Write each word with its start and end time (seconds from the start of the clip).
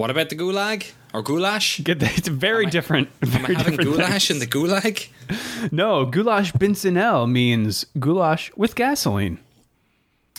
What 0.00 0.08
about 0.08 0.30
the 0.30 0.34
gulag 0.34 0.90
or 1.12 1.22
goulash? 1.22 1.78
It's 1.86 2.26
very 2.28 2.64
different. 2.64 3.10
Am 3.22 3.44
I 3.44 3.52
having 3.52 3.76
goulash 3.76 4.28
things. 4.28 4.30
in 4.30 4.38
the 4.38 4.46
gulag? 4.46 5.08
No, 5.70 6.06
goulash 6.06 6.52
Benzinel 6.54 7.30
means 7.30 7.84
goulash 7.98 8.50
with 8.56 8.74
gasoline. 8.74 9.40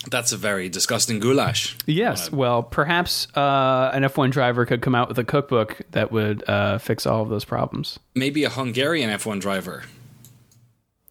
That's 0.10 0.32
a 0.32 0.38
very 0.38 0.68
disgusting 0.68 1.20
goulash. 1.20 1.78
Yes. 1.86 2.32
Well, 2.32 2.64
perhaps 2.64 3.28
uh, 3.38 3.92
an 3.94 4.02
F1 4.02 4.32
driver 4.32 4.66
could 4.66 4.82
come 4.82 4.96
out 4.96 5.08
with 5.10 5.20
a 5.20 5.24
cookbook 5.24 5.80
that 5.92 6.12
would 6.12 6.44
uh, 6.50 6.80
fix 6.80 7.06
all 7.06 7.22
of 7.22 7.30
those 7.30 7.46
problems, 7.46 8.00
Maybe 8.16 8.44
a 8.44 8.50
Hungarian 8.50 9.12
F1 9.12 9.40
driver. 9.42 9.84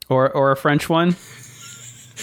or 0.09 0.29
or 0.29 0.51
a 0.51 0.57
French 0.57 0.89
one. 0.89 1.15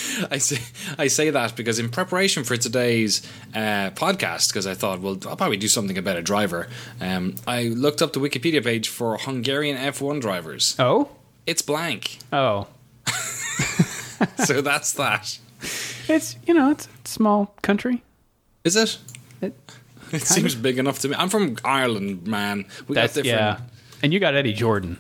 I 0.31 0.37
say 0.37 0.59
I 0.97 1.07
say 1.07 1.29
that 1.29 1.55
because 1.55 1.79
in 1.79 1.89
preparation 1.89 2.43
for 2.43 2.57
today's 2.57 3.21
uh, 3.55 3.91
podcast, 3.91 4.49
because 4.49 4.67
I 4.67 4.73
thought, 4.73 4.99
well, 5.01 5.17
I'll 5.27 5.35
probably 5.37 5.57
do 5.57 5.67
something 5.67 5.97
about 5.97 6.17
a 6.17 6.21
driver. 6.21 6.67
Um, 7.01 7.35
I 7.47 7.63
looked 7.69 8.01
up 8.01 8.13
the 8.13 8.19
Wikipedia 8.19 8.63
page 8.63 8.89
for 8.89 9.17
Hungarian 9.17 9.77
F1 9.77 10.21
drivers. 10.21 10.75
Oh. 10.79 11.09
It's 11.45 11.61
blank, 11.61 12.19
Oh. 12.33 12.67
so 14.45 14.61
that's 14.61 14.93
that. 14.93 15.39
It's 16.07 16.35
you 16.45 16.53
know 16.53 16.71
it's 16.71 16.87
a 16.87 17.07
small 17.07 17.53
country. 17.61 18.03
Is 18.63 18.75
it? 18.75 18.97
It, 19.41 19.53
It 20.11 20.21
seems 20.21 20.55
big 20.55 20.77
enough 20.79 20.99
to 20.99 21.09
me. 21.09 21.15
I'm 21.17 21.29
from 21.29 21.57
Ireland, 21.63 22.27
man. 22.27 22.65
We 22.87 22.95
that's 22.95 23.15
got 23.15 23.23
different. 23.23 23.59
yeah. 23.59 23.65
And 24.03 24.13
you 24.13 24.19
got 24.19 24.35
Eddie 24.35 24.53
Jordan. 24.53 24.97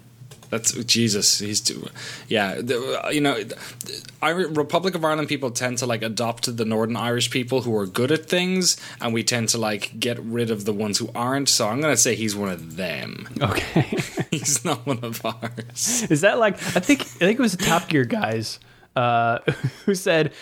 That's 0.49 0.71
Jesus. 0.85 1.39
He's 1.39 1.61
too. 1.61 1.87
Yeah, 2.27 2.59
you 3.09 3.21
know, 3.21 3.37
Republic 4.21 4.95
of 4.95 5.03
Ireland 5.03 5.27
people 5.27 5.51
tend 5.51 5.77
to 5.79 5.85
like 5.85 6.01
adopt 6.01 6.55
the 6.55 6.65
Northern 6.65 6.95
Irish 6.95 7.29
people 7.31 7.61
who 7.61 7.75
are 7.77 7.85
good 7.85 8.11
at 8.11 8.25
things, 8.25 8.77
and 9.01 9.13
we 9.13 9.23
tend 9.23 9.49
to 9.49 9.57
like 9.57 9.99
get 9.99 10.19
rid 10.19 10.49
of 10.51 10.65
the 10.65 10.73
ones 10.73 10.97
who 10.97 11.09
aren't. 11.13 11.49
So 11.49 11.67
I'm 11.67 11.81
gonna 11.81 11.97
say 11.97 12.15
he's 12.15 12.35
one 12.35 12.49
of 12.49 12.77
them. 12.77 13.27
Okay. 13.41 13.97
he's 14.31 14.63
not 14.63 14.85
one 14.85 14.99
of 15.03 15.25
ours. 15.25 16.05
Is 16.09 16.21
that 16.21 16.37
like 16.37 16.55
I 16.75 16.79
think 16.79 17.01
I 17.01 17.05
think 17.05 17.39
it 17.39 17.41
was 17.41 17.55
the 17.55 17.63
Top 17.63 17.87
Gear 17.89 18.05
guys 18.05 18.59
uh, 18.95 19.39
who 19.85 19.95
said 19.95 20.33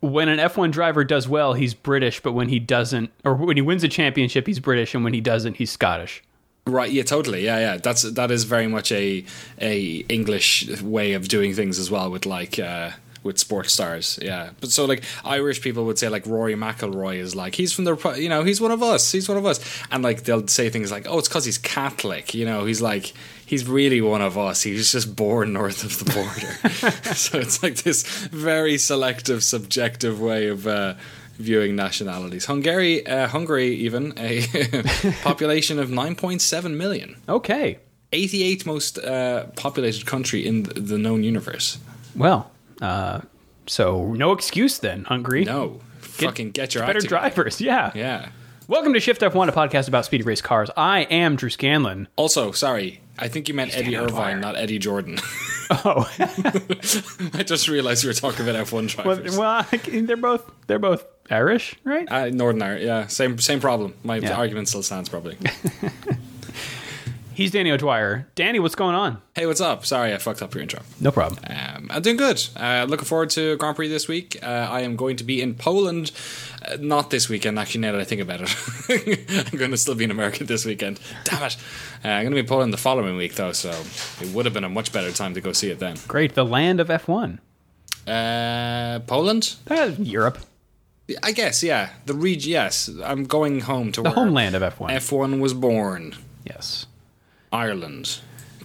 when 0.00 0.28
an 0.28 0.38
F1 0.38 0.72
driver 0.72 1.04
does 1.04 1.28
well, 1.28 1.52
he's 1.52 1.74
British, 1.74 2.20
but 2.20 2.32
when 2.32 2.48
he 2.48 2.58
doesn't, 2.58 3.10
or 3.24 3.34
when 3.34 3.56
he 3.56 3.62
wins 3.62 3.84
a 3.84 3.88
championship, 3.88 4.46
he's 4.46 4.58
British, 4.58 4.94
and 4.94 5.04
when 5.04 5.12
he 5.12 5.20
doesn't, 5.20 5.56
he's 5.56 5.70
Scottish. 5.70 6.22
Right? 6.66 6.90
Yeah, 6.90 7.02
totally. 7.02 7.44
Yeah, 7.44 7.58
yeah. 7.58 7.76
That's 7.78 8.02
that 8.02 8.30
is 8.30 8.44
very 8.44 8.66
much 8.66 8.92
a 8.92 9.24
a 9.60 10.04
English 10.08 10.80
way 10.82 11.12
of 11.14 11.28
doing 11.28 11.54
things 11.54 11.78
as 11.78 11.90
well 11.90 12.10
with 12.10 12.26
like. 12.26 12.58
Uh, 12.58 12.92
with 13.22 13.38
sports 13.38 13.72
stars, 13.72 14.18
yeah. 14.22 14.50
But 14.60 14.70
so 14.70 14.86
like 14.86 15.04
Irish 15.24 15.60
people 15.60 15.84
would 15.84 15.98
say 15.98 16.08
like 16.08 16.26
Rory 16.26 16.54
McIlroy 16.54 17.16
is 17.16 17.36
like 17.36 17.54
he's 17.54 17.72
from 17.72 17.84
the 17.84 17.96
you 18.18 18.28
know 18.28 18.44
he's 18.44 18.60
one 18.60 18.70
of 18.70 18.82
us, 18.82 19.12
he's 19.12 19.28
one 19.28 19.36
of 19.36 19.44
us, 19.44 19.60
and 19.90 20.02
like 20.02 20.24
they'll 20.24 20.48
say 20.48 20.70
things 20.70 20.90
like 20.90 21.06
oh 21.08 21.18
it's 21.18 21.28
because 21.28 21.44
he's 21.44 21.58
Catholic, 21.58 22.32
you 22.34 22.46
know 22.46 22.64
he's 22.64 22.80
like 22.80 23.12
he's 23.44 23.68
really 23.68 24.00
one 24.00 24.22
of 24.22 24.38
us. 24.38 24.62
He 24.62 24.72
was 24.72 24.90
just 24.92 25.14
born 25.14 25.52
north 25.52 25.84
of 25.84 25.98
the 25.98 26.12
border, 26.12 27.14
so 27.14 27.38
it's 27.38 27.62
like 27.62 27.76
this 27.76 28.04
very 28.28 28.78
selective, 28.78 29.44
subjective 29.44 30.20
way 30.20 30.48
of. 30.48 30.66
Uh, 30.66 30.94
Viewing 31.40 31.74
nationalities, 31.74 32.44
Hungary, 32.44 33.06
uh, 33.06 33.26
Hungary, 33.26 33.74
even 33.76 34.12
a 34.18 34.42
population 35.22 35.78
of 35.78 35.90
nine 35.90 36.14
point 36.14 36.42
seven 36.42 36.76
million. 36.76 37.16
Okay. 37.28 37.78
88th 38.12 38.66
most 38.66 38.98
uh, 38.98 39.46
populated 39.56 40.04
country 40.04 40.46
in 40.46 40.64
the, 40.64 40.98
known 40.98 41.22
universe. 41.24 41.78
Well, 42.14 42.50
uh, 42.82 43.20
so 43.66 44.12
no 44.12 44.32
excuse 44.32 44.78
then, 44.78 45.04
Hungary. 45.04 45.44
No, 45.44 45.80
fucking 46.00 46.50
get 46.50 46.74
your 46.74 46.84
better 46.84 47.00
drivers. 47.00 47.58
Yeah. 47.58 47.90
Yeah. 47.94 48.28
Welcome 48.68 48.92
to 48.92 49.00
Shift 49.00 49.22
F1, 49.22 49.48
a 49.48 49.52
podcast 49.52 49.88
about 49.88 50.04
speedy 50.04 50.22
race 50.22 50.42
cars. 50.42 50.70
I 50.76 51.00
am 51.04 51.36
Drew 51.36 51.50
Scanlon. 51.50 52.06
Also, 52.16 52.52
sorry, 52.52 53.00
I 53.18 53.28
think 53.28 53.48
you 53.48 53.54
meant 53.54 53.72
Eddie 53.74 53.84
Daniel 53.92 54.06
Dwyer. 54.06 54.28
Irvine, 54.28 54.40
not 54.40 54.56
Eddie 54.56 54.78
Jordan. 54.78 55.18
Oh, 55.72 56.10
I 56.18 57.44
just 57.44 57.68
realized 57.68 58.02
we 58.02 58.08
were 58.10 58.14
talking 58.14 58.48
about 58.48 58.66
F1 58.66 58.72
well, 58.72 59.14
drivers. 59.14 59.38
well, 59.38 59.64
they're 59.84 60.16
both 60.16 60.50
they're 60.66 60.80
both 60.80 61.04
Irish, 61.30 61.76
right? 61.84 62.10
uh, 62.10 62.28
Northern 62.30 62.62
Ireland, 62.62 62.84
yeah, 62.84 63.06
same 63.06 63.38
same 63.38 63.60
problem. 63.60 63.94
My 64.04 64.16
Yeah. 64.16 64.34
argument 64.36 64.68
still 64.68 64.82
stands 64.82 65.08
probably. 65.08 65.36
He's 67.34 67.52
Danny 67.52 67.70
O'Dwyer. 67.70 68.26
Danny, 68.34 68.58
what's 68.58 68.74
going 68.74 68.94
on? 68.94 69.22
hey, 69.34 69.46
what's 69.46 69.62
up? 69.62 69.86
Sorry, 69.86 70.12
I 70.12 70.18
fucked 70.18 70.42
up 70.42 70.52
your 70.52 70.60
intro. 70.62 70.80
No 71.00 71.10
problem. 71.10 71.40
Um, 71.48 71.86
I'm 71.90 72.02
doing 72.02 72.18
good. 72.18 72.44
Uh, 72.54 72.84
looking 72.86 73.06
forward 73.06 73.30
to 73.30 73.56
Grand 73.56 73.76
Prix 73.76 73.88
this 73.88 74.06
week. 74.08 74.36
Uh, 74.42 74.46
I 74.70 74.80
am 74.82 74.94
going 74.94 75.16
to 75.16 75.24
be 75.24 75.40
in 75.40 75.54
Poland, 75.54 76.12
uh, 76.66 76.76
not 76.78 77.08
this 77.08 77.30
weekend, 77.30 77.58
actually, 77.58 77.80
now 77.80 77.92
that 77.92 78.00
I 78.00 78.04
think 78.04 78.20
about 78.20 78.40
it. 78.42 79.48
I'm 79.52 79.58
going 79.58 79.70
to 79.70 79.78
still 79.78 79.94
be 79.94 80.04
in 80.04 80.10
America 80.10 80.44
this 80.44 80.66
weekend. 80.66 81.00
Damn 81.24 81.44
it. 81.44 81.56
Uh, 82.04 82.08
I'm 82.08 82.24
going 82.24 82.32
to 82.32 82.34
be 82.34 82.40
in 82.40 82.46
Poland 82.46 82.74
the 82.74 82.78
following 82.78 83.16
week, 83.16 83.36
though, 83.36 83.52
so 83.52 83.70
it 84.20 84.34
would 84.34 84.44
have 84.44 84.52
been 84.52 84.64
a 84.64 84.68
much 84.68 84.92
better 84.92 85.10
time 85.10 85.32
to 85.32 85.40
go 85.40 85.52
see 85.52 85.70
it 85.70 85.78
then. 85.78 85.96
Great, 86.08 86.34
the 86.34 86.44
land 86.44 86.78
of 86.78 86.88
F1. 86.88 87.38
Uh, 88.06 88.98
Poland? 89.06 89.54
Uh, 89.70 89.92
Europe, 89.98 90.38
I 91.22 91.32
guess, 91.32 91.62
yeah. 91.62 91.90
The 92.06 92.14
region, 92.14 92.50
yes. 92.52 92.90
I'm 93.04 93.24
going 93.24 93.60
home 93.60 93.92
to 93.92 94.02
the 94.02 94.10
homeland 94.10 94.54
of 94.54 94.62
F1. 94.62 94.90
F1 94.90 95.40
was 95.40 95.54
born. 95.54 96.14
yes. 96.44 96.86
Ireland. 97.52 98.20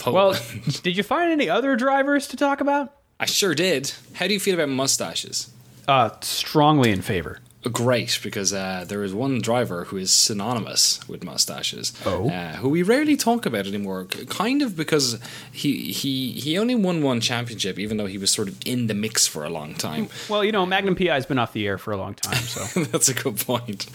Well, 0.05 0.35
did 0.83 0.95
you 0.97 1.03
find 1.03 1.31
any 1.31 1.49
other 1.49 1.75
drivers 1.75 2.27
to 2.27 2.37
talk 2.37 2.61
about? 2.61 2.93
I 3.19 3.25
sure 3.25 3.55
did. 3.55 3.91
How 4.13 4.27
do 4.27 4.33
you 4.33 4.39
feel 4.39 4.53
about 4.55 4.69
mustaches? 4.69 5.51
Uh, 5.87 6.09
strongly 6.21 6.91
in 6.91 7.01
favor. 7.01 7.39
Great 7.69 8.19
because 8.23 8.53
uh, 8.53 8.85
there 8.87 9.03
is 9.03 9.13
one 9.13 9.41
driver 9.41 9.85
who 9.85 9.97
is 9.97 10.11
synonymous 10.11 10.99
with 11.07 11.23
mustaches. 11.23 11.93
Oh. 12.05 12.29
uh, 12.29 12.53
who 12.57 12.69
we 12.69 12.83
rarely 12.83 13.15
talk 13.15 13.45
about 13.45 13.67
anymore. 13.67 14.05
Kind 14.29 14.61
of 14.61 14.75
because 14.75 15.19
he 15.51 15.91
he 15.91 16.31
he 16.31 16.57
only 16.57 16.75
won 16.75 17.01
one 17.01 17.21
championship, 17.21 17.79
even 17.79 17.97
though 17.97 18.05
he 18.05 18.17
was 18.17 18.31
sort 18.31 18.47
of 18.47 18.57
in 18.65 18.87
the 18.87 18.93
mix 18.93 19.27
for 19.27 19.43
a 19.43 19.49
long 19.49 19.73
time. 19.75 20.09
Well, 20.29 20.43
you 20.43 20.51
know, 20.51 20.65
Magnum 20.65 20.95
PI 20.95 21.13
has 21.13 21.25
been 21.25 21.39
off 21.39 21.53
the 21.53 21.65
air 21.67 21.77
for 21.77 21.91
a 21.91 21.97
long 21.97 22.13
time, 22.13 22.35
so 22.43 22.83
That's 22.85 23.09
a 23.09 23.13
good 23.13 23.37
point. 23.37 23.87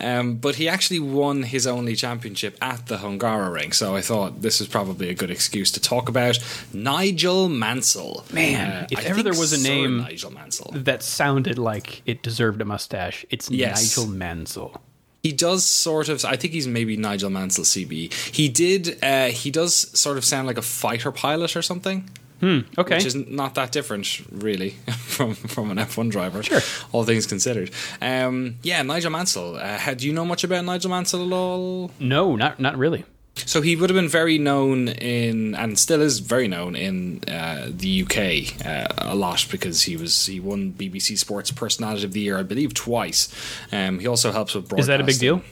Um, 0.00 0.36
but 0.36 0.54
he 0.56 0.68
actually 0.68 1.00
won 1.00 1.42
his 1.42 1.66
only 1.66 1.94
championship 1.96 2.56
at 2.62 2.86
the 2.86 2.96
Hungaroring, 2.98 3.74
so 3.74 3.94
I 3.96 4.00
thought 4.00 4.42
this 4.42 4.60
is 4.60 4.68
probably 4.68 5.08
a 5.08 5.14
good 5.14 5.30
excuse 5.30 5.70
to 5.72 5.80
talk 5.80 6.08
about 6.08 6.38
Nigel 6.72 7.48
Mansell. 7.48 8.24
Man, 8.32 8.86
if 8.90 8.98
I 9.00 9.02
ever 9.02 9.22
there 9.22 9.32
was 9.34 9.52
a 9.52 9.62
name- 9.62 9.98
Nigel 9.98 10.30
Mansell. 10.32 10.70
that 10.74 11.02
sounded 11.02 11.58
like 11.58 12.02
it 12.06 12.22
deserved 12.22 12.60
a 12.60 12.64
mustache. 12.64 13.09
It's 13.30 13.50
Yes. 13.50 13.96
Nigel 13.96 14.10
Mansell. 14.10 14.80
He 15.22 15.32
does 15.32 15.64
sort 15.64 16.08
of. 16.08 16.24
I 16.24 16.36
think 16.36 16.54
he's 16.54 16.66
maybe 16.66 16.96
Nigel 16.96 17.28
Mansell 17.30 17.64
CB. 17.64 18.12
He 18.34 18.48
did. 18.48 18.98
Uh, 19.02 19.26
he 19.28 19.50
does 19.50 19.74
sort 19.98 20.16
of 20.16 20.24
sound 20.24 20.46
like 20.46 20.56
a 20.56 20.62
fighter 20.62 21.12
pilot 21.12 21.54
or 21.56 21.60
something, 21.62 22.08
Okay. 22.42 22.94
which 22.96 23.04
is 23.04 23.14
not 23.14 23.54
that 23.56 23.70
different, 23.70 24.22
really, 24.32 24.70
from 24.96 25.34
from 25.34 25.70
an 25.70 25.78
F 25.78 25.98
one 25.98 26.08
driver. 26.08 26.42
Sure. 26.42 26.60
all 26.92 27.04
things 27.04 27.26
considered. 27.26 27.70
Um, 28.00 28.56
yeah, 28.62 28.80
Nigel 28.82 29.10
Mansell. 29.10 29.56
Uh, 29.56 29.92
do 29.94 30.06
you 30.06 30.14
know 30.14 30.24
much 30.24 30.42
about 30.42 30.64
Nigel 30.64 30.90
Mansell 30.90 31.26
at 31.26 31.32
all? 31.34 31.90
no, 32.00 32.34
not 32.36 32.58
not 32.58 32.78
really. 32.78 33.04
So 33.46 33.60
he 33.60 33.76
would 33.76 33.90
have 33.90 33.96
been 33.96 34.08
very 34.08 34.38
known 34.38 34.88
in, 34.88 35.54
and 35.54 35.78
still 35.78 36.00
is 36.00 36.18
very 36.18 36.48
known 36.48 36.76
in 36.76 37.22
uh, 37.28 37.68
the 37.70 38.02
UK 38.02 38.66
uh, 38.66 38.86
a 38.98 39.14
lot 39.14 39.46
because 39.50 39.82
he 39.82 39.96
was 39.96 40.26
he 40.26 40.40
won 40.40 40.72
BBC 40.72 41.18
Sports 41.18 41.50
Personality 41.50 42.04
of 42.04 42.12
the 42.12 42.20
Year, 42.20 42.38
I 42.38 42.42
believe, 42.42 42.74
twice. 42.74 43.28
Um, 43.72 43.98
he 43.98 44.06
also 44.06 44.32
helps 44.32 44.54
with 44.54 44.68
broadcasting. 44.68 44.80
Is 44.80 44.86
that 44.86 45.00
a 45.00 45.04
big 45.04 45.18
deal? 45.18 45.42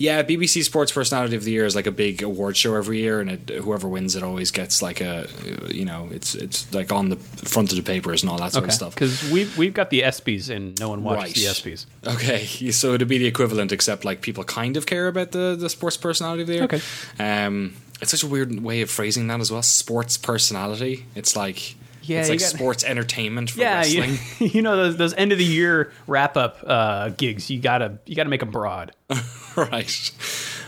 Yeah, 0.00 0.22
BBC 0.22 0.62
Sports 0.62 0.92
Personality 0.92 1.34
of 1.34 1.42
the 1.44 1.50
Year 1.50 1.66
is 1.66 1.74
like 1.74 1.88
a 1.88 1.90
big 1.90 2.22
award 2.22 2.56
show 2.56 2.74
every 2.76 2.98
year, 3.00 3.20
and 3.20 3.30
it, 3.30 3.48
whoever 3.50 3.88
wins 3.88 4.14
it 4.14 4.22
always 4.22 4.52
gets 4.52 4.80
like 4.80 5.00
a, 5.00 5.26
you 5.68 5.84
know, 5.84 6.08
it's 6.12 6.34
it's 6.36 6.72
like 6.72 6.92
on 6.92 7.08
the 7.08 7.16
front 7.16 7.70
of 7.72 7.76
the 7.76 7.82
papers 7.82 8.22
and 8.22 8.30
all 8.30 8.38
that 8.38 8.52
sort 8.52 8.62
Okay. 8.62 8.70
of 8.70 8.74
stuff. 8.74 8.94
Because 8.94 9.28
we've 9.30 9.58
we've 9.58 9.74
got 9.74 9.90
the 9.90 10.02
ESPYS 10.02 10.50
and 10.54 10.78
no 10.78 10.88
one 10.90 11.02
watches 11.02 11.18
Right. 11.24 11.34
the 11.34 11.70
ESPYS. 11.70 11.86
Okay, 12.14 12.70
so 12.70 12.94
it'd 12.94 13.08
be 13.08 13.18
the 13.18 13.26
equivalent, 13.26 13.72
except 13.72 14.04
like 14.04 14.20
people 14.20 14.44
kind 14.44 14.76
of 14.76 14.86
care 14.86 15.08
about 15.08 15.32
the 15.32 15.56
the 15.58 15.68
sports 15.68 15.96
personality 15.96 16.42
of 16.42 16.46
the 16.48 16.54
year. 16.54 16.64
Okay. 16.64 16.80
Um, 17.18 17.74
it's 18.00 18.12
such 18.12 18.22
a 18.22 18.28
weird 18.28 18.60
way 18.62 18.80
of 18.82 18.90
phrasing 18.90 19.26
that 19.26 19.40
as 19.40 19.50
well. 19.50 19.62
Sports 19.62 20.16
personality. 20.16 21.06
It's 21.16 21.34
like 21.34 21.74
Yeah, 22.08 22.20
it's 22.20 22.28
like 22.30 22.38
got- 22.40 22.48
sports 22.48 22.84
entertainment 22.84 23.50
for 23.50 23.60
Yeah, 23.60 23.84
you, 23.84 24.00
wrestling. 24.02 24.50
you 24.54 24.62
know 24.62 24.76
those 24.76 24.96
those 24.96 25.14
end 25.14 25.32
of 25.32 25.38
the 25.38 25.44
year 25.44 25.92
wrap 26.06 26.36
up 26.36 26.58
uh, 26.66 27.10
gigs. 27.10 27.50
You 27.50 27.60
gotta 27.60 27.98
you 28.06 28.16
gotta 28.16 28.30
make 28.30 28.40
them 28.40 28.50
broad. 28.50 28.92
right. 29.56 30.10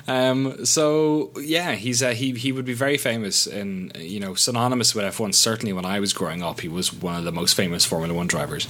Um, 0.07 0.65
so 0.65 1.33
yeah, 1.37 1.73
he's 1.73 2.03
uh, 2.03 2.11
he 2.11 2.33
he 2.33 2.53
would 2.53 2.65
be 2.65 2.75
very 2.75 2.97
famous 2.97 3.47
and 3.47 3.97
you 3.97 4.21
know 4.21 4.35
synonymous 4.35 4.95
with 4.95 5.05
F 5.05 5.21
one. 5.21 5.33
Certainly, 5.33 5.73
when 5.73 5.85
I 5.85 6.01
was 6.01 6.13
growing 6.13 6.43
up, 6.43 6.61
he 6.61 6.69
was 6.69 6.93
one 6.93 7.17
of 7.17 7.25
the 7.25 7.33
most 7.33 7.55
famous 7.55 7.85
Formula 7.85 8.15
One 8.15 8.27
drivers. 8.27 8.67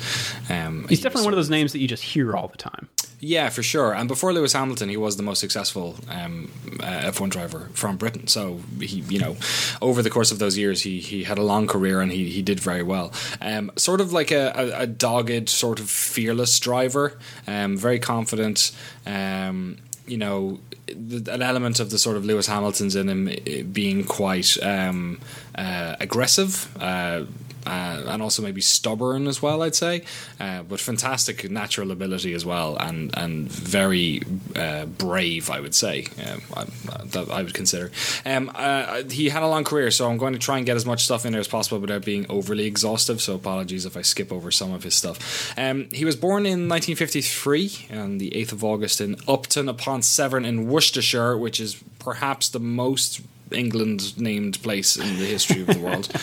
Um, 0.49 0.87
He's 0.89 1.01
definitely 1.01 1.25
one 1.25 1.35
of 1.35 1.39
those 1.39 1.51
names 1.51 1.73
that 1.73 1.79
you 1.79 1.89
just 1.89 2.03
hear 2.03 2.37
all 2.37 2.49
the 2.49 2.59
time. 2.59 2.89
Yeah, 3.23 3.51
for 3.51 3.63
sure. 3.63 3.93
And 3.93 4.09
before 4.09 4.33
Lewis 4.33 4.55
Hamilton, 4.55 4.89
he 4.89 4.97
was 4.97 5.19
the 5.19 5.23
most 5.23 5.41
successful 5.41 5.97
um, 6.09 6.51
uh, 6.81 7.11
F1 7.13 7.29
driver 7.29 7.69
from 7.75 7.99
Britain. 7.99 8.27
So 8.29 8.61
he, 8.81 9.01
you 9.01 9.19
know, 9.19 9.37
over 9.83 10.01
the 10.01 10.09
course 10.09 10.33
of 10.33 10.39
those 10.39 10.57
years, 10.57 10.83
he 10.83 11.01
he 11.01 11.25
had 11.25 11.37
a 11.37 11.43
long 11.43 11.67
career 11.67 12.01
and 12.01 12.11
he 12.11 12.31
he 12.31 12.41
did 12.41 12.59
very 12.59 12.83
well. 12.83 13.13
Um, 13.43 13.73
sort 13.77 14.01
of 14.01 14.13
like 14.13 14.31
a, 14.31 14.53
a, 14.57 14.83
a, 14.83 14.87
dogged, 14.87 15.51
sort 15.51 15.81
of 15.81 15.91
fearless 15.91 16.59
driver. 16.59 17.19
Um, 17.47 17.77
very 17.77 17.99
confident. 17.99 18.73
Um, 19.05 19.77
you 20.07 20.17
know, 20.17 20.59
an 20.93 21.43
element 21.43 21.81
of 21.81 21.91
the 21.91 21.99
sort 21.99 22.17
of 22.17 22.25
Lewis 22.25 22.47
Hamilton's 22.47 22.97
in 22.97 23.09
him 23.09 23.29
eh, 23.29 23.63
being 23.63 24.05
quite 24.05 24.57
um, 24.63 25.21
uh, 25.55 25.97
aggressive. 26.01 26.69
Uh, 26.81 27.25
uh, 27.67 28.05
and 28.07 28.23
also 28.23 28.43
maybe 28.43 28.61
stubborn 28.61 29.27
as 29.27 29.43
well. 29.43 29.63
I'd 29.63 29.75
say, 29.75 30.05
uh, 30.39 30.63
but 30.63 30.81
fantastic 30.81 31.51
natural 31.51 31.91
ability 31.91 32.35
as 32.35 32.45
well, 32.45 32.77
and 32.77 33.17
and 33.17 33.51
very 33.51 34.23
uh, 34.57 34.87
brave. 34.87 35.51
I 35.51 35.61
would 35.61 35.75
say 35.75 36.07
I, 36.55 36.65
that 37.07 37.29
I 37.31 37.43
would 37.43 37.55
consider. 37.55 37.91
Um, 38.25 38.51
uh, 38.55 39.05
he 39.05 39.29
had 39.29 39.43
a 39.43 39.49
long 39.49 39.65
career, 39.65 39.91
so 39.91 40.09
I'm 40.09 40.19
going 40.19 40.33
to 40.33 40.39
try 40.39 40.57
and 40.57 40.67
get 40.67 40.77
as 40.77 40.87
much 40.87 41.05
stuff 41.05 41.27
in 41.27 41.33
there 41.33 41.41
as 41.41 41.49
possible 41.49 41.79
without 41.79 42.05
being 42.05 42.27
overly 42.29 42.67
exhaustive. 42.67 43.21
So 43.21 43.35
apologies 43.35 43.87
if 43.87 43.97
I 43.97 44.03
skip 44.03 44.33
over 44.33 44.51
some 44.51 44.73
of 44.73 44.83
his 44.83 44.95
stuff. 44.95 45.53
Um, 45.59 45.89
he 45.91 46.05
was 46.05 46.17
born 46.17 46.47
in 46.47 46.69
1953 46.69 47.89
on 47.93 48.19
the 48.19 48.31
8th 48.31 48.53
of 48.53 48.65
August 48.65 49.01
in 49.01 49.17
Upton 49.27 49.69
upon 49.69 50.03
Severn 50.03 50.45
in 50.45 50.69
Worcestershire, 50.69 51.37
which 51.37 51.61
is 51.61 51.83
perhaps 51.99 52.49
the 52.49 52.61
most 52.61 53.21
England 53.53 54.19
named 54.21 54.63
place 54.63 54.97
in 54.97 55.19
the 55.19 55.25
history 55.25 55.63
of 55.63 55.69
the 55.69 55.81
world. 55.81 56.09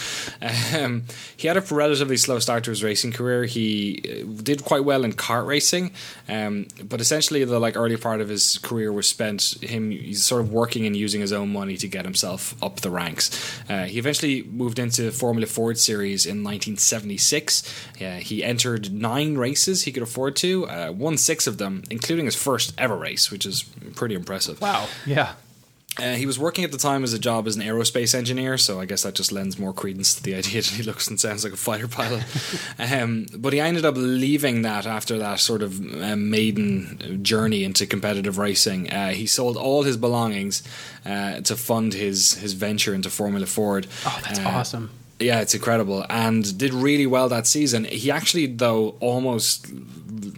Um, 0.78 1.04
he 1.36 1.48
had 1.48 1.58
a 1.58 1.62
relatively 1.62 2.18
slow 2.18 2.40
start 2.40 2.64
to 2.66 2.70
his 2.70 2.84
racing 2.84 3.12
career. 3.12 3.46
He 3.46 4.02
uh, 4.06 4.42
did 4.44 4.64
quite 4.64 4.84
well 4.84 5.04
in 5.04 5.14
kart 5.14 5.48
racing, 5.48 5.92
um, 6.28 6.68
but 6.84 7.02
essentially 7.02 7.44
the 7.44 7.60
like 7.60 7.76
early 7.76 7.98
part 7.98 8.22
of 8.22 8.30
his 8.30 8.58
career 8.60 8.92
was 8.92 9.08
spent 9.08 9.58
him 9.64 10.14
sort 10.14 10.42
of 10.42 10.52
working 10.52 10.86
and 10.86 10.96
using 10.96 11.22
his 11.22 11.34
own 11.34 11.52
money 11.52 11.78
to 11.78 11.88
get 11.88 12.06
himself 12.06 12.56
up 12.64 12.82
the 12.82 12.92
ranks. 12.92 13.30
Uh, 13.70 13.86
he 13.86 13.98
eventually 13.98 14.44
moved 14.44 14.80
into 14.80 15.12
Formula 15.12 15.48
Ford 15.48 15.78
series 15.78 16.26
in 16.26 16.44
1976. 16.44 17.64
Uh, 18.02 18.12
he 18.18 18.44
entered 18.44 18.92
nine 18.92 19.38
races 19.38 19.84
he 19.84 19.92
could 19.92 20.04
afford 20.04 20.36
to, 20.38 20.68
uh, 20.68 20.92
won 20.92 21.18
six 21.18 21.48
of 21.48 21.58
them, 21.58 21.84
including 21.90 22.26
his 22.26 22.36
first 22.36 22.74
ever 22.78 22.96
race, 22.96 23.32
which 23.32 23.46
is 23.46 23.64
pretty 23.96 24.16
impressive. 24.16 24.62
Wow! 24.62 24.88
Yeah. 25.06 25.34
Uh, 26.00 26.14
he 26.14 26.26
was 26.26 26.38
working 26.38 26.64
at 26.64 26.72
the 26.72 26.78
time 26.78 27.04
as 27.04 27.14
a 27.14 27.20
job 27.20 27.48
as 27.48 27.56
an 27.56 27.62
aerospace 27.62 28.14
engineer, 28.14 28.58
so 28.58 28.80
I 28.80 28.86
guess 28.86 29.04
that 29.04 29.16
just 29.16 29.32
lends 29.32 29.58
more 29.58 29.74
credence 29.74 30.14
to 30.16 30.24
the 30.24 30.36
idea 30.42 30.62
that 30.62 30.72
he 30.72 30.84
looks 30.84 31.08
and 31.08 31.20
sounds 31.20 31.44
like 31.44 31.54
a 31.54 31.58
fighter 31.58 31.88
pilot. 31.88 32.24
um, 32.80 33.28
but 33.36 33.54
he 33.54 33.60
ended 33.60 33.86
up 33.86 33.96
leaving 33.98 34.62
that 34.62 34.86
after 34.86 35.18
that 35.18 35.40
sort 35.40 35.62
of 35.62 35.80
uh, 36.02 36.16
maiden 36.16 37.24
journey 37.24 37.64
into 37.64 37.86
competitive 37.86 38.38
racing. 38.38 38.92
Uh, 38.92 39.10
he 39.10 39.26
sold 39.26 39.58
all 39.58 39.84
his 39.84 39.98
belongings 39.98 40.64
uh, 41.06 41.42
to 41.42 41.56
fund 41.56 41.94
his 41.94 42.34
his 42.34 42.54
venture 42.54 42.94
into 42.94 43.10
Formula 43.10 43.46
Ford. 43.46 43.88
Oh, 44.06 44.20
that's 44.24 44.40
uh, 44.40 44.44
awesome! 44.44 44.90
Yeah, 45.20 45.42
it's 45.42 45.56
incredible, 45.56 46.06
and 46.10 46.58
did 46.58 46.74
really 46.74 47.08
well 47.08 47.30
that 47.30 47.48
season. 47.48 47.86
He 47.86 48.12
actually, 48.12 48.46
though, 48.46 48.90
almost 49.00 49.68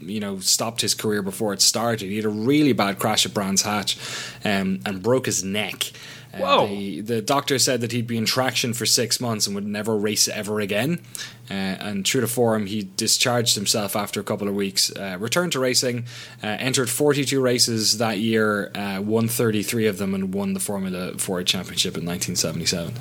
you 0.01 0.19
know 0.19 0.39
stopped 0.39 0.81
his 0.81 0.93
career 0.93 1.21
before 1.21 1.53
it 1.53 1.61
started. 1.61 2.09
He 2.09 2.15
had 2.15 2.25
a 2.25 2.29
really 2.29 2.73
bad 2.73 2.99
crash 2.99 3.25
at 3.25 3.33
Brands 3.33 3.61
Hatch 3.61 3.97
um, 4.43 4.79
and 4.85 5.01
broke 5.01 5.25
his 5.25 5.43
neck. 5.43 5.91
Uh, 6.33 6.37
Whoa! 6.37 6.67
The, 6.67 7.01
the, 7.01 7.21
doctor 7.21 7.57
said 7.57 7.81
that 7.81 7.91
he'd 7.91 8.05
be 8.05 8.17
in 8.17 8.25
traction 8.25 8.73
for 8.73 8.85
six 8.85 9.19
months 9.19 9.47
and 9.47 9.55
would 9.55 9.65
never 9.65 9.97
race 9.97 10.27
ever 10.27 10.59
again. 10.59 11.01
Uh, 11.49 11.53
and 11.53 12.05
true 12.05 12.21
to 12.21 12.27
form, 12.27 12.67
he 12.67 12.87
discharged 12.95 13.55
himself 13.55 13.95
after 13.95 14.19
a 14.19 14.23
couple 14.23 14.47
of 14.47 14.53
weeks, 14.53 14.91
uh, 14.95 15.17
returned 15.19 15.51
to 15.53 15.59
racing, 15.59 16.05
uh, 16.43 16.47
entered 16.59 16.87
42 16.87 17.41
races 17.41 17.97
that 17.97 18.19
year, 18.19 18.71
uh, 18.75 19.01
won 19.01 19.27
33 19.27 19.87
of 19.87 19.97
them, 19.97 20.13
and 20.13 20.31
won 20.31 20.53
the 20.53 20.59
Formula 20.59 21.17
Ford 21.17 21.47
Championship 21.47 21.97
in 21.97 22.05
1977. 22.05 22.93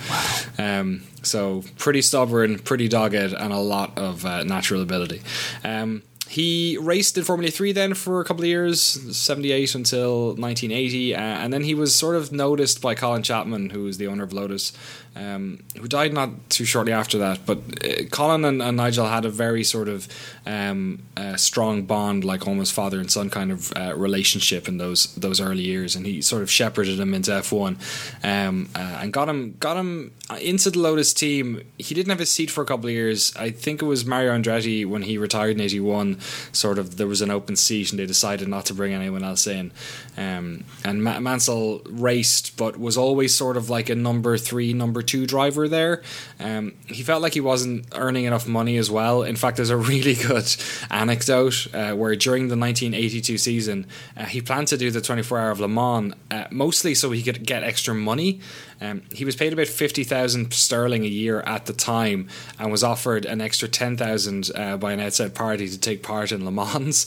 Wow. 0.58 0.80
Um, 0.80 1.02
so 1.22 1.64
pretty 1.76 2.00
stubborn, 2.00 2.58
pretty 2.58 2.88
dogged, 2.88 3.14
and 3.14 3.52
a 3.52 3.58
lot 3.58 3.98
of 3.98 4.24
uh, 4.24 4.44
natural 4.44 4.80
ability. 4.80 5.20
Um, 5.62 6.02
he 6.28 6.76
raced 6.78 7.16
in 7.16 7.24
Formula 7.24 7.50
3 7.50 7.72
then 7.72 7.94
for 7.94 8.20
a 8.20 8.24
couple 8.24 8.42
of 8.42 8.48
years, 8.48 8.80
78 8.80 9.74
until 9.74 10.26
1980, 10.34 11.14
uh, 11.14 11.18
and 11.18 11.52
then 11.52 11.64
he 11.64 11.74
was 11.74 11.94
sort 11.94 12.16
of 12.16 12.32
noticed 12.32 12.82
by 12.82 12.94
Colin 12.94 13.22
Chapman, 13.22 13.70
who 13.70 13.84
was 13.84 13.96
the 13.96 14.06
owner 14.06 14.24
of 14.24 14.32
Lotus, 14.32 14.72
um, 15.18 15.58
who 15.76 15.88
died 15.88 16.12
not 16.12 16.30
too 16.48 16.64
shortly 16.64 16.92
after 16.92 17.18
that. 17.18 17.44
But 17.44 17.58
uh, 17.84 18.04
Colin 18.10 18.44
and, 18.44 18.62
and, 18.62 18.76
Nigel 18.76 19.06
had 19.06 19.24
a 19.24 19.30
very 19.30 19.64
sort 19.64 19.88
of 19.88 20.06
um, 20.46 21.02
uh, 21.16 21.36
strong 21.36 21.82
bond, 21.82 22.24
like 22.24 22.46
almost 22.46 22.72
father 22.72 23.00
and 23.00 23.10
son 23.10 23.28
kind 23.28 23.50
of 23.50 23.72
uh, 23.76 23.94
relationship 23.96 24.68
in 24.68 24.78
those 24.78 25.12
those 25.16 25.40
early 25.40 25.62
years, 25.62 25.96
and 25.96 26.06
he 26.06 26.22
sort 26.22 26.42
of 26.42 26.50
shepherded 26.50 27.00
him 27.00 27.14
into 27.14 27.34
F 27.34 27.50
one 27.50 27.76
um, 28.22 28.68
uh, 28.74 28.98
and 29.00 29.12
got 29.12 29.28
him 29.28 29.56
got 29.58 29.76
him 29.76 30.12
into 30.40 30.70
the 30.70 30.78
Lotus 30.78 31.12
team. 31.12 31.62
He 31.78 31.94
didn't 31.94 32.10
have 32.10 32.20
a 32.20 32.26
seat 32.26 32.50
for 32.50 32.62
a 32.62 32.66
couple 32.66 32.86
of 32.86 32.92
years. 32.92 33.34
I 33.36 33.50
think 33.50 33.82
it 33.82 33.86
was 33.86 34.04
Mario 34.04 34.32
Andretti 34.32 34.86
when 34.86 35.02
he 35.02 35.18
retired 35.18 35.56
in 35.56 35.60
eighty 35.60 35.80
one. 35.80 36.20
Sort 36.52 36.78
of 36.78 36.96
there 36.96 37.08
was 37.08 37.22
an 37.22 37.30
open 37.30 37.56
seat, 37.56 37.90
and 37.90 37.98
they 37.98 38.06
decided 38.06 38.46
not 38.46 38.66
to 38.66 38.74
bring 38.74 38.94
anyone 38.94 39.24
else 39.24 39.48
in. 39.48 39.72
Um, 40.16 40.64
and 40.84 41.02
Ma- 41.02 41.20
Mansell 41.20 41.82
raced, 41.86 42.56
but 42.56 42.78
was 42.78 42.96
always 42.96 43.34
sort 43.34 43.56
of 43.56 43.68
like 43.68 43.88
a 43.88 43.94
number 43.94 44.38
three, 44.38 44.72
number 44.72 45.02
two 45.08 45.26
driver 45.26 45.68
there. 45.68 46.02
Um, 46.38 46.74
he 46.86 47.02
felt 47.02 47.22
like 47.22 47.34
he 47.34 47.40
wasn't 47.40 47.86
earning 47.94 48.24
enough 48.24 48.46
money 48.46 48.76
as 48.76 48.90
well. 48.90 49.22
In 49.22 49.36
fact, 49.36 49.56
there's 49.56 49.70
a 49.70 49.76
really 49.92 50.14
good 50.14 50.54
anecdote 50.90 51.66
uh, 51.74 51.92
where 51.94 52.14
during 52.14 52.48
the 52.48 52.56
1982 52.56 53.38
season, 53.38 53.86
uh, 54.16 54.26
he 54.26 54.40
planned 54.40 54.68
to 54.68 54.76
do 54.76 54.90
the 54.90 55.00
24 55.00 55.38
hour 55.38 55.50
of 55.50 55.60
Le 55.60 55.68
Mans 55.68 56.14
uh, 56.30 56.44
mostly 56.50 56.94
so 56.94 57.10
he 57.10 57.22
could 57.22 57.44
get 57.46 57.62
extra 57.64 57.94
money. 57.94 58.40
Um, 58.80 59.02
he 59.12 59.24
was 59.24 59.34
paid 59.34 59.52
about 59.52 59.66
50,000 59.66 60.52
sterling 60.52 61.04
a 61.04 61.08
year 61.08 61.40
at 61.40 61.66
the 61.66 61.72
time 61.72 62.28
and 62.58 62.70
was 62.70 62.84
offered 62.84 63.24
an 63.24 63.40
extra 63.40 63.66
10,000 63.66 64.50
uh, 64.54 64.76
by 64.76 64.92
an 64.92 65.00
outside 65.00 65.34
party 65.34 65.68
to 65.68 65.78
take 65.78 66.02
part 66.02 66.30
in 66.30 66.44
Le 66.44 66.52
Mans. 66.52 67.06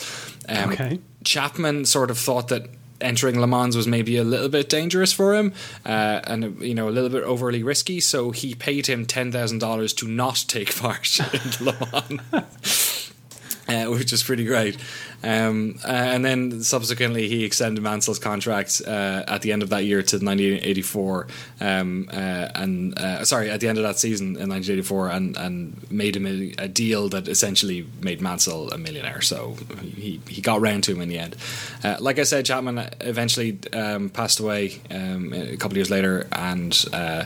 Um, 0.50 0.72
okay. 0.72 1.00
Chapman 1.24 1.86
sort 1.86 2.10
of 2.10 2.18
thought 2.18 2.48
that 2.50 2.68
entering 3.02 3.40
Le 3.40 3.48
Mans 3.48 3.76
was 3.76 3.88
maybe 3.88 4.18
a 4.18 4.24
little 4.24 4.50
bit 4.50 4.70
dangerous 4.70 5.12
for 5.12 5.34
him, 5.36 5.54
uh, 5.86 6.22
and 6.26 6.62
you 6.62 6.76
know 6.76 6.90
a 6.90 6.92
little 6.92 7.10
bit 7.10 7.24
overly 7.24 7.64
risky. 7.64 8.00
So 8.00 8.32
he 8.32 8.56
paid 8.56 8.88
him 8.88 9.06
ten 9.06 9.32
thousand 9.32 9.60
dollars 9.60 9.94
to 9.94 10.08
not 10.08 10.46
take 10.48 10.76
part 10.80 11.20
in 11.20 11.66
Le 11.66 11.76
Mans, 11.92 13.12
uh, 13.68 13.86
which 13.86 14.14
is 14.14 14.24
pretty 14.24 14.46
great. 14.46 14.78
Um, 15.24 15.80
and 15.86 16.26
then 16.26 16.64
subsequently, 16.64 17.28
he 17.28 17.44
extended 17.44 17.82
Mansell's 17.82 18.20
contract 18.20 18.82
uh, 18.86 19.24
at 19.28 19.42
the 19.42 19.52
end 19.52 19.64
of 19.64 19.70
that 19.70 19.86
year 19.86 20.02
to 20.02 20.18
1984, 20.18 21.28
um, 21.60 22.10
uh, 22.12 22.16
and 22.56 22.98
uh, 22.98 23.24
sorry, 23.26 23.50
at 23.50 23.60
the 23.60 23.68
end 23.68 23.78
of 23.78 23.84
that 23.84 24.00
season 24.00 24.28
in 24.38 24.50
1984, 24.50 25.10
and, 25.10 25.38
and 25.38 25.92
made 25.92 26.16
him 26.16 26.26
a, 26.26 26.54
a, 26.58 26.68
deal 26.68 27.10
that 27.10 27.28
essentially 27.28 27.86
made 28.02 28.22
Mansell 28.22 28.70
a 28.72 28.78
millionaire. 28.78 29.22
So 29.22 29.58
he, 29.82 30.22
he 30.28 30.42
got 30.42 30.62
round 30.62 30.84
to 30.86 30.94
him 30.94 31.02
in 31.02 31.10
the 31.10 31.20
end. 31.20 31.36
Uh, 31.84 31.98
like 32.00 32.18
I 32.18 32.24
said, 32.24 32.46
Chapman 32.46 32.90
eventually 33.02 33.60
um, 33.74 34.10
passed 34.10 34.40
away 34.40 34.82
um, 34.90 35.34
a 35.34 35.58
couple 35.58 35.72
of 35.74 35.78
years 35.78 35.90
later, 35.90 36.28
and 36.32 36.86
uh, 36.94 37.26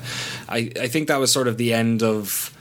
I, 0.50 0.72
I 0.80 0.88
think 0.88 1.08
that 1.08 1.20
was 1.20 1.32
sort 1.32 1.48
of 1.48 1.58
the 1.58 1.74
end 1.74 2.04
of 2.04 2.55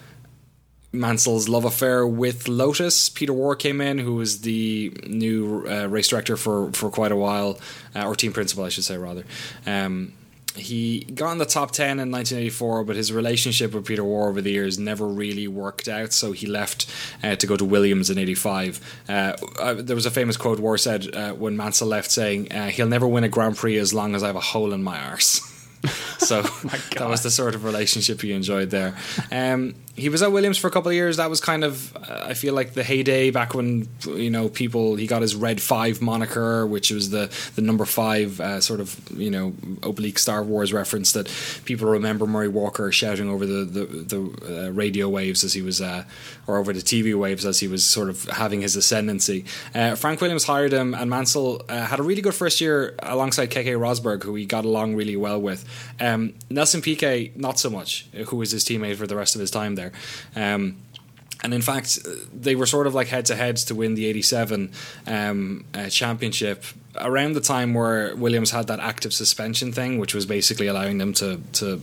Mansell's 0.95 1.49
love 1.49 1.65
affair 1.65 2.07
with 2.07 2.49
Lotus. 2.49 3.09
Peter 3.09 3.33
Warr 3.33 3.57
came 3.57 3.81
in, 3.81 3.99
who 3.99 4.15
was 4.15 4.41
the 4.41 4.97
new 5.07 5.67
uh, 5.69 5.87
race 5.87 6.09
director 6.09 6.37
for, 6.37 6.73
for 6.73 6.91
quite 6.91 7.13
a 7.13 7.17
while, 7.17 7.59
uh, 7.95 8.07
or 8.07 8.15
team 8.15 8.33
principal, 8.33 8.65
I 8.65 8.69
should 8.69 8.85
say, 8.85 8.97
rather. 8.97 9.25
Um, 9.67 10.13
he 10.57 11.01
got 11.01 11.33
in 11.33 11.39
the 11.39 11.47
top 11.47 11.73
10 11.73 11.99
in 11.99 12.13
1984, 12.13 12.85
but 12.85 12.95
his 12.95 13.13
relationship 13.13 13.75
with 13.75 13.87
Peter 13.87 14.05
Warr 14.05 14.29
over 14.29 14.41
the 14.41 14.53
years 14.53 14.79
never 14.79 15.07
really 15.07 15.49
worked 15.49 15.89
out, 15.89 16.13
so 16.13 16.33
he 16.33 16.47
left 16.47 16.89
uh, 17.23 17.35
to 17.37 17.47
go 17.47 17.57
to 17.57 17.65
Williams 17.65 18.09
in 18.09 18.19
85. 18.19 19.03
Uh, 19.09 19.13
uh, 19.59 19.75
there 19.75 19.97
was 19.97 20.07
a 20.07 20.11
famous 20.11 20.37
quote 20.37 20.61
Warr 20.61 20.79
said 20.79 21.13
uh, 21.15 21.33
when 21.33 21.57
Mansell 21.57 21.89
left 21.89 22.11
saying, 22.11 22.53
uh, 22.53 22.69
He'll 22.69 22.87
never 22.87 23.09
win 23.09 23.25
a 23.25 23.29
Grand 23.29 23.57
Prix 23.57 23.79
as 23.79 23.93
long 23.93 24.15
as 24.15 24.23
I 24.23 24.29
have 24.29 24.37
a 24.37 24.41
hole 24.41 24.73
in 24.73 24.83
my 24.83 24.99
arse. 25.01 25.41
so 26.19 26.43
oh 26.45 26.79
that 26.97 27.09
was 27.09 27.23
the 27.23 27.31
sort 27.31 27.55
of 27.55 27.65
relationship 27.65 28.21
he 28.21 28.33
enjoyed 28.33 28.71
there. 28.71 28.97
Um, 29.33 29.75
he 29.97 30.09
was 30.09 30.23
at 30.23 30.33
Williams 30.33 30.59
for 30.59 30.67
a 30.67 30.71
couple 30.71 30.89
of 30.89 30.95
years. 30.95 31.19
That 31.19 31.31
was 31.31 31.41
kind 31.41 31.63
of, 31.63 31.97
uh, 31.97 32.25
I 32.27 32.35
feel 32.35 32.53
like 32.53 32.75
the 32.75 32.83
heyday 32.83 33.31
back 33.31 33.55
when 33.55 33.89
you 34.05 34.31
know 34.31 34.49
people. 34.49 34.97
He 34.97 35.07
got 35.07 35.23
his 35.23 35.37
Red 35.37 35.61
Five 35.61 36.03
moniker, 36.03 36.67
which 36.67 36.91
was 36.91 37.11
the 37.11 37.33
the 37.55 37.63
number 37.63 37.85
five 37.85 38.41
uh, 38.41 38.61
sort 38.61 38.81
of 38.81 38.99
you 39.17 39.31
know 39.31 39.55
oblique 39.83 40.19
Star 40.19 40.43
Wars 40.43 40.73
reference 40.73 41.13
that 41.13 41.31
people 41.65 41.89
remember 41.89 42.27
Murray 42.27 42.49
Walker 42.49 42.91
shouting 42.91 43.29
over 43.29 43.47
the 43.47 43.65
the, 43.65 43.85
the 43.85 44.67
uh, 44.67 44.71
radio 44.71 45.09
waves 45.09 45.45
as 45.45 45.53
he 45.53 45.63
was, 45.63 45.81
uh, 45.81 46.05
or 46.49 46.59
over 46.59 46.73
the 46.73 46.81
TV 46.81 47.15
waves 47.17 47.47
as 47.47 47.61
he 47.61 47.69
was 47.69 47.87
sort 47.87 48.09
of 48.09 48.25
having 48.25 48.63
his 48.63 48.75
ascendancy. 48.75 49.45
Uh, 49.75 49.95
Frank 49.95 50.21
Williams 50.21 50.45
hired 50.45 50.73
him, 50.73 50.95
and 50.95 51.09
Mansell 51.09 51.63
uh, 51.69 51.87
had 51.87 52.01
a 52.01 52.03
really 52.03 52.23
good 52.23 52.35
first 52.35 52.61
year 52.61 52.97
alongside 52.99 53.51
Keke 53.51 53.79
Rosberg, 53.79 54.25
who 54.25 54.35
he 54.35 54.45
got 54.45 54.65
along 54.65 54.97
really 54.97 55.17
well 55.17 55.41
with. 55.41 55.65
Um, 56.01 56.35
Nelson 56.51 56.83
Piquet, 56.83 57.33
not 57.37 57.61
so 57.61 57.71
much, 57.71 58.09
who 58.27 58.37
was 58.37 58.51
his 58.51 58.65
teammate 58.65 58.97
for 58.97 59.07
the 59.07 59.15
rest 59.15 59.37
of 59.37 59.41
his 59.41 59.53
time 59.53 59.77
there 59.77 59.84
there. 59.85 60.53
Um, 60.55 60.77
And 61.45 61.53
in 61.53 61.63
fact, 61.63 61.99
they 62.33 62.57
were 62.57 62.67
sort 62.67 62.87
of 62.87 62.95
like 62.95 63.09
head 63.09 63.27
to 63.27 63.35
heads 63.35 63.65
to 63.65 63.75
win 63.75 63.95
the 63.97 64.07
87 64.07 64.71
um, 65.07 65.65
uh, 65.75 65.91
championship 65.91 66.65
around 66.97 67.35
the 67.35 67.41
time 67.41 67.75
where 67.75 68.17
Williams 68.17 68.51
had 68.51 68.67
that 68.69 68.81
active 68.81 69.13
suspension 69.13 69.71
thing, 69.73 69.99
which 70.01 70.15
was 70.15 70.25
basically 70.27 70.69
allowing 70.69 70.97
them 70.99 71.13
to, 71.13 71.41
to 71.53 71.83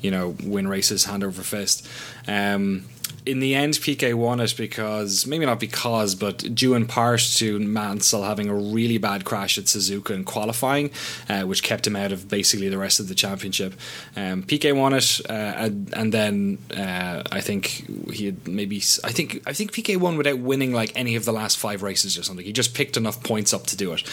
you 0.00 0.10
know, 0.10 0.34
win 0.42 0.66
races 0.66 1.04
hand 1.04 1.22
over 1.22 1.42
fist. 1.42 1.86
Um, 2.26 2.82
in 3.26 3.40
the 3.40 3.54
end, 3.54 3.78
Piquet 3.82 4.14
won 4.14 4.40
it 4.40 4.54
because 4.56 5.26
maybe 5.26 5.44
not 5.44 5.58
because, 5.58 6.14
but 6.14 6.54
due 6.54 6.74
in 6.74 6.86
part 6.86 7.20
to 7.36 7.58
Mansell 7.58 8.22
having 8.22 8.48
a 8.48 8.54
really 8.54 8.98
bad 8.98 9.24
crash 9.24 9.58
at 9.58 9.64
Suzuka 9.64 10.10
in 10.10 10.24
qualifying, 10.24 10.90
uh, 11.28 11.42
which 11.42 11.62
kept 11.62 11.86
him 11.86 11.96
out 11.96 12.12
of 12.12 12.28
basically 12.28 12.68
the 12.68 12.78
rest 12.78 13.00
of 13.00 13.08
the 13.08 13.14
championship. 13.14 13.74
Um, 14.14 14.44
Piquet 14.44 14.72
won 14.72 14.94
it, 14.94 15.20
uh, 15.28 15.32
and, 15.32 15.92
and, 15.94 16.12
then 16.12 16.58
uh, 16.76 17.24
I 17.32 17.40
think 17.40 17.66
he 18.12 18.26
had 18.26 18.46
maybe 18.46 18.76
I 19.02 19.10
think 19.10 19.42
I 19.44 19.52
think 19.52 19.72
Piquet 19.72 19.96
won 19.96 20.16
without 20.16 20.38
winning 20.38 20.72
like 20.72 20.92
any 20.94 21.16
of 21.16 21.24
the 21.24 21.32
last 21.32 21.58
five 21.58 21.82
races 21.82 22.16
or 22.16 22.22
something. 22.22 22.44
He 22.44 22.52
just 22.52 22.74
picked 22.74 22.96
enough 22.96 23.22
points 23.24 23.52
up 23.52 23.66
to 23.66 23.76
do 23.76 23.92
it, 23.92 24.04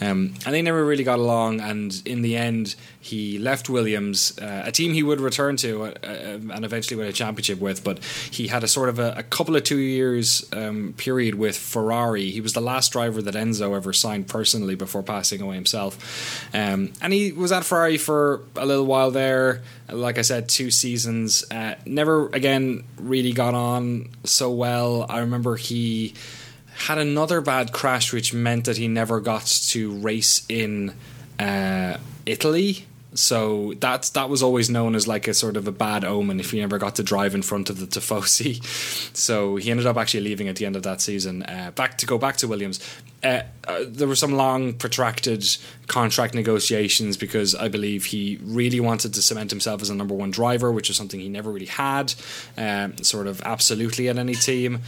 um, 0.00 0.34
and 0.44 0.54
they 0.54 0.60
never 0.60 0.84
really 0.84 1.04
got 1.04 1.20
along. 1.20 1.60
And 1.60 2.02
in 2.04 2.22
the 2.22 2.36
end, 2.36 2.74
he 3.06 3.38
left 3.38 3.68
Williams, 3.68 4.36
uh, 4.40 4.62
a 4.64 4.72
team 4.72 4.92
he 4.92 5.02
would 5.04 5.20
return 5.20 5.56
to 5.58 5.84
uh, 5.84 5.92
uh, 6.02 6.54
and 6.54 6.64
eventually 6.64 6.96
win 6.96 7.06
a 7.06 7.12
championship 7.12 7.60
with, 7.60 7.84
but 7.84 8.02
he 8.32 8.48
had 8.48 8.64
a 8.64 8.68
sort 8.68 8.88
of 8.88 8.98
a, 8.98 9.14
a 9.18 9.22
couple 9.22 9.54
of 9.54 9.62
two 9.62 9.78
years 9.78 10.44
um, 10.52 10.92
period 10.96 11.36
with 11.36 11.56
Ferrari. 11.56 12.30
He 12.30 12.40
was 12.40 12.52
the 12.52 12.60
last 12.60 12.90
driver 12.90 13.22
that 13.22 13.34
Enzo 13.34 13.76
ever 13.76 13.92
signed 13.92 14.26
personally 14.26 14.74
before 14.74 15.04
passing 15.04 15.40
away 15.40 15.54
himself. 15.54 16.52
Um, 16.52 16.92
and 17.00 17.12
he 17.12 17.30
was 17.30 17.52
at 17.52 17.64
Ferrari 17.64 17.96
for 17.96 18.40
a 18.56 18.66
little 18.66 18.86
while 18.86 19.12
there. 19.12 19.62
Like 19.88 20.18
I 20.18 20.22
said, 20.22 20.48
two 20.48 20.72
seasons. 20.72 21.44
Uh, 21.48 21.76
never 21.86 22.26
again 22.30 22.82
really 22.98 23.32
got 23.32 23.54
on 23.54 24.08
so 24.24 24.50
well. 24.50 25.06
I 25.08 25.20
remember 25.20 25.54
he 25.54 26.14
had 26.74 26.98
another 26.98 27.40
bad 27.40 27.72
crash, 27.72 28.12
which 28.12 28.34
meant 28.34 28.64
that 28.64 28.78
he 28.78 28.88
never 28.88 29.20
got 29.20 29.46
to 29.46 29.92
race 29.92 30.44
in 30.48 30.92
uh, 31.38 31.98
Italy 32.26 32.84
so 33.16 33.74
that's 33.80 34.10
that 34.10 34.28
was 34.28 34.42
always 34.42 34.70
known 34.70 34.94
as 34.94 35.08
like 35.08 35.26
a 35.26 35.34
sort 35.34 35.56
of 35.56 35.66
a 35.66 35.72
bad 35.72 36.04
omen 36.04 36.38
if 36.38 36.50
he 36.50 36.60
never 36.60 36.78
got 36.78 36.94
to 36.96 37.02
drive 37.02 37.34
in 37.34 37.42
front 37.42 37.70
of 37.70 37.80
the 37.80 37.86
Tifosi. 37.86 38.62
So 39.16 39.56
he 39.56 39.70
ended 39.70 39.86
up 39.86 39.96
actually 39.96 40.20
leaving 40.20 40.46
at 40.48 40.56
the 40.56 40.66
end 40.66 40.76
of 40.76 40.82
that 40.82 41.00
season. 41.00 41.42
Uh, 41.42 41.72
back 41.74 41.98
to 41.98 42.06
go 42.06 42.18
back 42.18 42.36
to 42.38 42.48
Williams. 42.48 42.80
Uh, 43.24 43.42
uh, 43.66 43.84
there 43.86 44.06
were 44.06 44.14
some 44.14 44.34
long, 44.34 44.74
protracted 44.74 45.44
contract 45.86 46.34
negotiations 46.34 47.16
because 47.16 47.54
I 47.54 47.68
believe 47.68 48.04
he 48.04 48.38
really 48.42 48.78
wanted 48.78 49.14
to 49.14 49.22
cement 49.22 49.50
himself 49.50 49.82
as 49.82 49.90
a 49.90 49.94
number 49.94 50.14
one 50.14 50.30
driver, 50.30 50.70
which 50.70 50.90
is 50.90 50.96
something 50.96 51.18
he 51.18 51.28
never 51.28 51.50
really 51.50 51.66
had, 51.66 52.14
um, 52.56 52.96
sort 52.98 53.26
of 53.26 53.40
absolutely 53.42 54.08
at 54.08 54.18
any 54.18 54.34
team. 54.34 54.82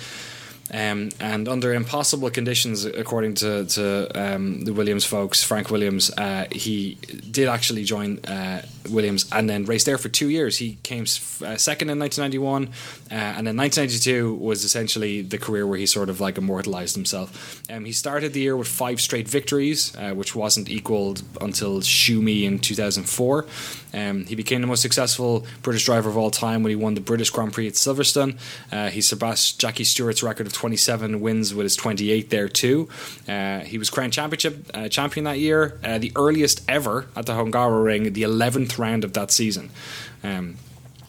Um, 0.72 1.10
and 1.20 1.48
under 1.48 1.72
impossible 1.72 2.30
conditions, 2.30 2.84
according 2.84 3.34
to, 3.34 3.64
to 3.66 4.08
um, 4.14 4.64
the 4.64 4.72
Williams 4.72 5.04
folks, 5.04 5.42
Frank 5.42 5.70
Williams, 5.70 6.10
uh, 6.18 6.46
he 6.52 6.96
did 7.30 7.48
actually 7.48 7.84
join 7.84 8.18
uh, 8.26 8.62
Williams 8.90 9.28
and 9.32 9.48
then 9.48 9.64
raced 9.64 9.86
there 9.86 9.98
for 9.98 10.08
two 10.08 10.28
years. 10.28 10.58
He 10.58 10.78
came 10.82 11.02
uh, 11.02 11.56
second 11.56 11.90
in 11.90 11.98
1991, 11.98 12.64
uh, 12.66 12.68
and 13.10 13.46
then 13.46 13.56
1992 13.56 14.34
was 14.34 14.64
essentially 14.64 15.22
the 15.22 15.38
career 15.38 15.66
where 15.66 15.78
he 15.78 15.86
sort 15.86 16.08
of 16.08 16.20
like 16.20 16.38
immortalized 16.38 16.94
himself. 16.94 17.62
Um, 17.70 17.84
he 17.84 17.92
started 17.92 18.32
the 18.32 18.40
year 18.40 18.56
with 18.56 18.68
five 18.68 19.00
straight 19.00 19.28
victories, 19.28 19.96
uh, 19.96 20.12
which 20.12 20.34
wasn't 20.34 20.68
equaled 20.68 21.22
until 21.40 21.80
Schumi 21.80 22.44
in 22.44 22.58
2004. 22.58 23.46
Um, 23.94 24.26
he 24.26 24.34
became 24.34 24.60
the 24.60 24.66
most 24.66 24.82
successful 24.82 25.46
British 25.62 25.86
driver 25.86 26.10
of 26.10 26.16
all 26.16 26.30
time 26.30 26.62
when 26.62 26.70
he 26.70 26.76
won 26.76 26.94
the 26.94 27.00
British 27.00 27.30
Grand 27.30 27.52
Prix 27.52 27.68
at 27.68 27.74
Silverstone. 27.74 28.36
Uh, 28.70 28.90
he 28.90 29.00
surpassed 29.00 29.58
Jackie 29.58 29.84
Stewart's 29.84 30.22
record 30.22 30.46
of 30.46 30.52
27 30.58 31.20
wins 31.20 31.54
with 31.54 31.64
his 31.64 31.76
28 31.76 32.30
there 32.30 32.48
too. 32.48 32.88
Uh, 33.28 33.60
he 33.60 33.78
was 33.78 33.90
crowned 33.90 34.12
championship 34.12 34.68
uh, 34.74 34.88
champion 34.88 35.22
that 35.24 35.38
year, 35.38 35.78
uh, 35.84 35.98
the 35.98 36.10
earliest 36.16 36.68
ever 36.68 37.06
at 37.14 37.26
the 37.26 37.32
Hungaroring, 37.34 38.12
the 38.12 38.22
11th 38.22 38.76
round 38.76 39.04
of 39.04 39.12
that 39.12 39.30
season. 39.30 39.70
Um, 40.24 40.56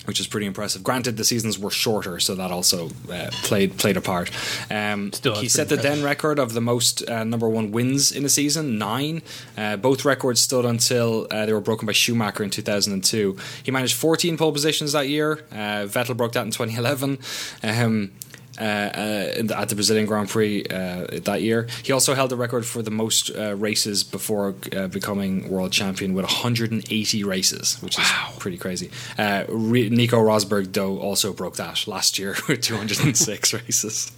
which 0.05 0.19
is 0.19 0.25
pretty 0.25 0.47
impressive. 0.47 0.83
Granted, 0.83 1.17
the 1.17 1.23
seasons 1.23 1.59
were 1.59 1.69
shorter, 1.69 2.19
so 2.19 2.33
that 2.33 2.49
also 2.49 2.89
uh, 3.11 3.29
played 3.43 3.77
played 3.77 3.95
a 3.95 4.01
part. 4.01 4.31
Um, 4.71 5.11
he 5.35 5.47
set 5.47 5.69
the 5.69 5.75
then 5.75 6.01
record 6.01 6.39
of 6.39 6.53
the 6.53 6.61
most 6.61 7.07
uh, 7.07 7.23
number 7.23 7.47
one 7.47 7.71
wins 7.71 8.11
in 8.11 8.25
a 8.25 8.29
season, 8.29 8.79
nine. 8.79 9.21
Uh, 9.55 9.77
both 9.77 10.05
records 10.05 10.41
stood 10.41 10.65
until 10.65 11.27
uh, 11.29 11.45
they 11.45 11.53
were 11.53 11.61
broken 11.61 11.85
by 11.85 11.91
Schumacher 11.91 12.43
in 12.43 12.49
2002. 12.49 13.37
He 13.61 13.69
managed 13.69 13.95
14 13.97 14.35
pole 14.35 14.51
positions 14.51 14.93
that 14.93 15.07
year. 15.07 15.43
Uh, 15.51 15.85
Vettel 15.85 16.17
broke 16.17 16.31
that 16.31 16.43
in 16.43 16.49
2011. 16.49 17.19
Um, 17.61 18.11
uh, 18.59 18.63
uh 18.63 19.41
the, 19.41 19.55
at 19.57 19.69
the 19.69 19.75
Brazilian 19.75 20.05
Grand 20.05 20.29
Prix 20.29 20.65
uh, 20.65 21.07
that 21.23 21.41
year. 21.41 21.67
He 21.83 21.93
also 21.93 22.13
held 22.13 22.31
the 22.31 22.35
record 22.35 22.65
for 22.65 22.81
the 22.81 22.91
most 22.91 23.31
uh, 23.35 23.55
races 23.55 24.03
before 24.03 24.51
becoming 24.51 25.49
world 25.49 25.71
champion 25.71 26.13
with 26.13 26.25
180 26.25 27.23
races, 27.23 27.81
which 27.81 27.97
wow. 27.97 28.29
is 28.31 28.39
pretty 28.39 28.57
crazy. 28.57 28.89
Re- 29.17 29.89
Nico 29.89 30.17
Rosberg, 30.17 30.73
though, 30.73 30.99
also 30.99 31.33
broke 31.33 31.55
that 31.55 31.87
last 31.87 32.19
year 32.19 32.35
with 32.47 32.61
206 32.61 33.53
races. 33.53 34.11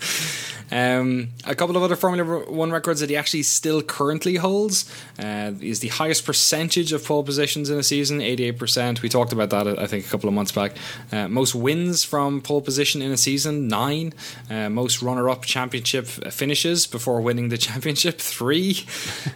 Um, 0.72 1.30
a 1.46 1.54
couple 1.54 1.76
of 1.76 1.84
other 1.84 1.98
Formula 1.98 2.50
One 2.50 2.72
records 2.72 3.02
that 3.02 3.10
he 3.10 3.18
actually 3.18 3.44
still 3.44 3.82
currently 3.82 4.36
holds 4.36 4.90
uh, 5.20 5.52
is 5.60 5.82
the 5.82 5.90
highest 5.90 6.26
percentage 6.26 6.94
of 6.94 7.04
pole 7.04 7.24
positions 7.24 7.70
in 7.70 7.78
a 7.78 7.84
season, 7.84 8.20
88%. 8.20 9.02
We 9.02 9.10
talked 9.10 9.34
about 9.34 9.50
that, 9.50 9.68
I 9.78 9.86
think, 9.88 10.06
a 10.06 10.10
couple 10.10 10.30
of 10.30 10.34
months 10.34 10.54
back. 10.54 10.74
Uh, 11.12 11.28
most 11.28 11.56
wins 11.56 12.06
from 12.06 12.42
pole 12.42 12.62
position 12.62 13.02
in 13.02 13.12
a 13.12 13.18
season, 13.18 13.68
nine. 13.68 14.14
Uh, 14.50 14.70
most 14.70 15.02
runner 15.02 15.30
up 15.30 15.44
championship 15.44 16.06
finishes 16.08 16.88
before 16.88 17.22
winning 17.22 17.50
the 17.50 17.58
championship, 17.68 18.20
three. 18.20 18.86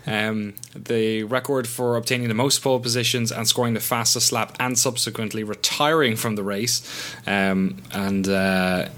Um, 0.06 0.54
the 0.75 1.24
record 1.24 1.68
for 1.68 1.96
obtaining 1.96 2.28
the 2.28 2.34
most 2.34 2.62
pole 2.62 2.80
positions 2.80 3.32
and 3.32 3.48
scoring 3.48 3.74
the 3.74 3.80
fastest 3.80 4.32
lap 4.32 4.56
and 4.60 4.78
subsequently 4.78 5.44
retiring 5.44 6.16
from 6.16 6.36
the 6.36 6.44
race. 6.44 6.82
Um, 7.25 7.78
and 7.92 8.28
uh, 8.28 8.90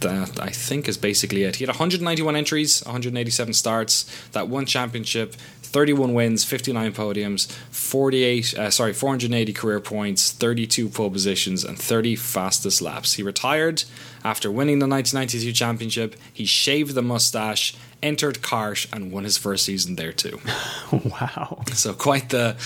that, 0.00 0.40
I 0.40 0.50
think, 0.50 0.88
is 0.88 0.98
basically 0.98 1.44
it. 1.44 1.56
He 1.56 1.64
had 1.64 1.68
191 1.68 2.36
entries, 2.36 2.82
187 2.84 3.54
starts, 3.54 4.28
that 4.32 4.48
one 4.48 4.66
championship, 4.66 5.34
31 5.62 6.12
wins, 6.12 6.44
59 6.44 6.92
podiums, 6.92 7.50
48 7.70 8.58
uh, 8.58 8.70
sorry, 8.70 8.92
480 8.92 9.52
career 9.52 9.80
points, 9.80 10.30
32 10.30 10.88
pole 10.88 11.10
positions 11.10 11.64
and 11.64 11.78
30 11.78 12.16
fastest 12.16 12.82
laps. 12.82 13.14
He 13.14 13.22
retired 13.22 13.84
after 14.24 14.50
winning 14.50 14.78
the 14.78 14.86
1992 14.86 15.52
championship. 15.52 16.16
He 16.32 16.44
shaved 16.44 16.94
the 16.94 17.02
mustache, 17.02 17.74
entered 18.02 18.36
kart 18.36 18.92
and 18.92 19.12
won 19.12 19.24
his 19.24 19.38
first 19.38 19.64
season 19.64 19.96
there 19.96 20.12
too. 20.12 20.40
wow. 20.92 21.62
So 21.72 21.92
quite 21.94 22.30
the 22.30 22.56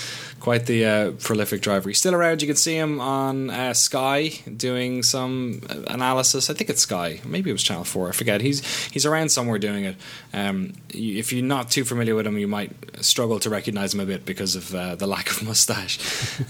quite 0.41 0.67
the 0.67 0.85
uh, 0.85 1.11
prolific 1.13 1.61
driver. 1.61 1.89
He's 1.89 1.99
still 1.99 2.15
around. 2.15 2.43
You 2.43 2.49
can 2.49 2.57
see 2.57 2.77
him 2.77 3.01
on 3.01 3.51
uh, 3.51 3.75
Sky 3.75 4.29
doing 4.57 5.03
some 5.03 5.63
analysis. 5.89 6.51
I 6.51 6.55
think 6.55 6.71
it's 6.71 6.83
Sky. 6.83 7.21
Maybe 7.25 7.51
it 7.51 7.53
was 7.53 7.63
Channel 7.63 7.85
Four. 7.85 8.09
I 8.09 8.13
forget. 8.13 8.41
He's 8.41 8.65
he's 8.87 9.07
around 9.07 9.31
somewhere 9.31 9.59
doing 9.59 9.85
it. 9.85 9.97
Um, 10.33 10.75
if 10.91 11.33
you're 11.33 11.45
not 11.45 11.71
too 11.71 11.85
familiar 11.85 12.15
with 12.15 12.27
him, 12.27 12.39
you 12.39 12.49
might 12.49 12.73
struggle 13.05 13.41
to 13.41 13.51
recognize 13.51 13.95
him 13.95 14.01
a 14.01 14.07
bit 14.07 14.25
because 14.25 14.57
of 14.57 14.75
uh, 14.75 14.95
the 14.95 15.07
lack 15.07 15.31
of 15.31 15.43
mustache. 15.47 15.99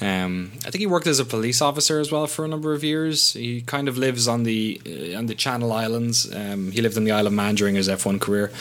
Um, 0.02 0.52
I 0.66 0.70
think 0.70 0.80
he 0.80 0.86
worked 0.86 1.06
as 1.06 1.18
a 1.18 1.24
police 1.24 1.62
officer 1.62 2.00
as 2.00 2.10
well 2.12 2.26
for 2.26 2.44
a 2.44 2.48
number 2.48 2.74
of 2.74 2.84
years. 2.84 3.32
He 3.32 3.60
kind 3.62 3.88
of 3.88 3.98
lives 3.98 4.28
on 4.28 4.42
the 4.42 4.80
uh, 4.86 5.18
on 5.18 5.26
the 5.26 5.34
Channel 5.34 5.72
Islands. 5.72 6.32
Um, 6.34 6.70
he 6.72 6.80
lived 6.82 6.96
on 6.96 7.04
the 7.04 7.12
Isle 7.12 7.26
of 7.26 7.32
Man 7.32 7.54
during 7.54 7.74
his 7.76 7.88
F1 7.88 8.20
career, 8.20 8.52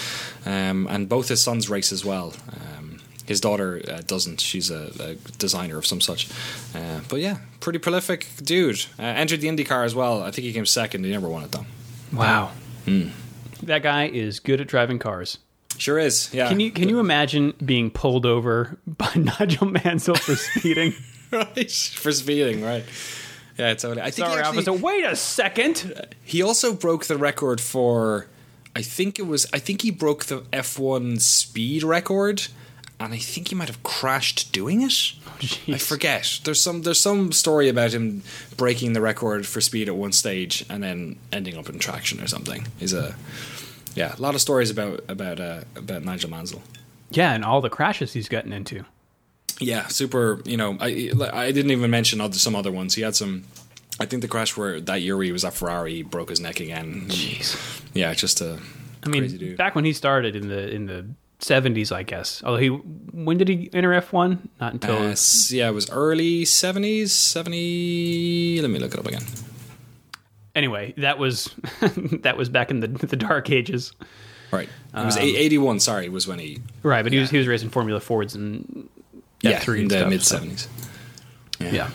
um, 0.46 0.88
and 0.90 1.10
both 1.10 1.30
his 1.30 1.42
sons 1.42 1.70
race 1.70 1.92
as 1.92 2.06
well. 2.06 2.34
Um, 2.52 2.75
his 3.26 3.42
daughter 3.42 3.82
uh, 3.88 4.02
doesn't. 4.06 4.42
She's 4.42 4.70
a, 4.70 4.92
a, 5.00 5.16
designer 5.38 5.78
of 5.78 5.86
some 5.86 6.02
such. 6.02 6.30
Uh, 6.74 7.02
but 7.10 7.20
yeah, 7.20 7.38
pretty 7.60 7.80
prolific 7.80 8.28
dude. 8.44 8.86
Uh, 9.00 9.04
entered 9.04 9.42
the 9.42 9.48
IndyCar 9.48 9.86
as 9.86 9.96
well. 9.96 10.22
I 10.22 10.32
think 10.32 10.46
he 10.46 10.54
came 10.54 10.66
second. 10.66 11.04
He 11.04 11.12
never 11.12 11.28
won 11.28 11.44
it 11.44 11.52
though. 11.52 11.66
Wow. 12.14 12.52
Mm. 12.86 13.12
That 13.64 13.84
guy 13.84 14.08
is 14.08 14.40
good 14.40 14.62
at 14.62 14.68
driving 14.68 15.00
cars. 15.00 15.40
Sure 15.78 16.00
is. 16.00 16.34
Yeah. 16.34 16.48
Can 16.48 16.60
you 16.60 16.72
can 16.72 16.88
you 16.90 17.00
imagine 17.00 17.54
being 17.64 17.92
pulled 17.92 18.26
over 18.26 18.78
by 18.88 19.12
Nigel 19.16 19.68
Mansell 19.68 20.16
for 20.16 20.36
speeding? 20.36 20.94
right. 21.32 21.72
For 21.72 22.12
speeding, 22.12 22.64
right. 22.64 22.86
Yeah, 23.58 23.74
totally. 23.74 24.02
I 24.02 24.12
think 24.12 24.28
Sorry, 24.28 24.42
actually, 24.42 24.68
officer. 24.68 24.74
Wait 24.74 25.06
a 25.06 25.16
second. 25.16 26.16
He 26.24 26.42
also 26.42 26.74
broke 26.74 27.06
the 27.06 27.18
record 27.18 27.60
for. 27.60 28.28
I 28.76 28.82
think 28.82 29.18
it 29.18 29.24
was. 29.24 29.48
I 29.54 29.60
think 29.60 29.82
he 29.82 29.92
broke 29.92 30.26
the 30.26 30.42
F1 30.54 31.22
speed 31.22 31.84
record 31.84 32.48
and 33.00 33.14
I 33.14 33.18
think 33.18 33.50
he 33.50 33.56
might 33.56 33.68
have 33.68 33.84
crashed 33.84 34.52
doing 34.52 34.82
it. 34.82 35.14
Oh, 35.28 35.74
I 35.74 35.78
forget. 35.78 36.40
There's 36.44 36.62
some 36.62 36.84
there's 36.84 37.00
some 37.00 37.32
story 37.32 37.70
about 37.70 37.92
him 37.92 38.24
breaking 38.58 38.94
the 38.94 39.02
record 39.02 39.46
for 39.46 39.62
speed 39.62 39.88
at 39.90 39.96
one 39.96 40.12
stage 40.12 40.66
and 40.70 40.82
then 40.84 41.18
ending 41.32 41.58
up 41.58 41.70
in 41.70 41.80
traction 41.80 42.22
or 42.22 42.28
something. 42.28 42.68
He's 42.78 42.94
a 42.94 43.16
yeah, 43.96 44.16
a 44.18 44.22
lot 44.22 44.36
of 44.36 44.42
stories 44.42 44.70
about 44.70 45.04
about 45.08 45.40
uh, 45.40 45.62
about 45.76 46.04
Nigel 46.04 46.30
Mansell. 46.30 46.62
Yeah, 47.12 47.34
and 47.34 47.46
all 47.46 47.62
the 47.62 47.70
crashes 47.70 48.14
he's 48.14 48.30
gotten 48.30 48.52
into. 48.54 48.86
Yeah, 49.60 49.88
super. 49.88 50.42
You 50.46 50.58
know, 50.58 50.78
I 50.80 51.12
I 51.32 51.52
didn't 51.52 51.72
even 51.72 51.90
mention 51.92 52.22
other, 52.22 52.38
some 52.38 52.56
other 52.56 52.72
ones. 52.72 52.96
He 52.96 53.02
had 53.02 53.16
some 53.16 53.46
I 54.00 54.06
think 54.06 54.22
the 54.22 54.28
crash 54.28 54.58
where 54.58 54.82
that 54.82 55.02
year 55.02 55.22
he 55.24 55.32
was 55.32 55.46
at 55.46 55.54
Ferrari, 55.54 55.96
he 55.96 56.04
broke 56.04 56.30
his 56.30 56.40
neck 56.40 56.60
again. 56.60 57.06
Jeez. 57.08 57.82
Yeah, 57.94 58.14
just 58.14 58.42
a 58.42 58.60
I 59.04 59.10
mean, 59.10 59.28
dude. 59.28 59.58
back 59.58 59.76
when 59.76 59.86
he 59.86 59.94
started 59.94 60.36
in 60.36 60.50
the 60.50 60.70
in 60.70 60.86
the 60.88 61.06
seventies, 61.46 61.92
I 61.92 62.04
guess. 62.04 62.42
Although 62.44 62.60
he, 62.60 62.68
when 62.70 63.38
did 63.38 63.48
he 63.48 63.70
enter 63.74 63.94
F 63.94 64.12
one? 64.14 64.50
Not 64.60 64.74
until 64.74 64.96
Uh, 64.98 65.16
yeah, 65.50 65.70
it 65.70 65.74
was 65.74 65.90
early 65.92 66.46
seventies, 66.46 67.12
seventy. 67.14 68.60
Let 68.62 68.70
me 68.72 68.80
look 68.80 68.94
it 68.94 69.00
up 69.00 69.06
again. 69.08 69.24
anyway. 70.56 70.94
That 70.98 71.18
was 71.20 71.54
that 72.24 72.36
was 72.38 72.50
back 72.50 72.72
in 72.72 72.80
the 72.80 72.88
the 72.88 73.16
dark 73.16 73.50
ages, 73.50 73.92
Right, 74.52 74.70
it 74.94 75.06
was 75.06 75.18
eighty 75.18 75.58
one. 75.58 75.80
Sorry, 75.80 76.08
was 76.10 76.28
when 76.28 76.40
he 76.40 76.60
right? 76.84 77.04
But 77.04 77.12
he 77.14 77.20
was 77.20 77.30
he 77.30 77.38
was 77.38 77.48
racing 77.48 77.70
Formula 77.70 78.00
Fords 78.00 78.36
and 78.36 78.90
yeah 79.42 79.60
F3 79.60 79.80
in 79.82 79.88
the 79.90 80.08
mid 80.08 80.22
so- 80.22 80.36
seventies. 80.38 80.68
yeah. 81.60 81.90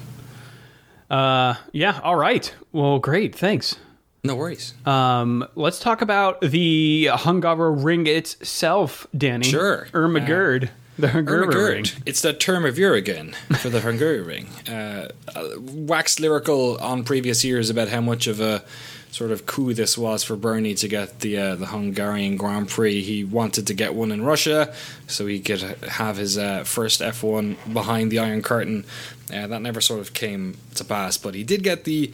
Uh, 1.11 1.54
yeah. 1.73 1.99
All 2.04 2.14
right. 2.16 2.54
Well, 2.73 2.99
great. 3.00 3.35
Thanks. 3.35 3.76
No 4.23 4.35
worries. 4.35 4.75
Um, 4.85 5.47
let's 5.55 5.79
talk 5.81 6.03
about 6.03 6.41
the 6.43 7.09
Hungaroring 7.12 7.85
ring 7.85 8.07
itself, 8.07 9.07
Danny. 9.17 9.47
Sure. 9.47 9.89
Ermagerd. 9.93 10.69
the 10.99 11.09
Hungaroring 11.09 11.55
ring. 11.69 11.85
It's 12.05 12.21
that 12.23 12.39
term 12.39 12.67
of 12.67 12.79
year 12.79 12.95
again 12.95 13.35
for 13.61 13.71
the 13.71 13.81
Hungary 13.81 14.21
ring. 14.21 14.49
Uh, 14.71 15.09
uh, 15.35 15.49
waxed 15.59 16.21
lyrical 16.21 16.77
on 16.79 17.03
previous 17.03 17.43
years 17.45 17.71
about 17.71 17.89
how 17.89 18.00
much 18.00 18.27
of 18.27 18.41
a 18.41 18.62
sort 19.11 19.31
of 19.31 19.47
coup 19.47 19.75
this 19.75 19.99
was 19.99 20.23
for 20.23 20.37
Bernie 20.37 20.75
to 20.75 20.88
get 20.88 21.21
the 21.21 21.38
uh, 21.38 21.57
the 21.57 21.67
Hungarian 21.67 22.37
Grand 22.37 22.69
Prix. 22.69 23.02
He 23.02 23.25
wanted 23.25 23.67
to 23.67 23.75
get 23.75 23.95
one 23.95 24.12
in 24.12 24.23
Russia 24.23 24.75
so 25.07 25.26
he 25.26 25.40
could 25.40 25.61
have 25.61 26.17
his 26.17 26.38
uh, 26.38 26.64
first 26.64 27.00
F1 27.00 27.73
behind 27.73 28.11
the 28.11 28.19
Iron 28.19 28.43
Curtain. 28.43 28.85
Uh, 29.33 29.47
that 29.47 29.62
never 29.62 29.81
sort 29.81 30.00
of 30.00 30.12
came 30.12 30.57
to 30.75 30.85
pass, 30.85 31.17
but 31.17 31.35
he 31.35 31.45
did 31.45 31.62
get 31.62 31.85
the 31.85 32.09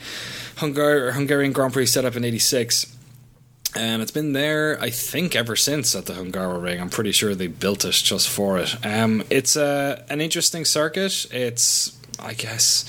Hungar- 0.57 1.13
Hungarian 1.13 1.53
Grand 1.53 1.73
Prix 1.73 1.87
set 1.87 2.05
up 2.05 2.17
in 2.17 2.25
'86. 2.25 2.93
And 3.75 4.01
it's 4.01 4.11
been 4.11 4.33
there, 4.33 4.81
I 4.81 4.89
think, 4.89 5.37
ever 5.37 5.55
since 5.55 5.95
at 5.95 6.07
the 6.07 6.15
Hungaro 6.15 6.63
Ring. 6.63 6.81
I'm 6.81 6.89
pretty 6.89 7.13
sure 7.13 7.35
they 7.35 7.47
built 7.47 7.85
it 7.85 7.93
just 7.93 8.27
for 8.27 8.59
it. 8.59 8.75
Um, 8.87 9.23
it's 9.29 9.55
a 9.55 10.03
an 10.09 10.23
interesting 10.23 10.65
circuit. 10.65 11.27
It's, 11.31 11.95
I 12.19 12.33
guess, 12.33 12.87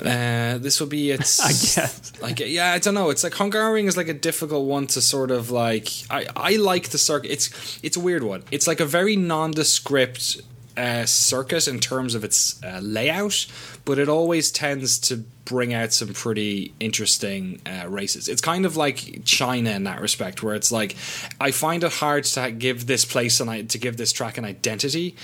uh, 0.00 0.58
this 0.58 0.80
will 0.80 0.86
be 0.86 1.10
its. 1.10 1.40
I 1.44 1.48
guess. 1.48 2.12
Like, 2.20 2.40
yeah, 2.40 2.72
I 2.72 2.78
don't 2.78 2.94
know. 2.94 3.10
It's 3.10 3.24
like 3.24 3.34
Hungaro 3.34 3.74
Ring 3.74 3.86
is 3.86 3.96
like 3.96 4.08
a 4.08 4.14
difficult 4.14 4.66
one 4.66 4.86
to 4.88 5.00
sort 5.00 5.30
of 5.30 5.50
like. 5.50 5.88
I 6.10 6.26
I 6.36 6.56
like 6.56 6.90
the 6.90 6.98
circuit. 6.98 7.30
It's 7.30 7.80
it's 7.82 7.96
a 7.96 8.00
weird 8.00 8.22
one. 8.22 8.44
It's 8.50 8.66
like 8.66 8.80
a 8.80 8.86
very 8.86 9.16
nondescript 9.16 10.40
uh, 10.78 11.04
circuit 11.06 11.66
in 11.66 11.80
terms 11.80 12.14
of 12.14 12.22
its 12.22 12.62
uh, 12.62 12.78
layout, 12.80 13.46
but 13.84 13.98
it 13.98 14.08
always 14.08 14.52
tends 14.52 14.98
to 15.00 15.24
bring 15.44 15.74
out 15.74 15.92
some 15.92 16.12
pretty 16.12 16.72
interesting 16.78 17.60
uh, 17.66 17.88
races. 17.88 18.28
It's 18.28 18.40
kind 18.40 18.64
of 18.64 18.76
like 18.76 19.24
China 19.24 19.70
in 19.70 19.84
that 19.84 20.00
respect, 20.00 20.42
where 20.42 20.54
it's 20.54 20.70
like 20.70 20.94
I 21.40 21.50
find 21.50 21.82
it 21.82 21.92
hard 21.92 22.24
to 22.24 22.50
give 22.52 22.86
this 22.86 23.04
place 23.04 23.40
and 23.40 23.50
I 23.50 23.62
to 23.62 23.78
give 23.78 23.96
this 23.96 24.12
track 24.12 24.38
an 24.38 24.44
identity. 24.44 25.16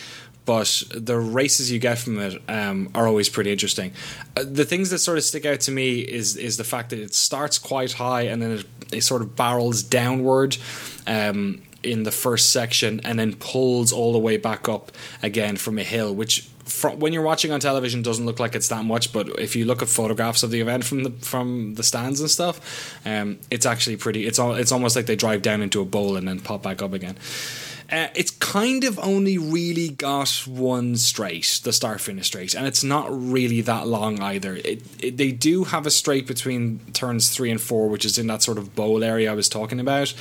But 0.47 0.83
the 0.95 1.19
races 1.19 1.73
you 1.73 1.79
get 1.79 1.99
from 1.99 2.19
it 2.19 2.43
um, 2.49 2.91
are 2.95 3.07
always 3.07 3.29
pretty 3.29 3.51
interesting. 3.51 3.93
Uh, 4.37 4.45
the 4.47 4.65
things 4.65 4.91
that 4.91 4.99
sort 4.99 5.17
of 5.17 5.25
stick 5.25 5.47
out 5.47 5.61
to 5.61 5.71
me 5.71 6.01
is 6.01 6.37
is 6.37 6.57
the 6.57 6.65
fact 6.65 6.91
that 6.91 6.99
it 6.99 7.15
starts 7.15 7.59
quite 7.59 7.93
high 7.93 8.23
and 8.23 8.43
then 8.43 8.51
it, 8.51 8.67
it 8.93 9.01
sort 9.03 9.23
of 9.23 9.37
barrels 9.37 9.83
downward. 9.83 10.57
Um, 11.07 11.63
in 11.83 12.05
the 12.05 12.11
first 12.11 12.49
section 12.49 12.99
and 13.05 13.19
then 13.19 13.35
pulls 13.37 13.93
all 13.93 14.15
the 14.15 14.19
way 14.19 14.39
back 14.39 14.71
up 14.71 14.91
again 15.23 15.55
from 15.55 15.79
a 15.79 15.83
hill, 15.83 16.15
which 16.15 16.49
when 16.97 17.13
you're 17.13 17.23
watching 17.23 17.53
on 17.53 17.61
television 17.61 18.03
doesn't 18.03 18.25
look 18.25 18.41
like 18.41 18.55
it's 18.55 18.69
that 18.69 18.85
much, 18.85 19.13
but 19.13 19.29
if 19.39 19.55
you 19.55 19.67
look 19.67 19.83
at 19.83 19.89
photographs 19.89 20.43
of 20.43 20.51
the 20.51 20.61
event 20.61 20.85
from 20.85 21.05
the 21.05 21.11
from 21.11 21.75
the 21.75 21.83
stands 21.83 22.21
and 22.21 22.31
stuff, 22.31 22.99
um, 23.05 23.39
it's 23.51 23.67
actually 23.67 23.97
pretty. 23.97 24.27
It's 24.27 24.39
all 24.39 24.55
it's 24.55 24.73
almost 24.73 24.97
like 24.97 25.07
they 25.07 25.17
drive 25.17 25.43
down 25.43 25.61
into 25.61 25.81
a 25.81 25.85
bowl 25.85 26.17
and 26.17 26.27
then 26.27 26.41
pop 26.41 26.63
back 26.63 26.81
up 26.81 26.93
again. 26.95 27.17
Uh, 27.91 28.09
it's 28.15 28.31
kind 28.31 28.85
of 28.85 28.99
only 28.99 29.37
really 29.37 29.91
got 29.91 30.31
one 30.47 30.97
straight, 30.97 31.61
the 31.65 31.73
start 31.73 32.01
finish 32.01 32.27
straight, 32.27 32.55
and 32.55 32.67
it's 32.67 32.83
not 32.83 33.07
really 33.11 33.61
that 33.61 33.87
long 33.87 34.21
either. 34.21 34.57
It, 34.57 34.83
it, 34.99 35.17
they 35.17 35.33
do 35.33 35.65
have 35.65 35.87
a 35.87 35.91
straight 35.91 36.27
between 36.27 36.81
turns 36.93 37.31
three 37.31 37.51
and 37.51 37.61
four, 37.61 37.89
which 37.89 38.05
is 38.05 38.19
in 38.19 38.27
that 38.29 38.43
sort 38.43 38.59
of 38.59 38.75
bowl 38.75 39.05
area 39.05 39.31
I 39.31 39.35
was 39.35 39.49
talking 39.49 39.81
about. 39.81 40.15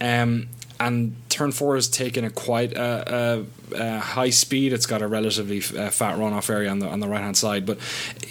Um, 0.00 0.48
and 0.78 1.16
turn 1.30 1.52
four 1.52 1.74
has 1.76 1.88
taken 1.88 2.24
a 2.24 2.30
quite 2.30 2.76
uh, 2.76 3.04
uh, 3.06 3.42
uh, 3.74 3.98
high 3.98 4.30
speed. 4.30 4.72
It's 4.72 4.86
got 4.86 5.00
a 5.00 5.08
relatively 5.08 5.60
fat 5.60 6.18
runoff 6.18 6.50
area 6.50 6.70
on 6.70 6.80
the 6.80 6.88
on 6.88 7.00
the 7.00 7.08
right 7.08 7.22
hand 7.22 7.36
side, 7.36 7.64
but 7.64 7.78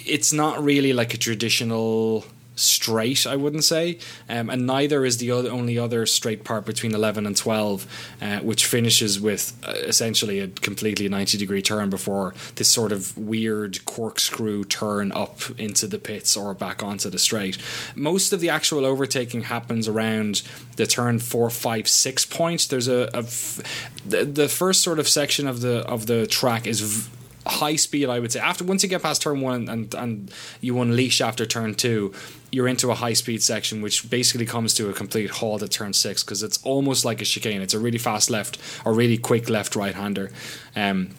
it's 0.04 0.32
not 0.32 0.62
really 0.62 0.92
like 0.92 1.12
a 1.12 1.18
traditional 1.18 2.24
straight. 2.56 3.26
I 3.26 3.36
wouldn't 3.36 3.64
say, 3.64 3.98
um, 4.28 4.50
and 4.50 4.66
neither 4.66 5.04
is 5.04 5.18
the 5.18 5.30
other, 5.30 5.50
only 5.50 5.78
other 5.78 6.06
straight 6.06 6.42
part 6.42 6.64
between 6.64 6.94
eleven 6.94 7.26
and 7.26 7.36
twelve, 7.36 7.86
uh, 8.20 8.38
which 8.40 8.66
finishes 8.66 9.20
with 9.20 9.56
uh, 9.62 9.72
essentially 9.86 10.40
a 10.40 10.48
completely 10.48 11.08
ninety 11.08 11.38
degree 11.38 11.62
turn 11.62 11.90
before 11.90 12.34
this 12.56 12.68
sort 12.68 12.92
of 12.92 13.16
weird 13.16 13.84
corkscrew 13.84 14.64
turn 14.64 15.12
up 15.12 15.42
into 15.58 15.86
the 15.86 15.98
pits 15.98 16.36
or 16.36 16.54
back 16.54 16.82
onto 16.82 17.08
the 17.10 17.18
straight. 17.18 17.58
Most 17.94 18.32
of 18.32 18.40
the 18.40 18.48
actual 18.48 18.84
overtaking 18.84 19.42
happens 19.42 19.86
around 19.86 20.42
the 20.76 20.86
turn 20.86 21.18
four, 21.18 21.50
five, 21.50 21.86
six 21.86 22.24
point. 22.24 22.68
There's 22.68 22.88
a, 22.88 23.10
a 23.14 23.18
f- 23.18 23.60
the, 24.04 24.24
the 24.24 24.48
first 24.48 24.80
sort 24.80 24.98
of 24.98 25.06
section 25.06 25.46
of 25.46 25.60
the 25.60 25.86
of 25.86 26.06
the 26.06 26.26
track 26.26 26.66
is. 26.66 26.80
V- 26.80 27.10
high 27.46 27.76
speed 27.76 28.08
I 28.08 28.18
would 28.18 28.32
say 28.32 28.40
after 28.40 28.64
once 28.64 28.82
you 28.82 28.88
get 28.88 29.02
past 29.02 29.22
turn 29.22 29.40
one 29.40 29.68
and 29.68 29.94
and 29.94 30.30
you 30.60 30.80
unleash 30.80 31.20
after 31.20 31.46
turn 31.46 31.74
two 31.74 32.12
you're 32.50 32.68
into 32.68 32.90
a 32.90 32.94
high 32.94 33.12
speed 33.12 33.42
section 33.42 33.82
which 33.82 34.08
basically 34.10 34.46
comes 34.46 34.74
to 34.74 34.88
a 34.88 34.92
complete 34.92 35.30
halt 35.30 35.62
at 35.62 35.70
turn 35.70 35.92
six 35.92 36.22
because 36.22 36.42
it's 36.42 36.62
almost 36.64 37.04
like 37.04 37.20
a 37.20 37.24
chicane 37.24 37.62
it's 37.62 37.74
a 37.74 37.78
really 37.78 37.98
fast 37.98 38.30
left 38.30 38.58
or 38.84 38.92
really 38.92 39.18
quick 39.18 39.48
left 39.48 39.76
right 39.76 39.94
hander 39.94 40.30
um, 40.74 41.10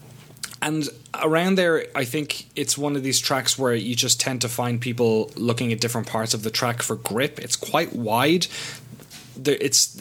and 0.61 0.89
around 1.13 1.55
there, 1.55 1.85
I 1.95 2.03
think 2.03 2.47
it's 2.55 2.77
one 2.77 2.95
of 2.95 3.03
these 3.03 3.19
tracks 3.19 3.59
where 3.59 3.75
you 3.75 3.95
just 3.95 4.19
tend 4.19 4.41
to 4.41 4.49
find 4.49 4.81
people 4.81 5.31
looking 5.35 5.71
at 5.71 5.79
different 5.79 6.07
parts 6.07 6.33
of 6.33 6.43
the 6.43 6.49
track 6.49 6.81
for 6.81 6.95
grip. 6.95 7.39
It's 7.39 7.55
quite 7.55 7.93
wide. 7.93 8.47
It's 9.45 9.99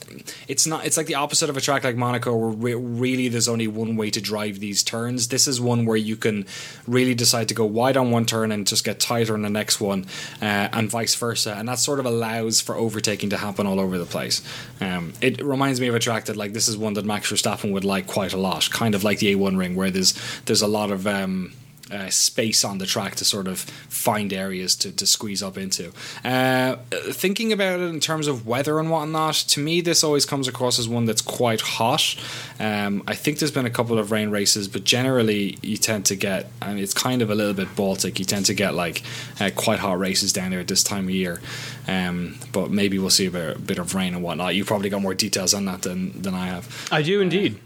it's 0.49 0.66
not 0.66 0.87
it's 0.87 0.96
like 0.96 1.07
the 1.07 1.14
opposite 1.14 1.51
of 1.51 1.57
a 1.57 1.61
track 1.61 1.85
like 1.85 1.96
Monaco 1.96 2.35
where 2.35 2.51
re- 2.51 2.75
really 2.75 3.29
there's 3.29 3.49
only 3.49 3.68
one 3.68 3.96
way 3.96 4.11
to 4.11 4.20
drive 4.20 4.61
these 4.61 4.83
turns. 4.83 5.29
This 5.29 5.46
is 5.46 5.61
one 5.61 5.87
where 5.87 5.96
you 5.96 6.16
can 6.16 6.46
really 6.87 7.14
decide 7.14 7.49
to 7.49 7.55
go 7.55 7.64
wide 7.64 7.96
on 7.96 8.11
one 8.11 8.27
turn 8.27 8.53
and 8.53 8.66
just 8.66 8.85
get 8.85 9.01
tighter 9.01 9.35
on 9.35 9.42
the 9.42 9.51
next 9.51 9.81
one, 9.81 10.07
uh, 10.40 10.68
and 10.72 10.90
vice 10.90 11.14
versa. 11.14 11.55
And 11.57 11.68
that 11.68 11.79
sort 11.79 12.01
of 12.01 12.07
allows 12.07 12.61
for 12.61 12.75
overtaking 12.75 13.31
to 13.31 13.37
happen 13.37 13.66
all 13.66 13.81
over 13.81 13.99
the 13.99 14.07
place. 14.07 14.42
Um, 14.81 15.12
it 15.20 15.42
reminds 15.42 15.81
me 15.81 15.88
of 15.88 15.94
a 15.94 15.99
track 15.99 16.27
that 16.27 16.37
like 16.37 16.53
this 16.53 16.68
is 16.68 16.77
one 16.77 16.94
that 16.94 17.05
Max 17.05 17.31
Verstappen 17.31 17.72
would 17.72 17.85
like 17.85 18.07
quite 18.07 18.33
a 18.33 18.38
lot, 18.38 18.70
kind 18.70 18.94
of 18.94 19.05
like 19.05 19.18
the 19.18 19.35
A1 19.35 19.59
ring 19.59 19.75
where 19.75 19.90
there's 19.90 20.14
there's 20.46 20.62
a 20.62 20.66
lot 20.66 20.90
of 20.90 21.07
um, 21.07 21.53
uh, 21.90 22.11
space 22.11 22.64
on 22.64 22.79
the 22.79 22.87
track 22.87 23.14
to 23.16 23.25
sort 23.25 23.46
of 23.46 23.61
find 23.61 24.33
areas 24.33 24.75
to, 24.77 24.92
to 24.92 25.07
squeeze 25.07 25.42
up 25.42 25.57
into. 25.57 25.92
Uh, 26.25 26.77
thinking 26.90 27.53
about 27.53 27.81
it 27.81 27.85
in 27.85 28.01
terms 28.01 28.27
of 28.27 28.46
weather 28.46 28.79
and 28.79 28.90
whatnot, 28.90 29.35
to 29.35 29.61
me, 29.61 29.81
this 29.81 30.03
always 30.03 30.27
comes 30.27 30.49
across 30.49 30.79
as 30.79 30.88
one 30.88 31.05
that's 31.05 31.22
quite 31.22 31.61
hot. 31.61 32.16
Um, 32.59 33.03
I 33.07 33.14
think 33.14 33.38
there's 33.38 33.51
been 33.51 33.66
a 33.66 33.70
couple 33.70 33.99
of 33.99 34.11
rain 34.11 34.31
races, 34.31 34.68
but 34.68 34.85
generally, 34.85 35.59
you 35.62 35.77
tend 35.77 36.07
to 36.07 36.16
get, 36.16 36.51
I 36.61 36.75
mean, 36.75 36.83
it's 36.83 36.94
kind 36.94 37.22
of 37.22 37.31
a 37.31 37.35
little 37.35 37.55
bit 37.55 37.75
Baltic. 37.77 38.18
You 38.18 38.25
tend 38.25 38.46
to 38.46 38.55
get 38.55 38.75
like 38.75 39.03
uh, 39.40 39.51
quite 39.55 39.79
hot 39.79 39.99
races 39.99 40.33
down 40.33 40.51
there 40.51 40.61
at 40.61 40.68
this 40.68 40.83
time 40.83 41.05
of 41.05 41.11
year. 41.11 41.40
Um, 41.88 42.37
but 42.53 42.70
maybe 42.70 42.99
we'll 42.99 43.11
see 43.11 43.27
a 43.27 43.31
bit, 43.31 43.57
a 43.57 43.59
bit 43.59 43.79
of 43.79 43.94
rain 43.94 44.14
and 44.14 44.22
whatnot. 44.22 44.55
You 44.55 44.64
probably 44.64 44.88
got 44.88 45.03
more 45.03 45.14
details 45.14 45.55
on 45.55 45.66
that 45.66 45.83
than, 45.83 46.20
than 46.20 46.35
I 46.35 46.46
have. 46.46 46.88
I 46.90 47.03
do 47.03 47.20
indeed. 47.20 47.61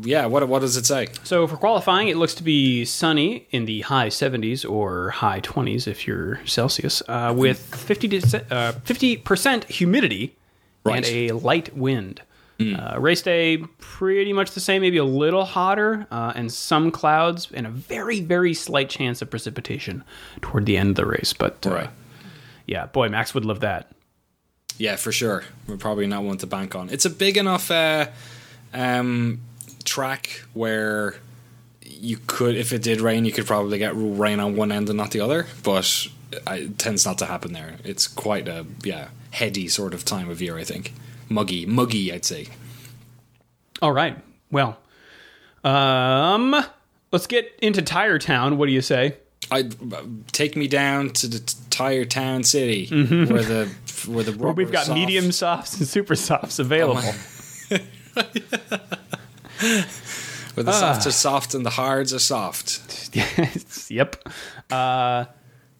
Yeah, 0.00 0.26
what, 0.26 0.46
what 0.48 0.60
does 0.60 0.76
it 0.76 0.86
say? 0.86 1.08
So 1.22 1.46
for 1.46 1.56
qualifying, 1.58 2.08
it 2.08 2.16
looks 2.16 2.34
to 2.36 2.42
be 2.42 2.84
sunny 2.86 3.46
in 3.50 3.66
the 3.66 3.82
high 3.82 4.08
70s 4.08 4.68
or 4.68 5.10
high 5.10 5.40
20s 5.40 5.86
if 5.86 6.06
you're 6.06 6.40
Celsius, 6.46 7.02
uh, 7.08 7.34
with 7.36 7.60
50 7.74 8.08
to, 8.08 8.44
uh, 8.54 8.72
50% 8.84 9.64
humidity 9.64 10.36
Right. 10.84 10.96
and 10.96 11.06
a 11.06 11.32
light 11.32 11.76
wind. 11.76 12.22
Uh, 12.60 12.94
race 13.00 13.22
day, 13.22 13.56
pretty 13.80 14.32
much 14.32 14.52
the 14.52 14.60
same, 14.60 14.82
maybe 14.82 14.96
a 14.96 15.04
little 15.04 15.44
hotter, 15.44 16.06
uh, 16.12 16.32
and 16.36 16.52
some 16.52 16.92
clouds, 16.92 17.48
and 17.52 17.66
a 17.66 17.70
very, 17.70 18.20
very 18.20 18.54
slight 18.54 18.88
chance 18.88 19.20
of 19.20 19.28
precipitation 19.28 20.04
toward 20.42 20.64
the 20.64 20.76
end 20.76 20.90
of 20.90 20.94
the 20.94 21.04
race. 21.04 21.32
But 21.32 21.66
uh, 21.66 21.70
Right. 21.74 21.90
yeah, 22.68 22.86
boy, 22.86 23.08
Max 23.08 23.34
would 23.34 23.44
love 23.44 23.58
that. 23.60 23.90
Yeah, 24.78 24.94
for 24.94 25.10
sure. 25.10 25.42
We're 25.66 25.76
probably 25.76 26.06
not 26.06 26.22
one 26.22 26.38
to 26.38 26.46
bank 26.46 26.76
on. 26.76 26.88
It's 26.90 27.04
a 27.04 27.10
big 27.10 27.36
enough 27.36 27.68
uh, 27.68 28.06
um, 28.72 29.40
track 29.82 30.42
where 30.54 31.16
you 31.84 32.18
could, 32.26 32.56
if 32.56 32.72
it 32.72 32.82
did 32.82 33.00
rain, 33.00 33.24
you 33.24 33.32
could 33.32 33.46
probably 33.46 33.78
get 33.78 33.92
rain 33.94 34.40
on 34.40 34.56
one 34.56 34.72
end 34.72 34.88
and 34.88 34.96
not 34.96 35.10
the 35.12 35.20
other. 35.20 35.46
But 35.62 36.06
it 36.48 36.78
tends 36.78 37.04
not 37.06 37.18
to 37.18 37.26
happen 37.26 37.52
there. 37.52 37.76
It's 37.84 38.06
quite 38.06 38.48
a 38.48 38.66
yeah 38.82 39.08
heady 39.30 39.68
sort 39.68 39.94
of 39.94 40.04
time 40.04 40.28
of 40.30 40.40
year. 40.42 40.58
I 40.58 40.64
think 40.64 40.92
muggy, 41.28 41.66
muggy. 41.66 42.12
I'd 42.12 42.24
say. 42.24 42.48
All 43.80 43.92
right. 43.92 44.16
Well, 44.50 44.78
um, 45.64 46.54
let's 47.10 47.26
get 47.26 47.52
into 47.60 47.82
Tire 47.82 48.18
Town. 48.18 48.58
What 48.58 48.66
do 48.66 48.72
you 48.72 48.82
say? 48.82 49.16
I 49.50 49.68
take 50.30 50.56
me 50.56 50.68
down 50.68 51.10
to 51.10 51.26
the 51.26 51.54
tire 51.68 52.04
town 52.04 52.44
city 52.44 52.86
where 52.86 53.42
the 53.42 53.68
where 54.06 54.22
the 54.24 54.32
Mm-hmm. 54.32 54.40
Where 54.42 54.52
we've 54.52 54.72
got 54.72 54.86
soft- 54.86 54.98
medium 54.98 55.30
softs 55.32 55.78
and 55.78 55.86
super 55.86 56.14
softs 56.16 56.58
available. 56.58 57.02
where 60.54 60.64
the 60.64 60.72
softs 60.72 61.06
are 61.06 61.12
soft 61.12 61.54
and 61.54 61.64
the 61.64 61.70
hards 61.70 62.12
are 62.12 62.18
soft. 62.18 63.10
yep. 63.90 64.16
Uh, 64.70 65.26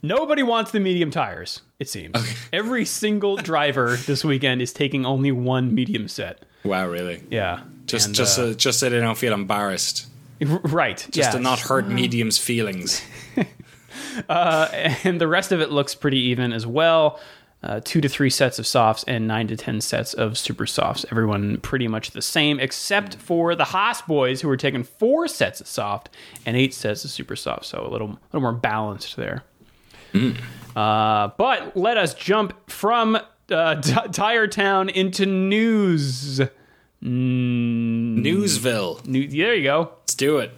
nobody 0.03 0.43
wants 0.43 0.71
the 0.71 0.81
medium 0.81 1.11
tires. 1.11 1.63
It 1.79 1.89
seems 1.89 2.17
every 2.53 2.85
single 2.85 3.37
driver 3.37 3.97
this 3.97 4.25
weekend 4.25 4.63
is 4.63 4.73
taking 4.73 5.05
only 5.05 5.33
one 5.33 5.75
medium 5.75 6.09
set. 6.09 6.45
Wow, 6.65 6.87
really? 6.89 7.23
Yeah, 7.31 7.63
Just 7.87 8.07
And, 8.07 8.15
just 8.15 8.39
uh, 8.39 8.43
uh, 8.43 8.55
just 8.55 8.79
so 8.79 8.89
they 8.89 9.01
don't 9.01 9.19
feel 9.19 9.33
embarrassed. 9.33 10.07
right. 10.41 10.97
Just 11.11 11.17
yeah. 11.17 11.31
to 11.31 11.41
not 11.41 11.61
hurt 11.61 11.89
medium's 11.89 12.39
feelings. 12.39 13.03
and 14.29 15.21
the 15.21 15.29
rest 15.29 15.53
of 15.53 15.61
it 15.61 15.71
looks 15.71 15.95
pretty 15.95 16.19
even 16.19 16.53
as 16.53 16.67
well. 16.67 17.21
Uh, 17.63 17.81
two 17.85 18.01
to 18.01 18.09
three 18.09 18.31
sets 18.31 18.59
of 18.59 18.67
softs 18.67 19.05
and 19.07 19.29
nine 19.29 19.47
to 19.47 19.57
ten 19.57 19.81
sets 19.81 20.15
of 20.15 20.37
super 20.37 20.67
softs. 20.67 21.07
Everyone 21.13 21.59
pretty 21.59 21.87
much 21.87 22.11
the 22.11 22.23
same, 22.23 22.59
except 22.59 23.15
for 23.17 23.55
the 23.55 23.67
Haas 23.67 24.03
boys 24.03 24.41
who 24.41 24.51
are 24.51 24.57
taking 24.57 24.83
four 24.83 25.29
sets 25.29 25.61
of 25.61 25.69
soft 25.69 26.09
and 26.45 26.57
eight 26.57 26.75
sets 26.75 27.05
of 27.05 27.11
super 27.13 27.37
soft. 27.37 27.65
So 27.67 27.87
a 27.87 27.89
little, 27.89 28.09
a 28.09 28.19
little 28.33 28.41
more 28.41 28.53
balanced 28.53 29.15
there. 29.17 29.45
Uh, 30.75 31.29
but 31.39 31.77
let 31.77 31.97
us 31.97 32.15
jump 32.15 32.69
from 32.69 33.17
uh, 33.51 33.75
t- 33.81 33.95
Tire 34.11 34.49
Town 34.49 34.89
into 34.89 35.25
news. 35.25 36.41
Newsville. 37.01 39.01
New- 39.05 39.29
there 39.29 39.55
you 39.55 39.63
go. 39.63 39.93
Let's 40.01 40.17
do 40.17 40.39
it. 40.39 40.51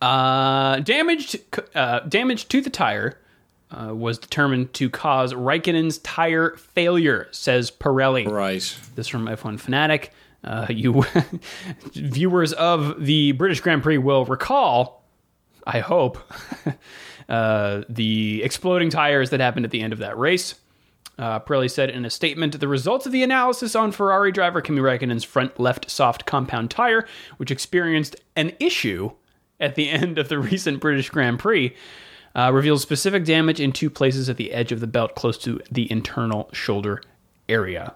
Uh, 0.00 0.80
damage, 0.80 1.36
uh, 1.76 2.00
damage 2.00 2.48
to 2.48 2.60
the 2.60 2.70
tire 2.70 3.20
uh, 3.72 3.94
was 3.94 4.18
determined 4.18 4.72
to 4.74 4.90
cause 4.90 5.32
Raikkonen's 5.32 5.98
tire 5.98 6.56
failure, 6.56 7.28
says 7.30 7.70
Pirelli. 7.70 8.28
Right. 8.30 8.78
This 8.94 9.08
from 9.08 9.26
F1 9.26 9.58
Fanatic. 9.58 10.12
Uh, 10.44 10.66
you 10.68 11.04
viewers 11.94 12.52
of 12.54 13.04
the 13.04 13.32
British 13.32 13.60
Grand 13.60 13.82
Prix 13.82 13.98
will 13.98 14.24
recall, 14.24 15.04
I 15.66 15.78
hope, 15.78 16.18
uh, 17.28 17.82
the 17.88 18.42
exploding 18.42 18.90
tires 18.90 19.30
that 19.30 19.40
happened 19.40 19.64
at 19.64 19.70
the 19.70 19.80
end 19.80 19.92
of 19.92 20.00
that 20.00 20.18
race. 20.18 20.56
Uh, 21.18 21.38
Pirelli 21.38 21.70
said 21.70 21.90
in 21.90 22.04
a 22.04 22.10
statement, 22.10 22.58
the 22.58 22.68
results 22.68 23.06
of 23.06 23.12
the 23.12 23.22
analysis 23.22 23.76
on 23.76 23.92
Ferrari 23.92 24.32
driver 24.32 24.60
Kimi 24.60 24.80
Raikkonen's 24.80 25.24
front 25.24 25.60
left 25.60 25.90
soft 25.90 26.26
compound 26.26 26.70
tire, 26.70 27.06
which 27.36 27.50
experienced 27.50 28.16
an 28.34 28.52
issue 28.58 29.12
at 29.60 29.76
the 29.76 29.88
end 29.88 30.18
of 30.18 30.28
the 30.28 30.38
recent 30.40 30.80
British 30.80 31.10
Grand 31.10 31.38
Prix, 31.38 31.74
uh, 32.34 32.50
reveals 32.52 32.82
specific 32.82 33.24
damage 33.24 33.60
in 33.60 33.72
two 33.72 33.90
places 33.90 34.28
at 34.28 34.36
the 34.36 34.52
edge 34.52 34.72
of 34.72 34.80
the 34.80 34.86
belt 34.86 35.14
close 35.14 35.38
to 35.38 35.60
the 35.70 35.90
internal 35.90 36.48
shoulder 36.52 37.02
area. 37.48 37.94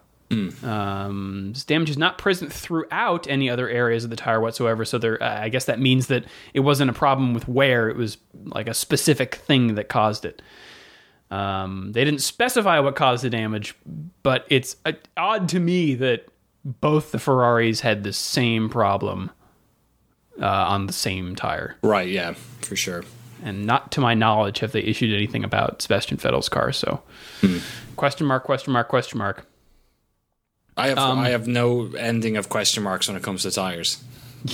Um, 0.64 1.52
this 1.52 1.64
damage 1.64 1.88
is 1.88 1.96
not 1.96 2.18
present 2.18 2.52
throughout 2.52 3.28
any 3.28 3.48
other 3.48 3.68
areas 3.68 4.02
of 4.02 4.10
the 4.10 4.16
tire 4.16 4.40
whatsoever. 4.40 4.84
So 4.84 4.98
there, 4.98 5.22
uh, 5.22 5.42
I 5.42 5.48
guess 5.48 5.66
that 5.66 5.78
means 5.78 6.08
that 6.08 6.24
it 6.52 6.60
wasn't 6.60 6.90
a 6.90 6.94
problem 6.94 7.32
with 7.32 7.46
wear; 7.46 7.88
it 7.88 7.96
was 7.96 8.18
like 8.44 8.68
a 8.68 8.74
specific 8.74 9.36
thing 9.36 9.76
that 9.76 9.88
caused 9.88 10.24
it. 10.24 10.42
Um, 11.30 11.92
they 11.92 12.04
didn't 12.04 12.22
specify 12.22 12.80
what 12.80 12.96
caused 12.96 13.22
the 13.22 13.30
damage, 13.30 13.76
but 14.22 14.46
it's 14.48 14.76
uh, 14.84 14.92
odd 15.16 15.48
to 15.50 15.60
me 15.60 15.94
that 15.94 16.26
both 16.64 17.12
the 17.12 17.18
Ferraris 17.18 17.80
had 17.80 18.02
the 18.02 18.12
same 18.12 18.68
problem 18.68 19.30
uh, 20.40 20.46
on 20.46 20.86
the 20.86 20.92
same 20.92 21.36
tire, 21.36 21.76
Right, 21.82 22.08
yeah, 22.08 22.34
for 22.62 22.74
sure. 22.76 23.04
And 23.44 23.66
not 23.66 23.92
to 23.92 24.00
my 24.00 24.14
knowledge 24.14 24.58
have 24.60 24.72
they 24.72 24.80
issued 24.82 25.14
anything 25.14 25.44
about 25.44 25.82
Sebastian 25.82 26.16
Vettel's 26.18 26.48
car. 26.48 26.72
So, 26.72 27.02
question 27.96 28.26
mark, 28.26 28.44
question 28.44 28.72
mark, 28.72 28.88
question 28.88 29.18
mark. 29.18 29.46
I 30.76 30.88
have 30.88 30.98
Um, 30.98 31.18
I 31.18 31.30
have 31.30 31.46
no 31.46 31.92
ending 31.98 32.36
of 32.36 32.48
question 32.48 32.82
marks 32.82 33.08
when 33.08 33.16
it 33.16 33.22
comes 33.22 33.42
to 33.42 33.50
tires. 33.50 34.02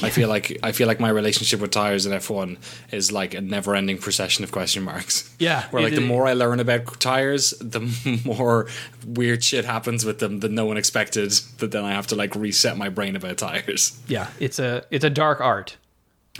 I 0.03 0.09
feel 0.09 0.29
like 0.29 0.59
I 0.62 0.73
feel 0.73 0.87
like 0.87 1.01
my 1.01 1.11
relationship 1.11 1.61
with 1.61 1.71
tires 1.73 2.07
in 2.07 2.12
F1 2.12 2.57
is 2.92 3.12
like 3.12 3.35
a 3.35 3.42
never-ending 3.42 3.99
procession 3.99 4.42
of 4.42 4.51
question 4.51 4.85
marks. 4.85 5.35
Yeah, 5.38 5.64
Where 5.71 5.83
like 5.83 5.92
it- 5.92 5.97
the 5.97 6.07
more 6.07 6.27
I 6.27 6.33
learn 6.33 6.61
about 6.61 6.99
tires, 6.99 7.51
the 7.61 7.81
more 8.25 8.68
weird 9.05 9.45
shit 9.45 9.64
happens 9.66 10.05
with 10.07 10.18
them 10.21 10.40
that 10.40 10.51
no 10.51 10.64
one 10.64 10.79
expected. 10.79 11.33
That 11.59 11.73
then 11.73 11.85
I 11.85 11.92
have 11.92 12.07
to 12.07 12.14
like 12.16 12.35
reset 12.35 12.79
my 12.79 12.88
brain 12.88 13.16
about 13.16 13.37
tires. 13.38 14.01
Yeah, 14.07 14.29
it's 14.40 14.59
a 14.59 14.85
it's 14.90 15.05
a 15.05 15.11
dark 15.11 15.40
art, 15.42 15.77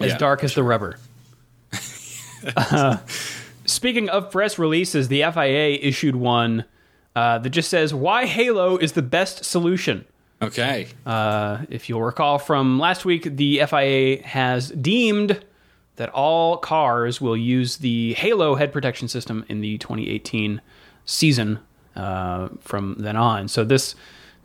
as 0.01 0.13
Yeah, 0.13 0.19
dark 0.19 0.45
as 0.45 0.55
the 0.55 0.63
rubber. 0.63 0.97
Uh, 2.57 2.99
speaking 3.65 4.09
of 4.09 4.31
press 4.31 4.59
releases, 4.59 5.09
the 5.09 5.23
FIA 5.33 5.79
issued 5.81 6.17
one 6.17 6.65
uh, 7.15 7.39
that 7.39 7.51
just 7.51 7.69
says 7.69 7.93
why 7.93 8.27
Halo 8.27 8.77
is 8.77 8.93
the 8.93 9.03
best 9.03 9.45
solution. 9.45 10.05
Okay. 10.41 10.89
Uh, 11.07 11.59
if 11.71 11.89
you'll 11.89 12.03
recall 12.03 12.39
from 12.39 12.79
last 12.81 13.05
week, 13.05 13.37
the 13.37 13.63
FIA 13.69 14.23
has 14.23 14.71
deemed 14.71 15.45
that 15.97 16.09
all 16.11 16.57
cars 16.57 17.21
will 17.21 17.37
use 17.37 17.77
the 17.77 18.15
Halo 18.15 18.57
head 18.57 18.73
protection 18.73 19.09
system 19.09 19.45
in 19.49 19.61
the 19.61 19.79
2018 19.79 20.61
season 21.05 21.61
uh, 21.95 22.49
from 22.61 22.97
then 22.99 23.17
on. 23.17 23.47
So 23.49 23.65
this, 23.65 23.95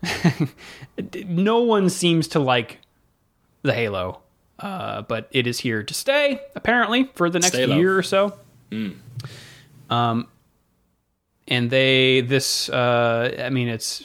no 1.26 1.60
one 1.60 1.88
seems 1.88 2.28
to 2.28 2.38
like 2.38 2.78
the 3.62 3.72
Halo, 3.72 4.20
uh, 4.58 5.02
but 5.02 5.28
it 5.30 5.46
is 5.46 5.58
here 5.60 5.82
to 5.82 5.94
stay 5.94 6.40
apparently 6.54 7.04
for 7.14 7.30
the 7.30 7.38
next 7.38 7.52
Stay 7.54 7.66
low. 7.66 7.76
year 7.76 7.96
or 7.96 8.02
so. 8.02 8.38
Um, 9.90 10.28
and 11.46 11.70
they 11.70 12.20
this 12.20 12.68
uh, 12.68 13.42
I 13.44 13.50
mean 13.50 13.68
it's 13.68 14.04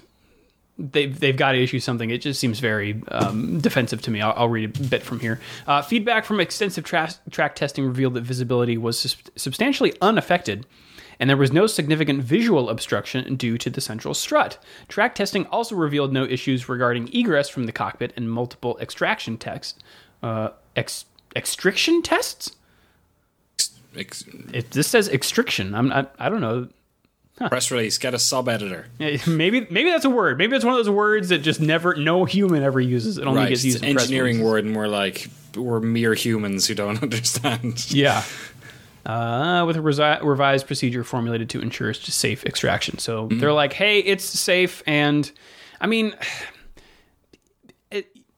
they've 0.77 1.19
they've 1.19 1.35
got 1.37 1.51
to 1.53 1.61
issue 1.61 1.79
something. 1.79 2.09
It 2.09 2.19
just 2.21 2.39
seems 2.39 2.59
very 2.59 3.01
um, 3.09 3.59
defensive 3.59 4.01
to 4.03 4.11
me. 4.11 4.21
I'll, 4.21 4.33
I'll 4.35 4.49
read 4.49 4.75
a 4.77 4.83
bit 4.83 5.03
from 5.03 5.19
here. 5.19 5.39
Uh, 5.67 5.81
feedback 5.81 6.25
from 6.25 6.39
extensive 6.39 6.83
tra- 6.83 7.13
track 7.31 7.55
testing 7.55 7.85
revealed 7.85 8.13
that 8.13 8.21
visibility 8.21 8.77
was 8.77 8.97
sus- 8.99 9.17
substantially 9.35 9.93
unaffected. 10.01 10.65
And 11.19 11.29
there 11.29 11.37
was 11.37 11.53
no 11.53 11.67
significant 11.67 12.23
visual 12.23 12.69
obstruction 12.69 13.35
due 13.35 13.57
to 13.59 13.69
the 13.69 13.79
central 13.79 14.15
strut. 14.15 14.57
Track 14.87 15.13
testing 15.13 15.45
also 15.45 15.75
revealed 15.75 16.11
no 16.11 16.25
issues 16.25 16.67
regarding 16.67 17.07
egress 17.13 17.47
from 17.49 17.65
the 17.65 17.71
cockpit 17.71 18.11
and 18.17 18.31
multiple 18.31 18.77
extraction 18.81 19.37
tests. 19.37 19.75
Uh, 20.23 20.49
ex- 20.75 21.05
extraction 21.36 22.01
tests? 22.01 22.55
Ex- 23.95 24.23
It, 24.53 24.71
this 24.71 24.88
says 24.88 25.07
extraction. 25.09 25.75
I'm 25.75 25.91
I, 25.91 26.07
I 26.17 26.29
don't 26.29 26.41
know. 26.41 26.69
Press 27.49 27.71
release. 27.71 27.97
Get 27.97 28.13
a 28.13 28.19
sub 28.19 28.47
editor. 28.47 28.88
Yeah, 28.99 29.17
Maybe 29.27 29.67
maybe 29.69 29.89
that's 29.89 30.05
a 30.05 30.09
word. 30.09 30.38
Maybe 30.38 30.55
it's 30.55 30.63
one 30.63 30.73
of 30.75 30.77
those 30.86 30.89
words 30.93 31.29
that 31.29 31.39
just 31.39 31.59
never 31.59 31.95
no 31.95 32.25
human 32.25 32.63
ever 32.63 32.79
uses. 32.79 33.17
It 33.17 33.25
only 33.25 33.41
Right. 33.41 33.49
gets 33.49 33.59
It's 33.62 33.65
used 33.65 33.83
an 33.83 33.89
in 33.89 33.95
press 33.95 34.05
engineering 34.05 34.41
word, 34.43 34.65
and 34.65 34.75
we're 34.75 34.88
like 34.88 35.27
we're 35.55 35.79
mere 35.79 36.13
humans 36.13 36.67
who 36.67 36.73
don't 36.75 37.01
understand. 37.03 37.91
Yeah. 37.91 38.23
Uh, 39.05 39.65
with 39.67 39.75
a 39.75 39.79
resi- 39.81 40.23
revised 40.23 40.65
procedure 40.65 41.03
formulated 41.03 41.49
to 41.49 41.59
ensure 41.59 41.93
safe 41.93 42.45
extraction. 42.45 42.97
So 42.99 43.27
they're 43.29 43.51
like, 43.51 43.73
hey, 43.73 43.99
it's 43.99 44.23
safe. 44.23 44.81
And 44.88 45.29
I 45.81 45.88
mean, 45.88 46.15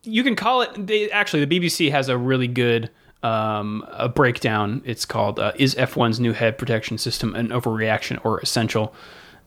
you 0.06 0.24
can 0.24 0.36
call 0.36 0.62
it, 0.62 0.88
they, 0.88 1.10
actually, 1.12 1.46
the 1.46 1.60
BBC 1.60 1.91
has 1.91 2.10
a 2.10 2.18
really 2.18 2.48
good 2.48 2.89
um, 3.24 3.86
a 3.91 4.08
breakdown. 4.08 4.82
It's 4.86 5.06
called 5.06 5.39
uh, 5.39 5.54
"Is 5.58 5.76
F1's 5.76 6.20
new 6.20 6.34
head 6.34 6.58
protection 6.58 6.98
system 6.98 7.36
an 7.36 7.50
overreaction 7.50 8.24
or 8.24 8.39
essential?" 8.39 8.94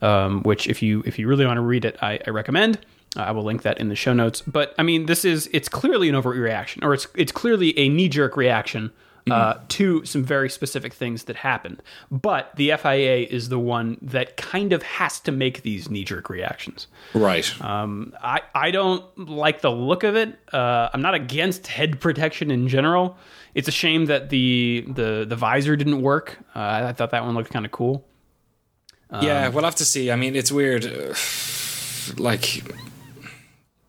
Um, 0.01 0.43
which, 0.43 0.69
if 0.69 0.83
you 0.83 1.03
if 1.07 1.19
you 1.19 1.27
really 1.29 1.47
want 1.47 1.57
to 1.57 1.63
read 1.63 1.85
it, 1.85 1.97
I, 2.03 2.21
I 2.27 2.31
recommend. 2.31 2.79
Uh, 3.17 3.23
I 3.23 3.31
will 3.31 3.43
link 3.43 3.63
that 3.63 3.79
in 3.79 3.89
the 3.89 3.97
show 3.97 4.13
notes. 4.13 4.43
But 4.43 4.75
I 4.79 4.83
mean, 4.83 5.07
this 5.07 5.25
is 5.25 5.49
it's 5.53 5.69
clearly 5.69 6.09
an 6.09 6.15
overreaction, 6.15 6.85
or 6.85 6.95
it's 6.95 7.07
it's 7.15 7.33
clearly 7.33 7.79
a 7.79 7.89
knee 7.89 8.09
jerk 8.09 8.37
reaction 8.37 8.93
uh, 9.33 9.61
to 9.69 10.05
some 10.05 10.25
very 10.25 10.49
specific 10.51 10.93
things 10.93 11.25
that 11.25 11.37
happened. 11.37 11.83
But 12.11 12.55
the 12.57 12.73
FIA 12.77 13.27
is 13.29 13.49
the 13.49 13.59
one 13.59 13.99
that 14.03 14.37
kind 14.37 14.73
of 14.73 14.83
has 14.83 15.21
to 15.21 15.33
make 15.33 15.63
these 15.63 15.91
knee 15.91 16.05
jerk 16.05 16.29
reactions. 16.31 16.87
Right. 17.15 17.49
Um, 17.63 18.15
I 18.23 18.41
I 18.55 18.71
don't 18.71 19.05
like 19.29 19.61
the 19.61 19.71
look 19.71 20.05
of 20.05 20.17
it. 20.17 20.39
Uh, 20.53 20.89
I'm 20.93 21.03
not 21.03 21.15
against 21.15 21.67
head 21.67 22.01
protection 22.01 22.51
in 22.51 22.69
general. 22.69 23.17
It's 23.55 23.69
a 23.69 23.73
shame 23.73 24.07
that 24.07 24.31
the 24.31 24.85
the 24.89 25.25
the 25.29 25.37
visor 25.37 25.77
didn't 25.77 26.03
work. 26.03 26.39
Uh, 26.55 26.87
I 26.89 26.93
thought 26.93 27.11
that 27.11 27.25
one 27.25 27.35
looked 27.35 27.51
kind 27.51 27.65
of 27.65 27.73
cool. 27.73 28.05
yeah, 29.23 29.49
we'll 29.49 29.65
have 29.65 29.77
to 29.77 29.85
see. 29.85 30.11
I 30.11 30.17
mean, 30.17 30.37
it's 30.37 30.53
weird. 30.53 30.85
Like, 32.17 32.65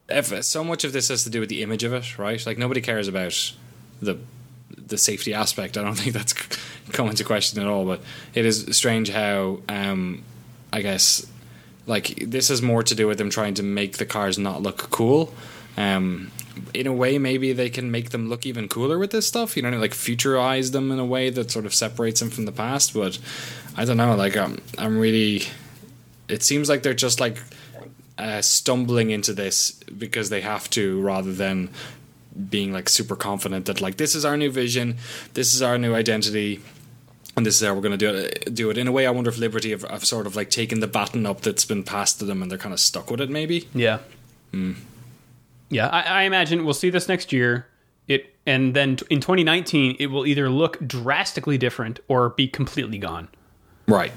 if 0.09 0.43
so 0.43 0.61
much 0.61 0.83
of 0.83 0.91
this 0.91 1.07
has 1.07 1.23
to 1.23 1.29
do 1.29 1.39
with 1.39 1.47
the 1.47 1.63
image 1.63 1.85
of 1.85 1.93
it, 1.93 2.19
right? 2.19 2.43
Like 2.45 2.57
nobody 2.57 2.81
cares 2.81 3.07
about 3.07 3.53
the 4.01 4.17
the 4.89 4.97
safety 4.97 5.33
aspect. 5.33 5.77
I 5.77 5.83
don't 5.83 5.95
think 5.95 6.13
that's 6.13 6.33
come 6.91 7.09
into 7.09 7.23
question 7.23 7.61
at 7.61 7.67
all. 7.67 7.85
But 7.85 8.01
it 8.33 8.45
is 8.45 8.65
strange 8.75 9.09
how, 9.09 9.59
um, 9.69 10.23
I 10.73 10.81
guess, 10.81 11.25
like 11.87 12.15
this 12.27 12.49
is 12.49 12.61
more 12.61 12.83
to 12.83 12.95
do 12.95 13.07
with 13.07 13.17
them 13.17 13.29
trying 13.29 13.55
to 13.55 13.63
make 13.63 13.97
the 13.97 14.05
cars 14.05 14.37
not 14.37 14.61
look 14.61 14.89
cool. 14.89 15.33
Um, 15.77 16.31
in 16.73 16.87
a 16.87 16.93
way, 16.93 17.17
maybe 17.17 17.53
they 17.53 17.69
can 17.69 17.89
make 17.89 18.09
them 18.09 18.27
look 18.27 18.45
even 18.45 18.67
cooler 18.67 18.99
with 18.99 19.11
this 19.11 19.25
stuff. 19.25 19.55
You 19.55 19.63
know, 19.63 19.69
like 19.77 19.91
futurize 19.91 20.71
them 20.71 20.91
in 20.91 20.99
a 20.99 21.05
way 21.05 21.29
that 21.29 21.51
sort 21.51 21.65
of 21.65 21.73
separates 21.73 22.19
them 22.19 22.29
from 22.29 22.45
the 22.45 22.51
past. 22.51 22.93
But 22.93 23.17
I 23.75 23.85
don't 23.85 23.97
know. 23.97 24.15
Like, 24.15 24.35
I'm, 24.35 24.61
I'm 24.77 24.97
really. 24.99 25.43
It 26.27 26.43
seems 26.43 26.69
like 26.69 26.83
they're 26.83 26.93
just 26.93 27.19
like 27.19 27.37
uh, 28.19 28.41
stumbling 28.41 29.09
into 29.09 29.33
this 29.33 29.71
because 29.97 30.29
they 30.29 30.41
have 30.41 30.69
to, 30.71 31.01
rather 31.01 31.31
than 31.31 31.69
being 32.49 32.71
like 32.71 32.89
super 32.89 33.15
confident 33.15 33.65
that 33.65 33.81
like 33.81 33.97
this 33.97 34.15
is 34.15 34.25
our 34.25 34.37
new 34.37 34.51
vision, 34.51 34.97
this 35.33 35.53
is 35.53 35.61
our 35.61 35.77
new 35.77 35.95
identity 35.95 36.61
and 37.39 37.45
this 37.45 37.61
is 37.61 37.65
how 37.65 37.73
we're 37.73 37.81
going 37.81 37.97
to 37.97 37.97
do 37.97 38.13
it. 38.13 38.53
Do 38.53 38.69
it 38.69 38.77
in 38.77 38.87
a 38.87 38.91
way. 38.91 39.07
I 39.07 39.11
wonder 39.11 39.29
if 39.29 39.37
Liberty 39.37 39.71
have, 39.71 39.83
have, 39.83 40.03
sort 40.03 40.27
of 40.27 40.35
like 40.35 40.49
taken 40.49 40.81
the 40.81 40.87
baton 40.87 41.25
up 41.25 41.41
that's 41.41 41.63
been 41.63 41.83
passed 41.83 42.19
to 42.19 42.25
them, 42.25 42.41
and 42.41 42.51
they're 42.51 42.57
kind 42.57 42.73
of 42.73 42.79
stuck 42.79 43.09
with 43.09 43.21
it. 43.21 43.29
Maybe. 43.29 43.67
Yeah. 43.73 43.99
Mm. 44.53 44.75
Yeah, 45.69 45.87
I, 45.87 46.01
I, 46.01 46.21
imagine 46.23 46.65
we'll 46.65 46.73
see 46.73 46.89
this 46.89 47.07
next 47.07 47.31
year. 47.31 47.67
It 48.07 48.35
and 48.45 48.73
then 48.73 48.97
in 49.09 49.21
2019, 49.21 49.97
it 49.99 50.07
will 50.07 50.25
either 50.25 50.49
look 50.49 50.85
drastically 50.85 51.57
different 51.57 51.99
or 52.07 52.29
be 52.29 52.47
completely 52.47 52.97
gone. 52.97 53.29
Right. 53.87 54.11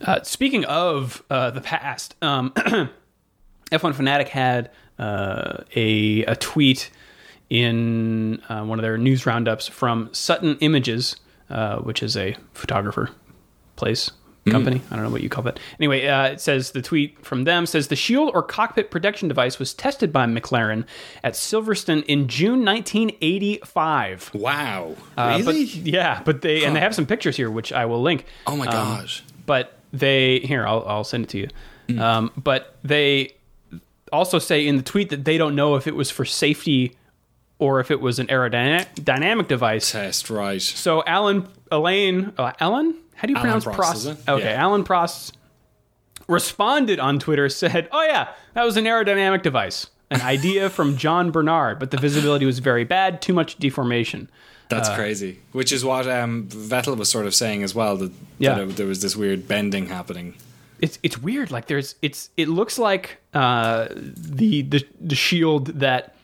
Uh, 0.00 0.22
speaking 0.22 0.64
of 0.64 1.22
uh, 1.28 1.50
the 1.50 1.60
past, 1.60 2.14
um, 2.22 2.52
F1 3.72 3.94
Fanatic 3.94 4.28
had 4.28 4.70
uh, 4.98 5.64
a 5.74 6.24
a 6.24 6.36
tweet 6.36 6.90
in 7.50 8.40
uh, 8.48 8.64
one 8.64 8.78
of 8.78 8.82
their 8.82 8.96
news 8.96 9.26
roundups 9.26 9.68
from 9.68 10.08
Sutton 10.12 10.56
Images 10.60 11.16
uh, 11.50 11.78
which 11.78 12.02
is 12.02 12.16
a 12.16 12.36
photographer 12.54 13.10
place 13.74 14.12
company. 14.48 14.78
Mm. 14.78 14.92
I 14.92 14.94
don't 14.94 15.04
know 15.04 15.10
what 15.10 15.22
you 15.22 15.28
call 15.28 15.42
that. 15.44 15.58
Anyway, 15.78 16.06
uh, 16.06 16.28
it 16.28 16.40
says 16.40 16.70
the 16.70 16.80
tweet 16.80 17.24
from 17.24 17.44
them 17.44 17.66
says 17.66 17.88
the 17.88 17.96
shield 17.96 18.30
or 18.34 18.42
cockpit 18.42 18.90
protection 18.90 19.28
device 19.28 19.58
was 19.58 19.74
tested 19.74 20.12
by 20.12 20.26
McLaren 20.26 20.84
at 21.24 21.34
Silverstone 21.34 22.04
in 22.04 22.28
June 22.28 22.64
1985. 22.64 24.30
Wow, 24.32 24.94
uh, 25.18 25.36
really? 25.40 25.66
But, 25.66 25.74
yeah, 25.74 26.22
but 26.24 26.40
they 26.42 26.60
huh. 26.60 26.68
and 26.68 26.76
they 26.76 26.80
have 26.80 26.94
some 26.94 27.06
pictures 27.06 27.36
here, 27.36 27.50
which 27.50 27.72
I 27.72 27.84
will 27.84 28.00
link. 28.00 28.24
Oh 28.46 28.56
my 28.56 28.66
gosh! 28.66 29.20
Um, 29.20 29.34
but 29.46 29.76
they 29.92 30.38
here, 30.38 30.66
I'll, 30.66 30.84
I'll 30.86 31.04
send 31.04 31.24
it 31.24 31.30
to 31.30 31.38
you. 31.38 31.48
Mm. 31.88 32.00
Um, 32.00 32.32
but 32.36 32.76
they 32.84 33.34
also 34.12 34.38
say 34.38 34.66
in 34.66 34.76
the 34.76 34.82
tweet 34.84 35.10
that 35.10 35.24
they 35.24 35.36
don't 35.36 35.56
know 35.56 35.74
if 35.74 35.88
it 35.88 35.96
was 35.96 36.10
for 36.10 36.24
safety 36.24 36.96
or 37.60 37.78
if 37.78 37.90
it 37.90 38.00
was 38.00 38.18
an 38.18 38.26
aerodynamic 38.26 39.46
device. 39.46 39.92
Test, 39.92 40.30
right. 40.30 40.60
So 40.60 41.04
Alan, 41.06 41.46
Elaine, 41.70 42.32
uh, 42.36 42.52
Alan? 42.58 42.96
How 43.14 43.26
do 43.26 43.32
you 43.32 43.36
Alan 43.36 43.60
pronounce 43.60 43.64
Prost? 43.66 44.14
Prost? 44.14 44.28
Okay, 44.28 44.44
yeah. 44.44 44.62
Alan 44.62 44.82
Prost 44.82 45.32
responded 46.26 46.98
on 46.98 47.18
Twitter, 47.18 47.48
said, 47.48 47.88
oh 47.92 48.02
yeah, 48.02 48.32
that 48.54 48.64
was 48.64 48.76
an 48.76 48.84
aerodynamic 48.84 49.42
device. 49.42 49.86
An 50.10 50.20
idea 50.22 50.70
from 50.70 50.96
John 50.96 51.30
Barnard, 51.30 51.78
but 51.78 51.90
the 51.90 51.98
visibility 51.98 52.46
was 52.46 52.58
very 52.58 52.84
bad, 52.84 53.22
too 53.22 53.34
much 53.34 53.58
deformation. 53.58 54.30
That's 54.70 54.88
uh, 54.88 54.96
crazy. 54.96 55.40
Which 55.52 55.70
is 55.70 55.84
what 55.84 56.08
um, 56.08 56.48
Vettel 56.48 56.96
was 56.96 57.10
sort 57.10 57.26
of 57.26 57.34
saying 57.34 57.62
as 57.62 57.74
well. 57.74 57.96
That, 57.96 58.12
yeah. 58.38 58.54
That 58.54 58.70
it, 58.70 58.76
there 58.76 58.86
was 58.86 59.02
this 59.02 59.14
weird 59.16 59.46
bending 59.46 59.86
happening. 59.86 60.34
It's 60.80 60.98
it's 61.02 61.18
weird. 61.18 61.50
Like 61.50 61.66
there's 61.66 61.96
it's 62.00 62.30
it 62.36 62.48
looks 62.48 62.78
like 62.78 63.18
uh, 63.34 63.88
the 63.90 64.62
the 64.62 64.86
the 65.00 65.14
shield 65.14 65.66
that 65.80 66.14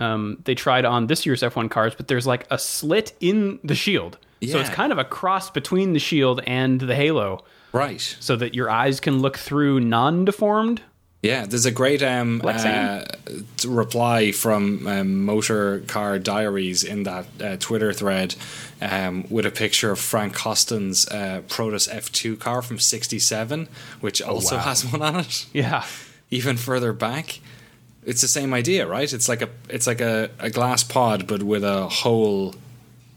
um, 0.00 0.38
they 0.44 0.54
tried 0.54 0.84
on 0.84 1.06
this 1.06 1.26
year's 1.26 1.42
F1 1.42 1.70
cars, 1.70 1.94
but 1.94 2.08
there's 2.08 2.26
like 2.26 2.46
a 2.50 2.58
slit 2.58 3.12
in 3.20 3.58
the 3.64 3.74
shield. 3.74 4.18
Yeah. 4.40 4.52
So 4.52 4.60
it's 4.60 4.70
kind 4.70 4.92
of 4.92 4.98
a 4.98 5.04
cross 5.04 5.50
between 5.50 5.92
the 5.92 5.98
shield 5.98 6.40
and 6.46 6.80
the 6.80 6.94
halo. 6.94 7.44
Right. 7.72 8.00
So 8.20 8.36
that 8.36 8.54
your 8.54 8.70
eyes 8.70 9.00
can 9.00 9.20
look 9.20 9.36
through 9.36 9.80
non 9.80 10.24
deformed. 10.24 10.82
Yeah, 11.20 11.46
there's 11.46 11.66
a 11.66 11.72
great 11.72 12.00
um, 12.00 12.40
uh, 12.44 13.04
reply 13.66 14.30
from 14.30 14.86
um, 14.86 15.24
Motor 15.24 15.80
Car 15.80 16.20
Diaries 16.20 16.84
in 16.84 17.02
that 17.02 17.26
uh, 17.42 17.56
Twitter 17.56 17.92
thread 17.92 18.36
um, 18.80 19.26
with 19.28 19.44
a 19.44 19.50
picture 19.50 19.90
of 19.90 19.98
Frank 19.98 20.34
Costin's 20.34 21.08
uh, 21.08 21.42
Protos 21.48 21.92
F2 21.92 22.38
car 22.38 22.62
from 22.62 22.78
'67, 22.78 23.68
which 24.00 24.22
oh, 24.22 24.26
also 24.26 24.56
wow. 24.56 24.62
has 24.62 24.84
one 24.92 25.02
on 25.02 25.16
it. 25.16 25.46
Yeah. 25.52 25.84
Even 26.30 26.56
further 26.56 26.92
back 26.92 27.40
it's 28.08 28.22
the 28.22 28.28
same 28.28 28.54
idea, 28.54 28.86
right? 28.86 29.12
It's 29.12 29.28
like 29.28 29.42
a 29.42 29.50
it's 29.68 29.86
like 29.86 30.00
a, 30.00 30.30
a 30.38 30.48
glass 30.48 30.82
pod, 30.82 31.26
but 31.26 31.42
with 31.42 31.62
a 31.62 31.88
hole 31.88 32.54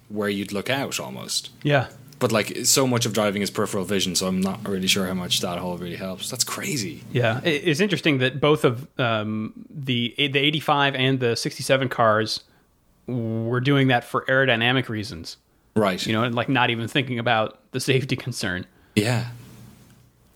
where 0.10 0.28
you'd 0.28 0.52
look 0.52 0.70
out 0.70 1.00
almost. 1.00 1.50
Yeah. 1.64 1.88
But 2.20 2.34
like 2.34 2.66
so 2.66 2.86
much 2.86 3.06
of 3.06 3.14
driving 3.14 3.42
is 3.42 3.50
peripheral 3.50 3.86
vision, 3.86 4.16
so 4.16 4.28
I'm 4.28 4.42
not 4.42 4.68
really 4.68 4.88
sure 4.88 5.08
how 5.08 5.14
much 5.14 5.40
that 5.40 5.58
hole 5.60 5.78
really 5.78 5.96
helps. 5.96 6.30
That's 6.30 6.44
crazy. 6.44 7.04
Yeah, 7.12 7.40
it's 7.44 7.80
interesting 7.80 8.18
that 8.20 8.42
both 8.42 8.66
of 8.66 8.86
um, 9.00 9.54
the 9.70 10.14
the 10.18 10.38
85 10.38 10.96
and 10.96 11.20
the 11.20 11.36
67 11.36 11.88
cars 11.88 12.42
were 13.08 13.62
doing 13.62 13.88
that 13.88 14.04
for 14.04 14.26
aerodynamic 14.26 14.90
reasons. 14.90 15.38
Right. 15.74 16.06
You 16.06 16.12
know, 16.12 16.24
and 16.24 16.36
like 16.36 16.50
not 16.50 16.70
even 16.70 16.90
thinking 16.90 17.18
about 17.18 17.60
the 17.72 17.80
safety 17.80 18.16
concern. 18.28 18.68
Yeah. 18.96 19.30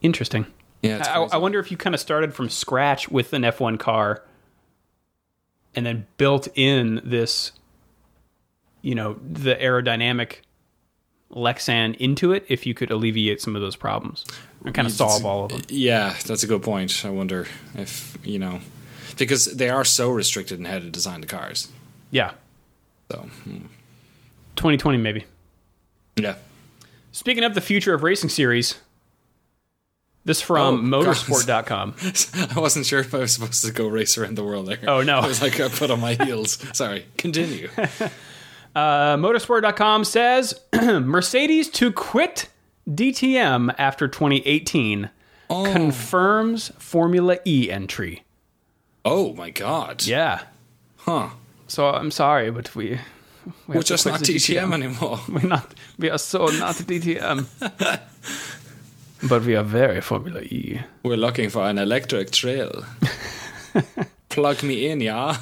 Interesting. 0.01 0.45
Yeah. 0.81 1.03
I, 1.05 1.35
I 1.35 1.37
wonder 1.37 1.59
if 1.59 1.71
you 1.71 1.77
kind 1.77 1.93
of 1.93 1.99
started 1.99 2.33
from 2.33 2.49
scratch 2.49 3.09
with 3.09 3.33
an 3.33 3.41
F1 3.41 3.79
car 3.79 4.23
and 5.75 5.85
then 5.85 6.07
built 6.17 6.47
in 6.55 7.01
this, 7.03 7.51
you 8.81 8.95
know, 8.95 9.19
the 9.29 9.55
aerodynamic 9.55 10.37
Lexan 11.31 11.95
into 11.97 12.31
it, 12.31 12.45
if 12.47 12.65
you 12.65 12.73
could 12.73 12.91
alleviate 12.91 13.41
some 13.41 13.55
of 13.55 13.61
those 13.61 13.75
problems 13.75 14.25
and 14.63 14.73
kind 14.73 14.87
of 14.87 14.93
solve 14.93 15.25
all 15.25 15.45
of 15.45 15.51
them. 15.51 15.61
Yeah, 15.69 16.15
that's 16.25 16.43
a 16.43 16.47
good 16.47 16.63
point. 16.63 17.03
I 17.05 17.09
wonder 17.09 17.47
if, 17.75 18.17
you 18.23 18.39
know, 18.39 18.59
because 19.17 19.45
they 19.45 19.69
are 19.69 19.83
so 19.83 20.09
restricted 20.09 20.59
in 20.59 20.65
how 20.65 20.79
to 20.79 20.89
design 20.89 21.21
the 21.21 21.27
cars. 21.27 21.69
Yeah. 22.11 22.31
So, 23.11 23.19
hmm. 23.43 23.67
2020 24.55 24.97
maybe. 24.97 25.25
Yeah. 26.15 26.35
Speaking 27.11 27.43
of 27.43 27.53
the 27.53 27.61
future 27.61 27.93
of 27.93 28.03
racing 28.03 28.29
series, 28.29 28.75
this 30.25 30.41
from 30.41 30.93
oh, 30.93 31.03
motorsport.com. 31.03 31.95
I 32.57 32.59
wasn't 32.59 32.85
sure 32.87 32.99
if 32.99 33.13
I 33.13 33.19
was 33.19 33.33
supposed 33.33 33.63
to 33.63 33.71
go 33.71 33.87
race 33.87 34.17
around 34.17 34.35
the 34.35 34.43
world 34.43 34.65
there. 34.65 34.79
Oh, 34.87 35.01
no. 35.01 35.19
I 35.19 35.27
was 35.27 35.41
like, 35.41 35.59
I 35.59 35.69
put 35.69 35.91
on 35.91 36.01
my 36.01 36.15
heels. 36.15 36.57
Sorry. 36.75 37.05
Continue. 37.17 37.69
uh, 38.75 39.15
motorsport.com 39.15 40.03
says 40.03 40.59
Mercedes 40.73 41.69
to 41.69 41.91
quit 41.91 42.49
DTM 42.89 43.73
after 43.77 44.07
2018 44.07 45.11
oh. 45.49 45.71
confirms 45.71 46.69
Formula 46.79 47.37
E 47.45 47.69
entry. 47.71 48.23
Oh, 49.05 49.33
my 49.33 49.51
God. 49.51 50.05
Yeah. 50.05 50.41
Huh. 50.97 51.29
So 51.67 51.87
I'm 51.87 52.09
sorry, 52.09 52.49
but 52.49 52.75
we. 52.75 52.99
we 53.67 53.77
are 53.77 53.83
just 53.83 54.07
not 54.07 54.21
DTM, 54.21 54.69
DTM 54.69 54.73
anymore. 54.73 55.19
We're 55.29 55.47
not. 55.47 55.73
We 55.99 56.09
are 56.09 56.17
so 56.17 56.45
not 56.47 56.75
DTM. 56.75 57.45
But 59.27 59.43
we 59.43 59.55
are 59.55 59.63
very 59.63 60.01
Formula 60.01 60.41
E. 60.41 60.81
We're 61.03 61.17
looking 61.17 61.49
for 61.49 61.67
an 61.67 61.77
electric 61.79 62.31
trail. 62.31 62.85
Plug 64.29 64.61
me 64.61 64.87
in, 64.87 65.01
yeah. 65.01 65.37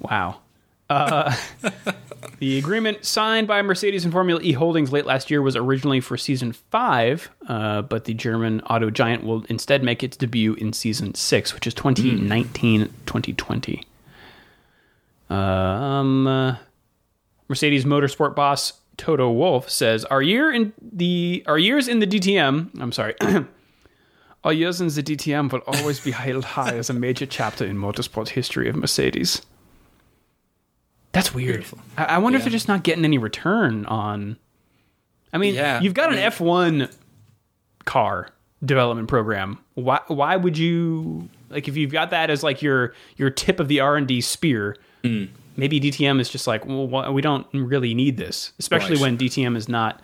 Wow. 0.00 0.40
Uh, 0.88 1.36
the 2.40 2.58
agreement 2.58 3.04
signed 3.04 3.46
by 3.46 3.62
Mercedes 3.62 4.04
and 4.04 4.12
Formula 4.12 4.40
E 4.42 4.52
Holdings 4.52 4.92
late 4.92 5.06
last 5.06 5.30
year 5.30 5.42
was 5.42 5.54
originally 5.54 6.00
for 6.00 6.16
season 6.16 6.52
five, 6.52 7.30
uh, 7.46 7.82
but 7.82 8.04
the 8.04 8.14
German 8.14 8.60
auto 8.62 8.90
giant 8.90 9.22
will 9.22 9.44
instead 9.48 9.84
make 9.84 10.02
its 10.02 10.16
debut 10.16 10.54
in 10.54 10.72
season 10.72 11.14
six, 11.14 11.54
which 11.54 11.66
is 11.68 11.74
2019 11.74 12.86
2020. 13.06 13.84
Uh, 15.30 15.34
um, 15.34 16.26
uh, 16.26 16.56
Mercedes 17.48 17.84
Motorsport 17.84 18.34
boss 18.34 18.79
Toto 19.00 19.30
Wolff 19.30 19.70
says, 19.70 20.04
"Our 20.04 20.20
year 20.20 20.52
in 20.52 20.74
the 20.80 21.42
our 21.46 21.58
years 21.58 21.88
in 21.88 22.00
the 22.00 22.06
DTM. 22.06 22.78
I'm 22.78 22.92
sorry." 22.92 23.14
Our 24.42 24.54
years 24.54 24.80
in 24.80 24.86
the 24.86 25.02
DTM 25.02 25.52
will 25.52 25.60
always 25.66 26.00
be 26.00 26.12
held 26.12 26.44
high 26.56 26.74
as 26.74 26.88
a 26.88 26.94
major 26.94 27.26
chapter 27.26 27.62
in 27.66 27.76
motorsport 27.76 28.30
history 28.30 28.70
of 28.70 28.76
Mercedes. 28.76 29.42
That's 31.12 31.34
weird. 31.34 31.66
I, 31.98 32.04
I, 32.04 32.18
wonder 32.18 32.38
yeah. 32.38 32.40
if 32.40 32.44
they're 32.44 32.50
just 32.50 32.66
not 32.66 32.82
getting 32.82 33.04
any 33.04 33.18
return 33.18 33.84
on. 33.84 34.38
I 35.30 35.36
mean, 35.36 35.56
yeah, 35.56 35.82
you've 35.82 35.92
got 35.92 36.08
I 36.08 36.16
mean, 36.16 36.24
an 36.24 36.32
F1 36.32 36.96
car 37.84 38.30
development 38.64 39.08
program. 39.08 39.58
Why? 39.74 40.00
Why 40.06 40.36
would 40.36 40.56
you 40.56 41.28
like 41.50 41.68
if 41.68 41.76
you've 41.76 41.92
got 41.92 42.08
that 42.08 42.30
as 42.30 42.42
like 42.42 42.62
your 42.62 42.94
your 43.18 43.28
tip 43.28 43.60
of 43.60 43.68
the 43.68 43.80
R 43.80 43.96
and 43.96 44.08
D 44.08 44.22
spear? 44.22 44.76
Mm 45.02 45.28
maybe 45.56 45.80
DTM 45.80 46.20
is 46.20 46.28
just 46.28 46.46
like, 46.46 46.64
well, 46.66 47.12
we 47.12 47.22
don't 47.22 47.46
really 47.52 47.94
need 47.94 48.16
this, 48.16 48.52
especially 48.58 48.96
right. 48.96 49.02
when 49.02 49.18
DTM 49.18 49.56
is 49.56 49.68
not. 49.68 50.00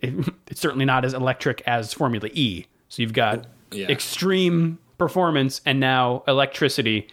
It, 0.00 0.14
it's 0.48 0.60
certainly 0.60 0.84
not 0.84 1.04
as 1.04 1.14
electric 1.14 1.62
as 1.66 1.92
Formula 1.92 2.28
E. 2.32 2.66
So 2.88 3.02
you've 3.02 3.12
got 3.12 3.46
yeah. 3.72 3.88
extreme 3.88 4.78
performance 4.98 5.60
and 5.66 5.80
now 5.80 6.22
electricity. 6.26 7.08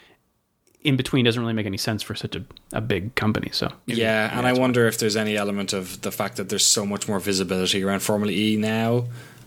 In 0.81 0.97
between 0.97 1.23
doesn't 1.23 1.41
really 1.41 1.53
make 1.53 1.65
any 1.65 1.77
sense 1.77 2.03
for 2.03 2.13
such 2.13 2.35
a, 2.35 2.43
a 2.73 2.81
big 2.81 3.15
company. 3.15 3.49
So 3.53 3.71
yeah, 3.85 4.37
and 4.37 4.45
I 4.45 4.51
wonder 4.51 4.85
if 4.85 4.97
there's 4.97 5.15
any 5.15 5.37
element 5.37 5.71
of 5.71 6.01
the 6.01 6.11
fact 6.11 6.35
that 6.35 6.49
there's 6.49 6.65
so 6.65 6.85
much 6.85 7.07
more 7.07 7.21
visibility 7.21 7.81
around 7.81 8.01
Formula 8.01 8.33
E 8.33 8.57
now 8.57 9.05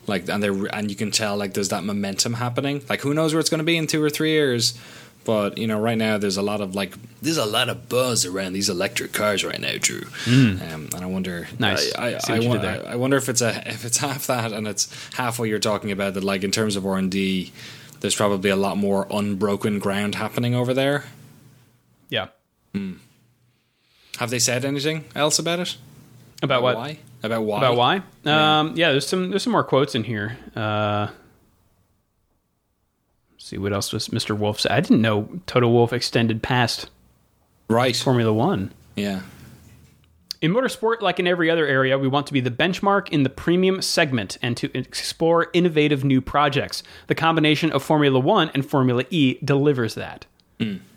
like 0.08 0.28
and 0.28 0.42
they 0.42 0.48
and 0.48 0.90
you 0.90 0.96
can 0.96 1.10
tell 1.10 1.36
like 1.36 1.54
there's 1.54 1.70
that 1.70 1.84
momentum 1.84 2.34
happening 2.34 2.82
like 2.88 3.00
who 3.00 3.12
knows 3.12 3.34
where 3.34 3.40
it's 3.40 3.50
going 3.50 3.58
to 3.58 3.64
be 3.64 3.76
in 3.76 3.86
two 3.86 4.02
or 4.02 4.10
three 4.10 4.30
years 4.30 4.78
But 5.26 5.58
you 5.58 5.66
know, 5.66 5.78
right 5.78 5.98
now 5.98 6.16
there's 6.18 6.36
a 6.36 6.42
lot 6.42 6.60
of 6.60 6.74
like 6.76 6.94
there's 7.20 7.36
a 7.36 7.44
lot 7.44 7.68
of 7.68 7.88
buzz 7.88 8.24
around 8.24 8.52
these 8.52 8.68
electric 8.70 9.12
cars 9.12 9.44
right 9.44 9.60
now, 9.60 9.74
Drew. 9.78 10.02
Um, 10.26 10.60
and 10.62 10.94
I 10.94 11.06
wonder, 11.06 11.48
Nice. 11.58 11.92
I, 11.96 12.02
I, 12.02 12.08
I, 12.10 12.12
what 12.14 12.42
you 12.42 12.48
won- 12.48 12.60
did 12.60 12.64
there. 12.64 12.88
I 12.88 12.94
wonder 12.96 13.16
if 13.16 13.28
it's 13.28 13.42
a 13.42 13.68
if 13.68 13.84
it's 13.84 13.98
half 13.98 14.28
that 14.28 14.52
and 14.52 14.68
it's 14.68 14.88
half 15.14 15.38
what 15.40 15.48
you're 15.48 15.58
talking 15.58 15.90
about. 15.90 16.14
That 16.14 16.22
like 16.24 16.44
in 16.44 16.52
terms 16.52 16.76
of 16.76 16.86
R 16.86 16.96
and 16.96 17.10
D, 17.10 17.52
there's 18.00 18.14
probably 18.14 18.50
a 18.50 18.56
lot 18.56 18.76
more 18.78 19.06
unbroken 19.10 19.80
ground 19.80 20.14
happening 20.14 20.54
over 20.54 20.72
there. 20.72 21.04
Yeah. 22.08 22.28
Have 24.18 24.30
they 24.30 24.38
said 24.38 24.64
anything 24.64 25.04
else 25.14 25.38
about 25.38 25.58
it? 25.60 25.76
About 26.42 26.62
what? 26.62 26.76
Why? 26.76 26.98
About 27.22 27.42
why? 27.42 27.58
About 27.58 27.76
why? 27.76 27.96
Um, 28.24 28.74
yeah, 28.76 28.92
there's 28.92 29.06
some 29.06 29.30
there's 29.30 29.42
some 29.42 29.52
more 29.52 29.64
quotes 29.64 29.94
in 29.94 30.04
here. 30.04 30.36
Uh, 30.54 31.08
see 33.46 33.58
what 33.58 33.72
else 33.72 33.92
was 33.92 34.08
Mr. 34.08 34.36
Wolff 34.36 34.60
said. 34.60 34.72
I 34.72 34.80
didn't 34.80 35.00
know 35.00 35.28
Toto 35.46 35.68
Wolff 35.68 35.92
extended 35.92 36.42
past 36.42 36.90
Right. 37.68 37.94
Formula 37.96 38.32
One. 38.32 38.72
Yeah. 38.96 39.20
In 40.42 40.52
motorsport, 40.52 41.00
like 41.00 41.18
in 41.18 41.26
every 41.26 41.50
other 41.50 41.66
area, 41.66 41.98
we 41.98 42.08
want 42.08 42.26
to 42.26 42.32
be 42.32 42.40
the 42.40 42.50
benchmark 42.50 43.08
in 43.08 43.22
the 43.22 43.30
premium 43.30 43.80
segment 43.82 44.36
and 44.42 44.56
to 44.56 44.70
explore 44.76 45.48
innovative 45.52 46.04
new 46.04 46.20
projects. 46.20 46.82
The 47.06 47.14
combination 47.14 47.72
of 47.72 47.82
Formula 47.82 48.18
One 48.20 48.50
and 48.52 48.64
Formula 48.66 49.04
E 49.10 49.38
delivers 49.44 49.94
that. 49.94 50.26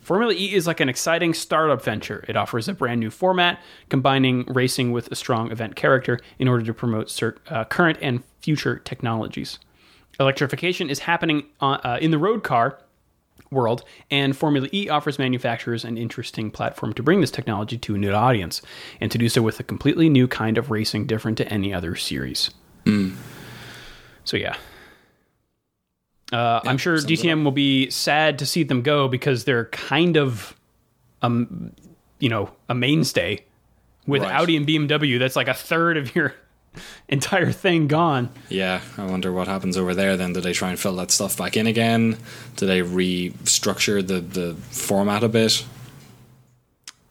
Formula 0.02 0.34
E 0.34 0.54
is 0.54 0.66
like 0.68 0.80
an 0.80 0.90
exciting 0.90 1.34
startup 1.34 1.84
venture. 1.84 2.24
It 2.28 2.36
offers 2.38 2.68
a 2.68 2.74
brand 2.74 3.00
new 3.00 3.10
format, 3.12 3.60
combining 3.90 4.46
racing 4.46 4.92
with 4.92 5.12
a 5.12 5.16
strong 5.16 5.52
event 5.52 5.76
character 5.76 6.20
in 6.40 6.48
order 6.48 6.66
to 6.66 6.74
promote 6.74 7.10
cer- 7.10 7.38
uh, 7.50 7.66
current 7.66 7.98
and 8.02 8.24
future 8.42 8.78
technologies. 8.80 9.60
Electrification 10.20 10.90
is 10.90 11.00
happening 11.00 11.44
uh, 11.62 11.78
uh, 11.84 11.98
in 12.02 12.12
the 12.12 12.18
road 12.18 12.44
car 12.44 12.80
world, 13.52 13.84
and 14.12 14.36
Formula 14.38 14.68
E 14.74 14.90
offers 14.90 15.18
manufacturers 15.18 15.84
an 15.86 15.98
interesting 15.98 16.52
platform 16.52 16.94
to 16.94 17.02
bring 17.02 17.22
this 17.22 17.32
technology 17.32 17.78
to 17.78 17.96
a 17.96 17.98
new 17.98 18.12
audience, 18.12 18.62
and 19.02 19.12
to 19.12 19.18
do 19.18 19.30
so 19.30 19.42
with 19.42 19.60
a 19.60 19.64
completely 19.64 20.10
new 20.10 20.28
kind 20.28 20.58
of 20.58 20.70
racing 20.70 21.08
different 21.08 21.38
to 21.38 21.48
any 21.52 21.74
other 21.74 21.96
series. 21.96 22.52
So 24.24 24.38
yeah. 24.38 24.56
Uh, 26.32 26.60
I'm 26.64 26.78
sure 26.78 26.98
DTM 26.98 27.44
will 27.44 27.52
be 27.52 27.90
sad 27.90 28.38
to 28.40 28.46
see 28.46 28.62
them 28.64 28.84
go 28.84 29.08
because 29.08 29.46
they're 29.46 29.66
kind 29.66 30.16
of, 30.16 30.56
um, 31.24 31.72
you 32.20 32.30
know, 32.30 32.52
a 32.68 32.76
mainstay. 32.76 33.46
With 34.06 34.24
Right. 34.24 34.32
Audi 34.34 34.58
and 34.58 34.66
BMW, 34.68 35.20
that's 35.20 35.36
like 35.36 35.48
a 35.48 35.54
third 35.54 35.98
of 35.98 36.16
your 36.16 36.34
entire 37.08 37.52
thing 37.52 37.88
gone. 37.88 38.30
Yeah, 38.50 38.82
I 38.98 39.06
wonder 39.06 39.32
what 39.32 39.48
happens 39.48 39.78
over 39.78 39.94
there 39.96 40.18
then. 40.18 40.34
Do 40.34 40.42
they 40.42 40.54
try 40.54 40.70
and 40.70 40.80
fill 40.80 40.96
that 40.98 41.12
stuff 41.12 41.38
back 41.38 41.56
in 41.58 41.68
again? 41.68 42.18
Do 42.56 42.65
they 42.65 42.82
restructure 42.82 44.06
the, 44.06 44.20
the 44.22 44.56
format 44.72 45.24
a 45.24 45.30
bit? 45.30 45.65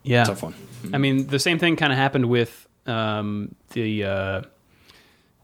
Yeah, 0.03 0.25
Tough 0.25 0.43
one. 0.43 0.55
I 0.93 0.99
mean, 0.99 1.27
the 1.27 1.39
same 1.39 1.59
thing 1.59 1.77
kind 1.77 1.93
of 1.93 1.99
happened 1.99 2.27
with 2.31 2.67
um, 2.87 3.55
the 3.71 4.05
uh, 4.05 4.43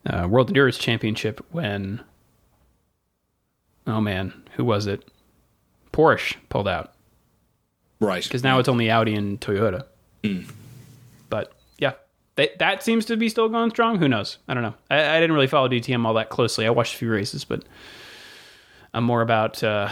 uh, 0.07 0.27
World 0.29 0.49
Endurance 0.49 0.79
Championship 0.79 1.45
when, 1.51 2.01
oh 3.87 4.01
man, 4.01 4.33
who 4.57 4.65
was 4.65 4.87
it? 4.87 5.07
Porsche 5.93 6.37
pulled 6.49 6.67
out 6.69 6.93
Right. 8.01 8.23
because 8.25 8.43
now 8.43 8.59
it's 8.59 8.69
only 8.69 8.91
Audi 8.91 9.15
and 9.15 9.41
Toyota. 9.41 9.85
But 11.29 11.53
yeah, 11.79 11.93
that 12.37 12.59
that 12.59 12.83
seems 12.83 13.05
to 13.07 13.17
be 13.17 13.29
still 13.29 13.49
going 13.49 13.71
strong. 13.71 13.99
Who 13.99 14.09
knows? 14.09 14.39
I 14.49 14.55
don't 14.55 14.63
know. 14.63 14.75
I, 14.91 15.17
I 15.17 15.21
didn't 15.21 15.35
really 15.35 15.47
follow 15.47 15.69
DTM 15.69 16.05
all 16.07 16.15
that 16.15 16.29
closely. 16.31 16.67
I 16.67 16.71
watched 16.71 16.95
a 16.95 16.99
few 16.99 17.11
races, 17.11 17.45
but 17.45 17.65
I'm 18.93 19.05
more 19.05 19.23
about 19.23 19.63
uh, 19.63 19.91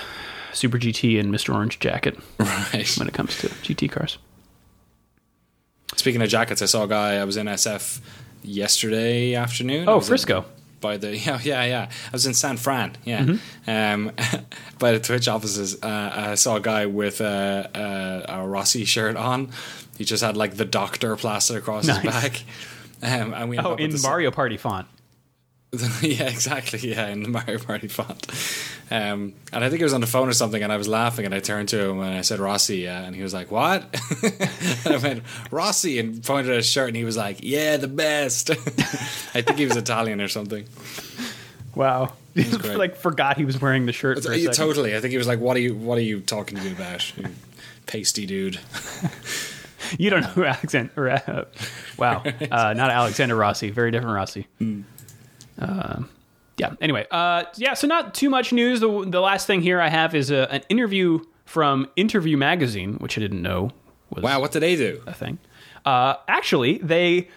Super 0.52 0.78
GT 0.78 1.18
and 1.20 1.33
Mr. 1.33 1.55
Orange 1.55 1.78
Jacket 1.81 2.18
Right. 2.38 2.92
when 2.98 3.09
it 3.09 3.14
comes 3.14 3.38
to 3.38 3.48
GT 3.48 3.90
cars. 3.90 4.18
Speaking 5.94 6.22
of 6.22 6.28
jackets, 6.28 6.62
I 6.62 6.66
saw 6.66 6.85
a 6.85 6.88
guy. 6.88 7.14
I 7.16 7.24
was 7.24 7.37
in 7.37 7.46
SF 7.46 8.00
yesterday 8.42 9.35
afternoon. 9.35 9.88
Oh, 9.88 9.96
was 9.96 10.07
in- 10.07 10.11
Frisco. 10.11 10.44
By 10.83 10.99
the 10.99 11.16
yeah 11.27 11.40
yeah 11.42 11.64
yeah. 11.64 11.88
I 11.90 12.11
was 12.12 12.27
in 12.27 12.35
San 12.35 12.59
Fran. 12.59 12.97
Yeah, 13.05 13.25
Mm-hmm. 13.25 13.71
um, 13.71 14.12
by 14.79 14.92
the 14.92 15.01
Twitch 15.01 15.27
offices. 15.29 15.83
Uh, 15.83 16.12
I 16.14 16.35
saw 16.35 16.57
a 16.57 16.61
guy 16.61 16.85
with 16.85 17.23
a, 17.23 18.25
a, 18.29 18.40
a 18.42 18.47
Rossi 18.47 18.85
shirt 18.85 19.16
on. 19.16 19.49
He 19.97 20.05
just 20.05 20.23
had 20.23 20.37
like 20.37 20.57
the 20.57 20.64
doctor 20.66 21.16
plastered 21.16 21.57
across 21.59 21.87
Nice. 21.87 22.03
his 22.03 22.12
back. 22.12 22.42
Um, 23.05 23.35
and 23.35 23.49
we 23.51 23.59
Oh, 23.59 23.75
in 23.75 23.92
Mario 24.01 24.31
Party 24.31 24.57
font. 24.57 24.87
yeah, 26.03 26.25
exactly. 26.25 26.91
Yeah, 26.91 27.09
in 27.09 27.23
the 27.23 27.31
Mario 27.31 27.59
Party 27.59 27.89
font. 27.89 28.27
Um, 28.91 29.33
and 29.55 29.65
I 29.65 29.71
think 29.71 29.81
it 29.81 29.85
was 29.85 29.95
on 29.95 30.03
the 30.03 30.07
phone 30.07 30.29
or 30.29 30.35
something, 30.35 30.63
and 30.63 30.71
I 30.71 30.77
was 30.77 30.87
laughing, 30.87 31.25
and 31.25 31.35
I 31.35 31.41
turned 31.41 31.71
to 31.71 31.81
him 31.83 32.01
and 32.01 32.15
I 32.15 32.21
said 32.21 32.41
Rossi, 32.41 32.87
uh, 32.87 32.93
and 32.93 33.17
he 33.17 33.23
was 33.23 33.33
like, 33.33 33.51
"What?" 33.51 33.83
and 34.23 34.95
I 34.95 34.99
went 34.99 35.23
Rossi, 35.51 35.99
and 35.99 36.23
pointed 36.23 36.51
at 36.51 36.57
his 36.57 36.67
shirt, 36.67 36.89
and 36.89 36.97
he 36.97 37.05
was 37.05 37.17
like, 37.17 37.39
"Yeah, 37.41 37.79
the 37.79 37.89
best." 37.89 38.51
I 39.35 39.41
think 39.41 39.59
he 39.59 39.65
was 39.65 39.77
Italian 39.77 40.21
or 40.21 40.29
something. 40.29 40.67
Wow. 41.75 42.13
great. 42.35 42.77
like 42.77 42.97
forgot 42.97 43.39
he 43.39 43.47
was 43.47 43.59
wearing 43.59 43.87
the 43.87 43.93
shirt 43.93 44.23
for 44.23 44.33
a 44.33 44.39
second. 44.39 44.53
totally. 44.53 44.95
I 44.95 45.01
think 45.01 45.13
he 45.13 45.19
was 45.19 45.27
like, 45.27 45.41
"What 45.41 45.57
are 45.57 45.61
you? 45.61 45.75
What 45.75 45.97
are 45.97 46.03
you 46.03 46.21
talking 46.21 46.59
to 46.59 46.65
me 46.65 46.73
about?" 46.73 47.17
You 47.17 47.29
pasty 47.87 48.27
dude. 48.27 48.61
You 49.99 50.11
don't 50.11 50.23
know 50.23 50.29
who 50.29 50.45
Alexander. 50.45 50.93
Or, 50.97 51.11
uh, 51.11 51.45
wow, 51.99 52.23
uh, 52.51 52.73
not 52.75 52.91
Alexander 52.91 53.37
Rossi. 53.37 53.71
Very 53.71 53.91
different 53.91 54.15
Rossi. 54.15 54.47
Uh, 55.59 56.03
yeah. 56.59 56.75
Anyway, 56.81 57.07
uh, 57.11 57.45
yeah. 57.57 57.75
So 57.75 57.87
not 57.87 58.15
too 58.15 58.31
much 58.31 58.53
news. 58.53 58.81
The, 58.81 59.05
the 59.07 59.21
last 59.21 59.47
thing 59.47 59.62
here 59.62 59.81
I 59.81 59.88
have 59.88 60.15
is 60.15 60.31
a, 60.31 60.51
an 60.53 60.62
interview 60.69 61.21
from 61.45 61.88
Interview 61.97 62.37
Magazine, 62.37 62.95
which 62.95 63.17
I 63.19 63.21
didn't 63.21 63.43
know 63.43 63.71
was 64.11 64.23
Wow, 64.23 64.41
what 64.41 64.53
did 64.53 64.61
they 64.61 64.77
do? 64.77 65.03
a 65.07 65.12
thing. 65.15 65.38
Uh, 65.85 66.15
actually, 66.29 66.79
they 66.79 67.29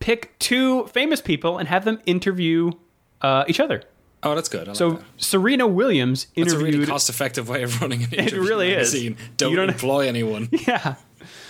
pick 0.00 0.36
two 0.38 0.86
famous 0.88 1.20
people 1.20 1.58
and 1.58 1.68
have 1.68 1.84
them 1.84 2.00
interview 2.06 2.72
uh, 3.20 3.44
each 3.46 3.60
other. 3.60 3.82
Oh, 4.24 4.34
that's 4.34 4.48
good. 4.48 4.68
I 4.68 4.70
like 4.72 4.76
So 4.76 4.90
that. 4.92 5.02
Serena 5.16 5.66
Williams 5.66 6.26
It's 6.34 6.52
a 6.52 6.56
interviewed. 6.56 6.74
really 6.74 6.86
cost-effective 6.86 7.48
way 7.48 7.62
of 7.62 7.80
running 7.80 8.04
an 8.04 8.12
interview 8.12 8.40
really 8.48 8.70
is. 8.72 8.92
magazine. 8.92 9.16
Don't, 9.36 9.50
You 9.50 9.56
don't- 9.56 9.68
employ 9.68 10.06
anyone. 10.08 10.48
yeah. 10.66 10.94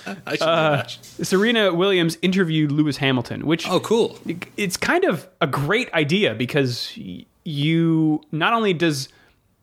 I 0.27 0.33
should 0.37 0.43
Uh. 0.43 0.87
Serena 0.87 1.73
Williams 1.75 2.19
interviewed 2.23 2.73
Lewis 2.73 2.97
Hamilton, 2.99 3.47
which 3.47 3.69
Oh, 3.69 3.81
cool. 3.81 4.19
it's 4.57 4.77
kind 4.77 5.05
of 5.05 5.29
a 5.41 5.47
great 5.47 5.93
idea 5.93 6.35
because 6.35 6.97
you 7.45 8.21
not 8.33 8.53
only 8.53 8.73
does 8.73 9.09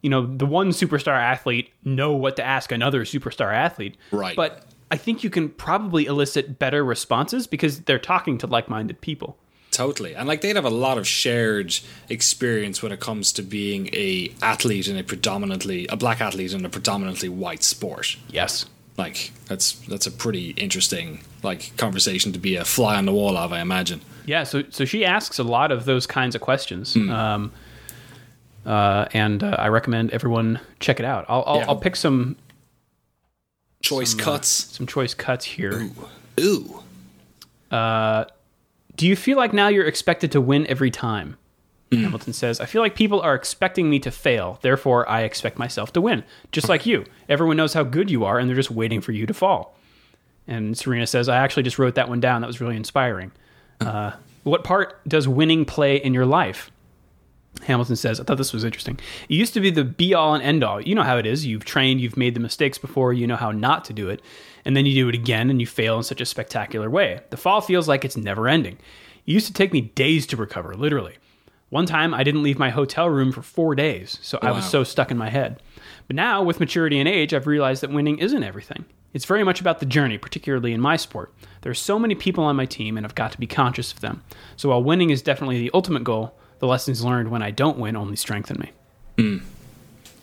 you 0.01 0.09
know 0.09 0.25
the 0.25 0.45
one 0.45 0.69
superstar 0.69 1.17
athlete 1.19 1.71
know 1.83 2.13
what 2.13 2.35
to 2.37 2.43
ask 2.43 2.71
another 2.71 3.03
superstar 3.05 3.53
athlete 3.53 3.95
Right. 4.11 4.35
but 4.35 4.65
i 4.91 4.97
think 4.97 5.23
you 5.23 5.29
can 5.29 5.49
probably 5.49 6.05
elicit 6.05 6.57
better 6.59 6.83
responses 6.83 7.47
because 7.47 7.81
they're 7.81 7.99
talking 7.99 8.37
to 8.39 8.47
like-minded 8.47 9.01
people 9.01 9.37
Totally, 9.71 10.13
and 10.15 10.27
like 10.27 10.41
they'd 10.41 10.55
have 10.57 10.65
a 10.65 10.69
lot 10.69 10.97
of 10.97 11.07
shared 11.07 11.77
experience 12.09 12.81
when 12.83 12.91
it 12.91 12.99
comes 12.99 13.31
to 13.33 13.41
being 13.41 13.87
a 13.93 14.33
athlete 14.41 14.87
in 14.89 14.97
a 14.97 15.03
predominantly 15.03 15.85
a 15.87 15.95
black 15.95 16.19
athlete 16.19 16.53
in 16.53 16.65
a 16.65 16.69
predominantly 16.69 17.29
white 17.29 17.63
sport. 17.63 18.17
yes 18.29 18.65
Like 18.99 19.31
that's 19.47 19.73
that's 19.91 20.05
a 20.07 20.11
pretty 20.11 20.49
interesting 20.65 21.21
like 21.43 21.71
conversation 21.77 22.33
to 22.33 22.39
be 22.39 22.55
a 22.57 22.65
fly 22.65 22.95
on 22.97 23.05
the 23.05 23.13
wall 23.13 23.35
of, 23.37 23.51
I 23.53 23.61
imagine. 23.61 24.01
yeah 24.25 24.43
so 24.43 24.57
so 24.69 24.83
she 24.85 25.05
asks 25.05 25.39
a 25.39 25.43
lot 25.57 25.71
of 25.71 25.85
those 25.85 26.05
kinds 26.05 26.35
of 26.35 26.41
questions 26.41 26.95
um 26.95 27.51
uh, 28.65 29.05
and 29.13 29.41
uh, 29.43 29.55
I 29.65 29.69
recommend 29.69 30.11
everyone 30.11 30.59
check 30.79 30.99
it 30.99 31.05
out. 31.05 31.23
I'll 31.29 31.43
I'll, 31.47 31.57
Yeah. 31.59 31.65
I'll 31.69 31.77
pick 31.87 31.95
some 31.95 32.35
Choice 33.81 34.13
cuts. 34.13 34.49
some 34.49 34.85
choice 34.85 35.13
cuts 35.13 35.45
here. 35.45 35.89
Ooh, 36.39 36.83
uh, 37.71 38.25
Do 38.97 39.07
you 39.07 39.15
feel 39.15 39.37
like 39.37 39.53
now 39.53 39.69
you're 39.69 39.87
expected 39.87 40.31
to 40.33 40.41
win 40.41 40.67
every 40.67 40.91
time? 40.91 41.37
Hamilton 41.91 42.33
says, 42.33 42.59
I 42.59 42.65
feel 42.65 42.81
like 42.81 42.95
people 42.95 43.19
are 43.21 43.33
expecting 43.33 43.89
me 43.89 43.99
to 43.99 44.11
fail. 44.11 44.59
Therefore, 44.61 45.09
I 45.09 45.21
expect 45.21 45.57
myself 45.57 45.91
to 45.93 46.01
win. 46.01 46.23
Just 46.51 46.69
like 46.69 46.85
you. 46.85 47.05
Everyone 47.27 47.57
knows 47.57 47.73
how 47.73 47.83
good 47.83 48.11
you 48.11 48.25
are, 48.25 48.37
and 48.37 48.47
they're 48.47 48.55
just 48.55 48.71
waiting 48.71 49.01
for 49.01 49.11
you 49.11 49.25
to 49.25 49.33
fall. 49.33 49.75
And 50.47 50.77
Serena 50.77 51.07
says, 51.07 51.29
I 51.29 51.37
actually 51.37 51.63
just 51.63 51.79
wrote 51.79 51.95
that 51.95 52.09
one 52.09 52.19
down. 52.19 52.41
That 52.41 52.47
was 52.47 52.61
really 52.61 52.75
inspiring. 52.75 53.31
Uh, 53.81 54.11
what 54.43 54.63
part 54.63 54.99
does 55.07 55.27
winning 55.27 55.65
play 55.65 55.97
in 55.97 56.13
your 56.13 56.25
life? 56.25 56.71
Hamilton 57.63 57.95
says, 57.95 58.19
I 58.19 58.23
thought 58.23 58.37
this 58.37 58.53
was 58.53 58.63
interesting. 58.63 58.99
It 59.27 59.33
used 59.35 59.53
to 59.55 59.59
be 59.59 59.69
the 59.69 59.83
be 59.83 60.13
all 60.13 60.33
and 60.33 60.43
end 60.43 60.63
all. 60.63 60.79
You 60.79 60.95
know 60.95 61.03
how 61.03 61.17
it 61.17 61.25
is. 61.25 61.45
You've 61.45 61.65
trained, 61.65 61.99
you've 61.99 62.17
made 62.17 62.35
the 62.35 62.39
mistakes 62.39 62.77
before, 62.77 63.11
you 63.13 63.27
know 63.27 63.35
how 63.35 63.51
not 63.51 63.85
to 63.85 63.93
do 63.93 64.09
it. 64.09 64.21
And 64.65 64.77
then 64.77 64.85
you 64.85 64.93
do 64.93 65.09
it 65.09 65.15
again 65.15 65.49
and 65.49 65.59
you 65.59 65.67
fail 65.67 65.97
in 65.97 66.03
such 66.03 66.21
a 66.21 66.25
spectacular 66.25 66.89
way. 66.89 67.21
The 67.31 67.37
fall 67.37 67.61
feels 67.61 67.87
like 67.87 68.05
it's 68.05 68.17
never 68.17 68.47
ending. 68.47 68.77
It 69.25 69.31
used 69.31 69.47
to 69.47 69.53
take 69.53 69.73
me 69.73 69.81
days 69.81 70.25
to 70.27 70.37
recover, 70.37 70.75
literally. 70.75 71.17
One 71.69 71.85
time 71.85 72.13
I 72.13 72.23
didn't 72.23 72.43
leave 72.43 72.57
my 72.57 72.71
hotel 72.71 73.09
room 73.09 73.31
for 73.31 73.41
four 73.41 73.75
days, 73.75 74.17
so 74.21 74.39
I 74.41 74.51
was 74.51 74.67
so 74.67 74.83
stuck 74.83 75.11
in 75.11 75.17
my 75.17 75.29
head. 75.29 75.61
But 76.07 76.15
now, 76.15 76.41
with 76.41 76.59
maturity 76.59 76.99
and 76.99 77.07
age, 77.07 77.33
I've 77.33 77.45
realized 77.45 77.83
that 77.83 77.91
winning 77.91 78.17
isn't 78.17 78.43
everything. 78.43 78.85
It's 79.13 79.25
very 79.25 79.43
much 79.43 79.61
about 79.61 79.79
the 79.79 79.85
journey, 79.85 80.17
particularly 80.17 80.73
in 80.73 80.81
my 80.81 80.95
sport. 80.95 81.33
There 81.61 81.71
are 81.71 81.75
so 81.75 81.99
many 81.99 82.15
people 82.15 82.43
on 82.43 82.55
my 82.55 82.65
team, 82.65 82.97
and 82.97 83.05
I've 83.05 83.15
got 83.15 83.31
to 83.33 83.39
be 83.39 83.47
conscious 83.47 83.91
of 83.91 84.01
them. 84.01 84.23
So 84.55 84.69
while 84.69 84.83
winning 84.83 85.11
is 85.11 85.21
definitely 85.21 85.59
the 85.59 85.71
ultimate 85.73 86.03
goal, 86.03 86.35
the 86.59 86.67
lessons 86.67 87.03
learned 87.03 87.29
when 87.29 87.43
I 87.43 87.51
don't 87.51 87.77
win 87.77 87.95
only 87.95 88.15
strengthen 88.15 88.59
me. 88.59 89.41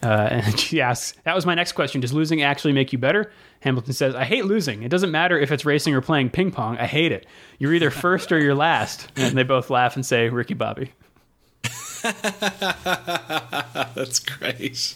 Uh, 0.02 0.06
and 0.30 0.58
she 0.58 0.80
asks, 0.80 1.16
"That 1.24 1.34
was 1.34 1.46
my 1.46 1.54
next 1.54 1.72
question. 1.72 2.00
Does 2.00 2.12
losing 2.12 2.42
actually 2.42 2.72
make 2.72 2.92
you 2.92 2.98
better?" 2.98 3.32
Hamilton 3.60 3.92
says, 3.92 4.14
"I 4.14 4.24
hate 4.24 4.44
losing. 4.44 4.82
It 4.82 4.88
doesn't 4.88 5.10
matter 5.10 5.38
if 5.38 5.50
it's 5.50 5.64
racing 5.64 5.94
or 5.94 6.00
playing 6.00 6.30
ping 6.30 6.50
pong. 6.50 6.76
I 6.78 6.86
hate 6.86 7.12
it. 7.12 7.26
You're 7.58 7.74
either 7.74 7.90
first 7.92 8.30
or 8.32 8.38
you're 8.38 8.54
last." 8.54 9.10
And 9.16 9.36
they 9.36 9.42
both 9.42 9.70
laugh 9.70 9.96
and 9.96 10.04
say, 10.04 10.28
"Ricky 10.28 10.54
Bobby." 10.54 10.92
That's 13.94 14.18
great. 14.20 14.94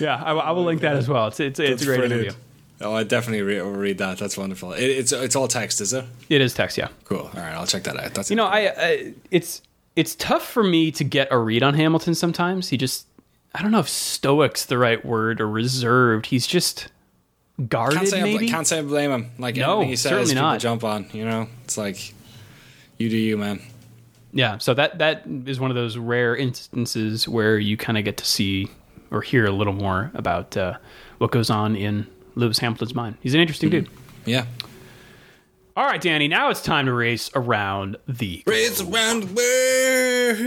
Yeah, 0.00 0.22
I, 0.22 0.32
I 0.34 0.50
will 0.52 0.64
link 0.64 0.80
that 0.82 0.96
as 0.96 1.08
well. 1.08 1.28
It's 1.28 1.40
it's, 1.40 1.58
it's 1.60 1.82
a 1.82 1.84
great 1.86 1.98
Brilliant. 1.98 2.22
interview. 2.22 2.38
Oh, 2.80 2.94
I 2.94 3.02
definitely 3.02 3.42
re- 3.42 3.60
will 3.62 3.72
read 3.72 3.98
that. 3.98 4.18
That's 4.18 4.36
wonderful. 4.36 4.72
It, 4.72 4.84
it's 4.84 5.12
it's 5.12 5.34
all 5.36 5.48
text, 5.48 5.80
is 5.80 5.92
it? 5.92 6.04
It 6.28 6.40
is 6.40 6.54
text, 6.54 6.76
yeah. 6.78 6.88
Cool. 7.04 7.18
All 7.20 7.30
right, 7.34 7.54
I'll 7.54 7.66
check 7.66 7.82
that 7.84 7.96
out. 7.98 8.14
That's 8.14 8.30
You 8.30 8.36
know, 8.36 8.46
I, 8.46 8.72
I 8.76 9.14
it's 9.30 9.62
it's 9.96 10.14
tough 10.16 10.46
for 10.46 10.62
me 10.62 10.90
to 10.92 11.04
get 11.04 11.28
a 11.30 11.38
read 11.38 11.62
on 11.62 11.74
Hamilton 11.74 12.14
sometimes. 12.14 12.68
He 12.68 12.76
just 12.76 13.06
I 13.54 13.62
don't 13.62 13.72
know 13.72 13.80
if 13.80 13.88
stoic's 13.88 14.66
the 14.66 14.78
right 14.78 15.04
word 15.04 15.40
or 15.40 15.48
reserved. 15.48 16.26
He's 16.26 16.46
just 16.46 16.88
guarded 17.68 17.96
can't 17.96 18.08
say 18.08 18.20
I, 18.20 18.24
maybe. 18.24 18.46
bl- 18.46 18.52
can't 18.52 18.66
say 18.66 18.78
I 18.78 18.82
blame 18.82 19.10
him. 19.10 19.30
Like 19.38 19.56
No, 19.56 19.80
he 19.82 19.96
says, 19.96 20.10
certainly 20.10 20.34
not. 20.34 20.60
jump 20.60 20.84
on. 20.84 21.08
You 21.12 21.24
know, 21.24 21.48
it's 21.64 21.76
like 21.78 22.12
you 22.98 23.08
do 23.08 23.16
you, 23.16 23.36
man. 23.38 23.60
Yeah, 24.32 24.58
so 24.58 24.74
that 24.74 24.98
that 24.98 25.24
is 25.46 25.58
one 25.58 25.70
of 25.70 25.74
those 25.74 25.96
rare 25.96 26.36
instances 26.36 27.26
where 27.26 27.58
you 27.58 27.76
kind 27.76 27.96
of 27.98 28.04
get 28.04 28.16
to 28.18 28.26
see 28.26 28.68
or 29.10 29.22
hear 29.22 29.46
a 29.46 29.50
little 29.50 29.72
more 29.72 30.10
about 30.14 30.56
uh, 30.56 30.76
what 31.18 31.30
goes 31.30 31.48
on 31.50 31.74
in 31.76 32.06
Lewis 32.34 32.58
Hamilton's 32.58 32.94
mind. 32.94 33.16
He's 33.22 33.34
an 33.34 33.40
interesting 33.40 33.70
dude. 33.70 33.88
Yeah. 34.26 34.44
All 35.76 35.86
right, 35.86 36.00
Danny, 36.00 36.26
now 36.28 36.50
it's 36.50 36.60
time 36.60 36.86
to 36.86 36.92
race 36.92 37.30
around 37.36 37.96
the 38.08 38.42
Race 38.46 38.80
around 38.82 39.22
the 39.22 39.34
world. 39.34 40.38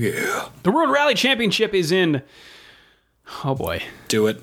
Yeah. 0.00 0.48
the 0.62 0.70
World 0.70 0.90
Rally 0.92 1.14
Championship 1.14 1.74
is 1.74 1.90
in. 1.90 2.22
Oh 3.44 3.54
boy, 3.54 3.82
Do 4.08 4.28
it. 4.28 4.40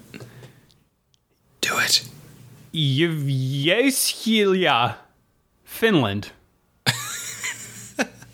Do 1.62 1.78
it. 1.80 2.04
Jyväskylä, 3.74 4.96
Finland. 5.64 6.32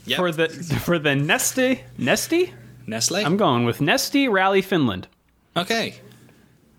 Yep. 0.09 0.17
For 0.17 0.31
the 0.31 0.49
for 0.85 0.99
the 0.99 1.09
Nesti 1.09 1.81
Nesti, 1.99 2.51
Nestle. 2.87 3.23
I'm 3.25 3.37
going 3.37 3.65
with 3.65 3.79
Nesti 3.79 4.29
Rally 4.31 4.61
Finland. 4.61 5.07
okay. 5.55 5.95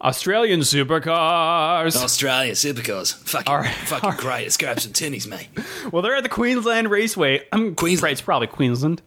Australian 0.03 0.61
supercars. 0.61 1.95
Australia 1.95 2.55
supercars. 2.55 3.15
Fucking, 3.15 3.53
right. 3.53 3.69
fucking 3.69 4.11
great. 4.17 4.45
Let's 4.45 4.57
grab 4.57 4.81
some 4.81 4.93
tinnies, 4.93 5.27
mate. 5.29 5.49
Well, 5.93 6.01
they're 6.01 6.17
at 6.17 6.23
the 6.23 6.31
Queensland 6.31 6.91
Raceway. 6.91 7.47
I'm 7.53 7.75
Queensland. 7.75 8.05
Right, 8.05 8.13
it's 8.13 8.23
probably 8.23 8.47
Queensland. 8.47 9.03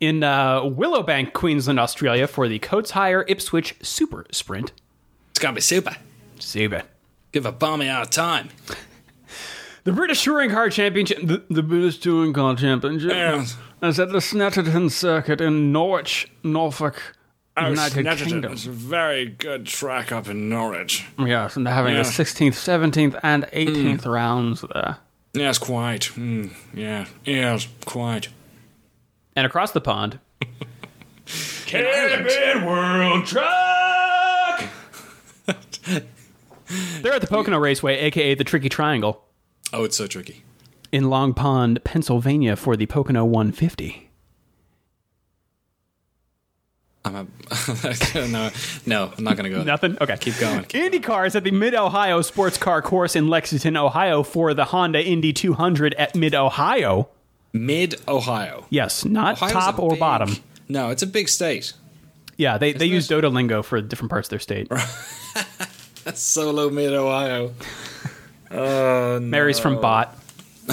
In 0.00 0.22
uh, 0.22 0.62
Willowbank, 0.62 1.34
Queensland, 1.34 1.78
Australia, 1.78 2.26
for 2.26 2.48
the 2.48 2.58
Coates 2.60 2.92
Hire 2.92 3.26
Ipswich 3.28 3.74
Super 3.82 4.24
Sprint. 4.32 4.72
It's 5.32 5.38
gonna 5.38 5.54
be 5.54 5.60
super. 5.60 5.96
Super. 6.38 6.84
Give 7.32 7.44
a 7.44 7.52
balmy 7.52 7.88
out 7.88 8.02
of 8.02 8.10
time. 8.10 8.48
The 9.84 9.92
British 9.92 10.22
Touring 10.22 10.50
Car 10.50 10.70
Championship. 10.70 11.18
The, 11.22 11.42
the 11.50 11.62
British 11.62 11.98
Touring 11.98 12.32
Car 12.32 12.54
Championship 12.54 13.10
Yeah. 13.10 13.44
is 13.82 13.98
at 13.98 14.10
the 14.12 14.18
Snetterton 14.18 14.90
Circuit 14.90 15.40
in 15.40 15.72
Norwich, 15.72 16.30
Norfolk, 16.44 17.16
United 17.60 18.06
Kingdom. 18.18 18.52
It's 18.52 18.66
a 18.66 18.70
very 18.70 19.26
good 19.26 19.66
track 19.66 20.12
up 20.12 20.28
in 20.28 20.48
Norwich. 20.48 21.04
Yes, 21.18 21.56
and 21.56 21.66
they're 21.66 21.74
having 21.74 21.94
Yeah. 21.94 22.02
the 22.02 22.08
16th, 22.08 22.54
17th, 22.54 23.18
and 23.24 23.44
18th 23.52 24.06
rounds 24.06 24.64
there. 24.72 24.98
Yes, 25.34 25.58
quite. 25.58 26.10
Mm, 26.14 26.50
yeah, 26.74 27.06
yes, 27.24 27.66
quite. 27.84 28.28
And 29.34 29.46
across 29.46 29.72
the 29.72 29.80
pond, 29.80 30.18
Camping 31.66 32.64
World 32.66 33.26
Truck. 33.26 34.64
they're 37.00 37.12
at 37.14 37.20
the 37.20 37.26
Pocono 37.26 37.58
Raceway, 37.58 37.98
aka 38.00 38.34
the 38.34 38.44
Tricky 38.44 38.68
Triangle, 38.68 39.24
Oh, 39.72 39.84
it's 39.84 39.96
so 39.96 40.06
tricky. 40.06 40.42
in 40.90 41.08
Long 41.08 41.32
Pond, 41.34 41.82
Pennsylvania, 41.84 42.56
for 42.56 42.76
the 42.76 42.86
Pocono 42.86 43.24
150. 43.24 44.10
I'm 47.04 47.16
a 47.16 47.26
no, 48.28 48.50
no. 48.86 49.12
I'm 49.18 49.24
not 49.24 49.36
gonna 49.36 49.50
go. 49.50 49.62
Nothing? 49.64 49.96
Okay. 50.00 50.16
Keep 50.20 50.38
going. 50.38 50.62
IndyCar 50.64 51.26
is 51.26 51.34
at 51.34 51.42
the 51.42 51.50
Mid 51.50 51.74
Ohio 51.74 52.22
Sports 52.22 52.56
Car 52.58 52.80
Course 52.80 53.16
in 53.16 53.26
Lexington, 53.28 53.76
Ohio 53.76 54.22
for 54.22 54.54
the 54.54 54.66
Honda 54.66 55.04
Indy 55.04 55.32
200 55.32 55.94
at 55.94 56.14
Mid 56.14 56.32
Ohio. 56.34 57.08
Mid 57.52 57.96
Ohio. 58.06 58.66
Yes, 58.70 59.04
not 59.04 59.34
Ohio's 59.34 59.52
top 59.52 59.78
or 59.80 59.90
big- 59.90 59.98
bottom. 60.00 60.36
No, 60.68 60.90
it's 60.90 61.02
a 61.02 61.06
big 61.08 61.28
state. 61.28 61.72
Yeah, 62.36 62.56
they, 62.56 62.72
they 62.72 62.86
Isn't 62.86 62.94
use 62.94 63.08
Dota 63.08 63.32
lingo 63.32 63.62
for 63.62 63.80
different 63.82 64.10
parts 64.10 64.26
of 64.26 64.30
their 64.30 64.38
state. 64.38 64.68
That's 66.04 66.20
solo 66.22 66.70
Mid 66.70 66.92
Ohio. 66.92 67.52
Oh, 68.52 69.18
no. 69.18 69.20
Mary's 69.20 69.58
from 69.58 69.80
Bot. 69.80 70.16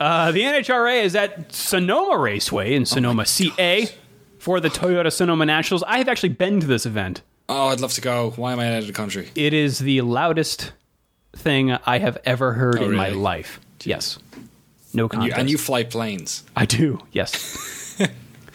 uh, 0.00 0.32
the 0.32 0.40
NHRA 0.42 1.02
is 1.04 1.14
at 1.14 1.52
Sonoma 1.52 2.18
Raceway 2.18 2.74
in 2.74 2.84
Sonoma, 2.86 3.26
CA 3.26 3.88
for 4.38 4.60
the 4.60 4.68
Toyota 4.68 5.12
Sonoma 5.12 5.46
Nationals. 5.46 5.82
I 5.84 5.98
have 5.98 6.08
actually 6.08 6.30
been 6.30 6.60
to 6.60 6.66
this 6.66 6.86
event. 6.86 7.22
Oh, 7.48 7.68
I'd 7.68 7.80
love 7.80 7.92
to 7.94 8.00
go. 8.00 8.30
Why 8.36 8.52
am 8.52 8.60
I 8.60 8.72
out 8.74 8.78
of 8.80 8.86
the 8.86 8.92
country? 8.92 9.28
It 9.34 9.52
is 9.52 9.78
the 9.78 10.00
loudest 10.00 10.72
thing 11.36 11.72
I 11.72 11.98
have 11.98 12.18
ever 12.24 12.52
heard 12.54 12.80
in 12.80 12.92
my 12.94 13.08
really? 13.08 13.18
life. 13.20 13.60
Yes. 13.84 14.18
No 14.94 15.04
You, 15.04 15.08
contest. 15.08 15.38
and 15.38 15.50
you 15.50 15.58
fly 15.58 15.84
planes. 15.84 16.44
I 16.56 16.64
do, 16.66 17.00
yes. 17.12 18.00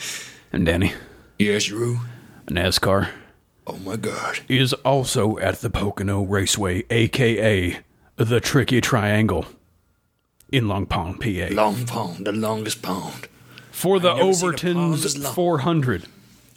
and 0.54 0.66
Danny, 0.66 0.94
Yes, 1.38 1.70
you. 1.70 2.00
NASCAR 2.48 3.10
Oh 3.68 3.78
my 3.78 3.96
god. 3.96 4.40
is 4.48 4.74
also 4.74 5.38
at 5.38 5.62
the 5.62 5.70
Pocono 5.70 6.24
Raceway, 6.24 6.84
aka 6.90 7.80
the 8.20 8.40
Tricky 8.40 8.82
Triangle, 8.82 9.46
in 10.52 10.68
Long 10.68 10.86
Pond, 10.86 11.20
PA, 11.22 11.48
Long 11.52 11.86
pond, 11.86 12.26
the 12.26 12.32
longest 12.32 12.82
pond. 12.82 13.28
for 13.72 14.00
the 14.00 14.12
I've 14.12 14.18
never 14.18 14.34
seen 14.34 14.50
a 14.50 14.74
pond 14.74 14.94
as 14.96 15.16
Overton's 15.16 15.30
400. 15.36 16.06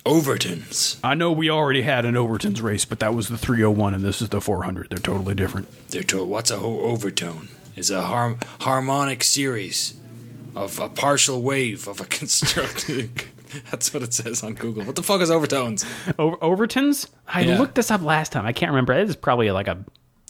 Overtons. 0.05 0.99
I 1.05 1.15
know 1.15 1.31
we 1.31 1.49
already 1.49 1.83
had 1.83 2.05
an 2.05 2.17
Overton's 2.17 2.61
race, 2.61 2.85
but 2.85 2.99
that 2.99 3.15
was 3.15 3.29
the 3.29 3.39
301, 3.39 3.95
and 3.95 4.03
this 4.05 4.21
is 4.21 4.31
the 4.31 4.41
400. 4.41 4.89
They're 4.91 4.99
totally 4.99 5.35
different. 5.35 5.69
They're 5.89 6.03
told 6.03 6.29
what's 6.29 6.51
a 6.51 6.57
whole 6.59 6.81
overtone? 6.81 7.49
Is 7.77 7.91
a 7.91 8.03
har- 8.03 8.37
harmonic 8.61 9.23
series 9.23 9.95
of 10.57 10.79
a 10.81 10.89
partial 10.89 11.41
wave 11.43 11.87
of 11.87 12.01
a 12.01 12.05
constructed. 12.19 13.23
That's 13.71 13.95
what 13.95 14.03
it 14.03 14.13
says 14.13 14.43
on 14.43 14.55
Google. 14.55 14.85
What 14.85 14.97
the 14.97 15.03
fuck 15.03 15.21
is 15.21 15.31
overtones? 15.31 15.85
Over- 16.19 16.43
Overton's? 16.43 17.07
I 17.29 17.43
Yeah. 17.43 17.59
looked 17.59 17.77
this 17.77 17.91
up 17.93 18.03
last 18.03 18.33
time. 18.33 18.45
I 18.45 18.53
can't 18.53 18.71
remember. 18.73 18.93
It 18.95 19.09
is 19.09 19.15
probably 19.17 19.51
like 19.53 19.69
a 19.69 19.79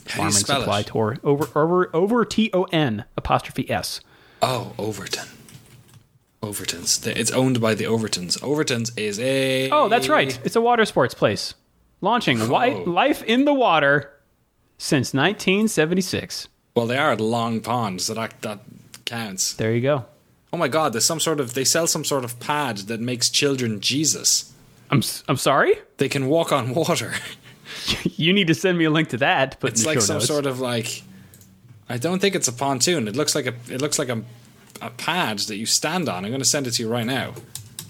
farming 0.07 0.33
supply 0.33 0.81
it? 0.81 0.87
tour. 0.87 1.19
Over, 1.23 1.49
over, 1.59 1.91
over 1.95 2.25
T 2.25 2.51
O 2.53 2.65
N 2.65 3.05
apostrophe 3.17 3.71
S. 3.71 4.01
Oh, 4.41 4.73
Overton. 4.79 5.29
Overtons. 6.43 7.07
It's 7.07 7.31
owned 7.31 7.61
by 7.61 7.75
the 7.75 7.85
Overtons. 7.85 8.39
Overtons 8.41 8.91
is 8.99 9.21
a. 9.21 9.71
Oh, 9.71 9.89
that's 9.89 10.09
right. 10.09 10.39
It's 10.45 10.57
a 10.57 10.61
water 10.61 10.85
sports 10.85 11.15
place. 11.15 11.55
Launching 12.01 12.41
Oh. 12.43 12.47
Life 12.87 13.23
in 13.23 13.45
the 13.45 13.55
Water 13.55 14.11
since 14.77 15.15
1976. 15.15 16.49
Well, 16.75 16.87
they 16.89 16.97
are 16.99 17.13
at 17.13 17.21
Long 17.21 17.61
Pond, 17.61 18.01
so 18.01 18.15
that 18.15 18.41
that 18.43 18.59
counts. 19.05 19.55
There 19.55 19.73
you 19.73 19.81
go. 19.83 20.07
Oh 20.53 20.57
my 20.57 20.67
God! 20.69 20.93
There's 20.93 21.05
some 21.05 21.21
sort 21.21 21.39
of 21.39 21.55
they 21.55 21.65
sell 21.65 21.87
some 21.87 22.05
sort 22.05 22.25
of 22.25 22.41
pad 22.41 22.79
that 22.89 23.01
makes 23.01 23.31
children 23.31 23.79
Jesus. 23.81 24.53
I'm 24.91 25.03
I'm 25.29 25.37
sorry. 25.37 25.77
They 25.99 26.09
can 26.09 26.27
walk 26.27 26.51
on 26.51 26.75
water. 26.75 27.15
You 28.17 28.33
need 28.33 28.47
to 28.49 28.55
send 28.55 28.79
me 28.79 28.85
a 28.85 28.91
link 28.91 29.09
to 29.11 29.17
that. 29.19 29.53
to 29.53 29.57
Put 29.59 29.73
It's 29.73 29.85
like 29.87 30.01
some 30.01 30.17
notes. 30.17 30.27
sort 30.27 30.47
of 30.47 30.61
like. 30.61 31.03
I 31.89 31.99
don't 31.99 32.21
think 32.21 32.35
it's 32.35 32.49
a 32.49 32.53
pontoon. 32.53 33.09
It 33.09 33.17
looks 33.17 33.35
like 33.35 33.47
a. 33.47 33.55
It 33.69 33.81
looks 33.81 33.99
like 33.99 34.09
a, 34.09 34.23
a 34.81 34.91
pad 34.91 35.41
that 35.41 35.57
you 35.57 35.67
stand 35.67 36.09
on. 36.09 36.25
I'm 36.25 36.31
going 36.31 36.41
to 36.41 36.45
send 36.49 36.67
it 36.67 36.73
to 36.73 36.83
you 36.83 36.89
right 36.89 37.07
now. 37.07 37.35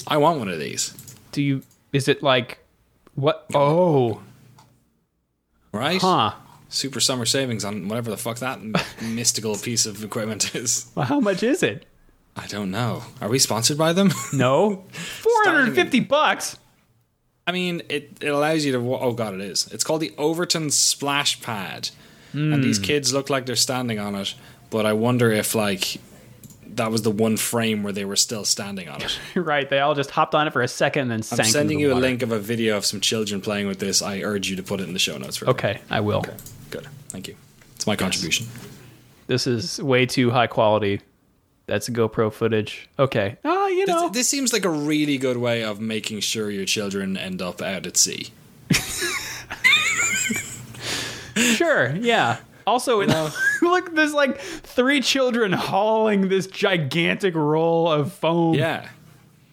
I 0.06 0.16
want 0.16 0.38
one 0.38 0.48
of 0.48 0.58
these. 0.58 0.94
Do 1.32 1.42
you? 1.42 1.62
Is 1.92 2.08
it 2.08 2.22
like 2.22 2.58
what? 3.14 3.46
Oh, 3.54 4.22
Right? 5.72 6.00
huh. 6.00 6.32
Super 6.68 7.00
summer 7.00 7.26
savings 7.26 7.64
on 7.66 7.88
whatever 7.88 8.10
the 8.10 8.16
fuck 8.16 8.38
that 8.38 8.60
mystical 9.02 9.56
piece 9.56 9.84
of 9.84 10.02
equipment 10.02 10.54
is. 10.54 10.90
Well, 10.94 11.04
how 11.06 11.20
much 11.20 11.42
is 11.42 11.62
it? 11.62 11.84
I 12.34 12.46
don't 12.46 12.70
know. 12.70 13.02
Are 13.20 13.28
we 13.28 13.38
sponsored 13.38 13.76
by 13.76 13.92
them? 13.92 14.10
No, 14.32 14.84
450 14.92 16.00
bucks. 16.00 16.56
I 17.46 17.52
mean, 17.52 17.82
it, 17.88 18.18
it 18.20 18.28
allows 18.28 18.64
you 18.64 18.72
to. 18.72 18.94
Oh 18.96 19.12
god, 19.12 19.34
it 19.34 19.40
is. 19.40 19.68
It's 19.72 19.84
called 19.84 20.00
the 20.00 20.14
Overton 20.16 20.70
Splash 20.70 21.40
Pad, 21.42 21.90
and 22.32 22.62
these 22.62 22.78
hmm. 22.78 22.84
kids 22.84 23.12
look 23.12 23.30
like 23.30 23.46
they're 23.46 23.56
standing 23.56 23.98
on 23.98 24.14
it. 24.14 24.34
But 24.70 24.86
I 24.86 24.92
wonder 24.92 25.30
if 25.30 25.54
like 25.54 26.00
that 26.76 26.90
was 26.90 27.02
the 27.02 27.10
one 27.10 27.36
frame 27.36 27.82
where 27.82 27.92
they 27.92 28.04
were 28.04 28.16
still 28.16 28.44
standing 28.44 28.88
on 28.88 29.02
it. 29.02 29.18
right. 29.34 29.68
They 29.68 29.80
all 29.80 29.94
just 29.94 30.10
hopped 30.10 30.34
on 30.34 30.46
it 30.46 30.52
for 30.52 30.62
a 30.62 30.68
second 30.68 31.02
and 31.02 31.10
then 31.10 31.18
I'm 31.18 31.22
sank. 31.22 31.48
sending 31.48 31.80
into 31.80 31.94
you 31.94 31.98
a 31.98 32.00
link 32.00 32.22
of 32.22 32.32
a 32.32 32.38
video 32.38 32.76
of 32.76 32.86
some 32.86 33.00
children 33.00 33.40
playing 33.40 33.66
with 33.66 33.78
this. 33.78 34.00
I 34.00 34.20
urge 34.22 34.48
you 34.48 34.56
to 34.56 34.62
put 34.62 34.80
it 34.80 34.84
in 34.84 34.92
the 34.92 34.98
show 34.98 35.18
notes. 35.18 35.36
For 35.36 35.48
Okay, 35.50 35.80
I 35.90 36.00
will. 36.00 36.22
good. 36.70 36.86
Thank 37.08 37.28
you. 37.28 37.36
It's 37.74 37.86
my 37.86 37.96
contribution. 37.96 38.46
This 39.26 39.46
is 39.46 39.82
way 39.82 40.06
too 40.06 40.30
high 40.30 40.46
quality. 40.46 41.00
That's 41.66 41.88
GoPro 41.88 42.32
footage. 42.32 42.88
Okay. 42.98 43.36
Oh 43.44 43.66
you 43.68 43.86
know, 43.86 44.08
This, 44.08 44.18
this 44.18 44.28
seems 44.28 44.52
like 44.52 44.64
a 44.64 44.70
really 44.70 45.18
good 45.18 45.36
way 45.36 45.62
of 45.62 45.80
making 45.80 46.20
sure 46.20 46.50
your 46.50 46.64
children 46.64 47.16
end 47.16 47.40
up 47.40 47.62
out 47.62 47.86
at 47.86 47.96
sea. 47.96 48.28
sure, 51.36 51.94
yeah. 51.96 52.38
Also, 52.66 53.02
look, 53.62 53.94
there's 53.94 54.14
like 54.14 54.38
three 54.40 55.00
children 55.00 55.52
hauling 55.52 56.28
this 56.28 56.46
gigantic 56.46 57.34
roll 57.34 57.90
of 57.90 58.12
foam. 58.12 58.54
Yeah. 58.54 58.88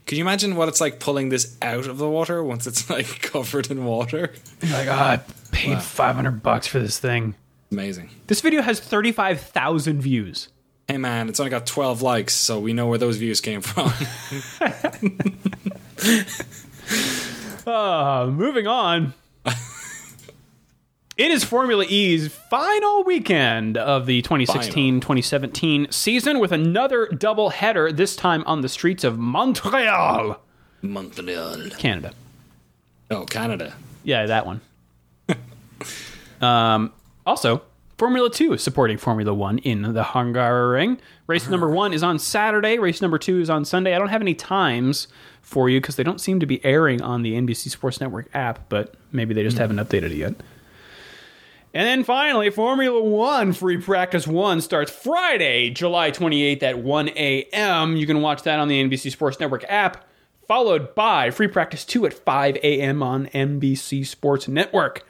Can 0.06 0.18
you 0.18 0.24
imagine 0.24 0.56
what 0.56 0.68
it's 0.70 0.82
like 0.82 1.00
pulling 1.00 1.30
this 1.30 1.56
out 1.62 1.86
of 1.86 2.00
the 2.00 2.10
water 2.10 2.44
once 2.44 2.66
it's 2.66 2.90
like 2.90 3.06
covered 3.22 3.70
in 3.70 3.86
water? 3.86 4.34
Like, 4.64 4.88
oh, 4.88 4.92
I 4.92 5.22
paid 5.52 5.82
500 5.82 6.42
bucks 6.42 6.66
for 6.68 6.80
this 6.80 6.98
thing. 6.98 7.36
Amazing. 7.72 8.10
This 8.26 8.42
video 8.42 8.64
has 8.64 8.80
35,000 8.80 10.02
views. 10.02 10.50
Hey 10.90 10.98
man, 10.98 11.30
it's 11.30 11.40
only 11.40 11.52
got 11.52 11.68
12 11.68 12.02
likes, 12.02 12.34
so 12.34 12.60
we 12.60 12.74
know 12.74 12.88
where 12.88 12.98
those 12.98 13.18
views 13.18 13.42
came 13.42 13.62
from. 13.62 13.94
Uh, 17.68 18.28
moving 18.32 18.66
on. 18.66 19.14
it 19.46 21.30
is 21.30 21.44
Formula 21.44 21.86
E's 21.88 22.34
final 22.34 23.04
weekend 23.04 23.78
of 23.78 24.08
the 24.08 24.24
2016 24.24 25.00
2017 25.02 25.92
season 25.92 26.40
with 26.40 26.52
another 26.52 27.06
double 27.10 27.50
header, 27.50 27.92
this 27.92 28.16
time 28.16 28.44
on 28.48 28.62
the 28.62 28.70
streets 28.70 29.04
of 29.04 29.20
Montreal, 29.20 30.42
Montreal. 30.82 31.70
Canada. 31.78 32.14
Oh, 33.12 33.26
Canada. 33.26 33.76
Yeah, 34.04 34.26
that 34.26 34.48
one. 34.48 34.62
um, 36.42 36.92
also, 37.28 37.62
Formula 38.00 38.30
2 38.30 38.54
is 38.54 38.64
supporting 38.64 38.98
Formula 38.98 39.34
1 39.34 39.58
in 39.58 39.82
the 39.82 40.04
Hungaroring. 40.04 41.00
Race 41.28 41.42
uh-huh. 41.42 41.52
number 41.52 41.70
one 41.70 41.92
is 41.92 42.02
on 42.02 42.18
Saturday. 42.18 42.80
Race 42.80 43.02
number 43.02 43.18
two 43.18 43.42
is 43.42 43.50
on 43.50 43.66
Sunday. 43.66 43.94
I 43.94 44.00
don't 44.00 44.08
have 44.08 44.22
any 44.22 44.34
times 44.34 45.10
for 45.42 45.70
you 45.70 45.82
because 45.82 45.98
they 45.98 46.04
don't 46.04 46.22
seem 46.22 46.40
to 46.40 46.46
be 46.46 46.64
airing 46.64 47.02
on 47.02 47.24
the 47.24 47.34
NBC 47.34 47.70
Sports 47.70 48.00
Network 48.00 48.30
app, 48.34 48.70
but 48.70 48.96
maybe 49.12 49.34
they 49.34 49.44
just 49.44 49.58
hmm. 49.58 49.62
haven't 49.64 49.78
updated 49.78 50.12
it 50.12 50.14
yet. 50.14 50.34
And 51.74 51.86
then 51.86 52.06
finally, 52.06 52.50
Formula 52.50 53.04
One 53.04 53.52
Free 53.52 53.78
Practice 53.78 54.26
One 54.26 54.62
starts 54.62 54.90
Friday, 54.90 55.70
July 55.70 56.10
28th 56.12 56.64
at 56.64 56.80
1 56.80 57.10
a.m. 57.10 57.98
You 57.98 58.08
can 58.08 58.22
watch 58.22 58.44
that 58.44 58.60
on 58.60 58.70
the 58.70 58.82
NBC 58.82 59.12
Sports 59.12 59.42
Network 59.42 59.66
app, 59.68 60.06
followed 60.48 60.96
by 60.96 61.32
Free 61.32 61.50
Practice 61.50 61.84
2 61.84 62.06
at 62.06 62.14
5 62.14 62.56
a.m. 62.64 63.04
on 63.04 63.26
NBC 63.28 64.08
Sports 64.08 64.48
Network. 64.48 65.06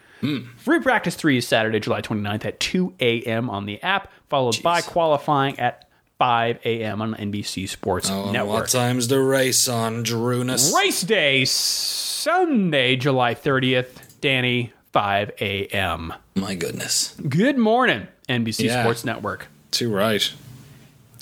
Free 0.58 0.80
Practice 0.80 1.16
3 1.16 1.38
is 1.38 1.48
Saturday, 1.48 1.80
July 1.80 2.02
29th 2.02 2.46
at 2.46 2.60
2 2.60 2.94
a.m. 3.00 3.50
on 3.50 3.66
the 3.66 3.82
app, 3.82 4.12
followed 4.30 4.62
by 4.62 4.82
qualifying 4.82 5.58
at 5.60 5.88
5 6.18 6.60
a.m. 6.66 7.02
on 7.02 7.16
NBC 7.16 7.68
Sports 7.70 8.10
Oh, 8.10 8.32
Network. 8.32 8.62
what 8.64 8.70
time's 8.70 9.08
the 9.08 9.20
race 9.22 9.68
on, 9.70 10.04
Drunus? 10.04 10.74
Race 10.76 11.02
day, 11.02 11.46
Sunday, 11.46 12.96
July 12.98 13.34
30th, 13.36 14.20
Danny, 14.20 14.74
5 14.92 15.32
a.m. 15.40 16.14
My 16.36 16.56
goodness. 16.56 17.16
Good 17.30 17.58
morning, 17.58 18.08
NBC 18.28 18.66
Yeah. 18.66 18.82
Sports 18.84 19.06
Network. 19.06 19.48
Too 19.72 19.94
right. 19.94 20.34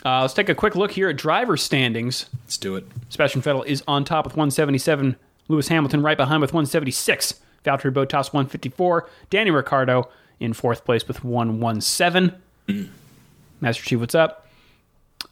Uh, 0.06 0.22
let's 0.22 0.34
take 0.34 0.50
a 0.50 0.56
quick 0.56 0.76
look 0.76 0.92
here 0.92 1.10
at 1.10 1.18
driver 1.18 1.58
standings. 1.58 2.28
Let's 2.46 2.58
do 2.58 2.76
it. 2.76 2.88
Sebastian 3.10 3.42
Vettel 3.42 3.66
is 3.66 3.84
on 3.88 4.06
top 4.06 4.26
with 4.26 4.34
177. 4.36 5.16
Lewis 5.50 5.68
Hamilton 5.68 6.02
right 6.02 6.18
behind 6.18 6.42
with 6.42 6.54
176. 6.54 7.36
Valtteri 7.68 7.92
Bottas 7.92 8.34
154. 8.34 9.10
Danny 9.30 9.52
Ricciardo 9.52 10.10
in 10.40 10.54
fourth 10.54 10.86
place 10.86 11.08
with 11.08 11.24
117. 11.24 12.92
Master 13.60 13.84
Chief, 13.84 14.00
what's 14.00 14.16
up? 14.16 14.48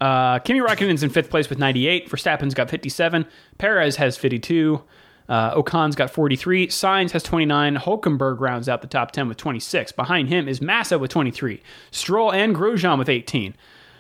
Uh, 0.01 0.39
Kimi 0.39 0.59
Raikkonen's 0.59 1.03
in 1.03 1.09
fifth 1.09 1.29
place 1.29 1.49
with 1.49 1.59
98. 1.59 2.09
Verstappen's 2.09 2.53
got 2.53 2.69
57. 2.69 3.25
Perez 3.57 3.95
has 3.97 4.17
52. 4.17 4.81
Uh, 5.27 5.51
Ocon's 5.55 5.95
got 5.95 6.11
43. 6.11 6.67
Sainz 6.67 7.11
has 7.11 7.23
29. 7.23 7.77
Hulkenberg 7.77 8.39
rounds 8.39 8.69
out 8.69 8.81
the 8.81 8.87
top 8.87 9.11
10 9.11 9.27
with 9.27 9.37
26. 9.37 9.91
Behind 9.93 10.29
him 10.29 10.47
is 10.47 10.61
Massa 10.61 10.99
with 10.99 11.11
23. 11.11 11.61
Stroll 11.91 12.31
and 12.31 12.55
Grosjean 12.55 12.97
with 12.97 13.09
18. 13.09 13.55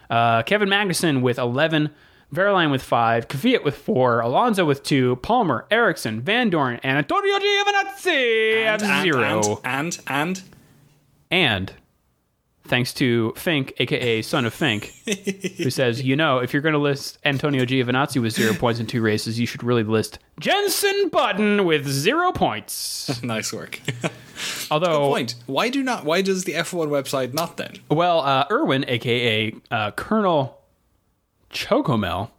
Uh, 0.09 0.43
Kevin 0.43 0.69
Magnussen 0.69 1.21
with 1.21 1.39
11. 1.39 1.89
Wehrlein 2.35 2.71
with 2.71 2.83
5. 2.83 3.27
Kvyat 3.27 3.63
with 3.63 3.77
4. 3.77 4.19
Alonso 4.21 4.65
with 4.65 4.83
2. 4.83 5.17
Palmer, 5.17 5.65
Ericsson, 5.71 6.21
Vandoorne, 6.21 6.79
and 6.83 6.97
Antonio 6.97 7.37
Giovinazzi 7.37 8.65
have 8.65 8.83
And, 8.83 9.03
0. 9.03 9.61
And, 9.63 9.99
and, 10.05 10.05
and, 10.07 10.41
And 11.31 11.73
thanks 12.67 12.93
to 12.95 13.31
Fink, 13.35 13.73
aka 13.77 14.21
Son 14.21 14.45
of 14.45 14.53
Fink, 14.53 14.91
who 15.57 15.69
says, 15.69 16.01
you 16.01 16.15
know, 16.15 16.39
if 16.39 16.53
you're 16.53 16.61
going 16.61 16.73
to 16.73 16.79
list 16.79 17.17
Antonio 17.23 17.65
Giovinazzi 17.65 18.21
with 18.21 18.33
zero 18.33 18.53
points 18.53 18.79
in 18.79 18.87
two 18.87 19.01
races, 19.01 19.39
you 19.39 19.45
should 19.45 19.63
really 19.63 19.83
list 19.83 20.19
Jenson 20.39 21.09
Button 21.09 21.65
with 21.65 21.87
zero 21.87 22.31
points. 22.31 23.21
nice 23.23 23.53
work. 23.53 23.79
Although, 24.71 25.09
Point. 25.09 25.35
Why 25.45 25.69
do 25.69 25.81
not? 25.83 26.03
Why 26.05 26.21
does 26.21 26.43
the 26.43 26.53
F1 26.53 26.87
website 26.89 27.33
not 27.33 27.57
then? 27.57 27.75
well, 27.89 28.19
uh, 28.21 28.45
Irwin, 28.51 28.83
aka 28.87 29.53
uh, 29.71 29.91
Colonel 29.91 30.61
Chocomel, 31.55 32.29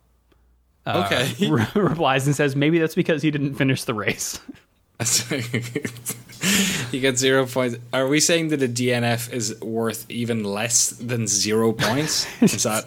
Okay. 0.86 1.32
re- 1.48 1.66
replies 1.74 2.26
and 2.26 2.36
says, 2.36 2.54
maybe 2.54 2.78
that's 2.78 2.94
because 2.94 3.22
he 3.22 3.30
didn't 3.30 3.54
finish 3.54 3.82
the 3.84 3.94
race. 3.94 4.38
you 6.92 7.00
get 7.00 7.18
zero 7.18 7.46
points. 7.46 7.76
Are 7.92 8.06
we 8.06 8.20
saying 8.20 8.48
that 8.48 8.62
a 8.62 8.68
DNF 8.68 9.32
is 9.32 9.60
worth 9.60 10.08
even 10.10 10.44
less 10.44 10.90
than 10.90 11.26
zero 11.26 11.72
points? 11.72 12.26
is 12.42 12.62
that 12.62 12.86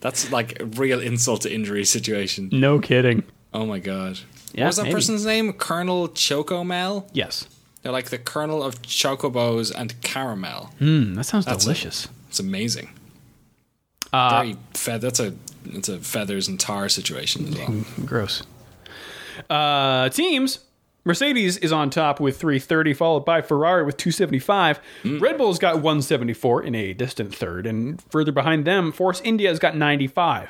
that's 0.00 0.30
like 0.30 0.60
a 0.60 0.66
real 0.66 1.00
insult 1.00 1.42
to 1.42 1.52
injury 1.52 1.84
situation? 1.84 2.48
no 2.52 2.78
kidding. 2.78 3.22
Oh 3.54 3.66
my 3.66 3.78
god. 3.78 4.18
Yeah, 4.52 4.64
what 4.64 4.66
was 4.68 4.76
that 4.76 4.82
maybe. 4.84 4.94
person's 4.94 5.24
name? 5.26 5.52
Colonel 5.54 6.08
Chocomel? 6.08 7.08
Yes. 7.12 7.48
They're 7.82 7.92
like 7.92 8.10
the 8.10 8.18
Colonel 8.18 8.62
of 8.62 8.80
Chocobos 8.82 9.72
and 9.74 10.00
Caramel. 10.02 10.70
Mm, 10.80 11.16
that 11.16 11.24
sounds 11.24 11.46
That's 11.46 11.64
delicious. 11.64 12.08
It's 12.28 12.38
amazing. 12.38 12.90
Uh, 14.12 14.30
Very 14.42 14.56
fe- 14.74 14.98
that's 14.98 15.18
a 15.18 15.34
it's 15.66 15.88
a 15.88 15.98
feathers 15.98 16.48
and 16.48 16.58
tar 16.58 16.88
situation 16.88 17.48
as 17.48 17.56
well. 17.58 17.84
Gross. 18.04 18.42
Uh, 19.48 20.08
teams. 20.10 20.60
Mercedes 21.04 21.56
is 21.56 21.72
on 21.72 21.90
top 21.90 22.20
with 22.20 22.38
330, 22.38 22.94
followed 22.94 23.24
by 23.24 23.42
Ferrari 23.42 23.82
with 23.84 23.96
275. 23.96 24.78
Red 25.04 25.36
Bull's 25.36 25.58
got 25.58 25.76
174 25.76 26.62
in 26.62 26.76
a 26.76 26.92
distant 26.92 27.34
third, 27.34 27.66
and 27.66 28.00
further 28.02 28.30
behind 28.30 28.64
them, 28.64 28.92
Force 28.92 29.20
India's 29.22 29.58
got 29.58 29.76
95. 29.76 30.48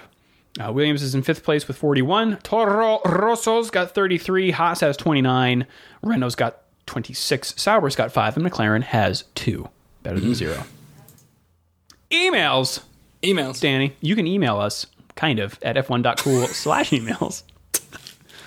Uh, 0.62 0.70
Williams 0.70 1.02
is 1.02 1.14
in 1.14 1.22
fifth 1.22 1.42
place 1.42 1.66
with 1.66 1.78
41. 1.78 2.36
Toro 2.42 3.00
Rosso's 3.06 3.70
got 3.70 3.94
33. 3.94 4.50
Haas 4.50 4.80
has 4.80 4.98
29. 4.98 5.66
Renault's 6.02 6.34
got 6.34 6.58
26. 6.84 7.54
Sauber's 7.56 7.96
got 7.96 8.12
5. 8.12 8.36
And 8.36 8.44
McLaren 8.44 8.82
has 8.82 9.24
2. 9.34 9.66
Better 10.02 10.20
than 10.20 10.34
0. 10.34 10.64
Emails. 12.10 12.82
Emails. 13.22 13.60
Danny, 13.60 13.96
you 14.02 14.14
can 14.14 14.26
email 14.26 14.58
us, 14.58 14.84
kind 15.16 15.38
of, 15.38 15.58
at 15.62 15.76
f1.cool 15.76 16.46
slash 16.48 16.90
emails. 16.90 17.42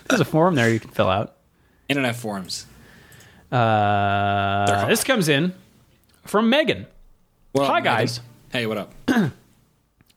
There's 0.10 0.22
a 0.22 0.26
form 0.26 0.56
there 0.56 0.70
you 0.70 0.80
can 0.80 0.92
fill 0.92 1.10
out. 1.10 1.36
Internet 1.90 2.16
forums. 2.16 2.66
Uh, 3.52 4.86
this 4.88 5.04
comes 5.04 5.30
in 5.30 5.54
from 6.26 6.50
Megan. 6.50 6.88
Well, 7.54 7.66
Hi, 7.68 7.76
Megan. 7.80 7.84
guys. 7.84 8.20
Hey, 8.52 8.66
what 8.66 8.78
up? 8.78 8.94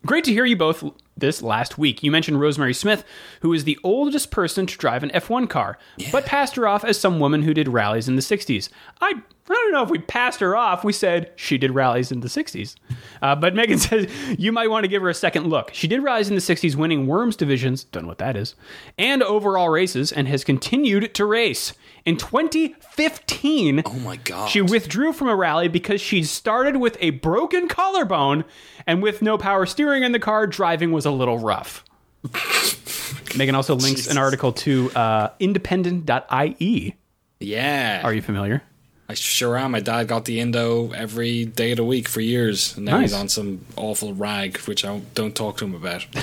Great 0.07 0.25
to 0.25 0.33
hear 0.33 0.45
you 0.45 0.57
both 0.57 0.85
this 1.17 1.43
last 1.43 1.77
week. 1.77 2.03
You 2.03 2.11
mentioned 2.11 2.41
Rosemary 2.41 2.73
Smith, 2.75 3.05
who 3.41 3.53
is 3.53 3.65
the 3.65 3.79
oldest 3.83 4.31
person 4.31 4.67
to 4.67 4.77
drive 4.79 5.03
an 5.03 5.11
F1 5.11 5.49
car, 5.51 5.79
but 6.13 6.25
passed 6.25 6.57
her 6.57 6.67
off 6.69 6.85
as 6.85 6.99
some 6.99 7.19
woman 7.21 7.43
who 7.43 7.53
did 7.53 7.69
rallies 7.69 8.09
in 8.09 8.17
the 8.17 8.23
60s. 8.23 8.69
I, 9.01 9.15
I 9.51 9.55
don't 9.55 9.73
know 9.73 9.83
if 9.83 9.91
we 9.91 9.99
passed 9.99 10.41
her 10.41 10.55
off. 10.57 10.85
We 10.85 10.93
said 10.93 11.31
she 11.37 11.57
did 11.59 11.71
rallies 11.73 12.13
in 12.13 12.21
the 12.21 12.29
60s. 12.29 12.75
Uh, 13.23 13.35
but 13.35 13.55
Megan 13.55 13.79
says 13.79 14.07
you 14.39 14.53
might 14.53 14.69
want 14.71 14.85
to 14.85 14.89
give 14.89 15.03
her 15.03 15.09
a 15.09 15.15
second 15.15 15.47
look. 15.49 15.71
She 15.73 15.87
did 15.89 16.03
rallies 16.03 16.29
in 16.29 16.35
the 16.35 16.41
60s, 16.41 16.75
winning 16.77 17.07
Worms 17.07 17.35
divisions, 17.37 17.85
don't 17.85 18.03
know 18.05 18.09
what 18.09 18.19
that 18.19 18.37
is, 18.37 18.55
and 18.99 19.23
overall 19.23 19.69
races, 19.71 20.13
and 20.13 20.29
has 20.29 20.45
continued 20.45 21.15
to 21.15 21.25
race. 21.25 21.73
In 22.05 22.17
2015, 22.17 23.83
Oh 23.87 23.93
my 24.01 24.17
god. 24.17 24.49
she 24.49 24.61
withdrew 24.63 25.13
from 25.13 25.29
a 25.29 25.37
rally 25.37 25.69
because 25.69 26.01
she 26.01 26.23
started 26.25 26.77
with 26.77 26.97
a 27.01 27.11
broken 27.11 27.69
collarbone 27.69 28.45
and 28.87 29.03
with 29.03 29.21
no 29.23 29.37
power 29.39 29.67
steering 29.67 30.03
in 30.03 30.13
the 30.13 30.19
car, 30.19 30.47
driving 30.47 30.93
was 30.93 31.05
a 31.07 31.11
little 31.11 31.39
rough. 31.39 31.85
Megan 33.37 33.55
also 33.55 33.75
links 33.75 34.01
Jesus. 34.01 34.13
an 34.13 34.19
article 34.19 34.53
to 34.53 34.91
uh, 34.93 35.31
independent.ie. 35.39 36.97
yeah. 37.41 38.01
Are 38.05 38.13
you 38.15 38.23
familiar? 38.23 38.63
I 39.09 39.15
sure 39.15 39.57
am. 39.57 39.71
My 39.71 39.81
dad 39.81 40.07
got 40.07 40.27
the 40.27 40.39
Indo 40.39 40.93
every 40.93 41.47
day 41.47 41.71
of 41.71 41.79
the 41.79 41.85
week 41.85 42.09
for 42.09 42.21
years, 42.21 42.77
and 42.77 42.85
now 42.85 42.99
he's 42.99 43.15
on 43.15 43.29
some 43.31 43.65
awful 43.77 44.13
rag, 44.13 44.59
which 44.61 44.85
I 44.85 44.89
don't, 44.89 45.15
don't 45.15 45.35
talk 45.35 45.57
to 45.59 45.65
him 45.65 45.75
about. 45.75 46.07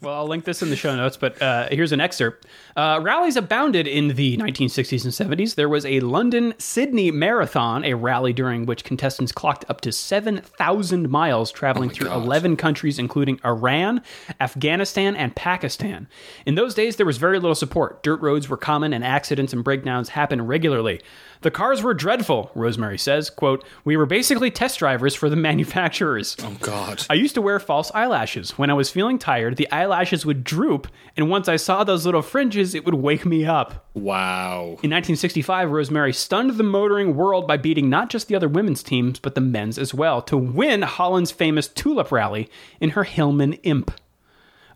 Well, 0.00 0.14
I'll 0.14 0.28
link 0.28 0.44
this 0.44 0.62
in 0.62 0.70
the 0.70 0.76
show 0.76 0.94
notes, 0.94 1.16
but 1.16 1.42
uh, 1.42 1.68
here's 1.72 1.90
an 1.90 2.00
excerpt. 2.00 2.46
Uh, 2.76 3.00
rallies 3.02 3.36
abounded 3.36 3.88
in 3.88 4.08
the 4.08 4.36
1960s 4.36 5.02
and 5.02 5.38
70s. 5.38 5.56
There 5.56 5.68
was 5.68 5.84
a 5.84 5.98
London 5.98 6.54
Sydney 6.56 7.10
Marathon, 7.10 7.84
a 7.84 7.94
rally 7.94 8.32
during 8.32 8.64
which 8.64 8.84
contestants 8.84 9.32
clocked 9.32 9.64
up 9.68 9.80
to 9.80 9.90
7,000 9.90 11.10
miles 11.10 11.50
traveling 11.50 11.90
through 11.90 12.06
God. 12.06 12.22
11 12.22 12.56
countries, 12.56 13.00
including 13.00 13.40
Iran, 13.44 14.00
Afghanistan, 14.40 15.16
and 15.16 15.34
Pakistan. 15.34 16.06
In 16.46 16.54
those 16.54 16.74
days, 16.74 16.94
there 16.94 17.06
was 17.06 17.18
very 17.18 17.40
little 17.40 17.56
support. 17.56 18.04
Dirt 18.04 18.20
roads 18.20 18.48
were 18.48 18.56
common, 18.56 18.92
and 18.92 19.02
accidents 19.02 19.52
and 19.52 19.64
breakdowns 19.64 20.10
happened 20.10 20.48
regularly. 20.48 21.00
The 21.42 21.50
cars 21.50 21.82
were 21.82 21.94
dreadful, 21.94 22.50
Rosemary 22.54 22.98
says. 22.98 23.30
Quote, 23.30 23.64
We 23.84 23.96
were 23.96 24.06
basically 24.06 24.50
test 24.50 24.78
drivers 24.78 25.14
for 25.14 25.30
the 25.30 25.36
manufacturers. 25.48 26.36
Oh 26.42 26.56
God. 26.60 27.04
I 27.08 27.14
used 27.14 27.34
to 27.34 27.42
wear 27.42 27.60
false 27.60 27.90
eyelashes. 27.94 28.58
When 28.58 28.70
I 28.70 28.74
was 28.74 28.90
feeling 28.90 29.18
tired, 29.18 29.56
the 29.56 29.70
eyelashes 29.70 30.26
would 30.26 30.44
droop, 30.44 30.88
and 31.16 31.30
once 31.30 31.48
I 31.48 31.56
saw 31.56 31.84
those 31.84 32.04
little 32.04 32.22
fringes, 32.22 32.74
it 32.74 32.84
would 32.84 32.94
wake 32.94 33.24
me 33.24 33.44
up. 33.44 33.86
Wow. 33.94 34.62
In 34.82 34.90
1965, 34.90 35.70
Rosemary 35.70 36.12
stunned 36.12 36.52
the 36.52 36.62
motoring 36.62 37.16
world 37.16 37.46
by 37.46 37.56
beating 37.56 37.88
not 37.88 38.10
just 38.10 38.28
the 38.28 38.36
other 38.36 38.48
women's 38.48 38.82
teams, 38.82 39.18
but 39.18 39.34
the 39.34 39.40
men's 39.40 39.78
as 39.78 39.94
well, 39.94 40.22
to 40.22 40.36
win 40.36 40.82
Holland's 40.82 41.30
famous 41.30 41.68
Tulip 41.68 42.12
Rally 42.12 42.48
in 42.80 42.90
her 42.90 43.04
Hillman 43.04 43.54
Imp. 43.64 43.90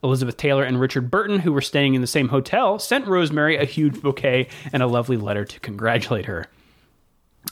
Elizabeth 0.03 0.37
Taylor 0.37 0.65
and 0.65 0.81
Richard 0.81 1.11
Burton, 1.11 1.41
who 1.41 1.53
were 1.53 1.61
staying 1.61 1.95
in 1.95 2.01
the 2.01 2.07
same 2.07 2.29
hotel, 2.29 2.79
sent 2.79 3.07
Rosemary 3.07 3.57
a 3.57 3.65
huge 3.65 4.01
bouquet 4.01 4.49
and 4.73 4.83
a 4.83 4.87
lovely 4.87 5.17
letter 5.17 5.45
to 5.45 5.61
congratulate 5.61 6.27
her. 6.27 6.49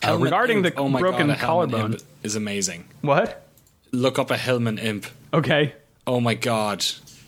Uh, 0.07 0.17
regarding 0.17 0.65
Imp. 0.65 0.75
the 0.75 0.81
oh 0.81 0.89
broken 0.89 1.29
God, 1.29 1.39
collarbone. 1.39 1.97
Is 2.23 2.37
amazing. 2.37 2.87
What? 3.03 3.47
Look 3.93 4.19
up 4.19 4.31
a 4.31 4.37
Hillman 4.37 4.79
Imp. 4.79 5.07
Okay. 5.33 5.75
Oh 6.07 6.21
my 6.21 6.35
God. 6.35 6.85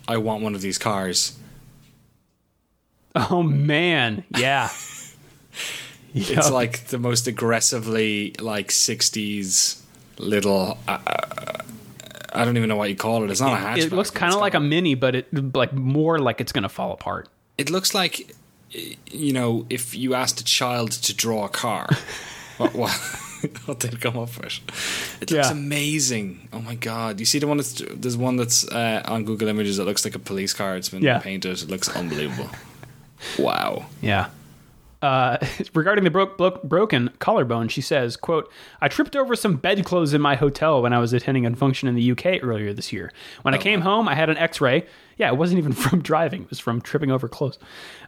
I 0.08 0.16
want 0.16 0.42
one 0.42 0.54
of 0.54 0.60
these 0.60 0.78
cars. 0.78 1.38
Oh 3.14 3.42
man, 3.42 4.24
yeah. 4.36 4.70
It's 6.14 6.50
like 6.50 6.88
the 6.88 6.98
most 6.98 7.26
aggressively 7.26 8.34
like 8.38 8.68
'60s 8.68 9.80
little. 10.18 10.76
Uh, 10.86 10.98
uh, 11.06 11.62
I 12.34 12.44
don't 12.44 12.56
even 12.56 12.68
know 12.68 12.76
what 12.76 12.88
you 12.88 12.96
call 12.96 13.22
it. 13.24 13.30
It's 13.30 13.40
not 13.40 13.52
a 13.60 13.64
hatchback. 13.64 13.86
it 13.86 13.92
looks 13.92 14.10
kind 14.10 14.32
of 14.34 14.40
like 14.40 14.54
a 14.54 14.60
mini, 14.60 14.94
but 14.94 15.14
it 15.14 15.54
like 15.54 15.72
more 15.72 16.18
like 16.18 16.40
it's 16.40 16.52
gonna 16.52 16.68
fall 16.68 16.92
apart. 16.92 17.28
It 17.58 17.70
looks 17.70 17.94
like, 17.94 18.34
you 19.10 19.32
know, 19.32 19.66
if 19.70 19.94
you 19.94 20.14
asked 20.14 20.40
a 20.40 20.44
child 20.44 20.90
to 20.92 21.14
draw 21.14 21.44
a 21.44 21.48
car, 21.48 21.86
what, 22.56 22.74
what, 22.74 22.90
what 23.66 23.80
they'd 23.80 24.00
come 24.00 24.16
up 24.18 24.36
with. 24.38 24.60
It 25.20 25.30
looks 25.30 25.48
Yeah. 25.48 25.52
amazing. 25.52 26.48
Oh 26.52 26.60
my 26.60 26.74
god! 26.76 27.20
You 27.20 27.26
see 27.26 27.38
the 27.38 27.46
one 27.46 27.56
that's 27.58 27.82
there's 27.94 28.16
one 28.16 28.36
that's 28.36 28.66
uh, 28.68 29.02
on 29.04 29.24
Google 29.24 29.48
Images 29.48 29.76
that 29.76 29.84
looks 29.84 30.04
like 30.04 30.14
a 30.14 30.18
police 30.18 30.52
car. 30.54 30.76
It's 30.76 30.88
been 30.88 31.02
Yeah. 31.02 31.18
painted. 31.18 31.62
It 31.62 31.68
looks 31.68 31.88
unbelievable. 31.88 32.48
wow. 33.38 33.86
Yeah. 34.00 34.28
Uh, 35.02 35.36
regarding 35.74 36.04
the 36.04 36.10
bro- 36.10 36.34
bro- 36.36 36.60
broken 36.62 37.10
collarbone, 37.18 37.68
she 37.68 37.80
says, 37.80 38.16
"quote 38.16 38.50
I 38.80 38.88
tripped 38.88 39.16
over 39.16 39.34
some 39.34 39.56
bedclothes 39.56 40.14
in 40.14 40.20
my 40.20 40.36
hotel 40.36 40.80
when 40.80 40.92
I 40.92 40.98
was 40.98 41.12
attending 41.12 41.44
a 41.44 41.54
function 41.56 41.88
in 41.88 41.94
the 41.96 42.12
UK 42.12 42.42
earlier 42.42 42.72
this 42.72 42.92
year. 42.92 43.12
When 43.42 43.52
I 43.52 43.58
came 43.58 43.80
home, 43.80 44.08
I 44.08 44.14
had 44.14 44.30
an 44.30 44.38
X-ray. 44.38 44.86
Yeah, 45.18 45.28
it 45.28 45.36
wasn't 45.36 45.58
even 45.58 45.72
from 45.84 46.02
driving; 46.02 46.42
it 46.44 46.50
was 46.50 46.60
from 46.60 46.80
tripping 46.80 47.10
over 47.10 47.28
clothes. 47.28 47.58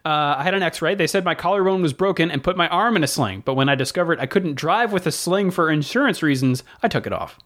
Uh, 0.04 0.36
I 0.38 0.44
had 0.44 0.54
an 0.54 0.62
X-ray. 0.62 0.94
They 0.94 1.08
said 1.08 1.24
my 1.24 1.34
collarbone 1.34 1.82
was 1.82 1.92
broken 1.92 2.30
and 2.30 2.44
put 2.44 2.56
my 2.56 2.68
arm 2.68 2.94
in 2.96 3.02
a 3.02 3.08
sling. 3.08 3.42
But 3.44 3.54
when 3.54 3.68
I 3.68 3.74
discovered 3.74 4.20
I 4.20 4.26
couldn't 4.26 4.54
drive 4.54 4.92
with 4.92 5.06
a 5.06 5.12
sling 5.12 5.50
for 5.50 5.70
insurance 5.70 6.22
reasons, 6.22 6.62
I 6.82 6.88
took 6.88 7.06
it 7.06 7.12
off. 7.12 7.38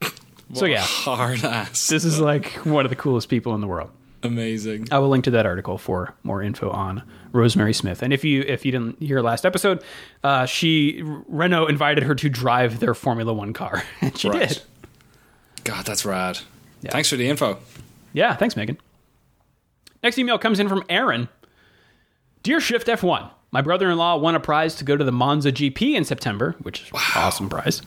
So 0.52 0.66
yeah, 0.66 0.82
Hard 0.82 1.42
ass. 1.42 1.88
this 1.88 2.04
is 2.04 2.20
like 2.20 2.52
one 2.64 2.84
of 2.86 2.90
the 2.90 2.96
coolest 2.96 3.28
people 3.28 3.54
in 3.56 3.60
the 3.60 3.66
world." 3.66 3.90
Amazing. 4.24 4.88
I 4.90 4.98
will 4.98 5.08
link 5.08 5.24
to 5.24 5.30
that 5.32 5.46
article 5.46 5.78
for 5.78 6.14
more 6.22 6.42
info 6.42 6.70
on 6.70 7.02
Rosemary 7.32 7.72
Smith. 7.74 8.02
And 8.02 8.12
if 8.12 8.24
you 8.24 8.42
if 8.46 8.64
you 8.64 8.72
didn't 8.72 9.00
hear 9.00 9.20
last 9.20 9.44
episode, 9.46 9.82
uh, 10.22 10.46
she 10.46 11.00
Renault 11.04 11.66
invited 11.66 12.04
her 12.04 12.14
to 12.16 12.28
drive 12.28 12.80
their 12.80 12.94
Formula 12.94 13.32
One 13.32 13.52
car, 13.52 13.82
and 14.00 14.16
she 14.16 14.28
Right. 14.28 14.48
did. 14.48 14.62
God, 15.64 15.86
that's 15.86 16.04
rad. 16.04 16.38
Yeah. 16.82 16.90
Thanks 16.90 17.08
for 17.08 17.16
the 17.16 17.28
info. 17.28 17.58
Yeah, 18.12 18.34
thanks, 18.36 18.56
Megan. 18.56 18.78
Next 20.02 20.18
email 20.18 20.38
comes 20.38 20.60
in 20.60 20.68
from 20.68 20.84
Aaron. 20.88 21.28
Dear 22.42 22.60
Shift 22.60 22.86
F1, 22.86 23.30
my 23.52 23.62
brother-in-law 23.62 24.16
won 24.18 24.34
a 24.34 24.40
prize 24.40 24.74
to 24.76 24.84
go 24.84 24.96
to 24.96 25.02
the 25.04 25.10
Monza 25.12 25.50
GP 25.50 25.94
in 25.94 26.04
September, 26.04 26.54
which 26.60 26.82
is 26.82 26.88
an 26.90 26.98
awesome 27.16 27.48
prize. 27.48 27.80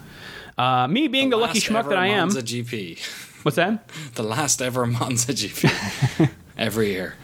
Uh, 0.57 0.87
me 0.87 1.07
being 1.07 1.29
the, 1.29 1.37
lucky 1.37 1.59
Last 1.59 1.67
schmuck 1.69 1.89
that 1.89 1.99
I 1.99 2.07
am, 2.07 2.29
Monza 2.29 2.41
GP. 2.41 2.97
what's 3.47 3.55
that? 3.55 3.87
The 4.15 4.23
last 4.23 4.61
ever 4.61 4.85
Monza 4.85 5.31
GP. 5.31 6.29
Every 6.57 6.91
year. 6.91 7.15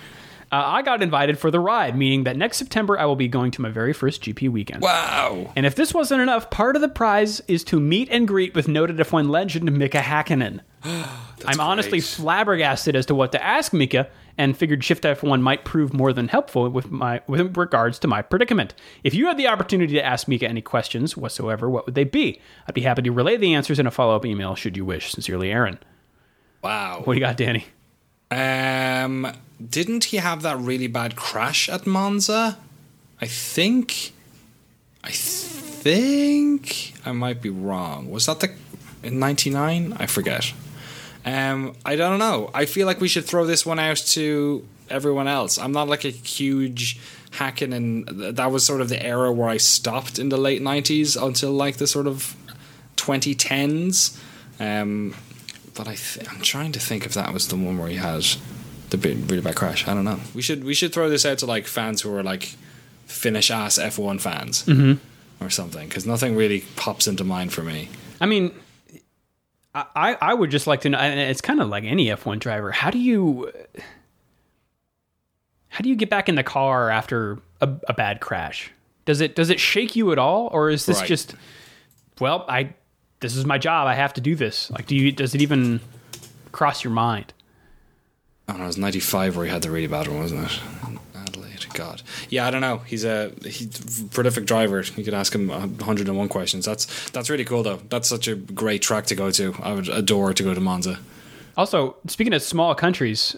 Uh, 0.53 0.63
I 0.65 0.81
got 0.81 1.03
invited 1.03 1.37
for 1.37 1.51
the 1.51 1.59
ride, 1.59 1.97
meaning 1.97 2.23
that 2.23 2.37
next 2.37 2.57
September 2.57 2.97
I 2.97 3.03
will 3.03 3.17
be 3.17 3.27
going 3.27 3.51
to 3.51 3.61
my 3.61 3.67
very 3.67 3.91
first 3.91 4.21
GP 4.21 4.49
weekend. 4.49 4.81
Wow. 4.81 5.51
And 5.57 5.65
if 5.65 5.75
this 5.75 5.93
wasn't 5.93 6.21
enough, 6.21 6.49
part 6.49 6.77
of 6.77 6.81
the 6.81 6.87
prize 6.87 7.41
is 7.49 7.65
to 7.65 7.79
meet 7.81 8.07
and 8.09 8.25
greet 8.25 8.55
with 8.55 8.69
noted 8.69 8.95
F1 8.95 9.29
legend 9.29 9.69
Mika 9.77 9.97
Hakkinen. 9.97 10.61
I'm 10.83 11.59
honestly 11.59 11.99
great. 11.99 12.03
flabbergasted 12.03 12.95
as 12.95 13.05
to 13.07 13.15
what 13.15 13.33
to 13.33 13.43
ask 13.43 13.73
Mika, 13.73 14.07
and 14.37 14.57
figured 14.57 14.83
Shift 14.83 15.03
F1 15.03 15.41
might 15.41 15.65
prove 15.65 15.93
more 15.93 16.13
than 16.13 16.27
helpful 16.27 16.69
with 16.69 16.89
my 16.89 17.21
with 17.27 17.57
regards 17.57 17.99
to 17.99 18.07
my 18.07 18.21
predicament. 18.21 18.73
If 19.03 19.13
you 19.13 19.27
had 19.27 19.37
the 19.37 19.47
opportunity 19.47 19.93
to 19.93 20.05
ask 20.05 20.27
Mika 20.27 20.47
any 20.47 20.61
questions 20.61 21.17
whatsoever, 21.17 21.69
what 21.69 21.85
would 21.85 21.95
they 21.95 22.03
be? 22.03 22.41
I'd 22.67 22.73
be 22.73 22.81
happy 22.81 23.01
to 23.03 23.11
relay 23.11 23.37
the 23.37 23.53
answers 23.53 23.79
in 23.79 23.87
a 23.87 23.91
follow 23.91 24.15
up 24.15 24.25
email 24.25 24.55
should 24.55 24.77
you 24.77 24.85
wish. 24.85 25.11
Sincerely, 25.11 25.51
Aaron. 25.51 25.79
Wow. 26.63 27.01
What 27.03 27.13
do 27.13 27.19
you 27.19 27.25
got, 27.25 27.37
Danny? 27.37 27.65
Um, 28.31 29.31
didn't 29.69 30.05
he 30.05 30.17
have 30.17 30.41
that 30.43 30.57
really 30.57 30.87
bad 30.87 31.15
crash 31.15 31.69
at 31.69 31.85
Monza? 31.85 32.57
I 33.21 33.25
think. 33.25 34.13
I 35.03 35.11
think 35.11 36.93
I 37.05 37.11
might 37.11 37.41
be 37.41 37.49
wrong. 37.49 38.09
Was 38.09 38.25
that 38.27 38.39
the 38.39 38.53
in 39.03 39.19
'99? 39.19 39.93
I 39.99 40.05
forget. 40.05 40.53
Um, 41.25 41.75
I 41.85 41.95
don't 41.95 42.19
know. 42.19 42.49
I 42.53 42.65
feel 42.65 42.87
like 42.87 42.99
we 42.99 43.07
should 43.07 43.25
throw 43.25 43.45
this 43.45 43.65
one 43.65 43.79
out 43.79 43.97
to 43.97 44.65
everyone 44.89 45.27
else. 45.27 45.57
I'm 45.57 45.71
not 45.71 45.87
like 45.87 46.05
a 46.05 46.09
huge 46.09 46.99
hacking, 47.31 47.73
and 47.73 48.07
that 48.07 48.51
was 48.51 48.65
sort 48.65 48.81
of 48.81 48.89
the 48.89 49.05
era 49.05 49.31
where 49.31 49.49
I 49.49 49.57
stopped 49.57 50.17
in 50.17 50.29
the 50.29 50.37
late 50.37 50.61
'90s 50.61 51.21
until 51.21 51.51
like 51.51 51.77
the 51.77 51.87
sort 51.87 52.07
of 52.07 52.35
2010s. 52.95 54.17
Um, 54.59 55.13
but 55.75 55.87
I 55.87 55.95
th- 55.95 56.29
I'm 56.31 56.41
trying 56.41 56.71
to 56.73 56.79
think 56.79 57.05
if 57.05 57.13
that 57.13 57.33
was 57.33 57.47
the 57.47 57.55
one 57.55 57.77
where 57.77 57.89
he 57.89 57.95
had 57.95 58.23
the 58.89 58.97
big, 58.97 59.29
really 59.29 59.41
bad 59.41 59.55
crash. 59.55 59.87
I 59.87 59.93
don't 59.93 60.05
know. 60.05 60.19
We 60.33 60.41
should 60.41 60.63
we 60.63 60.73
should 60.73 60.93
throw 60.93 61.09
this 61.09 61.25
out 61.25 61.39
to 61.39 61.45
like 61.45 61.67
fans 61.67 62.01
who 62.01 62.15
are 62.15 62.23
like 62.23 62.55
Finnish 63.05 63.51
ass 63.51 63.77
F1 63.79 64.21
fans 64.21 64.65
mm-hmm. 64.65 65.43
or 65.43 65.49
something 65.49 65.87
because 65.87 66.05
nothing 66.05 66.35
really 66.35 66.63
pops 66.75 67.07
into 67.07 67.23
mind 67.23 67.53
for 67.53 67.63
me. 67.63 67.89
I 68.21 68.25
mean, 68.25 68.53
I, 69.73 69.85
I 69.95 70.17
I 70.21 70.33
would 70.33 70.51
just 70.51 70.67
like 70.67 70.81
to 70.81 70.89
know, 70.89 70.97
and 70.97 71.19
it's 71.19 71.41
kind 71.41 71.61
of 71.61 71.69
like 71.69 71.83
any 71.83 72.05
F1 72.07 72.39
driver. 72.39 72.71
How 72.71 72.91
do 72.91 72.99
you 72.99 73.51
how 75.69 75.81
do 75.81 75.89
you 75.89 75.95
get 75.95 76.09
back 76.09 76.29
in 76.29 76.35
the 76.35 76.43
car 76.43 76.89
after 76.91 77.39
a, 77.61 77.69
a 77.89 77.93
bad 77.93 78.21
crash? 78.21 78.71
Does 79.05 79.21
it 79.21 79.35
does 79.35 79.49
it 79.49 79.59
shake 79.59 79.95
you 79.95 80.11
at 80.11 80.19
all, 80.19 80.49
or 80.51 80.69
is 80.69 80.85
this 80.85 80.99
Right. 80.99 81.07
just 81.07 81.35
well, 82.19 82.45
I 82.47 82.75
this 83.23 83.35
is 83.35 83.45
my 83.45 83.57
job. 83.57 83.87
I 83.87 83.95
have 83.95 84.13
to 84.13 84.21
do 84.21 84.35
this. 84.35 84.69
Like, 84.69 84.85
do 84.85 84.95
you 84.95 85.11
does 85.11 85.33
it 85.33 85.41
even 85.41 85.79
cross 86.51 86.83
your 86.83 86.93
mind? 86.93 87.33
I 88.47 88.51
don't 88.51 88.59
know. 88.59 88.65
It 88.65 88.67
was 88.67 88.77
'95 88.77 89.35
where 89.35 89.45
he 89.45 89.51
had 89.51 89.63
the 89.63 89.71
really 89.71 89.87
bad 89.87 90.07
one, 90.07 90.19
wasn't 90.19 90.51
it? 90.51 90.59
Adelaide. 91.15 91.65
God. 91.73 92.03
Yeah, 92.29 92.45
I 92.45 92.51
don't 92.51 92.61
know. 92.61 92.79
He's 92.79 93.03
a 93.05 93.31
prolific 94.11 94.45
driver. 94.45 94.83
You 94.95 95.03
could 95.03 95.13
ask 95.13 95.33
him 95.33 95.47
101 95.47 96.29
questions. 96.29 96.65
That's 96.65 97.09
that's 97.09 97.29
really 97.29 97.45
cool 97.45 97.63
though. 97.63 97.79
That's 97.89 98.07
such 98.07 98.27
a 98.27 98.35
great 98.35 98.81
track 98.81 99.05
to 99.07 99.15
go 99.15 99.31
to. 99.31 99.55
I 99.63 99.73
would 99.73 99.89
adore 99.89 100.33
to 100.33 100.43
go 100.43 100.53
to 100.53 100.61
Monza. 100.61 100.99
Also, 101.55 101.95
speaking 102.07 102.33
of 102.33 102.41
small 102.41 102.75
countries, 102.75 103.37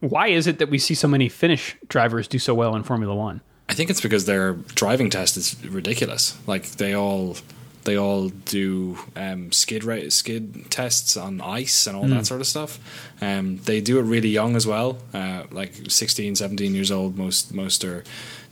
why 0.00 0.28
is 0.28 0.46
it 0.46 0.58
that 0.58 0.70
we 0.70 0.78
see 0.78 0.94
so 0.94 1.08
many 1.08 1.28
Finnish 1.28 1.76
drivers 1.88 2.26
do 2.28 2.38
so 2.38 2.54
well 2.54 2.74
in 2.74 2.82
Formula 2.82 3.14
One? 3.14 3.40
I 3.68 3.74
think 3.74 3.90
it's 3.90 4.00
because 4.00 4.26
their 4.26 4.52
driving 4.74 5.10
test 5.10 5.36
is 5.36 5.56
ridiculous. 5.66 6.38
Like 6.46 6.70
they 6.72 6.94
all 6.94 7.36
they 7.84 7.96
all 7.96 8.28
do 8.28 8.98
um, 9.16 9.52
skid 9.52 9.84
ra- 9.84 10.08
skid 10.08 10.70
tests 10.70 11.16
on 11.16 11.40
ice 11.40 11.86
and 11.86 11.96
all 11.96 12.06
that 12.06 12.26
sort 12.26 12.40
of 12.40 12.46
stuff. 12.46 12.78
Um, 13.20 13.58
they 13.58 13.80
do 13.80 13.98
it 13.98 14.02
really 14.02 14.28
young 14.28 14.56
as 14.56 14.66
well, 14.66 14.98
uh, 15.12 15.44
like 15.50 15.74
16, 15.88 16.36
17 16.36 16.74
years 16.74 16.90
old. 16.90 17.16
Most 17.16 17.52
most 17.54 17.84
are 17.84 18.04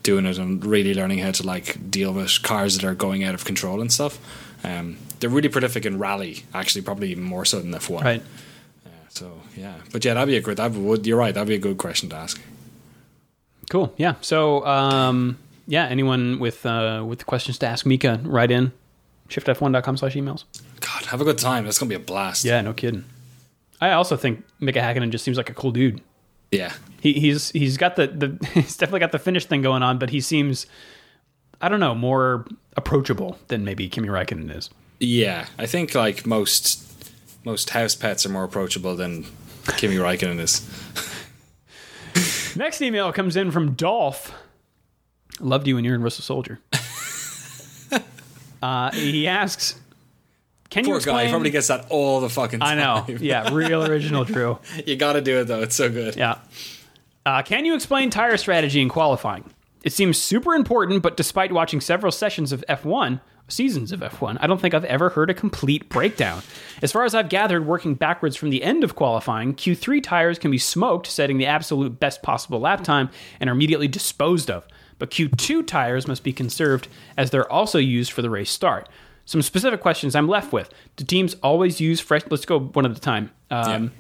doing 0.03 0.27
it 0.27 0.39
and 0.39 0.65
really 0.65 0.95
learning 0.95 1.19
how 1.19 1.31
to 1.31 1.47
like 1.47 1.91
deal 1.91 2.13
with 2.13 2.43
cars 2.43 2.77
that 2.77 2.85
are 2.85 2.95
going 2.95 3.23
out 3.23 3.35
of 3.35 3.45
control 3.45 3.81
and 3.81 3.93
stuff. 3.93 4.19
Um, 4.65 4.97
they're 5.21 5.31
really 5.31 5.49
prolific 5.49 5.87
in 5.87 5.99
rally, 5.99 6.45
actually, 6.55 6.83
probably 6.83 7.11
even 7.11 7.25
more 7.25 7.45
so 7.45 7.61
than 7.61 7.75
F 7.75 7.91
one. 7.91 8.05
Right. 8.05 8.23
So 9.11 9.41
yeah, 9.57 9.75
but 9.93 10.05
yeah, 10.05 10.15
that'd 10.15 10.29
be 10.29 10.37
a 10.37 10.41
good. 10.41 10.57
That 10.57 10.73
would 10.73 11.07
you're 11.07 11.19
right. 11.19 11.35
That'd 11.35 11.49
be 11.49 11.55
a 11.55 11.59
good 11.59 11.79
question 11.79 12.09
to 12.11 12.17
ask. 12.17 12.41
Cool. 13.69 13.93
Yeah. 13.97 14.15
So, 14.21 14.67
um, 14.67 15.39
yeah, 15.67 15.87
anyone 15.87 16.39
with 16.39 16.65
uh, 16.67 17.05
with 17.07 17.27
questions 17.27 17.59
to 17.59 17.67
ask 17.67 17.87
Mika, 17.87 18.21
write 18.25 18.51
in 18.51 18.73
shiftf1.com 19.31 19.97
slash 19.97 20.15
emails. 20.15 20.45
God, 20.81 21.07
have 21.07 21.21
a 21.21 21.25
good 21.25 21.39
time. 21.39 21.65
That's 21.65 21.79
gonna 21.79 21.89
be 21.89 21.95
a 21.95 22.01
blast. 22.01 22.45
Yeah, 22.45 22.61
no 22.61 22.73
kidding. 22.73 23.05
I 23.81 23.93
also 23.93 24.17
think 24.17 24.45
Mika 24.59 24.81
Hakkinen 24.81 25.11
just 25.11 25.25
seems 25.25 25.37
like 25.37 25.49
a 25.49 25.55
cool 25.55 25.71
dude. 25.71 26.03
Yeah. 26.51 26.73
He, 27.01 27.15
he's 27.15 27.51
he's 27.51 27.77
got 27.77 27.97
the, 27.97 28.09
the 28.09 28.47
he's 28.55 28.77
definitely 28.77 29.01
got 29.01 29.13
the 29.13 29.19
Finnish 29.19 29.47
thing 29.47 29.63
going 29.63 29.83
on, 29.83 29.99
but 29.99 30.11
he 30.11 30.21
seems 30.21 30.67
I 31.61 31.69
don't 31.69 31.81
know 31.81 31.95
more 31.95 32.47
approachable 32.77 33.39
than 33.49 33.65
maybe 33.65 33.89
Kimi 33.89 34.09
Räikkönen 34.09 34.55
is. 34.55 34.71
Yeah, 34.99 35.47
I 35.59 35.67
think 35.67 35.95
like 35.95 36.27
most 36.27 36.87
most 37.45 37.71
house 37.71 37.95
pets 37.95 38.27
are 38.27 38.31
more 38.31 38.45
approachable 38.45 38.97
than 38.97 39.25
Kimi 39.77 39.97
Räikkönen 39.97 40.41
is. 40.41 40.67
Next 42.57 42.83
email 42.83 43.13
comes 43.13 43.37
in 43.37 43.51
from 43.51 43.75
Dolph. 43.75 44.35
Loved 45.39 45.67
you 45.67 45.77
when 45.77 45.85
you 45.85 45.93
were 45.93 45.95
in 45.95 46.03
Russell 46.03 46.25
Soldier. 46.25 46.59
Uh, 48.63 48.91
he 48.93 49.27
asks, 49.27 49.79
"Can 50.71 50.87
you 50.87 50.97
explain?" 50.97 51.17
guy, 51.17 51.25
he 51.27 51.31
probably 51.31 51.51
gets 51.51 51.69
that 51.69 51.87
all 51.91 52.21
the 52.21 52.29
fucking 52.29 52.63
I 52.63 52.75
time. 52.75 52.79
know. 53.09 53.17
Yeah, 53.19 53.53
real 53.53 53.85
original 53.85 54.25
Drew. 54.27 54.59
you 54.87 54.97
got 54.97 55.15
to 55.15 55.21
do 55.21 55.41
it 55.41 55.45
though. 55.45 55.63
It's 55.63 55.77
so 55.77 55.89
good. 55.91 56.17
Yeah. 56.17 56.39
Uh, 57.27 57.43
can 57.43 57.65
you 57.65 57.75
explain 57.75 58.11
tire 58.11 58.37
strategy 58.37 58.81
in 58.81 58.89
qualifying? 58.89 59.45
It 59.85 59.93
seems 59.93 60.19
super 60.19 60.55
important, 60.55 61.03
but 61.03 61.17
despite 61.17 61.53
watching 61.53 61.81
several 61.81 62.13
sessions 62.13 62.53
of 62.53 62.65
F1, 62.69 63.21
seasons 63.49 63.93
of 63.93 64.01
F1, 64.01 64.37
I 64.41 64.47
don't 64.47 64.61
think 64.61 64.75
I've 64.75 64.85
ever 64.85 65.11
heard 65.11 65.31
a 65.31 65.35
complete 65.35 65.89
breakdown. 65.89 66.43
As 66.83 66.93
far 66.93 67.05
as 67.05 67.15
I've 67.15 67.29
gathered, 67.31 67.67
working 67.67 67.95
backwards 67.95 68.37
from 68.37 68.51
the 68.51 68.63
end 68.63 68.85
of 68.85 68.95
qualifying, 68.95 69.55
Q3 69.55 70.03
tires 70.03 70.39
can 70.39 70.51
be 70.51 70.59
smoked, 70.59 71.07
setting 71.07 71.39
the 71.39 71.47
absolute 71.47 71.99
best 71.99 72.23
possible 72.23 72.61
lap 72.61 72.85
time, 72.85 73.11
and 73.39 73.49
are 73.49 73.55
immediately 73.55 73.89
disposed 73.89 74.51
of. 74.51 74.67
But 75.01 75.11
Q2 75.11 75.67
tires 75.67 76.07
must 76.07 76.23
be 76.23 76.33
conserved 76.33 76.87
as 77.17 77.31
they're 77.31 77.51
also 77.51 77.79
used 77.79 78.13
for 78.13 78.23
the 78.23 78.31
race 78.31 78.51
start. 78.51 78.89
Some 79.25 79.43
specific 79.43 79.81
questions 79.81 80.15
I'm 80.15 80.29
left 80.29 80.53
with. 80.53 80.71
Do 80.97 81.05
teams 81.05 81.35
always 81.43 81.81
use 81.81 81.99
fresh? 82.01 82.23
Let's 82.31 82.45
go 82.45 82.61
one 82.61 82.85
at 82.85 82.97
a 82.97 83.01
time. 83.01 83.31
Um, 83.51 83.93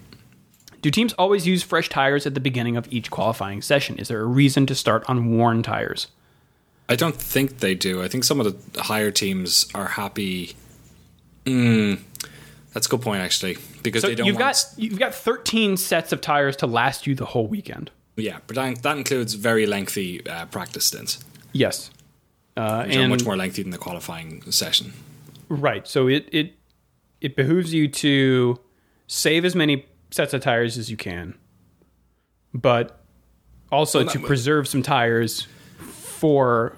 do 0.82 0.90
teams 0.90 1.12
always 1.14 1.46
use 1.46 1.62
fresh 1.62 1.88
tires 1.88 2.26
at 2.26 2.34
the 2.34 2.40
beginning 2.40 2.76
of 2.76 2.86
each 2.92 3.11
qualifying 3.11 3.62
session? 3.62 3.98
Is 3.98 4.09
there 4.09 4.20
a 4.20 4.26
reason 4.26 4.66
to 4.66 4.74
start 4.74 5.09
on 5.09 5.36
worn 5.36 5.62
tires? 5.62 6.09
I 6.88 6.96
don't 6.96 7.14
think 7.16 7.59
they 7.61 7.74
do. 7.74 8.03
I 8.03 8.09
think 8.09 8.24
some 8.24 8.40
of 8.40 8.72
the 8.72 8.82
higher 8.82 9.11
teams 9.11 9.68
are 9.74 9.86
happy. 9.86 10.55
Mm, 11.46 12.01
that's 12.74 12.86
a 12.86 12.90
good 12.90 13.01
point, 13.01 13.22
actually, 13.22 13.57
because 13.82 14.03
So 14.03 14.09
they 14.09 14.16
don't. 14.16 14.26
you've 14.26 14.36
want, 14.36 14.57
got 14.57 14.74
you've 14.76 14.98
got 14.98 15.14
13 15.14 15.76
sets 15.76 16.12
of 16.12 16.20
tires 16.20 16.57
to 16.57 16.66
last 16.66 17.07
you 17.07 17.14
the 17.14 17.26
whole 17.26 17.46
weekend. 17.46 17.90
Yeah, 18.21 18.39
but 18.47 18.57
that, 18.57 18.83
that 18.83 18.97
includes 18.97 19.35
very 19.35 19.66
lengthy 19.66 20.27
uh, 20.27 20.47
practice 20.47 20.85
stints, 20.87 21.18
Yes, 21.53 21.91
uh, 22.57 22.85
which 22.85 22.97
are 22.97 23.01
and 23.01 23.11
much 23.11 23.25
more 23.25 23.37
lengthy 23.37 23.62
than 23.62 23.71
the 23.73 23.79
qualifying 23.79 24.43
session. 24.53 24.93
right. 25.49 25.87
So 25.89 26.09
it 26.09 26.29
it 26.33 26.55
it 27.21 27.37
behooves 27.37 27.75
you 27.75 27.89
to 27.89 28.59
save 29.07 29.45
as 29.45 29.55
many 29.55 29.87
sets 30.11 30.33
of 30.35 30.41
tires 30.43 30.79
as 30.79 30.91
you 30.91 30.97
can, 30.97 31.35
but 32.55 33.01
also 33.73 34.01
Well, 34.05 34.09
to 34.12 34.18
preserve 34.21 34.66
some 34.68 34.83
tires 34.83 35.47
for 35.79 36.77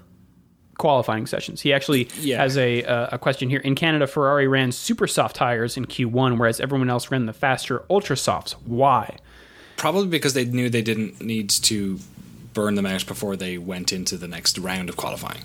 qualifying 0.78 1.26
sessions. 1.26 1.60
He 1.60 1.72
actually 1.72 2.08
Yeah. 2.20 2.38
has 2.38 2.56
a 2.58 2.82
uh, 2.84 3.08
a 3.12 3.18
question 3.18 3.48
here. 3.50 3.60
In 3.60 3.74
Canada, 3.74 4.06
Ferrari 4.06 4.48
ran 4.48 4.72
super 4.72 5.06
soft 5.06 5.36
tires 5.36 5.76
in 5.76 5.84
Q1, 5.86 6.38
whereas 6.38 6.60
everyone 6.60 6.90
else 6.90 7.10
ran 7.10 7.26
the 7.26 7.32
faster 7.32 7.84
ultra 7.90 8.16
softs. 8.16 8.52
Why? 8.64 9.16
Probably 9.76 10.08
because 10.08 10.34
they 10.34 10.44
knew 10.44 10.70
they 10.70 10.82
didn't 10.82 11.20
need 11.20 11.50
to 11.50 11.98
burn 12.54 12.74
them 12.74 12.86
out 12.86 13.06
before 13.06 13.36
they 13.36 13.58
went 13.58 13.92
into 13.92 14.16
the 14.16 14.28
next 14.28 14.58
round 14.58 14.88
of 14.88 14.96
qualifying. 14.96 15.42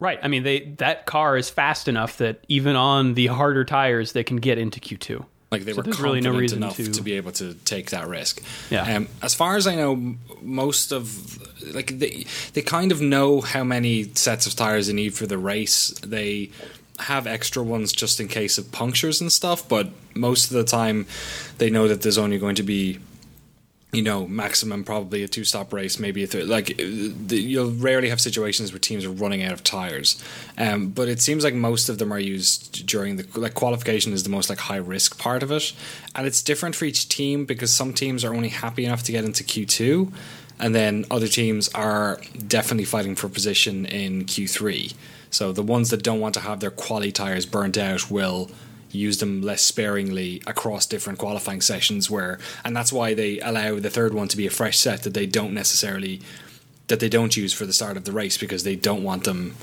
Right. 0.00 0.18
I 0.22 0.28
mean, 0.28 0.42
they 0.42 0.60
that 0.78 1.06
car 1.06 1.36
is 1.36 1.50
fast 1.50 1.88
enough 1.88 2.18
that 2.18 2.44
even 2.48 2.76
on 2.76 3.14
the 3.14 3.28
harder 3.28 3.64
tires, 3.64 4.12
they 4.12 4.24
can 4.24 4.38
get 4.38 4.58
into 4.58 4.80
Q2. 4.80 5.24
Like 5.50 5.64
they 5.64 5.72
So 5.72 5.76
were 5.78 5.82
confident 5.84 6.04
really 6.04 6.20
no 6.20 6.32
reason 6.32 6.58
enough 6.58 6.76
to- 6.76 6.90
to... 6.90 7.02
be 7.02 7.12
able 7.12 7.30
to 7.32 7.54
take 7.64 7.90
that 7.90 8.08
risk. 8.08 8.42
Yeah. 8.70 8.96
Um, 8.96 9.08
as 9.22 9.34
far 9.34 9.56
as 9.56 9.66
I 9.66 9.76
know, 9.76 10.16
most 10.42 10.92
of 10.92 11.38
like 11.74 11.98
they 11.98 12.26
they 12.54 12.62
kind 12.62 12.90
of 12.90 13.00
know 13.00 13.40
how 13.40 13.62
many 13.62 14.04
sets 14.14 14.46
of 14.46 14.56
tires 14.56 14.88
they 14.88 14.92
need 14.92 15.14
for 15.14 15.26
the 15.26 15.38
race. 15.38 15.90
They 16.04 16.50
have 16.98 17.26
extra 17.26 17.62
ones 17.62 17.92
just 17.92 18.20
in 18.20 18.28
case 18.28 18.58
of 18.58 18.70
punctures 18.72 19.20
and 19.20 19.30
stuff, 19.32 19.68
but 19.68 19.88
most 20.14 20.50
of 20.50 20.56
the 20.56 20.64
time 20.64 21.06
they 21.58 21.70
know 21.70 21.88
that 21.88 22.02
there's 22.02 22.18
only 22.18 22.38
going 22.38 22.54
to 22.56 22.62
be 22.62 22.98
you 23.94 24.02
know, 24.02 24.26
maximum 24.26 24.84
probably 24.84 25.22
a 25.22 25.28
two 25.28 25.44
stop 25.44 25.72
race, 25.72 25.98
maybe 25.98 26.22
a 26.24 26.26
third. 26.26 26.48
Like, 26.48 26.76
the, 26.76 27.36
you'll 27.36 27.70
rarely 27.70 28.08
have 28.08 28.20
situations 28.20 28.72
where 28.72 28.78
teams 28.78 29.04
are 29.04 29.10
running 29.10 29.42
out 29.42 29.52
of 29.52 29.62
tires. 29.62 30.22
Um, 30.58 30.88
but 30.88 31.08
it 31.08 31.20
seems 31.20 31.44
like 31.44 31.54
most 31.54 31.88
of 31.88 31.98
them 31.98 32.12
are 32.12 32.18
used 32.18 32.86
during 32.86 33.16
the 33.16 33.26
like 33.38 33.54
qualification 33.54 34.12
is 34.12 34.22
the 34.22 34.30
most 34.30 34.50
like 34.50 34.58
high 34.58 34.76
risk 34.76 35.18
part 35.18 35.42
of 35.42 35.50
it, 35.50 35.72
and 36.14 36.26
it's 36.26 36.42
different 36.42 36.76
for 36.76 36.84
each 36.84 37.08
team 37.08 37.44
because 37.44 37.72
some 37.72 37.92
teams 37.92 38.24
are 38.24 38.34
only 38.34 38.48
happy 38.48 38.84
enough 38.84 39.02
to 39.04 39.12
get 39.12 39.24
into 39.24 39.44
Q 39.44 39.66
two, 39.66 40.12
and 40.58 40.74
then 40.74 41.04
other 41.10 41.28
teams 41.28 41.68
are 41.74 42.20
definitely 42.46 42.84
fighting 42.84 43.16
for 43.16 43.28
position 43.28 43.86
in 43.86 44.24
Q 44.24 44.48
three. 44.48 44.92
So 45.30 45.52
the 45.52 45.62
ones 45.62 45.90
that 45.90 46.02
don't 46.02 46.20
want 46.20 46.34
to 46.34 46.40
have 46.40 46.60
their 46.60 46.70
quali 46.70 47.10
tires 47.10 47.46
burnt 47.46 47.76
out 47.76 48.10
will 48.10 48.50
use 48.98 49.18
them 49.18 49.42
less 49.42 49.62
sparingly 49.62 50.42
across 50.46 50.86
different 50.86 51.18
qualifying 51.18 51.60
sessions 51.60 52.10
where 52.10 52.38
and 52.64 52.76
that's 52.76 52.92
why 52.92 53.14
they 53.14 53.40
allow 53.40 53.78
the 53.78 53.90
third 53.90 54.14
one 54.14 54.28
to 54.28 54.36
be 54.36 54.46
a 54.46 54.50
fresh 54.50 54.78
set 54.78 55.02
that 55.02 55.14
they 55.14 55.26
don't 55.26 55.52
necessarily 55.52 56.20
that 56.88 57.00
they 57.00 57.08
don't 57.08 57.36
use 57.36 57.52
for 57.52 57.66
the 57.66 57.72
start 57.72 57.96
of 57.96 58.04
the 58.04 58.12
race 58.12 58.36
because 58.36 58.64
they 58.64 58.76
don't 58.76 59.02
want 59.02 59.24
them 59.24 59.54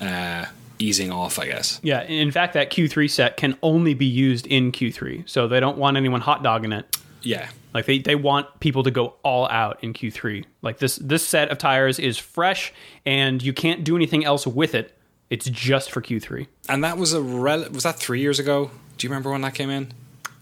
uh, 0.00 0.44
easing 0.78 1.10
off 1.10 1.38
I 1.38 1.46
guess 1.46 1.80
Yeah. 1.82 2.02
In 2.02 2.30
fact, 2.30 2.54
that 2.54 2.70
Q3 2.70 3.10
set 3.10 3.36
can 3.36 3.56
only 3.62 3.94
be 3.94 4.06
used 4.06 4.46
in 4.46 4.72
Q3, 4.72 5.28
so 5.28 5.48
they 5.48 5.60
don't 5.60 5.78
want 5.78 5.96
anyone 5.96 6.20
hot 6.20 6.42
dogging 6.42 6.72
it. 6.72 6.96
yeah 7.22 7.48
Like 7.74 7.86
they, 7.86 7.98
they 7.98 8.14
want 8.14 8.60
people 8.60 8.82
to 8.84 8.90
go 8.90 9.14
all 9.22 9.48
out 9.48 9.82
in 9.82 9.92
Q3. 9.92 10.44
Like 10.62 10.78
this 10.78 10.96
this 10.96 11.26
set 11.26 11.50
of 11.50 11.58
tires 11.58 11.98
is 11.98 12.18
fresh, 12.18 12.72
and 13.04 13.42
you 13.42 13.52
can't 13.52 13.84
do 13.84 13.96
anything 13.96 14.24
else 14.24 14.46
with 14.46 14.74
it. 14.74 14.94
It's 15.30 15.46
just 15.48 15.90
for 15.90 16.00
Q3. 16.00 16.46
and 16.68 16.82
that 16.84 16.96
was 16.98 17.12
a 17.12 17.20
rel- 17.20 17.68
was 17.70 17.82
that 17.82 17.96
three 17.98 18.20
years 18.20 18.38
ago 18.38 18.70
do 18.96 19.06
you 19.06 19.10
remember 19.10 19.30
when 19.30 19.42
that 19.42 19.54
came 19.54 19.70
in 19.70 19.92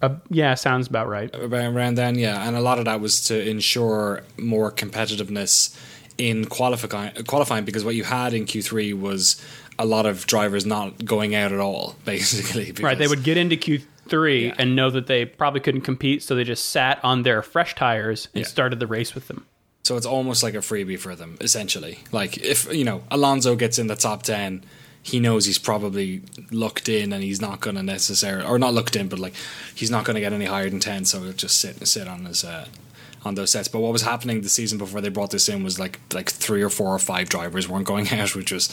Uh, 0.02 0.10
yeah, 0.30 0.54
sounds 0.54 0.86
about 0.88 1.08
right. 1.08 1.34
About 1.34 1.72
around 1.74 1.94
then, 1.96 2.16
yeah, 2.18 2.46
and 2.46 2.54
a 2.56 2.60
lot 2.60 2.78
of 2.78 2.84
that 2.84 3.00
was 3.00 3.20
to 3.24 3.48
ensure 3.48 4.22
more 4.36 4.70
competitiveness 4.70 5.74
in 6.18 6.44
qualifying. 6.46 7.12
Qualifying 7.24 7.64
because 7.64 7.84
what 7.84 7.94
you 7.94 8.04
had 8.04 8.34
in 8.34 8.44
Q 8.44 8.62
three 8.62 8.92
was 8.92 9.40
a 9.78 9.84
lot 9.86 10.04
of 10.06 10.26
drivers 10.26 10.64
not 10.66 11.04
going 11.04 11.34
out 11.34 11.50
at 11.52 11.60
all, 11.60 11.96
basically. 12.04 12.72
Right, 12.82 12.96
they 12.98 13.08
would 13.08 13.22
get 13.24 13.36
into 13.36 13.56
Q3 13.56 14.42
Yeah. 14.48 14.54
and 14.58 14.76
know 14.76 14.90
that 14.90 15.06
they 15.06 15.24
probably 15.24 15.60
couldn't 15.60 15.82
compete, 15.82 16.22
so 16.22 16.34
they 16.34 16.44
just 16.44 16.66
sat 16.66 16.98
on 17.02 17.22
their 17.22 17.42
fresh 17.42 17.74
tires 17.74 18.28
and 18.34 18.42
Yeah. 18.44 18.48
started 18.48 18.78
the 18.80 18.86
race 18.86 19.14
with 19.14 19.28
them. 19.28 19.44
So 19.86 19.96
it's 19.96 20.04
almost 20.04 20.42
like 20.42 20.54
a 20.54 20.58
freebie 20.58 20.98
for 20.98 21.14
them, 21.14 21.36
essentially. 21.40 22.00
Like 22.10 22.38
if 22.38 22.66
you 22.74 22.82
know 22.82 23.04
Alonso 23.08 23.54
gets 23.54 23.78
in 23.78 23.86
the 23.86 23.94
top 23.94 24.24
ten, 24.24 24.64
he 25.00 25.20
knows 25.20 25.44
he's 25.44 25.60
probably 25.60 26.22
looked 26.50 26.88
in, 26.88 27.12
and 27.12 27.22
he's 27.22 27.40
not 27.40 27.60
going 27.60 27.76
to 27.76 27.84
necessarily, 27.84 28.44
or 28.44 28.58
not 28.58 28.74
looked 28.74 28.96
in, 28.96 29.08
but 29.08 29.20
like 29.20 29.34
he's 29.76 29.88
not 29.88 30.04
going 30.04 30.16
to 30.16 30.20
get 30.20 30.32
any 30.32 30.46
higher 30.46 30.68
than 30.68 30.80
ten. 30.80 31.04
So 31.04 31.22
he'll 31.22 31.32
just 31.32 31.58
sit 31.58 31.86
sit 31.86 32.08
on 32.08 32.24
his 32.24 32.42
uh, 32.42 32.66
on 33.24 33.36
those 33.36 33.52
sets. 33.52 33.68
But 33.68 33.78
what 33.78 33.92
was 33.92 34.02
happening 34.02 34.40
the 34.40 34.48
season 34.48 34.76
before 34.76 35.00
they 35.00 35.08
brought 35.08 35.30
this 35.30 35.48
in 35.48 35.62
was 35.62 35.78
like 35.78 36.00
like 36.12 36.30
three 36.30 36.62
or 36.62 36.68
four 36.68 36.92
or 36.92 36.98
five 36.98 37.28
drivers 37.28 37.68
weren't 37.68 37.86
going 37.86 38.08
out, 38.12 38.34
which 38.34 38.50
was 38.50 38.68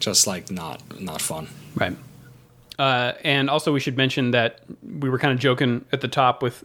just 0.00 0.26
like 0.26 0.50
not 0.50 1.00
not 1.00 1.22
fun. 1.22 1.48
Right. 1.76 1.96
Uh, 2.78 3.14
and 3.24 3.48
also, 3.48 3.72
we 3.72 3.80
should 3.80 3.96
mention 3.96 4.32
that 4.32 4.60
we 4.82 5.08
were 5.08 5.18
kind 5.18 5.32
of 5.32 5.38
joking 5.38 5.86
at 5.92 6.02
the 6.02 6.08
top 6.08 6.42
with 6.42 6.62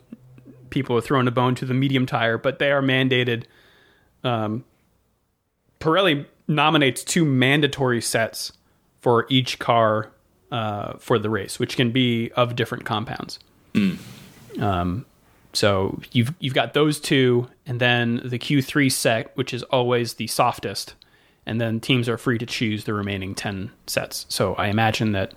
people 0.72 0.99
throwing 0.99 1.30
a 1.30 1.32
bone 1.32 1.56
to 1.56 1.66
the 1.66 1.74
medium 1.74 2.06
tire, 2.06 2.38
but 2.38 2.60
they 2.60 2.70
are 2.70 2.82
mandated. 2.82 3.45
Um, 4.24 4.64
Pirelli 5.80 6.26
nominates 6.48 7.04
two 7.04 7.26
mandatory 7.26 8.02
sets 8.02 8.54
for 9.02 9.26
each 9.30 9.60
car 9.60 10.12
uh, 10.52 10.94
for 10.98 11.20
the 11.20 11.30
race, 11.30 11.60
which 11.60 11.76
can 11.76 11.92
be 11.92 12.32
of 12.36 12.56
different 12.56 12.86
compounds. 12.86 13.40
Um, 14.60 15.06
so 15.52 16.00
you've 16.12 16.34
you've 16.40 16.54
got 16.54 16.74
those 16.74 17.00
two, 17.00 17.48
and 17.66 17.80
then 17.80 18.22
the 18.24 18.40
Q3 18.40 18.92
set, 18.92 19.36
which 19.36 19.54
is 19.54 19.64
always 19.64 20.16
the 20.16 20.28
softest, 20.28 20.96
and 21.46 21.60
then 21.60 21.80
teams 21.80 22.08
are 22.08 22.18
free 22.18 22.38
to 22.38 22.46
choose 22.46 22.86
the 22.86 22.94
remaining 22.94 23.36
ten 23.36 23.72
sets. 23.88 24.26
So 24.30 24.54
I 24.56 24.68
imagine 24.68 25.12
that 25.14 25.34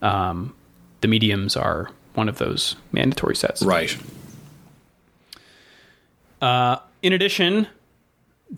um, 0.00 0.54
the 1.00 1.08
mediums 1.08 1.56
are 1.56 1.90
one 2.14 2.28
of 2.28 2.38
those 2.38 2.76
mandatory 2.92 3.36
sets. 3.36 3.62
Right. 3.62 3.96
Uh, 6.40 6.78
in 7.02 7.12
addition, 7.12 7.66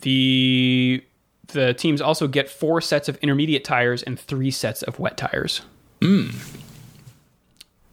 the 0.01 1.05
the 1.49 1.75
teams 1.75 2.01
also 2.01 2.27
get 2.27 2.49
four 2.49 2.81
sets 2.81 3.09
of 3.09 3.17
intermediate 3.19 3.65
tires 3.65 4.03
and 4.03 4.19
three 4.19 4.51
sets 4.51 4.83
of 4.83 4.99
wet 4.99 5.17
tires. 5.17 5.63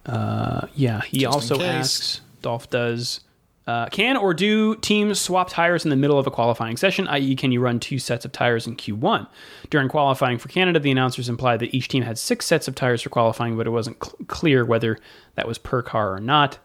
Uh, 0.05 0.67
yeah, 0.75 1.01
he 1.01 1.19
Just 1.21 1.33
also 1.33 1.61
asks. 1.61 2.21
Dolph 2.41 2.69
does. 2.69 3.21
Uh, 3.65 3.87
can 3.87 4.17
or 4.17 4.33
do 4.33 4.75
teams 4.75 5.21
swap 5.21 5.49
tires 5.49 5.85
in 5.85 5.89
the 5.89 5.95
middle 5.95 6.19
of 6.19 6.27
a 6.27 6.31
qualifying 6.31 6.75
session? 6.75 7.07
I.e., 7.07 7.35
can 7.35 7.53
you 7.53 7.61
run 7.61 7.79
two 7.79 7.97
sets 7.97 8.25
of 8.25 8.33
tires 8.33 8.67
in 8.67 8.75
Q1? 8.75 9.25
During 9.69 9.87
qualifying 9.87 10.37
for 10.37 10.49
Canada, 10.49 10.79
the 10.79 10.91
announcers 10.91 11.29
implied 11.29 11.61
that 11.61 11.73
each 11.73 11.87
team 11.87 12.03
had 12.03 12.17
six 12.17 12.45
sets 12.45 12.67
of 12.67 12.75
tires 12.75 13.01
for 13.01 13.09
qualifying, 13.09 13.55
but 13.55 13.65
it 13.65 13.69
wasn't 13.69 14.03
cl- 14.03 14.17
clear 14.27 14.65
whether 14.65 14.99
that 15.35 15.47
was 15.47 15.57
per 15.57 15.81
car 15.81 16.13
or 16.13 16.19
not. 16.19 16.57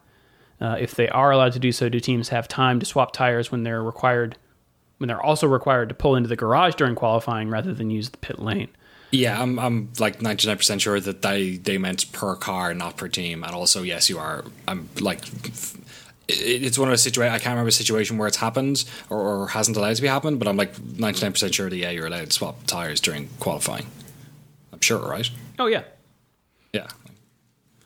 Uh, 0.60 0.76
if 0.80 0.96
they 0.96 1.08
are 1.10 1.30
allowed 1.30 1.52
to 1.52 1.60
do 1.60 1.70
so, 1.70 1.88
do 1.88 2.00
teams 2.00 2.30
have 2.30 2.48
time 2.48 2.80
to 2.80 2.86
swap 2.86 3.12
tires 3.12 3.52
when 3.52 3.62
they're 3.62 3.82
required, 3.82 4.36
when 4.98 5.08
they're 5.08 5.20
also 5.20 5.46
required 5.46 5.88
to 5.88 5.94
pull 5.94 6.14
into 6.16 6.28
the 6.28 6.36
garage 6.36 6.74
during 6.74 6.94
qualifying 6.94 7.48
rather 7.50 7.72
than 7.72 7.90
use 7.90 8.10
the 8.10 8.18
pit 8.18 8.38
lane? 8.38 8.68
Yeah, 9.10 9.40
I'm 9.40 9.58
I'm 9.58 9.90
like 9.98 10.18
99% 10.20 10.80
sure 10.80 11.00
that 11.00 11.22
they 11.22 11.56
they 11.56 11.78
meant 11.78 12.12
per 12.12 12.36
car, 12.36 12.74
not 12.74 12.96
per 12.98 13.08
team. 13.08 13.42
And 13.42 13.54
also, 13.54 13.82
yes, 13.82 14.10
you 14.10 14.18
are. 14.18 14.44
I'm 14.66 14.88
like. 15.00 15.26
it- 15.26 16.62
It's 16.62 16.78
one 16.78 16.88
of 16.88 16.92
those 16.92 17.02
situations. 17.02 17.34
I 17.34 17.38
can't 17.38 17.52
remember 17.54 17.68
a 17.68 17.72
situation 17.72 18.18
where 18.18 18.28
it's 18.28 18.36
happened 18.36 18.84
or, 19.08 19.18
or 19.18 19.48
hasn't 19.48 19.78
allowed 19.78 19.96
to 19.96 20.02
be 20.02 20.08
happened, 20.08 20.38
but 20.38 20.46
I'm 20.46 20.58
like 20.58 20.74
99% 20.76 21.54
sure 21.54 21.70
that 21.70 21.76
yeah, 21.76 21.88
you're 21.90 22.06
allowed 22.06 22.26
to 22.26 22.32
swap 22.32 22.66
tires 22.66 23.00
during 23.00 23.28
qualifying. 23.40 23.86
I'm 24.74 24.80
sure, 24.82 24.98
right? 25.08 25.30
Oh 25.58 25.68
yeah. 25.68 25.84
Yeah. 26.74 26.88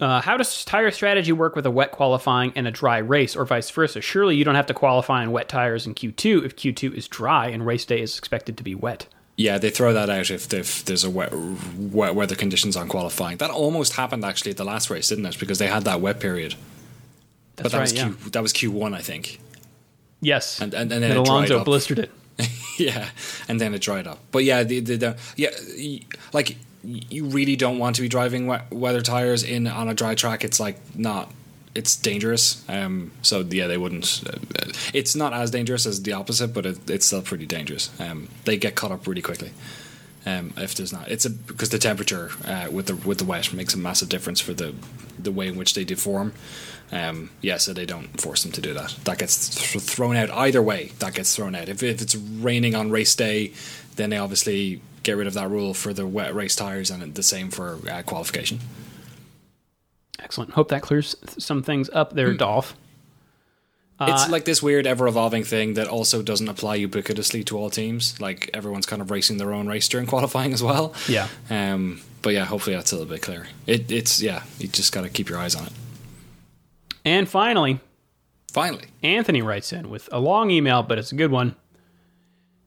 Uh, 0.03 0.21
how 0.21 0.37
does 0.37 0.65
tire 0.65 0.91
strategy 0.91 1.31
work 1.31 1.55
with 1.55 1.65
a 1.65 1.71
wet 1.71 1.93
qualifying 1.93 2.53
and 2.57 2.67
a 2.67 2.73
dry 2.73 2.99
race, 2.99 3.37
or 3.37 3.45
vice 3.45 3.71
versa? 3.71 4.01
Surely 4.01 4.35
you 4.35 4.45
don't 4.45 4.57
have 4.57 4.67
to 4.67 4.75
qualify 4.75 5.23
on 5.23 5.31
wet 5.31 5.49
tires 5.49 5.87
in 5.87 5.95
Q2 5.95 6.45
if 6.45 6.57
Q2 6.57 6.93
is 6.93 7.07
dry 7.07 7.47
and 7.47 7.65
race 7.65 7.85
day 7.85 8.01
is 8.01 8.19
expected 8.19 8.57
to 8.57 8.65
be 8.65 8.75
wet. 8.75 9.07
Yeah, 9.37 9.59
they 9.59 9.71
throw 9.71 9.93
that 9.93 10.11
out 10.11 10.29
if, 10.29 10.53
if 10.53 10.85
there's 10.85 11.05
a 11.05 11.11
wet, 11.11 11.33
wet 11.33 12.17
weather 12.17 12.35
conditions 12.35 12.77
on 12.77 12.89
qualifying. 12.89 13.37
That 13.37 13.51
almost 13.51 13.93
happened 13.93 14.25
actually 14.25 14.51
at 14.51 14.57
the 14.57 14.65
last 14.65 14.91
race, 14.91 15.07
didn't 15.07 15.25
it? 15.25 15.39
Because 15.39 15.61
they 15.61 15.69
had 15.69 15.85
that 15.85 16.01
wet 16.01 16.19
period. 16.19 16.57
That's 17.55 17.67
But 17.67 17.73
that 17.73 17.79
right. 17.79 17.83
was 17.83 17.93
yeah. 17.93 18.09
Q, 18.09 18.31
that 18.31 18.43
was 18.43 18.53
Q1, 18.53 18.95
I 18.95 19.03
think. 19.03 19.39
Yes. 20.21 20.61
And 20.61 20.75
and, 20.75 20.91
and 20.91 21.01
then 21.01 21.13
and 21.13 21.21
it 21.21 21.25
dried 21.27 21.51
Alonso 21.51 21.65
blistered 21.65 22.01
it. 22.01 22.11
yeah, 22.79 23.09
and 23.47 23.61
then 23.61 23.73
it 23.73 23.83
dried 23.83 24.09
up. 24.09 24.19
But 24.33 24.43
yeah, 24.43 24.65
the, 24.65 24.81
the, 24.81 24.97
the 24.97 25.17
yeah, 25.37 25.51
like 26.33 26.57
you 26.85 27.27
really 27.27 27.57
don't 27.57 27.79
want 27.79 27.97
to 27.97 28.03
be 28.03 28.09
driving 28.09 28.47
wet 28.47 28.71
weather 28.73 29.03
tires 29.03 29.43
in 29.43 29.67
on 29.67 29.89
a 29.89 29.95
dry 29.95 30.15
track. 30.15 30.45
It's 30.45 30.61
like 30.61 30.79
not. 30.97 31.31
It's 31.75 31.97
dangerous. 31.97 32.63
Um, 32.69 33.13
so 33.23 33.41
yeah, 33.41 33.67
they 33.67 33.79
wouldn't. 33.79 34.25
Uh, 34.27 34.73
it's 34.93 35.17
not 35.17 35.33
as 35.33 35.51
dangerous 35.51 35.87
as 35.87 36.03
the 36.03 36.13
opposite, 36.13 36.49
but 36.49 36.67
it, 36.67 36.91
it's 36.91 37.07
still 37.07 37.23
pretty 37.23 37.47
dangerous. 37.47 37.91
Um, 37.99 38.29
they 38.45 38.59
get 38.59 38.75
caught 38.75 38.93
up 38.93 39.07
really 39.07 39.23
quickly. 39.23 39.53
Um, 40.25 40.53
if 40.57 40.75
there's 40.75 40.93
not, 40.93 41.11
it's 41.11 41.25
a 41.25 41.31
because 41.31 41.71
the 41.71 41.79
temperature 41.79 42.31
uh, 42.45 42.69
with 42.71 42.87
the 42.87 42.97
with 42.97 43.19
the 43.19 43.25
wet 43.25 43.53
makes 43.53 43.75
a 43.75 43.79
massive 43.79 44.09
difference 44.09 44.41
for 44.41 44.53
the 44.53 44.75
the 45.19 45.33
way 45.33 45.49
in 45.49 45.57
which 45.57 45.75
they 45.75 45.85
deform. 45.85 46.33
Um, 46.93 47.31
yeah, 47.41 47.57
so 47.57 47.73
they 47.73 47.87
don't 47.87 48.21
force 48.21 48.43
them 48.43 48.53
to 48.53 48.61
do 48.61 48.75
that. 48.75 48.95
That 49.05 49.19
gets 49.19 49.49
th- 49.49 49.83
thrown 49.83 50.15
out 50.15 50.31
either 50.31 50.61
way. 50.61 50.93
That 50.99 51.15
gets 51.15 51.35
thrown 51.35 51.55
out. 51.55 51.71
If, 51.71 51.83
if 51.83 52.03
it's 52.03 52.15
raining 52.15 52.75
on 52.75 52.91
race 52.91 53.15
day, 53.15 53.55
then 53.97 54.11
they 54.11 54.19
obviously 54.19 54.83
get 55.03 55.17
rid 55.17 55.27
of 55.27 55.35
that 55.35 55.51
rule 55.51 55.75
for 55.75 55.93
the 55.93 56.07
wet 56.07 56.35
race 56.35 56.57
tires, 56.57 56.91
and 56.91 57.15
the 57.15 57.23
same 57.23 57.51
for 57.51 57.79
uh, 57.91 58.03
qualification. 58.03 58.61
Excellent. 60.19 60.53
Hope 60.53 60.69
that 60.69 60.83
clears 60.83 61.17
some 61.39 61.63
things 61.63 61.91
up 61.93 62.13
there, 62.15 62.33
Dolph. 62.35 62.75
it's 64.01 64.29
like 64.31 64.45
this 64.45 64.63
weird, 64.63 64.87
ever 64.87 65.07
evolving 65.07 65.45
thing 65.45 65.75
that 65.75 65.89
also 65.89 66.23
doesn't 66.23 66.49
apply 66.49 66.79
ubiquitously 66.79 67.45
to 67.47 67.59
all 67.59 67.71
teams. 67.71 68.21
Like 68.21 68.51
everyone's 68.55 68.87
kind 68.87 69.03
of 69.03 69.11
racing 69.11 69.39
their 69.39 69.53
own 69.53 69.67
race 69.67 69.89
during 69.89 70.07
qualifying 70.15 70.53
as 70.53 70.63
well. 70.63 70.95
Yeah. 71.09 71.29
Um, 71.51 72.01
but 72.23 72.35
yeah, 72.35 72.45
hopefully 72.45 72.77
that's 72.77 72.93
a 72.93 72.97
little 72.97 73.11
bit 73.11 73.23
clearer. 73.23 73.49
It, 73.67 73.91
it's 73.91 74.23
yeah, 74.23 74.45
you 74.59 74.69
just 74.69 74.93
got 74.93 75.03
to 75.03 75.09
keep 75.09 75.29
your 75.29 75.39
eyes 75.39 75.55
on 75.55 75.67
it. 75.67 75.73
And 77.05 77.29
finally, 77.29 77.81
Finally, 78.53 78.85
Anthony 79.03 79.41
writes 79.41 79.73
in 79.73 79.89
with 79.89 80.11
a 80.13 80.21
long 80.21 80.51
email, 80.51 80.83
but 80.83 80.99
it's 80.99 81.11
a 81.11 81.15
good 81.15 81.31
one. 81.31 81.57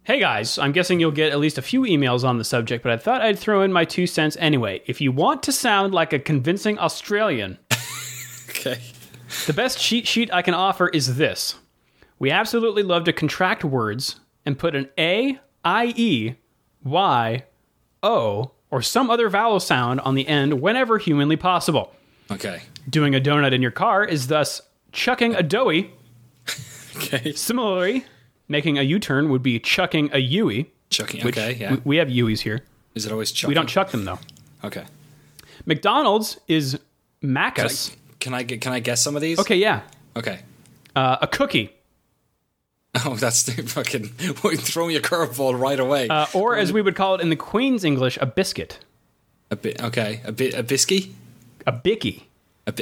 Hey 0.06 0.20
guys, 0.20 0.60
I'm 0.60 0.72
guessing 0.72 1.00
you'll 1.00 1.10
get 1.10 1.32
at 1.32 1.40
least 1.40 1.58
a 1.58 1.64
few 1.64 1.82
emails 1.82 2.24
on 2.24 2.38
the 2.38 2.44
subject, 2.44 2.84
but 2.84 2.92
I 2.92 2.98
thought 2.98 3.24
I'd 3.24 3.40
throw 3.40 3.64
in 3.64 3.74
my 3.74 3.86
two 3.86 4.06
cents 4.06 4.38
anyway. 4.40 4.84
If 4.86 5.02
you 5.02 5.12
want 5.12 5.42
to 5.42 5.52
sound 5.52 5.96
like 5.96 6.14
a 6.14 6.20
convincing 6.20 6.78
Australian, 6.78 7.58
okay. 8.50 8.80
the 9.48 9.54
best 9.54 9.80
cheat 9.80 10.06
sheet 10.06 10.32
I 10.32 10.44
can 10.44 10.54
offer 10.54 10.90
is 10.90 11.16
this. 11.16 11.56
We 12.20 12.30
absolutely 12.30 12.84
love 12.84 13.06
to 13.06 13.14
contract 13.14 13.64
words 13.64 14.20
and 14.46 14.60
put 14.60 14.76
an 14.76 14.90
A, 14.96 15.40
I, 15.64 15.92
E, 15.98 16.36
Y, 16.84 17.44
O, 18.04 18.52
or 18.70 18.84
some 18.84 19.10
other 19.10 19.28
vowel 19.28 19.60
sound 19.60 20.02
on 20.02 20.14
the 20.14 20.28
end 20.28 20.62
whenever 20.62 21.00
humanly 21.00 21.36
possible. 21.36 21.92
Okay. 22.30 22.62
Doing 22.88 23.16
a 23.16 23.20
donut 23.20 23.54
in 23.54 23.62
your 23.64 23.72
car 23.72 24.06
is 24.06 24.28
thus 24.28 24.62
chucking 24.92 25.34
a 25.34 25.42
doughy. 25.42 25.92
Okay. 26.98 27.34
Similarly, 27.34 28.06
making 28.48 28.78
a 28.78 28.82
U-turn 28.82 29.30
would 29.30 29.44
be 29.44 29.60
chucking 29.60 30.10
a 30.14 30.20
Yui. 30.20 30.72
Chucking. 30.90 31.26
Okay. 31.26 31.56
Yeah. 31.60 31.72
we, 31.76 31.82
we 31.86 31.98
have 31.98 32.08
Yuis 32.10 32.40
here. 32.42 32.62
Is 32.94 33.06
it 33.06 33.12
always 33.12 33.32
chucking? 33.32 33.50
We 33.50 33.56
don't 33.56 33.68
chuck 33.68 33.92
them 33.92 34.06
though. 34.06 34.20
Okay. 34.64 34.86
McDonald's 35.66 36.40
is 36.48 36.80
Can 38.20 38.34
I, 38.34 38.44
can 38.44 38.56
I 38.56 38.58
can 38.58 38.74
I 38.74 38.80
guess 38.80 39.02
some 39.02 39.16
of 39.16 39.22
these? 39.22 39.40
Okay, 39.40 39.58
yeah. 39.58 39.82
Okay. 40.16 40.40
Uh, 40.96 41.18
a 41.22 41.28
cookie, 41.28 41.72
Oh, 43.06 43.16
that's 43.16 43.44
the 43.44 43.62
fucking 43.64 44.06
throw 44.58 44.88
me 44.88 44.96
a 44.96 45.02
curveball 45.02 45.60
right 45.60 45.80
away. 45.80 46.08
uh, 46.08 46.28
or 46.34 46.56
as 46.56 46.72
we 46.72 46.82
would 46.82 46.96
call 46.96 47.16
it 47.16 47.22
in 47.22 47.30
the 47.30 47.36
Queen's 47.36 47.84
English, 47.84 48.18
a 48.22 48.26
biscuit, 48.26 48.80
a 49.52 49.56
bit. 49.56 49.82
Okay. 49.84 50.22
A 50.24 50.32
bit. 50.32 50.54
A 50.54 50.64
bisky. 50.64 51.12
a 51.68 51.72
bicky. 51.74 52.28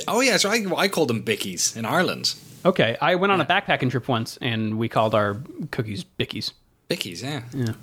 Oh 0.08 0.22
yeah, 0.22 0.38
so 0.38 0.50
I, 0.50 0.66
I 0.78 0.88
called 0.88 1.10
them 1.10 1.24
bickies 1.24 1.76
in 1.76 1.86
Ireland. 1.86 2.36
Okay, 2.66 2.96
I 3.02 3.16
went 3.16 3.34
on 3.34 3.42
a 3.42 3.46
backpacking 3.46 3.92
trip 3.92 4.08
once, 4.08 4.38
and 4.42 4.78
we 4.78 4.88
called 4.88 5.14
our 5.14 5.42
cookies 5.72 6.06
bickies. 6.18 6.54
Bickies. 6.90 7.22
Yeah. 7.24 7.74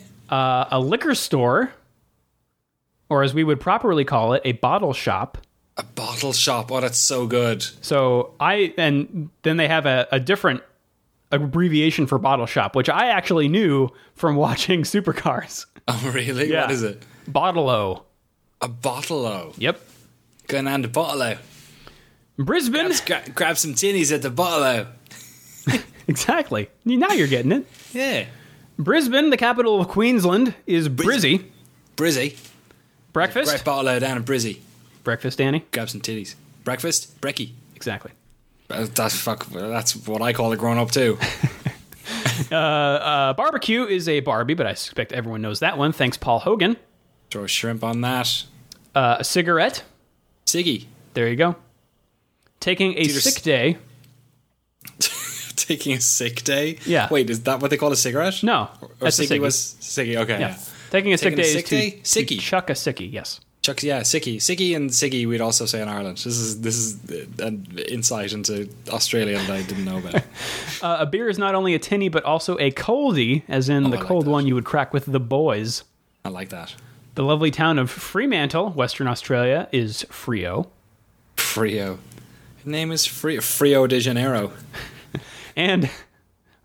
Uh, 0.30 0.66
a 0.70 0.80
liquor 0.80 1.14
store, 1.14 1.70
or 3.10 3.22
as 3.22 3.34
we 3.34 3.44
would 3.44 3.60
properly 3.60 4.04
call 4.06 4.32
it, 4.32 4.40
a 4.44 4.52
bottle 4.52 4.94
shop. 4.94 5.36
A 5.76 5.82
bottle 5.82 6.32
shop. 6.32 6.72
Oh, 6.72 6.80
that's 6.80 6.98
so 6.98 7.26
good. 7.26 7.62
So 7.82 8.32
I 8.40 8.72
and 8.78 9.28
then 9.42 9.58
they 9.58 9.68
have 9.68 9.84
a, 9.84 10.08
a 10.10 10.18
different 10.18 10.62
abbreviation 11.30 12.06
for 12.06 12.18
bottle 12.18 12.46
shop, 12.46 12.74
which 12.74 12.88
I 12.88 13.08
actually 13.08 13.48
knew 13.48 13.90
from 14.14 14.34
watching 14.46 14.82
Supercars. 14.82 15.66
Oh 15.86 16.10
really? 16.14 16.50
Yeah. 16.50 16.62
What 16.62 16.70
is 16.70 16.82
it? 16.82 17.04
Bottle-o. 17.28 18.04
A 18.62 18.68
bottle-o. 18.68 19.52
Yep. 19.58 19.78
Going 20.48 20.64
down 20.66 20.82
the 20.82 20.88
bottle-o. 20.88 21.36
Brisbane. 22.38 22.92
Gra- 23.06 23.22
grab 23.34 23.56
some 23.58 23.74
tinnies 23.74 24.12
at 24.12 24.22
the 24.22 24.30
bottle-o. 24.30 24.86
Exactly. 26.06 26.68
Now 26.84 27.12
you're 27.12 27.26
getting 27.28 27.50
it. 27.50 27.66
Yeah. 27.94 28.26
Brisbane, 28.78 29.30
the 29.30 29.38
capital 29.38 29.80
of 29.80 29.88
Queensland, 29.88 30.54
is 30.66 30.86
Brizzy. 30.90 31.46
Brizzy. 31.96 32.36
Breakfast. 33.14 33.50
Great 33.50 33.64
bottle-o 33.64 33.98
down 34.00 34.18
in 34.18 34.22
Brizzy. 34.24 34.58
Breakfast, 35.02 35.38
Danny. 35.38 35.64
Grab 35.72 35.88
some 35.88 36.02
titties. 36.02 36.34
Breakfast. 36.62 37.18
Brekkie. 37.22 37.52
Exactly. 37.74 38.10
Uh, 38.68 38.86
That's 38.94 39.16
fuck. 39.18 39.46
That's 39.46 39.96
what 40.06 40.20
I 40.20 40.34
call 40.34 40.52
it 40.52 40.58
growing 40.58 40.78
up 40.78 40.90
too. 40.90 41.18
Uh, 42.50 43.32
barbecue 43.34 43.84
is 43.84 44.08
a 44.08 44.20
Barbie, 44.20 44.54
but 44.54 44.66
I 44.66 44.74
suspect 44.74 45.12
everyone 45.12 45.40
knows 45.40 45.60
that 45.60 45.78
one. 45.78 45.92
Thanks, 45.92 46.16
Paul 46.16 46.40
Hogan. 46.40 46.76
Throw 47.30 47.46
shrimp 47.46 47.82
on 47.82 48.00
that. 48.02 48.44
Uh, 48.94 49.16
a 49.20 49.24
cigarette. 49.24 49.82
Siggy. 50.54 50.86
There 51.14 51.28
you 51.28 51.36
go. 51.36 51.56
Taking 52.60 52.92
a 52.94 53.00
either 53.00 53.20
sick 53.20 53.42
day. 53.42 53.78
Taking 55.56 55.94
a 55.96 56.00
sick 56.00 56.44
day. 56.44 56.78
Yeah. 56.86 57.08
Wait, 57.10 57.30
is 57.30 57.42
that 57.44 57.60
what 57.60 57.70
they 57.70 57.76
call 57.76 57.92
a 57.92 57.96
cigarette? 57.96 58.42
No, 58.42 58.68
Or 58.82 58.90
that's 59.00 59.18
a 59.18 59.22
Siggy 59.22 59.40
was 59.40 59.76
Siggy. 59.80 60.16
Okay. 60.16 60.38
Yeah. 60.40 60.48
Yeah. 60.50 60.58
Taking 60.90 61.12
a 61.12 61.18
sick 61.18 61.30
Taking 61.36 61.38
a 61.40 61.42
day 61.42 61.52
sick 61.52 61.64
is 61.72 62.12
to, 62.12 62.20
day? 62.20 62.26
to 62.26 62.36
chuck 62.38 62.70
a 62.70 62.74
sickie. 62.74 63.10
Yes. 63.12 63.40
Chuck, 63.62 63.82
yeah, 63.82 64.00
Sicky, 64.02 64.36
Sicky, 64.36 64.76
and 64.76 64.90
Siggy. 64.90 65.26
We'd 65.26 65.40
also 65.40 65.64
say 65.64 65.80
in 65.80 65.88
Ireland. 65.88 66.18
This 66.18 66.26
is 66.26 66.60
this 66.60 66.76
is 66.76 66.98
an 67.40 67.66
insight 67.88 68.34
into 68.34 68.68
Australia 68.90 69.38
that 69.38 69.50
I 69.50 69.62
didn't 69.62 69.84
know 69.86 69.98
about. 69.98 70.22
Uh, 70.82 70.98
a 71.00 71.06
beer 71.06 71.30
is 71.30 71.38
not 71.38 71.54
only 71.54 71.74
a 71.74 71.78
tinny, 71.78 72.10
but 72.10 72.22
also 72.24 72.58
a 72.58 72.70
coldie, 72.70 73.42
as 73.48 73.70
in 73.70 73.84
the 73.88 73.96
Oh, 73.96 74.00
I 74.00 74.04
cold 74.04 74.26
that. 74.26 74.30
one 74.30 74.46
you 74.46 74.54
would 74.54 74.66
crack 74.66 74.92
with 74.92 75.06
the 75.06 75.18
boys. 75.20 75.82
I 76.26 76.28
like 76.28 76.50
that. 76.50 76.74
The 77.14 77.22
lovely 77.22 77.52
town 77.52 77.78
of 77.78 77.90
Fremantle, 77.90 78.70
Western 78.70 79.06
Australia, 79.06 79.68
is 79.70 80.04
Freo. 80.10 80.66
Freo. 81.36 81.98
His 82.56 82.66
name 82.66 82.90
is 82.90 83.06
Freo, 83.06 83.40
Frio 83.40 83.86
de 83.86 84.00
Janeiro. 84.00 84.52
And 85.56 85.88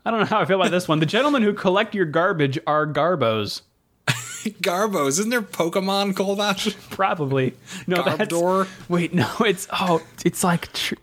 I 0.04 0.10
don't 0.10 0.18
know 0.18 0.26
how 0.26 0.40
I 0.40 0.44
feel 0.46 0.60
about 0.60 0.72
this 0.72 0.88
one. 0.88 0.98
The 0.98 1.06
gentlemen 1.06 1.42
who 1.42 1.52
collect 1.52 1.94
your 1.94 2.04
garbage 2.06 2.58
are 2.66 2.84
Garbos. 2.84 3.60
Garbos. 4.08 5.10
Isn't 5.10 5.30
there 5.30 5.42
Pokemon 5.42 6.16
called 6.16 6.40
that? 6.40 6.74
Probably. 6.90 7.54
No, 7.86 8.02
that's. 8.02 8.32
Garbodor? 8.32 8.66
Wait, 8.88 9.14
no, 9.14 9.30
it's. 9.46 9.68
Oh, 9.72 10.02
it's 10.24 10.42
like 10.42 10.72
tr- 10.72 10.94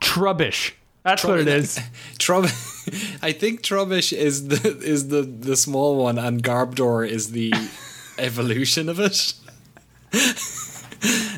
Trubbish. 0.00 0.74
That's 1.02 1.24
what 1.24 1.40
it 1.40 1.48
is. 1.48 1.80
Trub. 2.18 2.44
I 3.22 3.32
think 3.32 3.62
Trubbish 3.62 4.12
is 4.12 4.46
the 4.46 4.78
is 4.78 5.08
the 5.08 5.22
the 5.22 5.56
small 5.56 5.96
one, 5.96 6.16
and 6.16 6.44
Garbodor 6.44 7.08
is 7.08 7.32
the 7.32 7.52
evolution 8.18 8.88
of 8.88 9.00
it. 9.00 9.34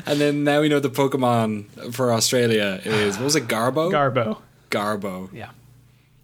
and 0.05 0.19
then 0.19 0.43
now 0.43 0.61
we 0.61 0.69
know 0.69 0.79
the 0.79 0.89
Pokemon 0.89 1.93
for 1.93 2.11
Australia 2.11 2.81
is 2.83 3.17
what 3.17 3.23
was 3.23 3.35
it? 3.35 3.47
Garbo. 3.47 3.91
Garbo. 3.91 4.41
Garbo. 4.69 5.29
Yeah. 5.33 5.49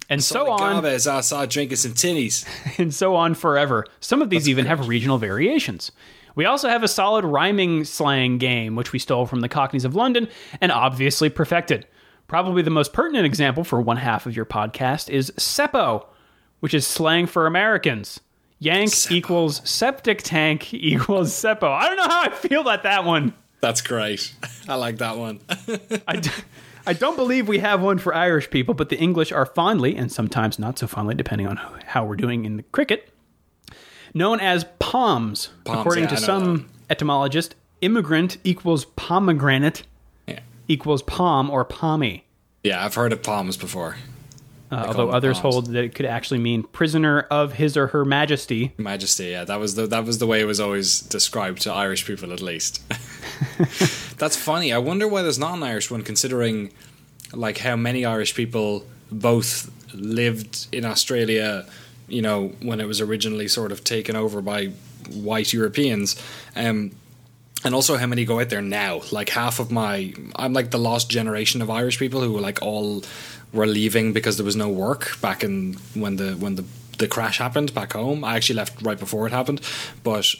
And 0.10 0.22
so 0.24 0.52
on. 0.52 0.84
Garbo 0.84 0.92
is 0.94 1.08
outside 1.08 1.50
drinking 1.50 1.78
some 1.78 1.94
tinnies. 1.94 2.46
and 2.80 2.94
so 2.94 3.16
on 3.16 3.34
forever. 3.34 3.86
Some 4.02 4.22
of 4.22 4.30
these 4.30 4.50
even 4.50 4.66
have 4.66 4.88
regional 4.88 5.18
variations. 5.18 5.92
We 6.36 6.46
also 6.46 6.70
have 6.70 6.84
a 6.84 6.88
solid 6.88 7.26
rhyming 7.26 7.84
slang 7.84 8.38
game, 8.38 8.76
which 8.76 8.92
we 8.92 9.00
stole 9.00 9.26
from 9.26 9.42
the 9.42 9.50
Cockneys 9.50 9.86
of 9.86 9.96
London 9.96 10.28
and 10.60 10.72
obviously 10.72 11.30
perfected. 11.30 11.88
Probably 12.28 12.62
the 12.62 12.70
most 12.70 12.94
pertinent 12.94 13.26
example 13.26 13.64
for 13.64 13.82
one 13.82 13.98
half 13.98 14.26
of 14.26 14.36
your 14.36 14.46
podcast 14.46 15.10
is 15.10 15.32
Seppo, 15.38 16.06
which 16.62 16.74
is 16.74 16.88
slang 16.88 17.26
for 17.26 17.48
Americans. 17.48 18.22
Yank 18.62 18.92
Seppo. 18.92 19.12
equals 19.12 19.68
septic 19.68 20.22
tank 20.22 20.72
equals 20.74 21.32
Seppo. 21.34 21.64
I 21.64 21.88
don't 21.88 21.98
know 21.98 22.08
how 22.08 22.22
I 22.22 22.30
feel 22.30 22.62
about 22.62 22.84
that 22.84 23.04
one. 23.06 23.34
That's 23.60 23.82
great. 23.82 24.34
I 24.70 24.76
like 24.76 25.00
that 25.00 25.18
one. 25.18 25.40
I, 26.08 26.18
d- 26.18 26.30
I 26.86 26.94
don't 26.94 27.16
believe 27.16 27.48
we 27.48 27.58
have 27.60 27.82
one 27.82 27.98
for 27.98 28.14
Irish 28.14 28.50
people, 28.52 28.74
but 28.76 28.90
the 28.90 28.98
English 28.98 29.32
are 29.32 29.46
fondly, 29.48 29.96
and 29.96 30.12
sometimes 30.12 30.60
not 30.60 30.78
so 30.78 30.86
fondly, 30.88 31.16
depending 31.16 31.48
on 31.48 31.58
how 31.88 32.06
we're 32.06 32.16
doing 32.16 32.46
in 32.46 32.58
the 32.58 32.64
cricket, 32.64 33.12
known 34.14 34.40
as 34.40 34.64
poms. 34.80 35.50
Poms, 35.66 35.80
According 35.80 36.04
yeah, 36.06 36.10
to 36.12 36.18
some 36.18 36.70
etymologist, 36.90 37.56
immigrant 37.82 38.38
equals 38.44 38.86
pomegranate 38.86 39.84
yeah. 40.28 40.40
equals 40.68 41.02
pom 41.02 41.50
or 41.50 41.66
pommy. 41.66 42.26
Yeah, 42.64 42.86
I've 42.86 42.94
heard 42.94 43.12
of 43.12 43.24
poms 43.24 43.58
before. 43.58 43.98
Uh, 44.72 44.86
although 44.88 45.10
others 45.10 45.38
hold 45.38 45.66
that 45.68 45.84
it 45.84 45.94
could 45.94 46.06
actually 46.06 46.40
mean 46.40 46.64
prisoner 46.64 47.22
of 47.30 47.54
his 47.54 47.76
or 47.76 47.88
her 47.88 48.06
majesty. 48.06 48.72
Majesty, 48.78 49.26
yeah, 49.26 49.44
that 49.44 49.60
was 49.60 49.76
the 49.76 49.86
that 49.88 50.06
was 50.06 50.20
the 50.20 50.28
way 50.28 50.40
it 50.40 50.46
was 50.46 50.62
always 50.62 51.02
described 51.02 51.62
to 51.64 51.74
Irish 51.74 52.06
people, 52.06 52.32
at 52.32 52.42
least. 52.42 52.82
That's 54.18 54.38
funny. 54.38 54.72
I 54.72 54.78
wonder 54.78 55.08
why 55.08 55.24
there's 55.24 55.40
not 55.40 55.56
an 55.56 55.64
Irish 55.64 55.92
one, 55.92 56.04
considering 56.04 56.72
like 57.34 57.58
how 57.58 57.76
many 57.76 58.06
Irish 58.06 58.34
people 58.34 58.86
both 59.12 59.70
lived 59.94 60.68
in 60.72 60.86
Australia, 60.86 61.66
you 62.08 62.22
know, 62.22 62.50
when 62.62 62.80
it 62.80 62.86
was 62.86 63.02
originally 63.02 63.48
sort 63.48 63.72
of 63.72 63.84
taken 63.84 64.16
over 64.16 64.42
by 64.42 64.68
white 65.10 65.52
Europeans, 65.54 66.22
um, 66.56 66.92
and 67.64 67.76
also 67.76 67.98
how 67.98 68.08
many 68.08 68.26
go 68.26 68.40
out 68.40 68.50
there 68.50 68.62
now. 68.62 69.02
Like 69.12 69.30
half 69.30 69.60
of 69.60 69.72
my, 69.72 70.14
I'm 70.36 70.54
like 70.54 70.72
the 70.72 70.80
lost 70.80 71.10
generation 71.10 71.62
of 71.62 71.70
Irish 71.70 72.00
people 72.00 72.22
who 72.22 72.32
were 72.32 72.42
like 72.42 72.62
all 72.62 73.04
were 73.54 73.68
leaving 73.68 74.14
because 74.14 74.38
there 74.38 74.46
was 74.46 74.56
no 74.56 74.70
work 74.70 75.20
back 75.22 75.44
in 75.44 75.74
when 75.94 76.16
the 76.16 76.34
when 76.34 76.56
the 76.56 76.66
the 76.98 77.08
crash 77.08 77.38
happened 77.40 77.74
back 77.74 77.94
home. 77.94 78.24
I 78.24 78.36
actually 78.36 78.58
left 78.58 78.82
right 78.82 79.00
before 79.00 79.26
it 79.28 79.34
happened, 79.34 79.62
but 80.04 80.36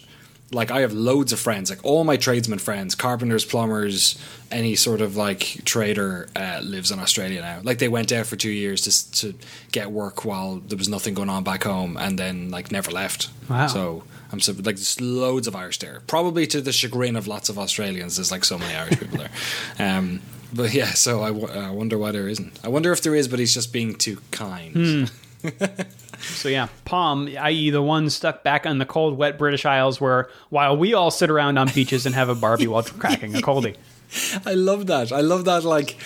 like 0.54 0.70
I 0.70 0.82
have 0.82 0.94
loads 0.94 1.32
of 1.32 1.40
friends, 1.40 1.70
like 1.70 1.80
all 1.84 2.04
my 2.04 2.18
tradesmen 2.18 2.60
friends, 2.60 2.94
carpenters, 2.94 3.46
plumbers, 3.46 4.22
any 4.52 4.76
sort 4.76 5.02
of 5.02 5.16
like 5.16 5.62
trader 5.64 6.28
uh, 6.36 6.60
lives 6.62 6.92
in 6.92 7.00
Australia 7.00 7.42
now. 7.42 7.60
Like 7.64 7.80
they 7.80 7.88
went 7.88 8.12
out 8.12 8.26
for 8.26 8.36
two 8.36 8.52
years 8.52 8.82
to 8.82 9.12
to 9.22 9.38
get 9.72 9.92
work 9.92 10.26
while 10.26 10.58
there 10.58 10.78
was 10.78 10.90
nothing 10.90 11.14
going 11.14 11.30
on 11.30 11.44
back 11.44 11.64
home, 11.64 11.98
and 11.98 12.20
then 12.20 12.52
like 12.52 12.72
never 12.72 12.92
left. 12.92 13.30
Wow. 13.50 13.68
So 13.68 14.04
I'm 14.32 14.40
so 14.40 14.52
like 14.54 14.76
there's 14.76 15.00
loads 15.00 15.48
of 15.48 15.56
Irish 15.56 15.80
there, 15.80 16.02
probably 16.08 16.46
to 16.48 16.62
the 16.62 16.72
chagrin 16.72 17.16
of 17.16 17.28
lots 17.28 17.50
of 17.50 17.58
Australians. 17.58 18.18
There's 18.18 18.32
like 18.32 18.46
so 18.46 18.58
many 18.58 18.76
Irish 18.76 19.00
people 19.00 19.18
there. 19.18 19.32
Um, 19.80 20.22
but 20.54 20.74
yeah, 20.74 20.92
so 20.94 21.22
I, 21.24 21.28
w- 21.28 21.48
I 21.48 21.70
wonder 21.72 21.98
why 21.98 22.12
there 22.12 22.28
isn't. 22.28 22.60
I 22.64 22.70
wonder 22.70 22.92
if 22.92 23.02
there 23.02 23.16
is, 23.16 23.28
but 23.28 23.40
he's 23.40 23.54
just 23.54 23.72
being 23.74 23.96
too 23.96 24.18
kind. 24.32 25.10
Hmm. 25.44 25.50
So 26.22 26.50
yeah, 26.50 26.68
pom, 26.86 27.28
i.e., 27.40 27.72
the 27.72 27.82
one 27.82 28.10
stuck 28.12 28.44
back 28.44 28.68
on 28.68 28.78
the 28.78 28.86
cold, 28.86 29.18
wet 29.18 29.40
British 29.40 29.66
Isles, 29.66 30.00
where 30.00 30.30
while 30.50 30.78
we 30.78 30.94
all 30.94 31.10
sit 31.10 31.32
around 31.32 31.58
on 31.58 31.68
beaches 31.74 32.06
and 32.06 32.14
have 32.14 32.30
a 32.30 32.36
barbie 32.36 32.68
while 32.68 32.84
cracking 32.84 33.36
a 33.36 33.40
coldie. 33.40 33.76
I 34.46 34.54
love 34.54 34.86
that. 34.88 35.12
I 35.12 35.22
love 35.22 35.46
that. 35.46 35.64
Like, 35.64 35.98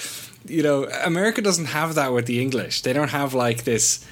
you 0.47 0.63
know, 0.63 0.85
America 1.03 1.41
doesn't 1.41 1.65
have 1.65 1.95
that 1.95 2.13
with 2.13 2.27
the 2.27 2.41
English. 2.41 2.83
They 2.83 2.93
don't 2.93 3.09
have 3.09 3.33
like 3.33 3.65
this. 3.65 4.05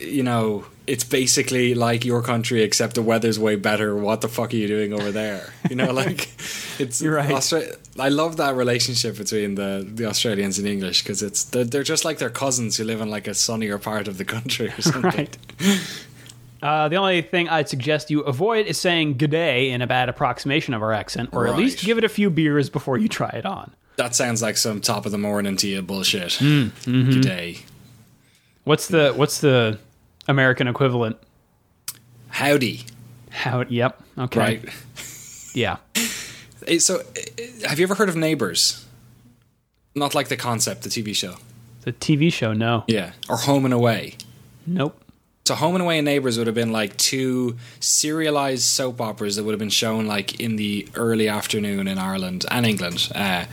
You 0.00 0.22
know, 0.22 0.66
it's 0.86 1.02
basically 1.02 1.74
like 1.74 2.04
your 2.04 2.22
country, 2.22 2.62
except 2.62 2.94
the 2.94 3.02
weather's 3.02 3.38
way 3.40 3.56
better. 3.56 3.96
What 3.96 4.20
the 4.20 4.28
fuck 4.28 4.52
are 4.52 4.56
you 4.56 4.68
doing 4.68 4.92
over 4.92 5.10
there? 5.10 5.52
You 5.68 5.74
know, 5.74 5.92
like 5.92 6.28
it's. 6.78 7.02
You're 7.02 7.16
right. 7.16 7.30
Austra- 7.30 7.76
I 8.00 8.08
love 8.08 8.36
that 8.38 8.56
relationship 8.56 9.16
between 9.16 9.54
the 9.54 9.86
the 9.86 10.06
Australians 10.06 10.58
and 10.58 10.66
English 10.66 11.02
because 11.02 11.22
it's 11.22 11.44
they're, 11.44 11.64
they're 11.64 11.82
just 11.82 12.04
like 12.04 12.18
their 12.18 12.30
cousins 12.30 12.76
who 12.76 12.84
live 12.84 13.00
in 13.00 13.10
like 13.10 13.28
a 13.28 13.34
sunnier 13.34 13.78
part 13.78 14.08
of 14.08 14.18
the 14.18 14.24
country 14.24 14.68
or 14.68 14.82
something. 14.82 15.28
Right. 15.62 16.06
Uh, 16.62 16.88
the 16.88 16.96
only 16.96 17.22
thing 17.22 17.48
I'd 17.48 17.68
suggest 17.68 18.10
you 18.10 18.20
avoid 18.20 18.66
is 18.66 18.78
saying 18.78 19.16
"g'day" 19.16 19.70
in 19.70 19.80
a 19.80 19.86
bad 19.86 20.08
approximation 20.08 20.74
of 20.74 20.82
our 20.82 20.92
accent, 20.92 21.30
or 21.32 21.46
at 21.46 21.56
least 21.56 21.84
give 21.84 21.96
it 21.96 22.04
a 22.04 22.08
few 22.08 22.28
beers 22.28 22.68
before 22.68 22.98
you 22.98 23.08
try 23.08 23.30
it 23.30 23.46
on. 23.46 23.72
That 23.96 24.14
sounds 24.14 24.42
like 24.42 24.56
some 24.56 24.80
top 24.80 25.06
of 25.06 25.12
the 25.12 25.18
morning 25.18 25.56
to 25.56 25.68
you 25.68 25.82
bullshit. 25.82 26.32
Mm, 26.32 26.70
mm-hmm. 26.70 27.10
Good 27.10 27.22
day. 27.22 27.58
What's 28.64 28.88
the 28.88 29.12
What's 29.14 29.40
the 29.40 29.78
American 30.28 30.68
equivalent? 30.68 31.16
Howdy. 32.28 32.84
How? 33.30 33.64
Yep. 33.68 34.02
Okay. 34.18 34.40
Right. 34.40 34.64
Yeah. 35.54 35.78
So, 36.78 37.02
have 37.66 37.78
you 37.78 37.84
ever 37.84 37.96
heard 37.96 38.08
of 38.08 38.16
Neighbours? 38.16 38.86
Not 39.94 40.14
like 40.14 40.28
the 40.28 40.36
concept, 40.36 40.82
the 40.82 40.88
TV 40.88 41.14
show. 41.14 41.34
The 41.82 41.92
TV 41.92 42.32
show. 42.32 42.52
No. 42.52 42.84
Yeah. 42.86 43.12
Or 43.28 43.36
Home 43.38 43.64
and 43.64 43.74
Away. 43.74 44.16
Nope. 44.66 45.02
So, 45.46 45.54
Home 45.56 45.74
and 45.74 45.82
Away 45.82 45.98
and 45.98 46.04
Neighbours 46.04 46.38
would 46.38 46.46
have 46.46 46.54
been 46.54 46.70
like 46.70 46.96
two 46.96 47.56
serialized 47.80 48.62
soap 48.62 49.00
operas 49.00 49.36
that 49.36 49.44
would 49.44 49.52
have 49.52 49.58
been 49.58 49.68
shown 49.68 50.06
like 50.06 50.38
in 50.38 50.56
the 50.56 50.86
early 50.94 51.28
afternoon 51.28 51.88
in 51.88 51.98
Ireland 51.98 52.44
and 52.50 52.64
England. 52.64 53.10
Uh, 53.14 53.46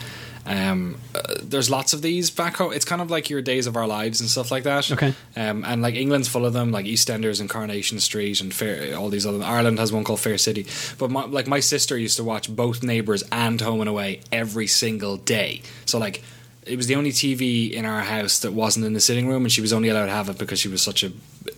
um, 0.48 0.98
uh, 1.14 1.22
there's 1.44 1.70
lots 1.70 1.94
of 1.94 2.02
these 2.02 2.30
back 2.32 2.56
home. 2.56 2.72
It's 2.72 2.86
kind 2.86 3.02
of 3.02 3.12
like 3.12 3.30
your 3.30 3.42
Days 3.42 3.68
of 3.68 3.76
Our 3.76 3.86
Lives 3.86 4.22
and 4.22 4.30
stuff 4.30 4.50
like 4.50 4.64
that. 4.64 4.90
Okay. 4.90 5.14
Um, 5.36 5.66
and 5.66 5.82
like 5.82 5.96
England's 5.96 6.30
full 6.30 6.46
of 6.46 6.54
them, 6.54 6.72
like 6.72 6.86
EastEnders 6.86 7.42
and 7.42 7.50
Coronation 7.50 8.00
Street 8.00 8.40
and 8.40 8.54
Fair, 8.54 8.98
all 8.98 9.10
these 9.10 9.26
other. 9.26 9.44
Ireland 9.44 9.78
has 9.80 9.92
one 9.92 10.06
called 10.06 10.22
Fair 10.22 10.38
City. 10.38 10.66
But 10.98 11.12
my, 11.12 11.26
like 11.26 11.48
my 11.48 11.60
sister 11.60 11.98
used 11.98 12.18
to 12.18 12.24
watch 12.24 12.54
both 12.54 12.82
Neighbours 12.82 13.24
and 13.32 13.60
Home 13.60 13.82
and 13.82 13.90
Away 13.90 14.22
every 14.32 14.68
single 14.68 15.18
day. 15.18 15.62
So 15.86 16.00
like. 16.00 16.24
It 16.68 16.78
was 16.78 16.88
the 16.88 16.96
only 16.96 17.12
TV 17.12 17.72
in 17.72 17.86
our 17.86 18.02
house 18.02 18.40
that 18.40 18.54
wasn't 18.54 18.86
in 18.86 18.94
the 18.94 19.00
sitting 19.00 19.28
room, 19.28 19.44
and 19.44 19.52
she 19.52 19.62
was 19.62 19.74
only 19.74 19.90
allowed 19.90 20.06
to 20.08 20.12
have 20.12 20.30
it 20.30 20.38
because 20.38 20.60
she 20.60 20.68
was 20.68 20.82
such 20.82 21.04
a 21.04 21.12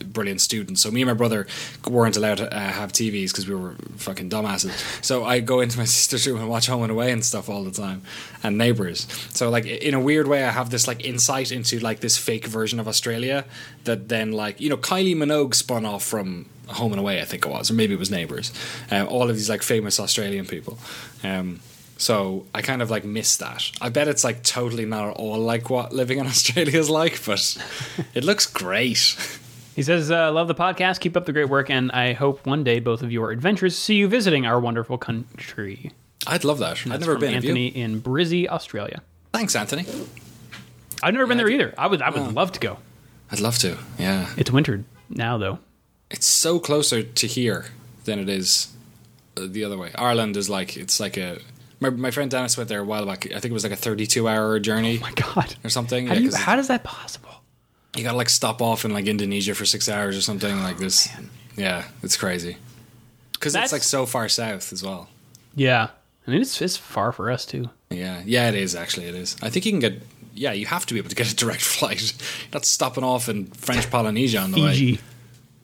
brilliant 0.05 0.41
student. 0.41 0.80
So 0.80 0.91
me 0.91 1.01
and 1.01 1.07
my 1.07 1.14
brother 1.14 1.47
weren't 1.88 2.18
allowed 2.18 2.38
to 2.38 2.53
uh, 2.53 2.60
have 2.60 2.91
TVs 2.91 3.32
because 3.32 3.47
we 3.47 3.55
were 3.55 3.76
fucking 3.97 4.30
dumbasses. 4.30 5.03
So 5.03 5.26
I 5.26 5.39
go 5.39 5.60
into 5.60 5.78
my 5.78 5.86
sister's 5.99 6.28
room 6.28 6.39
and 6.39 6.49
watch 6.49 6.68
Home 6.68 6.84
and 6.84 6.91
Away 6.91 7.12
and 7.12 7.24
stuff 7.24 7.49
all 7.49 7.64
the 7.64 7.72
time, 7.72 8.01
and 8.43 8.57
Neighbours. 8.57 9.07
So 9.34 9.49
like 9.49 9.66
in 9.66 9.93
a 9.93 9.99
weird 9.99 10.28
way, 10.28 10.43
I 10.43 10.51
have 10.51 10.70
this 10.70 10.88
like 10.88 11.03
insight 11.03 11.51
into 11.51 11.80
like 11.80 11.99
this 11.99 12.18
fake 12.18 12.45
version 12.45 12.80
of 12.80 12.88
Australia 12.88 13.45
that 13.86 14.10
then 14.10 14.32
like 14.32 14.60
you 14.60 14.70
know 14.70 14.78
Kylie 14.78 15.16
Minogue 15.16 15.55
spun 15.55 15.86
off 15.86 16.03
from 16.03 16.45
Home 16.68 16.91
and 16.91 16.99
Away, 16.99 17.22
I 17.22 17.26
think 17.26 17.45
it 17.45 17.49
was, 17.49 17.72
or 17.72 17.74
maybe 17.74 17.93
it 17.93 17.99
was 17.99 18.12
Neighbours. 18.12 18.51
Um, 18.91 19.07
all 19.07 19.30
of 19.30 19.36
these 19.36 19.49
like 19.49 19.64
famous 19.64 19.99
Australian 19.99 20.45
people. 20.45 20.78
Um, 21.24 21.62
so 22.00 22.47
I 22.56 22.64
kind 22.64 22.82
of 22.82 22.89
like 22.89 23.04
miss 23.06 23.38
that. 23.38 23.70
I 23.80 23.89
bet 23.89 24.08
it's 24.08 24.24
like 24.24 24.41
totally 24.41 24.86
not 24.86 25.10
at 25.10 25.16
all 25.18 25.38
like 25.38 25.70
what 25.70 25.93
living 25.93 26.18
in 26.18 26.26
Australia 26.34 26.80
is 26.80 26.89
like, 26.89 27.24
but 27.26 27.58
it 28.16 28.24
looks 28.24 28.47
great. 28.47 29.16
He 29.76 29.84
says, 29.84 30.10
uh, 30.12 30.32
"Love 30.32 30.47
the 30.47 30.56
podcast. 30.56 31.00
Keep 31.00 31.16
up 31.16 31.26
the 31.26 31.32
great 31.34 31.47
work, 31.50 31.70
and 31.70 31.91
I 31.91 32.14
hope 32.14 32.45
one 32.45 32.64
day 32.64 32.80
both 32.80 33.02
of 33.04 33.12
your 33.12 33.32
adventures 33.32 33.78
see 33.78 33.95
you 33.95 34.08
visiting 34.08 34.45
our 34.47 34.60
wonderful 34.60 34.97
country." 34.97 35.91
I'd 36.28 36.43
love 36.43 36.58
that. 36.60 36.86
I've 36.89 37.00
never 37.00 37.18
been. 37.18 37.34
Anthony 37.34 37.68
in 37.68 38.02
Brizzy, 38.02 38.47
Australia. 38.50 39.02
Thanks, 39.32 39.56
Anthony. 39.56 39.86
I've 41.02 41.14
never 41.14 41.28
been 41.28 41.38
there 41.38 41.47
either. 41.50 41.74
I 41.78 41.88
would. 41.88 42.02
I 42.02 42.10
would 42.10 42.20
Oh. 42.22 42.30
love 42.30 42.52
to 42.54 42.60
go. 42.60 42.80
I'd 43.32 43.39
love 43.39 43.58
to. 43.60 43.78
Yeah, 43.97 44.28
It's 44.38 44.52
winter 44.52 44.84
now, 45.10 45.38
though. 45.38 45.60
it's 46.10 46.26
so 46.26 46.60
closer 46.60 47.04
to 47.04 47.28
here 47.28 47.68
than 48.06 48.20
it 48.20 48.28
is 48.28 48.74
uh, 49.38 49.45
the 49.47 49.64
other 49.64 49.78
way. 49.78 49.91
Ireland 49.95 50.36
is 50.36 50.50
like 50.50 50.76
it's 50.76 51.00
like 51.00 51.16
a. 51.16 51.39
My, 51.80 51.90
my 51.90 52.12
friend 52.12 52.30
Dennis 52.30 52.58
went 52.58 52.68
there 52.70 52.82
a 52.82 52.84
while 52.84 53.06
back. 53.06 53.26
I 53.28 53.40
think 53.40 53.46
it 53.46 53.54
was 53.54 53.64
like 53.64 53.72
a 53.72 53.78
32 53.78 54.28
hour 54.28 54.60
journey 54.60 54.98
Oh 54.98 55.02
My 55.02 55.12
God, 55.14 55.56
or 55.64 55.70
something. 55.70 56.08
how 56.08 56.14
Yeah, 56.14 56.20
do 56.20 56.24
you? 56.26 56.30
'cause 56.32 56.40
How 56.40 56.56
does 56.56 56.68
that 56.68 56.84
possible? 56.84 57.30
you 57.96 58.04
gotta 58.04 58.18
like 58.18 58.30
stop 58.30 58.62
off 58.62 58.86
in 58.86 58.94
like 58.94 59.08
Indonesia 59.08 59.56
for 59.56 59.66
six 59.66 59.90
hours 59.90 60.16
or 60.16 60.22
something 60.22 60.62
like 60.62 60.76
oh, 60.78 60.80
this. 60.80 61.10
Yeah, 61.58 61.86
it's 62.04 62.16
crazy. 62.18 62.58
Because 63.34 63.56
it's 63.56 63.72
like 63.72 63.84
so 63.84 64.06
far 64.06 64.30
south 64.30 64.72
as 64.74 64.84
well. 64.84 65.10
Yeah, 65.56 65.88
I 66.28 66.32
mean 66.32 66.42
it's 66.42 66.62
it's 66.62 66.78
far 66.78 67.12
for 67.12 67.32
us 67.32 67.46
too. 67.46 67.70
Yeah, 67.90 68.22
yeah, 68.26 68.48
it 68.50 68.56
is 68.56 68.76
actually. 68.76 69.08
It 69.08 69.16
is. 69.16 69.36
I 69.42 69.50
think 69.50 69.66
you 69.66 69.72
can 69.72 69.80
get. 69.80 70.02
Yeah, 70.36 70.52
you 70.54 70.68
have 70.68 70.86
to 70.86 70.94
be 70.94 71.00
able 71.00 71.10
to 71.10 71.16
get 71.16 71.32
a 71.32 71.36
direct 71.36 71.62
flight. 71.76 72.00
You're 72.02 72.50
not 72.54 72.66
stopping 72.66 73.04
off 73.04 73.28
in 73.28 73.48
French 73.48 73.90
Polynesia 73.90 74.40
on 74.40 74.52
the 74.52 74.62
way. 74.62 75.00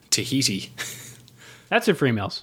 Tahiti. 0.09 0.71
That's 1.69 1.87
it 1.87 1.93
for 1.95 2.07
emails. 2.07 2.41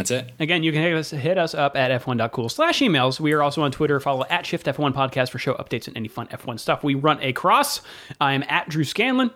That's 0.00 0.10
it. 0.10 0.32
Again, 0.40 0.62
you 0.62 0.72
can 0.72 0.80
hit 0.80 0.94
us, 0.94 1.10
hit 1.10 1.36
us 1.36 1.54
up 1.54 1.76
at 1.76 1.90
f1.cool 2.02 2.48
slash 2.48 2.78
emails. 2.80 3.20
We 3.20 3.32
are 3.34 3.42
also 3.42 3.60
on 3.62 3.70
Twitter. 3.70 4.00
Follow 4.00 4.24
at 4.30 4.46
Shift 4.46 4.64
F1 4.64 4.94
Podcast 4.94 5.28
for 5.30 5.38
show 5.38 5.52
updates 5.54 5.88
and 5.88 5.96
any 5.96 6.08
fun 6.08 6.26
F1 6.28 6.58
stuff. 6.58 6.82
We 6.82 6.94
run 6.94 7.18
a 7.20 7.34
cross. 7.34 7.82
I'm 8.18 8.42
at 8.48 8.68
Drew 8.70 8.84
Scanlon. 8.84 9.30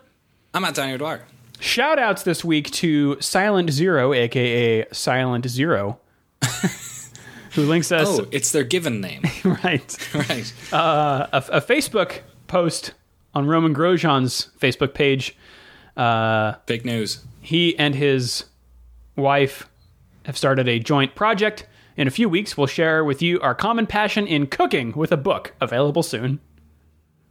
I'm 0.54 0.64
at 0.64 0.74
Daniel 0.74 0.96
Dwyer. 0.96 1.24
Shout 1.60 1.98
outs 1.98 2.22
this 2.22 2.42
week 2.44 2.70
to 2.72 3.20
Silent 3.20 3.70
Zero, 3.70 4.14
aka 4.14 4.86
Silent 4.90 5.46
Zero, 5.48 5.98
who 7.52 7.62
links 7.62 7.92
us 7.92 8.20
Oh, 8.20 8.26
it's 8.32 8.50
their 8.50 8.64
given 8.64 9.00
name. 9.02 9.22
right 9.44 10.08
right. 10.14 10.52
a, 10.72 11.28
a 11.32 11.60
Facebook 11.60 12.20
post 12.46 12.92
on 13.34 13.46
Romain 13.46 13.74
Grosjean's 13.74 14.48
Facebook 14.58 14.94
page. 14.94 15.36
Uh, 15.96 16.54
Big 16.66 16.84
news. 16.86 17.22
he 17.40 17.78
and 17.78 17.94
his 17.94 18.44
wife 19.16 19.68
have 20.24 20.36
started 20.36 20.68
a 20.68 20.78
joint 20.78 21.14
project. 21.14 21.66
In 21.96 22.08
a 22.08 22.10
few 22.10 22.28
weeks, 22.28 22.56
we'll 22.56 22.66
share 22.66 23.04
with 23.04 23.22
you 23.22 23.40
our 23.40 23.54
common 23.54 23.86
passion 23.86 24.26
in 24.26 24.46
cooking 24.48 24.92
with 24.92 25.12
a 25.12 25.16
book 25.16 25.54
available 25.60 26.02
soon. 26.02 26.40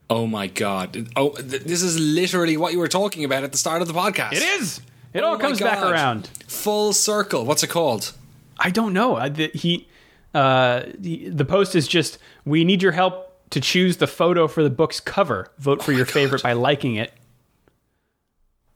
Oh 0.10 0.28
my 0.28 0.48
god! 0.48 1.10
Oh, 1.16 1.32
th- 1.32 1.64
this 1.64 1.82
is 1.82 2.00
literally 2.00 2.56
what 2.58 2.72
you 2.74 2.80
were 2.80 2.88
talking 2.88 3.24
about 3.24 3.44
at 3.44 3.52
the 3.52 3.58
start 3.58 3.82
of 3.82 3.88
the 3.88 3.94
podcast. 3.94 4.34
It 4.34 4.44
is. 4.44 4.82
It 5.14 5.24
all 5.24 5.36
Oh 5.36 5.38
my 5.38 5.42
comes 5.42 5.60
back 5.60 5.82
around. 5.84 6.28
full 6.48 6.94
circle. 6.94 7.46
What's 7.46 7.64
it 7.64 7.68
called? 7.70 8.14
I 8.58 8.70
don't 8.70 8.94
know. 8.94 9.16
I, 9.16 9.30
the, 9.30 9.50
he, 9.54 9.88
uh, 10.34 10.84
the, 10.98 11.30
the 11.30 11.46
post 11.46 11.76
is 11.76 11.88
just, 11.88 12.18
we 12.46 12.64
need 12.64 12.82
your 12.82 12.92
help 12.92 13.32
to 13.52 13.60
choose 13.62 13.98
the 13.98 14.08
photo 14.08 14.48
for 14.48 14.64
the 14.64 14.70
book's 14.70 15.00
cover. 15.00 15.52
Vote 15.60 15.84
for 15.84 15.92
your 15.92 16.06
favorite 16.06 16.42
by 16.44 16.54
liking 16.54 16.96
it. 16.96 17.12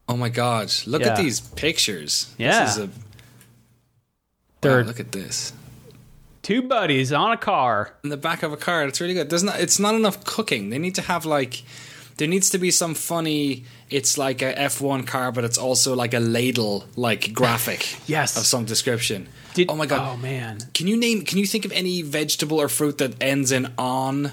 Oh 0.10 0.16
my 0.18 0.30
god! 0.30 0.72
Look 0.86 1.02
Yeah. 1.02 1.10
at 1.10 1.18
these 1.18 1.40
pictures. 1.42 2.34
Yeah. 2.38 2.64
This 2.66 2.78
is 2.78 2.84
a, 2.84 2.90
They're 4.62 4.82
wow, 4.82 4.88
look 4.88 5.00
at 5.00 5.12
this. 5.12 5.54
two 6.42 6.62
buddies 6.62 7.12
on 7.14 7.32
a 7.32 7.38
car. 7.38 7.94
in 8.04 8.10
the 8.10 8.18
back 8.18 8.44
of 8.44 8.52
a 8.54 8.58
car. 8.58 8.86
It's 8.86 9.00
really 9.02 9.14
good. 9.14 9.30
There's 9.30 9.44
not. 9.44 9.60
It's 9.60 9.80
not 9.80 9.96
enough 9.96 10.24
cooking. 10.26 10.70
They 10.70 10.80
need 10.80 10.96
to 10.96 11.02
have 11.04 11.26
like. 11.26 11.64
There 12.18 12.28
needs 12.28 12.50
to 12.50 12.58
be 12.58 12.72
some 12.72 12.96
funny. 12.96 13.64
It's 13.92 14.18
like 14.18 14.42
a 14.42 14.52
F1 14.54 15.06
car, 15.06 15.32
but 15.32 15.44
it's 15.44 15.58
also 15.60 15.96
like 15.96 16.16
a 16.16 16.20
ladle, 16.20 16.86
like 16.96 17.32
graphic. 17.40 17.96
Yes. 18.10 18.36
Of 18.36 18.46
some 18.46 18.66
description. 18.66 19.28
Did, 19.54 19.70
oh 19.70 19.76
my 19.76 19.86
god. 19.86 20.14
Oh 20.14 20.18
man. 20.18 20.58
Can 20.74 20.88
you 20.88 20.98
name? 20.98 21.24
Can 21.24 21.38
you 21.38 21.46
think 21.46 21.64
of 21.66 21.72
any 21.72 22.02
vegetable 22.02 22.60
or 22.60 22.70
fruit 22.70 22.98
that 22.98 23.22
ends 23.22 23.52
in 23.52 23.72
on? 23.78 24.32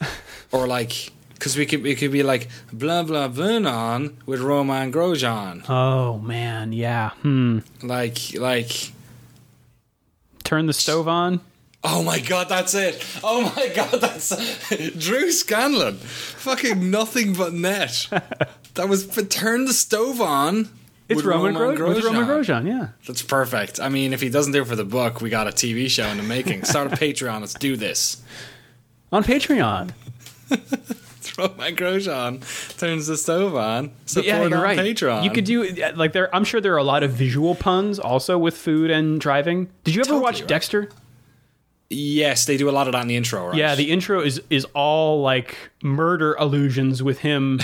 or 0.52 0.66
like, 0.66 1.12
because 1.34 1.56
we 1.56 1.64
could 1.66 1.86
it 1.86 1.98
could 1.98 2.10
be 2.10 2.24
like 2.24 2.48
blah 2.72 3.04
blah 3.04 3.28
blah 3.28 3.98
with 4.26 4.40
Romain 4.40 4.92
Grosjean. 4.92 5.68
Oh 5.70 6.18
man. 6.18 6.72
Yeah. 6.72 7.10
Hmm. 7.22 7.60
Like 7.82 8.34
like. 8.34 8.92
Turn 10.46 10.66
the 10.66 10.72
stove 10.72 11.08
on. 11.08 11.40
Oh 11.82 12.02
my 12.02 12.20
god, 12.20 12.48
that's 12.48 12.74
it. 12.74 13.04
Oh 13.22 13.52
my 13.56 13.68
god, 13.74 14.00
that's 14.00 14.30
Drew 14.98 15.30
Scanlon. 15.30 15.96
Fucking 15.96 16.90
nothing 16.90 17.34
but 17.34 17.52
net. 17.52 18.06
That 18.74 18.88
was 18.88 19.04
but 19.04 19.28
turn 19.28 19.64
the 19.64 19.72
stove 19.72 20.20
on. 20.20 20.68
It's 21.08 21.22
Romain, 21.22 21.54
Romain 21.56 21.76
Gro- 21.76 21.88
with 21.88 22.04
Romain 22.04 22.22
Grosjean. 22.22 22.64
Grosjean. 22.64 22.66
Yeah. 22.66 22.88
That's 23.06 23.22
perfect. 23.22 23.80
I 23.80 23.88
mean, 23.88 24.12
if 24.12 24.20
he 24.20 24.28
doesn't 24.28 24.52
do 24.52 24.62
it 24.62 24.66
for 24.68 24.74
the 24.76 24.84
book, 24.84 25.20
we 25.20 25.30
got 25.30 25.46
a 25.46 25.50
TV 25.52 25.88
show 25.88 26.06
in 26.08 26.16
the 26.16 26.22
making. 26.22 26.64
Start 26.64 26.92
a 26.92 26.96
Patreon. 26.96 27.40
Let's 27.40 27.54
do 27.54 27.76
this. 27.76 28.22
On 29.12 29.22
Patreon. 29.22 29.90
It's 31.38 31.58
Romain 31.58 31.76
Grosjean 31.76 32.78
turns 32.78 33.06
the 33.06 33.16
stove 33.16 33.56
on. 33.56 33.92
Support 34.06 34.26
yeah, 34.26 34.46
you're 34.46 34.62
right. 34.62 34.78
Patreon. 34.78 35.24
You 35.24 35.30
could 35.30 35.44
do 35.44 35.64
uh, 35.82 35.92
like 35.94 36.12
there. 36.12 36.34
I'm 36.34 36.44
sure 36.44 36.60
there 36.60 36.74
are 36.74 36.78
a 36.78 36.84
lot 36.84 37.02
of 37.02 37.12
visual 37.12 37.54
puns 37.54 37.98
also 37.98 38.38
with 38.38 38.56
food 38.56 38.90
and 38.90 39.20
driving. 39.20 39.68
Did 39.84 39.94
you 39.94 40.00
ever 40.00 40.08
Totally 40.08 40.22
watch 40.22 40.40
right. 40.40 40.48
Dexter? 40.48 40.88
Yes, 41.88 42.46
they 42.46 42.56
do 42.56 42.68
a 42.68 42.72
lot 42.72 42.88
of 42.88 42.92
that 42.92 43.02
in 43.02 43.08
the 43.08 43.16
intro, 43.16 43.48
right? 43.48 43.56
Yeah, 43.56 43.74
the 43.74 43.90
intro 43.90 44.20
is 44.20 44.42
is 44.50 44.64
all 44.74 45.22
like 45.22 45.56
murder 45.82 46.34
allusions 46.34 47.02
with 47.02 47.18
him 47.20 47.60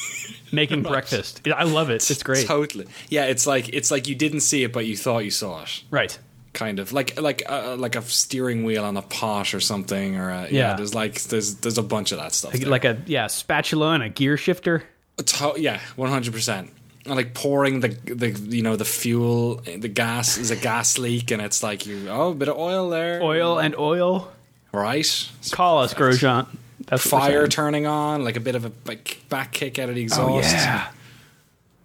making 0.52 0.82
breakfast. 0.82 1.46
I 1.54 1.64
love 1.64 1.90
it. 1.90 2.08
It's 2.10 2.22
great. 2.22 2.46
Totally. 2.46 2.86
Yeah, 3.08 3.24
it's 3.24 3.46
like 3.46 3.68
it's 3.70 3.90
like 3.90 4.08
you 4.08 4.14
didn't 4.14 4.40
see 4.40 4.64
it, 4.64 4.72
but 4.72 4.86
you 4.86 4.96
thought 4.96 5.24
you 5.24 5.30
saw 5.30 5.62
it. 5.62 5.82
right. 5.90 6.18
Kind 6.56 6.78
of 6.80 6.92
like 6.92 7.20
like 7.20 7.42
uh, 7.48 7.76
like 7.78 7.94
a 7.94 8.02
steering 8.02 8.64
wheel 8.64 8.82
on 8.84 8.96
a 8.96 9.02
pot 9.02 9.52
or 9.54 9.60
something 9.60 10.16
or 10.16 10.30
a, 10.30 10.42
yeah. 10.44 10.48
Yeah. 10.50 10.74
there's 10.76 10.94
like 10.94 11.20
there's 11.24 11.56
there's 11.56 11.78
a 11.78 11.82
bunch 11.82 12.10
of 12.12 12.18
that 12.18 12.32
stuff 12.32 12.52
there. 12.54 12.68
Like 12.68 12.84
a 12.86 12.96
yeah 13.06 13.26
spatula 13.28 13.92
and 13.92 14.02
a 14.02 14.08
gear 14.08 14.36
shifter. 14.36 14.82
To- 15.18 15.54
yeah 15.56 15.80
100% 15.96 16.68
and 17.06 17.14
like 17.14 17.32
pouring 17.34 17.80
the 17.80 17.88
the 18.04 18.30
you 18.30 18.62
know 18.62 18.74
the 18.76 18.84
fuel 18.84 19.56
the 19.64 19.88
gas 19.88 20.36
is 20.38 20.50
a 20.50 20.56
gas 20.56 20.98
leak 20.98 21.30
and 21.30 21.40
it's 21.40 21.62
like 21.62 21.86
you 21.86 22.08
oh 22.10 22.30
a 22.32 22.34
bit 22.34 22.48
of 22.48 22.56
oil 22.58 22.90
there 22.90 23.22
Oil 23.22 23.58
and 23.58 23.74
oil. 23.76 24.32
right 24.72 25.30
Call 25.52 25.78
us, 25.82 25.94
Grosjean. 25.94 26.46
That's 26.86 27.06
fire 27.06 27.46
turning 27.48 27.86
on 27.86 28.24
like 28.24 28.36
a 28.36 28.40
bit 28.40 28.54
of 28.56 28.64
a 28.64 28.72
like, 28.86 29.20
back 29.28 29.52
kick 29.52 29.78
out 29.78 29.88
of 29.88 29.94
the 29.94 30.02
exhaust 30.02 30.30
Oh 30.30 30.38
exhaust 30.38 30.54
yeah. 30.66 30.88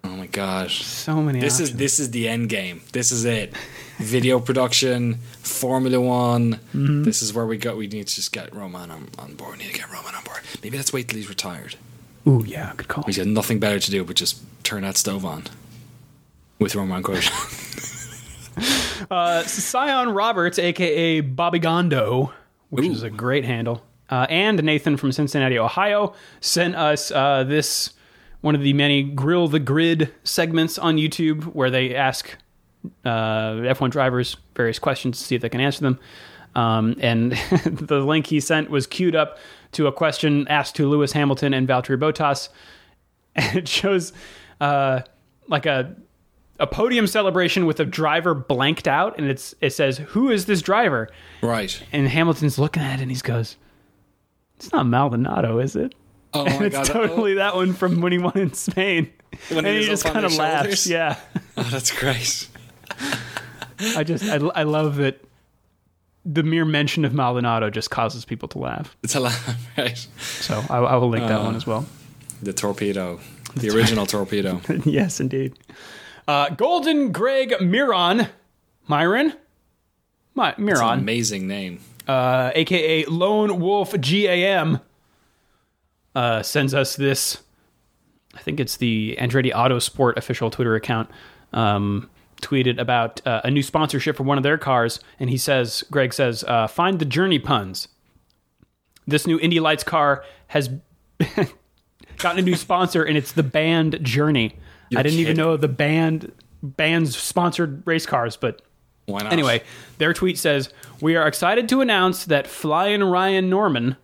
oh 0.03 0.15
my 0.17 0.27
gosh 0.27 0.83
So 0.83 1.21
many. 1.21 1.39
this 1.39 1.59
is 1.59 1.75
this 1.75 1.99
is 1.99 2.11
the 2.11 2.27
end 2.27 2.49
game 2.49 2.81
this 2.91 3.11
is 3.11 3.23
it 3.25 3.53
video 4.01 4.39
production 4.39 5.15
formula 5.43 5.99
one 5.99 6.59
Mm-hmm. 6.73 7.03
this 7.03 7.21
is 7.21 7.33
where 7.33 7.45
we 7.45 7.57
go 7.57 7.75
we 7.75 7.87
need 7.87 8.07
to 8.07 8.15
just 8.15 8.31
get 8.31 8.53
romain 8.53 8.89
on, 8.91 9.09
on 9.19 9.35
board 9.35 9.57
we 9.57 9.63
need 9.65 9.73
to 9.73 9.79
get 9.79 9.89
romain 9.91 10.15
on 10.15 10.23
board 10.23 10.39
maybe 10.63 10.77
let's 10.77 10.91
wait 10.93 11.07
till 11.07 11.17
he's 11.17 11.29
retired 11.29 11.75
Ooh 12.27 12.43
yeah, 12.45 12.73
good 12.77 12.87
call. 12.87 13.03
he's 13.05 13.17
got 13.17 13.27
nothing 13.27 13.59
better 13.59 13.79
to 13.79 13.91
do 13.91 14.03
but 14.03 14.15
just 14.15 14.41
turn 14.63 14.83
that 14.83 14.97
stove 14.97 15.25
on 15.25 15.43
with 16.59 16.75
romain 16.75 17.01
Grosjean. 17.03 17.67
Uh, 19.09 19.43
Sion 19.43 20.09
Roberts, 20.11 20.59
aka 20.59 21.19
Bobby 21.21 21.59
Gondo, 21.59 22.31
which 22.69 22.85
Ooh. 22.85 22.91
is 22.91 23.03
a 23.03 23.09
great 23.09 23.43
handle, 23.43 23.83
uh, 24.09 24.27
and 24.29 24.61
Nathan 24.63 24.95
from 24.95 25.11
Cincinnati, 25.11 25.57
Ohio, 25.57 26.13
sent 26.39 26.75
us 26.75 27.11
uh, 27.11 27.43
this 27.43 27.91
one 28.41 28.55
of 28.55 28.61
the 28.61 28.71
many 28.73 29.03
Grill 29.03 29.47
the 29.47 29.59
Grid 29.59 30.13
segments 30.23 30.77
on 30.77 30.95
YouTube 30.97 31.45
where 31.45 31.69
they 31.69 31.93
ask 31.95 32.37
uh, 33.05 33.53
F1 33.61 33.91
drivers 33.91 34.37
various 34.55 34.79
questions 34.79 35.19
to 35.19 35.23
see 35.23 35.35
if 35.35 35.41
they 35.41 35.49
can 35.49 35.61
answer 35.61 35.81
them. 35.81 35.99
Um, 36.55 36.95
and 36.99 37.31
the 37.65 37.99
link 37.99 38.27
he 38.27 38.39
sent 38.39 38.69
was 38.69 38.87
queued 38.87 39.15
up 39.15 39.37
to 39.73 39.87
a 39.87 39.91
question 39.91 40.47
asked 40.47 40.75
to 40.75 40.89
Lewis 40.89 41.11
Hamilton 41.13 41.53
and 41.53 41.67
Valtteri 41.67 41.97
Bottas. 41.99 42.49
And 43.33 43.59
it 43.59 43.67
shows 43.69 44.11
uh, 44.59 45.03
like 45.47 45.65
a 45.65 45.95
a 46.59 46.67
podium 46.67 47.07
celebration 47.07 47.65
with 47.65 47.79
a 47.79 47.85
driver 47.85 48.33
blanked 48.33 48.89
out, 48.89 49.17
and 49.17 49.25
it's 49.25 49.55
it 49.61 49.69
says, 49.69 49.99
"Who 49.99 50.29
is 50.29 50.47
this 50.47 50.61
driver?" 50.61 51.07
right 51.41 51.81
And 51.93 52.09
Hamilton's 52.09 52.59
looking 52.59 52.83
at 52.83 52.99
it, 52.99 53.03
and 53.03 53.09
he 53.09 53.17
goes, 53.21 53.55
"It's 54.57 54.73
not 54.73 54.85
Maldonado, 54.85 55.59
is 55.59 55.77
it?" 55.77 55.95
oh 56.33 56.43
And 56.45 56.59
my 56.59 56.65
it's 56.65 56.75
god 56.75 56.85
totally 56.87 57.35
that 57.35 57.55
one 57.55 57.71
from 57.71 58.01
when 58.01 58.11
he 58.11 58.17
won 58.17 58.37
in 58.37 58.51
Spain. 58.51 59.13
When 59.47 59.65
and 59.65 59.77
he 59.77 59.83
he, 59.83 59.87
just 59.87 60.03
kind 60.03 60.25
of 60.25 60.35
laughs. 60.35 60.85
Yeah, 60.85 61.17
oh, 61.55 61.63
that's 61.63 61.97
great 61.97 62.49
I 63.97 64.03
just 64.03 64.23
I, 64.25 64.35
I 64.35 64.63
love 64.63 64.95
that 64.97 65.23
the 66.23 66.43
mere 66.43 66.65
mention 66.65 67.03
of 67.05 67.13
Maldonado 67.13 67.69
just 67.71 67.89
causes 67.89 68.25
people 68.25 68.47
to 68.49 68.59
laugh. 68.59 68.95
it's 69.03 69.15
a 69.15 69.19
laugh, 69.19 69.55
right 69.77 69.97
So 70.19 70.63
I, 70.69 70.77
I 70.77 70.95
will 70.97 71.09
link 71.09 71.27
that 71.27 71.39
Uh. 71.41 71.45
one 71.45 71.55
as 71.55 71.65
well. 71.65 71.85
the 72.43 72.53
torpedo 72.53 73.19
the 73.55 73.69
original 73.69 74.05
torpedo 74.05 74.61
yes, 74.85 75.19
indeed. 75.19 75.57
Uh, 76.27 76.49
Golden 76.49 77.11
Greg 77.11 77.55
Miron, 77.59 78.27
Myron, 78.87 79.33
My, 80.35 80.53
Miron. 80.57 80.99
amazing 80.99 81.47
name 81.47 81.79
uh, 82.07 82.51
aka 82.55 83.03
Lone 83.05 83.59
Wolf 83.59 83.93
GAM, 83.99 84.79
uh, 86.15 86.41
sends 86.43 86.73
us 86.73 86.95
this. 86.95 87.37
I 88.35 88.39
think 88.39 88.59
it's 88.59 88.77
the 88.77 89.17
Andretti 89.19 89.51
Autosport 89.51 90.15
official 90.17 90.49
Twitter 90.51 90.75
account. 90.75 91.09
Um, 91.53 92.09
tweeted 92.41 92.79
about 92.79 93.25
uh, 93.25 93.41
a 93.43 93.51
new 93.51 93.63
sponsorship 93.63 94.17
for 94.17 94.23
one 94.23 94.37
of 94.37 94.43
their 94.43 94.57
cars, 94.57 94.99
and 95.19 95.29
he 95.29 95.37
says, 95.37 95.83
Greg 95.91 96.13
says, 96.13 96.43
uh, 96.45 96.67
find 96.67 96.99
the 96.99 97.05
journey 97.05 97.39
puns. 97.39 97.87
This 99.07 99.25
new 99.25 99.39
Indy 99.39 99.59
Lights 99.59 99.83
car 99.83 100.23
has 100.47 100.69
gotten 102.17 102.39
a 102.39 102.41
new 102.41 102.55
sponsor, 102.55 103.03
and 103.03 103.17
it's 103.17 103.31
the 103.31 103.43
band 103.43 104.03
Journey. 104.03 104.55
I 104.95 105.03
didn't 105.03 105.19
even 105.19 105.37
know 105.37 105.57
the 105.57 105.67
band 105.67 106.31
bands 106.61 107.17
sponsored 107.17 107.81
race 107.85 108.05
cars, 108.05 108.35
but 108.37 108.61
why 109.05 109.23
not 109.23 109.33
Anyway, 109.33 109.63
their 109.97 110.13
tweet 110.13 110.37
says, 110.37 110.71
We 110.99 111.15
are 111.15 111.27
excited 111.27 111.69
to 111.69 111.81
announce 111.81 112.25
that 112.25 112.47
Flying 112.47 113.03
Ryan 113.03 113.49
Norman 113.49 113.97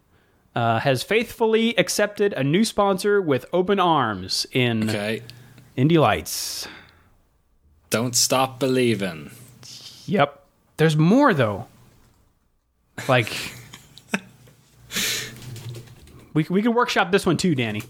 uh, 0.55 0.79
has 0.79 1.03
faithfully 1.03 1.77
accepted 1.77 2.33
a 2.33 2.43
new 2.43 2.63
sponsor 2.63 3.21
with 3.21 3.45
open 3.53 3.79
arms 3.79 4.47
in 4.51 4.89
okay 4.89 5.21
Indy 5.75 5.99
Lights. 5.99 6.67
Don't 7.89 8.15
stop 8.15 8.59
believing 8.59 9.31
Yep. 10.05 10.43
There's 10.77 10.95
more, 10.95 11.33
though. 11.33 11.65
Like, 13.07 13.35
we, 16.33 16.45
we 16.49 16.61
can 16.61 16.73
workshop 16.73 17.11
this 17.11 17.25
one 17.25 17.37
too, 17.37 17.55
Danny. 17.55 17.83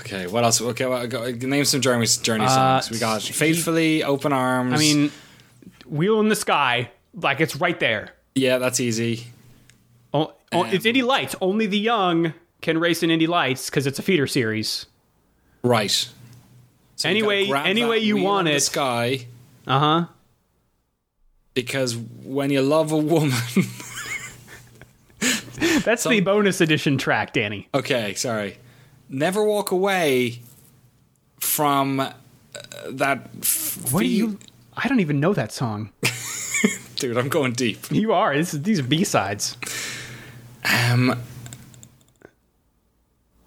Okay, 0.00 0.26
what 0.26 0.44
else? 0.44 0.60
Okay, 0.60 0.86
well, 0.86 1.06
go, 1.06 1.30
name 1.30 1.64
some 1.64 1.80
journey 1.80 2.06
journey 2.06 2.44
Uh, 2.44 2.80
songs. 2.80 2.90
we 2.90 2.98
got 2.98 3.22
faithfully, 3.22 4.04
open 4.04 4.32
arms. 4.32 4.74
I 4.74 4.78
mean, 4.78 5.10
Wheel 5.86 6.20
in 6.20 6.28
the 6.28 6.36
Sky, 6.36 6.90
like, 7.14 7.40
it's 7.40 7.56
right 7.56 7.78
there. 7.80 8.12
yeah, 8.34 8.58
that's 8.58 8.80
easy. 8.80 9.26
Oh, 10.12 10.34
oh, 10.52 10.64
it's 10.64 10.86
Indy 10.86 11.02
Lights. 11.02 11.34
Only 11.40 11.66
the 11.66 11.78
young 11.78 12.34
can 12.60 12.78
race 12.78 13.02
in 13.02 13.10
Indy 13.10 13.26
Lights 13.26 13.68
because 13.68 13.86
it's 13.86 13.98
a 13.98 14.02
feeder 14.02 14.26
series. 14.28 14.86
Right. 15.62 16.08
So 16.96 17.08
Anyway- 17.08 17.50
any 17.50 17.84
way 17.84 17.98
you 17.98 18.16
want 18.18 18.48
it. 18.48 18.60
Sky, 18.62 19.26
Uh 19.66 19.78
huh. 19.78 20.06
because 21.54 21.96
when 21.96 22.50
you 22.50 22.62
love 22.62 22.92
a 22.92 22.98
woman. 22.98 23.32
That's 25.84 26.04
the 26.04 26.20
bonus 26.20 26.60
edition 26.60 26.98
track, 26.98 27.32
Danny. 27.32 27.68
okay, 27.74 28.14
sorry. 28.14 28.58
Never 29.08 29.44
walk 29.44 29.70
away 29.70 30.40
from 31.38 32.00
uh, 32.00 32.12
that. 32.90 33.28
F- 33.40 33.92
What 33.92 34.00
do 34.00 34.06
you? 34.08 34.38
I 34.76 34.88
don't 34.88 35.00
even 35.00 35.20
know 35.20 35.32
that 35.34 35.52
song. 35.52 35.90
dude? 36.96 37.16
I'm 37.16 37.28
going 37.28 37.52
deep. 37.52 37.90
You 37.90 38.12
are. 38.12 38.34
This 38.36 38.54
is, 38.54 38.62
these 38.62 38.80
are 38.80 38.84
B 38.84 39.04
sides. 39.04 39.56
Um. 40.64 41.18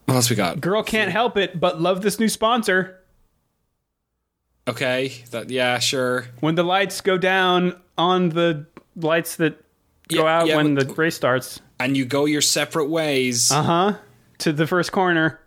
What 0.06 0.16
else 0.16 0.30
we 0.30 0.36
got? 0.38 0.62
Girl 0.62 0.84
can't 0.84 1.12
help 1.12 1.38
it 1.38 1.60
but 1.60 1.82
love 1.82 2.02
this 2.02 2.20
new 2.20 2.30
sponsor. 2.30 3.00
Okay, 4.68 5.24
that 5.32 5.50
yeah, 5.50 5.80
sure. 5.80 6.28
When 6.42 6.56
the 6.56 6.64
lights 6.64 7.02
go 7.02 7.18
down 7.18 7.80
on 7.98 8.30
the 8.30 8.66
lights 8.96 9.38
that 9.38 9.64
go 10.10 10.24
Yeah, 10.26 10.40
out 10.40 10.48
yeah, 10.48 10.56
when 10.58 10.76
the 10.76 10.86
race 10.86 11.16
starts. 11.16 11.62
And 11.80 11.96
you 11.96 12.06
go 12.06 12.26
your 12.26 12.42
separate 12.42 12.90
ways. 12.90 13.52
Uh 13.52 13.64
huh. 13.64 13.94
To 14.40 14.52
the 14.52 14.68
first 14.68 14.92
corner. 14.92 15.40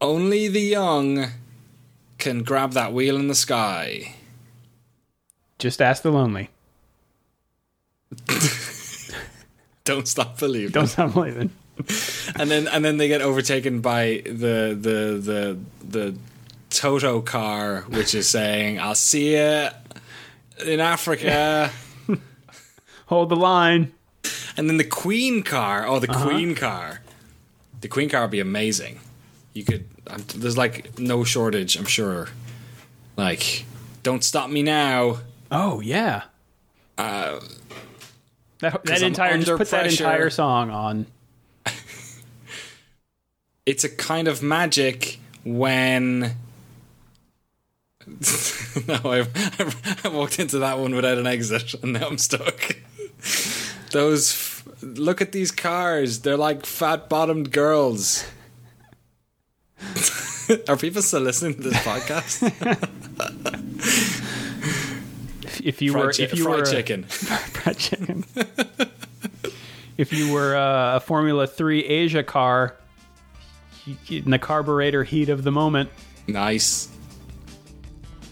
Only 0.00 0.48
the 0.48 0.60
young 0.60 1.28
can 2.18 2.42
grab 2.42 2.72
that 2.72 2.92
wheel 2.92 3.16
in 3.16 3.28
the 3.28 3.34
sky. 3.34 4.14
Just 5.58 5.80
ask 5.80 6.02
the 6.02 6.10
lonely. 6.10 6.50
Don't 9.84 10.06
stop 10.06 10.38
believing. 10.38 10.72
Don't 10.72 10.88
stop 10.88 11.14
believing. 11.14 11.50
and 12.36 12.50
then 12.50 12.68
and 12.68 12.84
then 12.84 12.96
they 12.96 13.08
get 13.08 13.22
overtaken 13.22 13.80
by 13.80 14.22
the 14.24 14.76
the 14.78 15.18
the 15.22 15.58
the 15.86 16.14
Toto 16.76 17.20
car, 17.22 17.82
which 17.88 18.14
is 18.14 18.28
saying, 18.28 18.78
"I'll 18.78 18.94
see 18.94 19.34
you 19.36 19.68
in 20.64 20.80
Africa." 20.80 21.70
Hold 23.06 23.28
the 23.30 23.36
line. 23.36 23.92
and 24.56 24.68
then 24.68 24.76
the 24.76 24.84
Queen 24.84 25.42
car. 25.42 25.86
Oh, 25.86 25.98
the 25.98 26.10
Uh-huh. 26.10 26.24
Queen 26.28 26.54
car. 26.54 27.00
The 27.80 27.88
Queen 27.88 28.08
car 28.08 28.22
would 28.22 28.30
be 28.30 28.40
amazing. 28.40 29.00
You 29.54 29.64
could. 29.64 29.86
Um, 30.08 30.24
there's 30.34 30.56
like 30.58 30.98
no 30.98 31.24
shortage. 31.24 31.76
I'm 31.76 31.84
sure. 31.86 32.28
Like, 33.16 33.64
don't 34.02 34.22
stop 34.22 34.50
me 34.50 34.62
now. 34.62 35.18
Oh 35.50 35.80
yeah. 35.80 36.24
Uh, 36.98 37.40
That, 38.60 38.84
that 38.84 39.02
entire 39.02 39.38
just 39.38 39.56
put 39.58 39.70
that 39.70 39.86
entire 39.86 40.30
song 40.30 40.70
on. 40.70 41.06
it's 43.66 43.84
a 43.84 43.88
kind 43.88 44.28
of 44.28 44.42
magic 44.42 45.18
when. 45.44 46.34
no, 48.86 49.10
I've, 49.10 50.04
I 50.04 50.08
walked 50.08 50.38
into 50.38 50.58
that 50.60 50.78
one 50.78 50.94
without 50.94 51.18
an 51.18 51.26
exit, 51.26 51.74
and 51.82 51.92
now 51.94 52.06
I'm 52.06 52.18
stuck. 52.18 52.76
Those, 53.92 54.32
f- 54.32 54.64
look 54.82 55.20
at 55.20 55.32
these 55.32 55.50
cars. 55.50 56.20
They're 56.20 56.36
like 56.36 56.64
fat 56.64 57.08
bottomed 57.08 57.50
girls. 57.50 58.24
Are 60.68 60.76
people 60.76 61.02
still 61.02 61.20
listening 61.22 61.54
to 61.56 61.62
this 61.62 61.74
podcast? 61.78 62.42
If, 65.42 65.60
if 65.66 65.82
you 65.82 65.92
Fried, 65.92 66.04
were, 66.04 66.12
chi- 66.12 66.22
if 66.22 66.34
you 66.36 66.44
fried 66.44 66.58
were 66.60 66.64
chicken. 66.66 67.02
fried 67.04 67.78
chicken. 67.78 68.24
if 69.98 70.12
you 70.12 70.32
were 70.32 70.56
uh, 70.56 70.96
a 70.96 71.00
Formula 71.00 71.46
Three 71.48 71.84
Asia 71.84 72.22
car 72.22 72.76
in 74.08 74.30
the 74.30 74.38
carburetor 74.38 75.02
heat 75.04 75.28
of 75.28 75.42
the 75.42 75.50
moment, 75.52 75.90
Nice. 76.28 76.88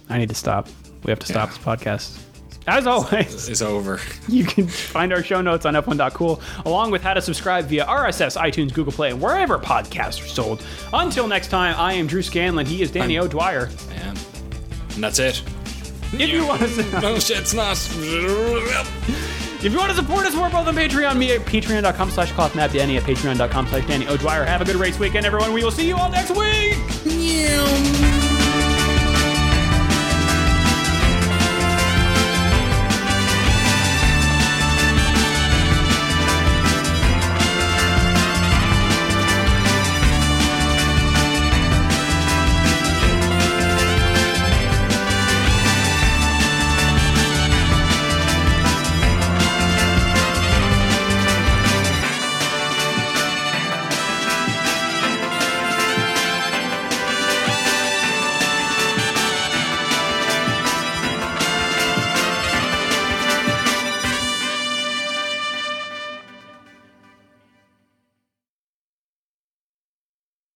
I 0.08 0.18
need 0.18 0.28
to 0.28 0.34
stop. 0.34 0.68
We 1.04 1.10
have 1.10 1.18
to 1.20 1.26
stop 1.26 1.50
Yeah. 1.50 1.56
this 1.56 1.64
podcast. 1.64 2.20
As 2.66 2.86
always, 2.86 3.48
It's 3.50 3.60
over. 3.60 4.00
you 4.28 4.44
can 4.44 4.66
find 4.66 5.12
our 5.12 5.22
show 5.22 5.42
notes 5.42 5.66
on 5.66 5.74
f1.cool, 5.74 6.40
along 6.64 6.90
with 6.92 7.02
how 7.02 7.12
to 7.12 7.20
subscribe 7.20 7.66
via 7.66 7.84
RSS, 7.84 8.40
iTunes, 8.40 8.72
Google 8.72 8.92
Play, 8.92 9.10
and 9.10 9.20
wherever 9.20 9.58
podcasts 9.58 10.22
are 10.24 10.28
sold. 10.28 10.64
Until 10.94 11.26
next 11.28 11.48
time, 11.48 11.74
I 11.78 11.92
am 11.92 12.06
Drew 12.06 12.22
Scanlon. 12.22 12.64
He 12.64 12.80
is 12.80 12.90
Danny 12.90 13.18
I'm- 13.18 13.26
O'Dwyer. 13.26 13.68
Man. 13.90 14.16
And 14.94 15.02
that's 15.04 15.18
it. 15.18 15.42
If 16.14 16.30
you 16.30 16.46
want 16.46 16.62
to, 16.62 16.82
No 17.02 17.14
it's 17.18 17.52
not. 17.52 17.76
if 17.98 19.64
you 19.72 19.76
want 19.76 19.90
to 19.90 19.96
support 19.96 20.24
us, 20.24 20.34
we're 20.34 20.48
both 20.48 20.66
on 20.66 20.74
Patreon. 20.74 21.18
Me 21.18 21.32
at 21.32 21.40
patreon.com 21.42 22.10
slash 22.12 22.32
clothmap, 22.32 22.72
Danny 22.72 22.96
at 22.96 23.02
patreon.com 23.02 23.66
slash 23.66 23.86
Danny 23.86 24.06
O'Dwyer. 24.08 24.44
Have 24.44 24.62
a 24.62 24.64
good 24.64 24.76
race 24.76 24.98
weekend, 24.98 25.26
everyone. 25.26 25.52
We 25.52 25.64
will 25.64 25.70
see 25.72 25.86
you 25.88 25.96
all 25.96 26.08
next 26.10 26.30
week. 26.30 26.78
Meow. 27.04 28.13